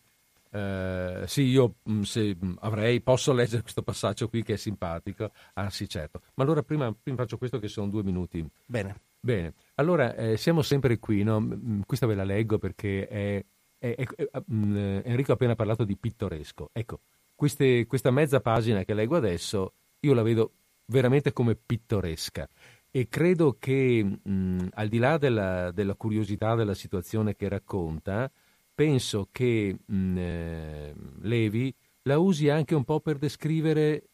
Eh, 0.49 1.23
sì, 1.27 1.41
io 1.43 1.75
mm, 1.89 2.01
se 2.01 2.35
mm, 2.35 2.55
avrei, 2.61 3.01
posso 3.01 3.33
leggere 3.33 3.61
questo 3.61 3.83
passaggio 3.83 4.27
qui 4.27 4.43
che 4.43 4.53
è 4.53 4.57
simpatico. 4.57 5.31
Ah 5.53 5.69
sì, 5.69 5.87
certo. 5.87 6.21
Ma 6.35 6.43
allora 6.43 6.63
prima, 6.63 6.93
prima 6.93 7.17
faccio 7.17 7.37
questo 7.37 7.59
che 7.59 7.67
sono 7.67 7.89
due 7.89 8.03
minuti. 8.03 8.45
Bene. 8.65 9.01
Bene, 9.19 9.53
allora 9.75 10.15
eh, 10.15 10.37
siamo 10.37 10.61
sempre 10.61 10.99
qui, 10.99 11.23
no? 11.23 11.81
questa 11.85 12.05
ve 12.05 12.15
la 12.15 12.23
leggo 12.23 12.59
perché 12.59 13.07
è, 13.07 13.43
è, 13.77 13.95
è, 13.95 14.05
è 14.05 14.41
Enrico 14.47 15.31
ha 15.31 15.33
appena 15.33 15.55
parlato 15.55 15.83
di 15.83 15.97
pittoresco. 15.97 16.69
Ecco, 16.71 17.01
queste, 17.35 17.85
questa 17.87 18.11
mezza 18.11 18.39
pagina 18.39 18.83
che 18.83 18.93
leggo 18.93 19.17
adesso 19.17 19.73
io 19.99 20.13
la 20.13 20.21
vedo 20.21 20.53
veramente 20.85 21.33
come 21.33 21.55
pittoresca 21.55 22.47
e 22.91 23.07
credo 23.09 23.57
che 23.59 24.03
mh, 24.03 24.69
al 24.73 24.87
di 24.87 24.97
là 24.97 25.17
della, 25.17 25.71
della, 25.71 25.95
curiosità 25.95 26.55
della 26.55 26.73
situazione 26.73 27.35
che 27.35 27.47
racconta, 27.47 28.31
penso 28.73 29.29
che 29.31 29.77
mh, 29.85 30.17
eh, 30.17 30.95
Levi 31.21 31.73
la 32.03 32.17
usi 32.17 32.49
anche 32.49 32.73
un 32.73 32.83
po' 32.83 32.99
per 32.99 33.17
descrivere 33.17 34.09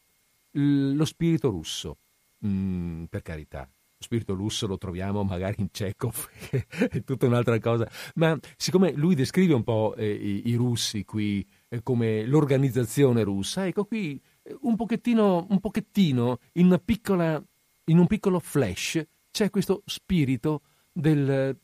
l- 0.52 0.96
lo 0.96 1.06
spirito 1.06 1.50
russo, 1.50 1.98
mh, 2.40 3.04
per 3.06 3.22
carità. 3.22 3.62
Lo 3.62 4.04
spirito 4.04 4.34
russo 4.34 4.68
lo 4.68 4.78
troviamo 4.78 5.24
magari 5.24 5.56
in 5.60 5.70
Chekhov, 5.72 6.30
che 6.50 6.66
è 6.90 7.04
tutta 7.04 7.28
un'altra 7.28 7.60
cosa, 7.60 7.90
ma 8.16 8.38
siccome 8.58 8.92
lui 8.94 9.16
descrive 9.16 9.54
un 9.54 9.64
po' 9.64 9.96
eh, 9.96 10.12
i, 10.12 10.50
i, 10.50 10.56
russi 10.56 11.06
qui 11.06 11.48
eh, 11.70 11.82
come 11.84 12.26
l'organizzazione 12.26 13.24
russa, 13.24 13.66
ecco 13.66 13.86
qui 13.86 14.20
un 14.62 14.76
pochettino, 14.76 15.48
un 15.50 15.60
pochettino 15.60 16.40
in 16.54 16.82
piccola 16.84 17.44
in 17.86 17.98
un 17.98 18.08
piccolo 18.08 18.40
flash 18.40 19.06
c'è 19.32 19.50
questo 19.50 19.82
spirito 19.86 20.62
del, 20.92 21.58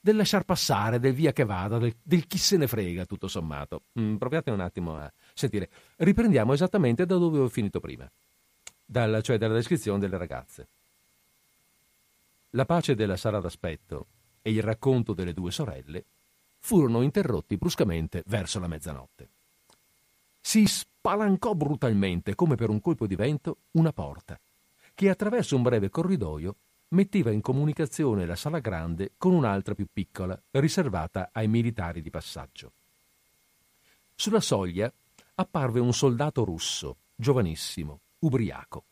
del 0.00 0.16
lasciar 0.16 0.44
passare, 0.44 0.98
del 0.98 1.12
via 1.12 1.32
che 1.32 1.44
vada, 1.44 1.78
del, 1.78 1.94
del 2.02 2.26
chi 2.26 2.38
se 2.38 2.56
ne 2.56 2.66
frega, 2.66 3.04
tutto 3.04 3.28
sommato. 3.28 3.82
Mm, 4.00 4.16
proviate 4.16 4.50
un 4.50 4.60
attimo 4.60 4.96
a 4.96 5.12
sentire. 5.34 5.70
Riprendiamo 5.96 6.52
esattamente 6.52 7.04
da 7.04 7.16
dove 7.16 7.38
ho 7.38 7.48
finito 7.48 7.80
prima, 7.80 8.10
dalla, 8.84 9.20
cioè 9.20 9.36
dalla 9.36 9.54
descrizione 9.54 9.98
delle 9.98 10.16
ragazze. 10.16 10.68
La 12.50 12.64
pace 12.64 12.94
della 12.94 13.16
sala 13.16 13.40
d'aspetto 13.40 14.06
e 14.42 14.50
il 14.50 14.62
racconto 14.62 15.12
delle 15.12 15.34
due 15.34 15.52
sorelle 15.52 16.04
furono 16.58 17.02
interrotti 17.02 17.56
bruscamente 17.56 18.24
verso 18.26 18.58
la 18.58 18.66
mezzanotte. 18.66 19.28
Si 20.40 20.66
spalancò 20.66 21.54
brutalmente, 21.54 22.34
come 22.34 22.56
per 22.56 22.70
un 22.70 22.80
colpo 22.80 23.06
di 23.06 23.14
vento, 23.14 23.58
una 23.72 23.92
porta 23.92 24.38
che 25.00 25.08
attraverso 25.08 25.56
un 25.56 25.62
breve 25.62 25.88
corridoio 25.88 26.56
metteva 26.88 27.30
in 27.30 27.40
comunicazione 27.40 28.26
la 28.26 28.36
sala 28.36 28.58
grande 28.58 29.12
con 29.16 29.32
un'altra 29.32 29.74
più 29.74 29.86
piccola, 29.90 30.38
riservata 30.50 31.30
ai 31.32 31.48
militari 31.48 32.02
di 32.02 32.10
passaggio. 32.10 32.72
Sulla 34.14 34.40
soglia 34.40 34.92
apparve 35.36 35.80
un 35.80 35.94
soldato 35.94 36.44
russo, 36.44 36.98
giovanissimo, 37.14 38.00
ubriaco. 38.18 38.84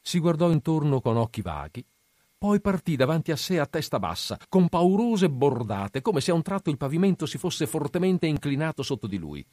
Si 0.00 0.18
guardò 0.18 0.50
intorno 0.50 1.02
con 1.02 1.18
occhi 1.18 1.42
vaghi, 1.42 1.84
poi 2.38 2.60
partì 2.60 2.96
davanti 2.96 3.30
a 3.30 3.36
sé 3.36 3.58
a 3.58 3.66
testa 3.66 3.98
bassa, 3.98 4.38
con 4.48 4.68
paurose 4.68 5.28
bordate, 5.28 6.00
come 6.00 6.22
se 6.22 6.30
a 6.30 6.34
un 6.34 6.42
tratto 6.42 6.70
il 6.70 6.78
pavimento 6.78 7.26
si 7.26 7.36
fosse 7.36 7.66
fortemente 7.66 8.26
inclinato 8.26 8.82
sotto 8.82 9.06
di 9.06 9.18
lui. 9.18 9.44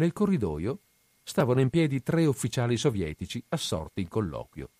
Nel 0.00 0.14
corridoio 0.14 0.78
stavano 1.22 1.60
in 1.60 1.68
piedi 1.68 2.02
tre 2.02 2.24
ufficiali 2.24 2.78
sovietici 2.78 3.44
assorti 3.50 4.00
in 4.00 4.08
colloquio. 4.08 4.70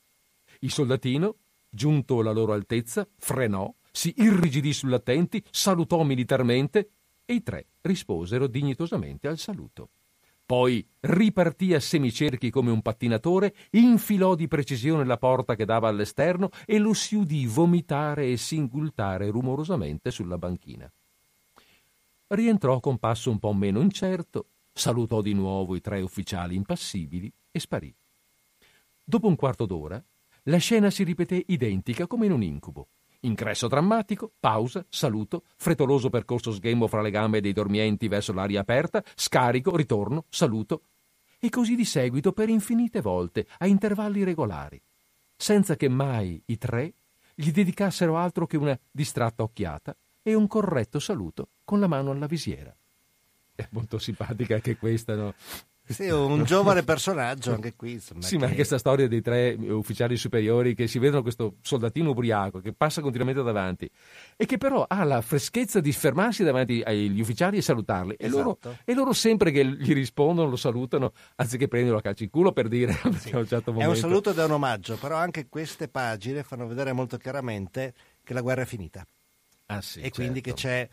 Il 0.60 0.70
soldatino, 0.70 1.36
giunto 1.68 2.20
alla 2.20 2.32
loro 2.32 2.54
altezza, 2.54 3.06
frenò, 3.18 3.70
si 3.92 4.14
irrigidì 4.16 4.72
sull'attenti, 4.72 5.44
salutò 5.50 6.02
militarmente 6.04 6.92
e 7.26 7.34
i 7.34 7.42
tre 7.42 7.66
risposero 7.82 8.46
dignitosamente 8.46 9.28
al 9.28 9.36
saluto. 9.36 9.90
Poi 10.46 10.88
ripartì 11.00 11.74
a 11.74 11.80
semicerchi 11.80 12.48
come 12.48 12.70
un 12.70 12.80
pattinatore, 12.80 13.54
infilò 13.72 14.34
di 14.34 14.48
precisione 14.48 15.04
la 15.04 15.18
porta 15.18 15.54
che 15.54 15.66
dava 15.66 15.88
all'esterno 15.88 16.48
e 16.64 16.78
lo 16.78 16.94
si 16.94 17.16
udì 17.16 17.44
vomitare 17.44 18.30
e 18.30 18.38
singultare 18.38 19.28
rumorosamente 19.28 20.10
sulla 20.10 20.38
banchina. 20.38 20.90
Rientrò 22.28 22.80
con 22.80 22.96
passo 22.98 23.30
un 23.30 23.38
po' 23.38 23.52
meno 23.52 23.82
incerto, 23.82 24.46
salutò 24.80 25.20
di 25.20 25.34
nuovo 25.34 25.76
i 25.76 25.80
tre 25.82 26.00
ufficiali 26.00 26.56
impassibili 26.56 27.30
e 27.50 27.60
sparì. 27.60 27.94
Dopo 29.04 29.26
un 29.28 29.36
quarto 29.36 29.66
d'ora, 29.66 30.02
la 30.44 30.56
scena 30.56 30.88
si 30.88 31.04
ripeté 31.04 31.44
identica 31.48 32.06
come 32.06 32.24
in 32.24 32.32
un 32.32 32.42
incubo. 32.42 32.88
Ingresso 33.20 33.68
drammatico, 33.68 34.32
pausa, 34.40 34.84
saluto, 34.88 35.44
frettoloso 35.56 36.08
percorso 36.08 36.50
sghembo 36.50 36.86
fra 36.86 37.02
le 37.02 37.10
gambe 37.10 37.42
dei 37.42 37.52
dormienti 37.52 38.08
verso 38.08 38.32
l'aria 38.32 38.60
aperta, 38.60 39.04
scarico, 39.14 39.76
ritorno, 39.76 40.24
saluto, 40.30 40.84
e 41.38 41.50
così 41.50 41.74
di 41.74 41.84
seguito 41.84 42.32
per 42.32 42.48
infinite 42.48 43.02
volte, 43.02 43.46
a 43.58 43.66
intervalli 43.66 44.24
regolari, 44.24 44.80
senza 45.36 45.76
che 45.76 45.90
mai 45.90 46.42
i 46.46 46.56
tre 46.56 46.94
gli 47.34 47.50
dedicassero 47.50 48.16
altro 48.16 48.46
che 48.46 48.56
una 48.56 48.78
distratta 48.90 49.42
occhiata 49.42 49.94
e 50.22 50.32
un 50.32 50.46
corretto 50.46 50.98
saluto 50.98 51.50
con 51.64 51.80
la 51.80 51.86
mano 51.86 52.12
alla 52.12 52.26
visiera 52.26 52.74
è 53.60 53.68
molto 53.70 53.98
simpatica 53.98 54.54
anche 54.54 54.76
questa, 54.76 55.14
no? 55.14 55.34
Sì, 55.92 56.08
un 56.08 56.44
giovane 56.44 56.82
personaggio 56.84 57.52
anche 57.52 57.74
qui. 57.74 57.92
Insomma, 57.92 58.22
sì, 58.22 58.32
che... 58.32 58.38
ma 58.38 58.44
anche 58.44 58.56
questa 58.56 58.78
storia 58.78 59.08
dei 59.08 59.20
tre 59.20 59.54
ufficiali 59.54 60.16
superiori 60.16 60.74
che 60.74 60.86
si 60.86 60.98
vedono 60.98 61.22
questo 61.22 61.56
soldatino 61.62 62.10
ubriaco 62.10 62.60
che 62.60 62.72
passa 62.72 63.00
continuamente 63.00 63.42
davanti 63.42 63.90
e 64.36 64.46
che 64.46 64.56
però 64.56 64.84
ha 64.86 65.04
la 65.04 65.20
freschezza 65.20 65.80
di 65.80 65.92
fermarsi 65.92 66.44
davanti 66.44 66.80
agli 66.84 67.20
ufficiali 67.20 67.56
e 67.56 67.62
salutarli. 67.62 68.14
Esatto. 68.18 68.38
E, 68.38 68.42
loro, 68.42 68.58
e, 68.84 68.94
loro, 68.94 69.12
sempre 69.12 69.50
che 69.50 69.64
gli 69.64 69.92
rispondono 69.92 70.48
lo 70.48 70.56
salutano 70.56 71.12
anziché 71.36 71.68
prenderlo 71.68 71.98
a 71.98 72.02
calcio 72.02 72.22
in 72.22 72.30
culo 72.30 72.52
per 72.52 72.68
dire 72.68 72.92
sì. 73.18 73.30
a 73.34 73.38
un 73.38 73.46
certo 73.46 73.72
momento. 73.72 73.92
È 73.92 73.96
un 73.96 74.00
saluto 74.00 74.30
ed 74.30 74.38
è 74.38 74.44
un 74.44 74.52
omaggio, 74.52 74.96
però 74.96 75.16
anche 75.16 75.48
queste 75.48 75.88
pagine 75.88 76.42
fanno 76.42 76.66
vedere 76.66 76.92
molto 76.92 77.16
chiaramente 77.16 77.94
che 78.22 78.32
la 78.32 78.40
guerra 78.40 78.62
è 78.62 78.66
finita. 78.66 79.04
Ah, 79.66 79.80
sì, 79.80 79.98
e 79.98 80.02
certo. 80.02 80.20
quindi 80.20 80.40
che 80.40 80.52
c'è, 80.52 80.88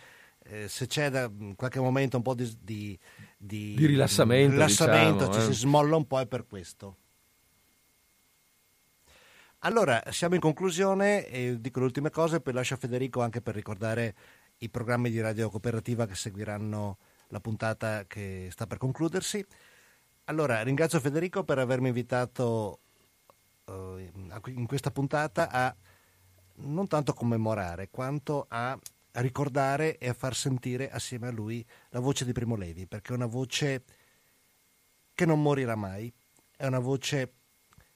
eh, 0.49 0.67
se 0.67 0.87
c'è 0.87 1.09
da 1.09 1.29
in 1.39 1.55
qualche 1.55 1.79
momento 1.79 2.17
un 2.17 2.23
po' 2.23 2.33
di, 2.33 2.45
di, 2.61 2.97
di, 3.37 3.75
di 3.75 3.85
rilassamento, 3.85 4.53
rilassamento 4.53 5.25
diciamo, 5.25 5.33
ci 5.33 5.39
eh. 5.39 5.53
si 5.53 5.59
smolla 5.59 5.95
un 5.95 6.07
po' 6.07 6.19
è 6.19 6.25
per 6.25 6.45
questo. 6.47 6.97
Allora, 9.59 10.01
siamo 10.11 10.35
in 10.35 10.41
conclusione 10.41 11.25
e 11.25 11.59
dico 11.59 11.79
le 11.79 11.85
ultime 11.85 12.09
cose, 12.09 12.39
poi 12.39 12.53
lascio 12.53 12.75
a 12.75 12.77
Federico 12.77 13.21
anche 13.21 13.41
per 13.41 13.55
ricordare 13.55 14.15
i 14.59 14.69
programmi 14.69 15.09
di 15.09 15.19
radio 15.19 15.49
cooperativa 15.49 16.05
che 16.05 16.15
seguiranno 16.15 16.97
la 17.29 17.39
puntata 17.39 18.05
che 18.05 18.47
sta 18.51 18.67
per 18.67 18.77
concludersi. 18.77 19.45
Allora, 20.25 20.61
ringrazio 20.61 20.99
Federico 20.99 21.43
per 21.43 21.57
avermi 21.57 21.87
invitato 21.87 22.79
uh, 23.65 23.97
in 24.45 24.65
questa 24.67 24.91
puntata 24.91 25.49
a 25.49 25.75
non 26.59 26.87
tanto 26.87 27.13
commemorare 27.13 27.89
quanto 27.89 28.45
a 28.47 28.77
ricordare 29.21 29.97
e 29.97 30.09
a 30.09 30.13
far 30.13 30.35
sentire 30.35 30.89
assieme 30.91 31.27
a 31.27 31.31
lui 31.31 31.65
la 31.89 31.99
voce 31.99 32.25
di 32.25 32.31
Primo 32.31 32.55
Levi, 32.55 32.85
perché 32.85 33.13
è 33.13 33.15
una 33.15 33.25
voce 33.25 33.83
che 35.13 35.25
non 35.25 35.41
morirà 35.41 35.75
mai, 35.75 36.11
è 36.55 36.65
una 36.67 36.79
voce 36.79 37.33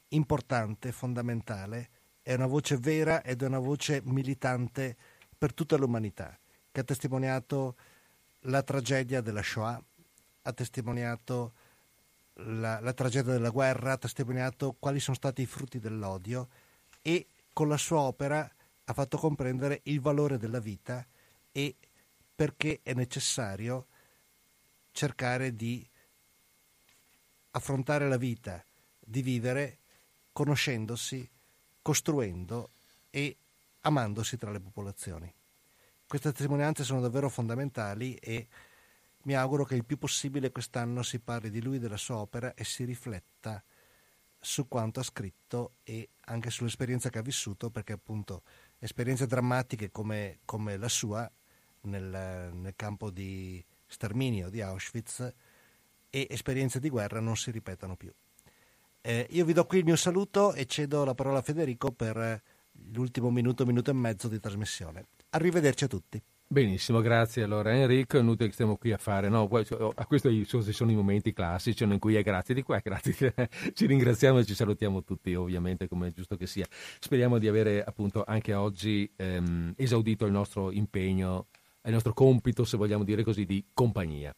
importante, 0.10 0.92
fondamentale, 0.92 1.90
è 2.22 2.34
una 2.34 2.48
voce 2.48 2.78
vera 2.78 3.24
ed 3.24 3.42
è 3.42 3.46
una 3.46 3.60
voce 3.60 4.02
militante 4.06 4.96
per 5.38 5.54
tutta 5.54 5.78
l'umanità, 5.78 6.38
che 6.72 6.80
ha 6.80 6.84
testimoniato 6.84 7.76
la 8.46 8.64
tragedia 8.64 9.22
della 9.22 9.44
Shoah, 9.44 9.82
ha 10.44 10.54
testimoniato 10.54 11.54
la, 12.34 12.80
la, 12.80 12.94
tragedia 12.94 13.34
della 13.34 13.50
guerra, 13.50 13.94
ha 13.94 13.98
testimoniato 13.98 14.76
quali 14.80 15.00
sono 15.00 15.16
stati 15.16 15.44
i 15.44 15.48
frutti 15.48 15.80
dell'odio 15.80 16.48
e 17.02 17.28
con 17.54 17.68
la 17.68 17.78
sua 17.78 18.00
opera 18.00 18.50
ha 18.86 18.94
fatto 18.94 19.18
comprendere 19.18 19.82
il 19.84 20.02
valore 20.02 20.38
della 20.38 20.60
vita 20.60 21.06
e 21.52 21.76
perché 22.36 22.80
è 22.84 22.94
necessario 22.94 23.88
cercare 24.92 25.56
di 25.56 25.88
affrontare 27.52 28.08
la 28.08 28.18
vita, 28.18 28.64
di 29.00 29.22
vivere 29.22 29.80
conoscendosi, 30.32 31.30
costruendo 31.82 32.70
e 33.10 33.36
amandosi 33.82 34.38
tra 34.38 34.52
le 34.52 34.60
popolazioni. 34.60 35.34
Queste 36.08 36.32
testimonianze 36.32 36.84
sono 36.84 37.02
davvero 37.02 37.30
fondamentali 37.30 38.16
e 38.16 38.48
mi 39.24 39.36
auguro 39.36 39.66
che 39.66 39.76
il 39.76 39.86
più 39.86 39.98
possibile 39.98 40.52
quest'anno 40.52 41.04
si 41.04 41.20
parli 41.20 41.50
di 41.50 41.62
lui, 41.62 41.80
della 41.80 41.98
sua 41.98 42.18
opera 42.18 42.54
e 42.54 42.64
si 42.64 42.84
rifletta 42.84 43.64
su 44.40 44.68
quanto 44.68 45.00
ha 45.00 45.04
scritto 45.04 45.76
e 45.84 46.10
anche 46.26 46.50
sull'esperienza 46.50 47.10
che 47.10 47.20
ha 47.20 47.22
vissuto, 47.22 47.70
perché 47.70 47.94
appunto 47.94 48.44
esperienze 48.80 49.28
drammatiche 49.28 49.92
come, 49.92 50.40
come 50.44 50.78
la 50.78 50.90
sua 50.90 51.32
nel, 51.82 52.52
nel, 52.54 52.74
campo 52.76 53.10
di 53.10 53.64
sterminio 53.86 54.50
di 54.50 54.62
Auschwitz 54.62 55.34
e 56.10 56.28
esperienze 56.30 56.80
di 56.80 56.90
guerra 56.90 57.20
non 57.20 57.36
si 57.36 57.52
ripetano 57.52 57.96
più. 57.96 58.12
Eh, 59.02 59.28
io 59.32 59.46
vi 59.46 59.54
do 59.54 59.66
qui 59.66 59.80
il 59.80 59.86
mio 59.86 59.96
saluto 59.96 60.54
e 60.54 60.66
cedo 60.66 61.04
la 61.04 61.16
parola 61.16 61.40
a 61.40 61.42
Federico 61.42 61.92
per 61.92 62.42
l'ultimo 62.94 63.32
minuto, 63.32 63.66
minuto 63.66 63.92
e 63.92 63.94
mezzo 63.94 64.28
di 64.28 64.40
trasmissione. 64.40 65.06
Arrivederci 65.30 65.86
a 65.86 65.88
tutti. 65.88 66.22
Benissimo, 66.52 67.00
grazie. 67.00 67.44
Allora 67.44 67.74
Enrico, 67.74 68.18
è 68.18 68.20
inutile 68.20 68.50
che 68.50 68.54
stiamo 68.54 68.76
qui 68.76 68.92
a 68.92 68.98
fare, 68.98 69.30
no? 69.30 69.50
A 69.96 70.06
questi 70.06 70.46
sono 70.46 70.92
i 70.92 70.96
momenti 70.96 71.32
classici 71.32 71.86
in 71.86 71.98
cui 71.98 72.16
è 72.16 72.24
grazie 72.24 72.54
di 72.54 72.62
qua, 72.62 72.78
grazie. 72.84 73.34
Ci 73.74 73.86
ringraziamo 73.86 74.40
e 74.40 74.44
ci 74.44 74.54
salutiamo 74.54 75.02
tutti, 75.06 75.34
ovviamente, 75.34 75.88
come 75.88 76.08
è 76.08 76.12
giusto 76.12 76.36
che 76.36 76.48
sia. 76.48 76.66
Speriamo 77.00 77.38
di 77.38 77.48
avere 77.48 77.82
appunto 77.82 78.26
anche 78.28 78.54
oggi 78.54 79.10
ehm, 79.16 79.76
esaudito 79.78 80.26
il 80.26 80.34
nostro 80.34 80.72
impegno, 80.72 81.48
il 81.86 81.94
nostro 81.94 82.14
compito, 82.14 82.64
se 82.64 82.78
vogliamo 82.78 83.04
dire 83.04 83.24
così, 83.24 83.46
di 83.46 83.64
compagnia. 83.74 84.34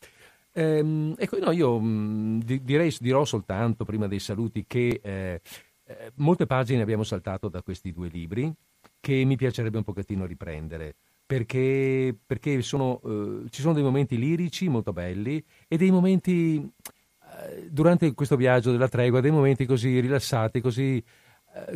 Ehm, 0.53 1.15
ecco, 1.18 1.40
no, 1.40 1.52
io 1.52 1.80
mh, 1.80 2.44
direi, 2.44 2.95
dirò 2.99 3.26
soltanto 3.26 3.86
prima 3.86 4.07
dei 4.07 4.20
saluti 4.20 4.65
che 4.68 4.99
eh, 5.02 5.41
eh, 5.86 6.11
molte 6.15 6.45
pagine 6.45 6.82
abbiamo 6.82 7.03
saltato 7.03 7.49
da 7.49 7.61
questi 7.61 7.91
due 7.91 8.07
libri 8.07 8.53
che 8.99 9.24
mi 9.26 9.36
piacerebbe 9.36 9.78
un 9.78 9.84
pochettino 9.84 10.26
riprendere 10.26 10.95
perché, 11.26 12.15
perché 12.26 12.61
sono, 12.61 13.02
eh, 13.03 13.49
ci 13.49 13.61
sono 13.61 13.74
dei 13.74 13.84
momenti 13.84 14.18
lirici 14.18 14.68
molto 14.68 14.94
belli 14.94 15.44
e 15.68 15.78
dei 15.78 15.90
momenti, 15.90 16.57
eh, 16.57 17.70
durante 17.72 18.14
questo 18.14 18.36
viaggio 18.36 18.72
della 18.72 18.88
tregua, 18.88 19.22
dei 19.22 19.32
momenti 19.32 19.65
così 19.65 19.99
rilassati, 19.99 20.61
così, 20.61 21.03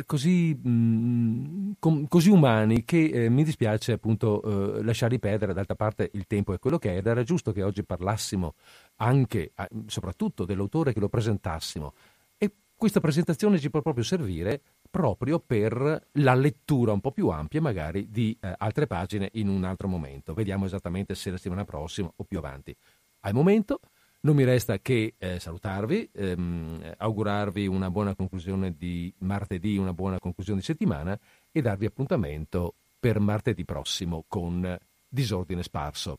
così, 0.06 0.54
mh, 0.54 0.68
mm, 0.68 1.70
com, 1.78 2.06
così 2.08 2.30
umani 2.30 2.84
che 2.84 3.04
eh, 3.04 3.28
mi 3.28 3.44
dispiace 3.44 3.92
appunto 3.92 4.76
eh, 4.76 4.82
lasciarli 4.82 5.18
perdere. 5.18 5.52
D'altra 5.52 5.74
parte 5.74 6.10
il 6.14 6.26
tempo 6.26 6.52
è 6.52 6.58
quello 6.58 6.78
che 6.78 6.94
è 6.94 6.96
ed 6.98 7.06
era 7.06 7.22
giusto 7.22 7.52
che 7.52 7.62
oggi 7.62 7.84
parlassimo 7.84 8.54
anche, 8.96 9.52
soprattutto 9.86 10.44
dell'autore, 10.44 10.92
che 10.92 11.00
lo 11.00 11.08
presentassimo. 11.08 11.94
E 12.36 12.52
questa 12.74 13.00
presentazione 13.00 13.58
ci 13.58 13.70
può 13.70 13.80
proprio 13.80 14.04
servire 14.04 14.60
proprio 14.90 15.38
per 15.38 16.08
la 16.12 16.34
lettura 16.34 16.92
un 16.92 17.00
po' 17.00 17.12
più 17.12 17.28
ampia 17.28 17.60
magari 17.60 18.10
di 18.10 18.36
eh, 18.40 18.54
altre 18.56 18.86
pagine 18.86 19.28
in 19.34 19.48
un 19.48 19.64
altro 19.64 19.86
momento. 19.86 20.34
Vediamo 20.34 20.64
esattamente 20.64 21.14
se 21.14 21.30
la 21.30 21.36
settimana 21.36 21.64
prossima 21.64 22.10
o 22.14 22.24
più 22.24 22.38
avanti. 22.38 22.74
Al 23.20 23.34
momento 23.34 23.80
non 24.20 24.34
mi 24.34 24.44
resta 24.44 24.78
che 24.78 25.14
eh, 25.16 25.38
salutarvi, 25.38 26.10
ehm, 26.12 26.94
augurarvi 26.98 27.66
una 27.66 27.90
buona 27.90 28.14
conclusione 28.14 28.76
di 28.76 29.12
martedì, 29.18 29.76
una 29.76 29.94
buona 29.94 30.18
conclusione 30.18 30.60
di 30.60 30.64
settimana 30.64 31.18
e 31.50 31.60
darvi 31.60 31.86
appuntamento 31.86 32.74
per 32.98 33.20
martedì 33.20 33.64
prossimo 33.64 34.24
con 34.26 34.76
Disordine 35.08 35.62
Sparso. 35.62 36.18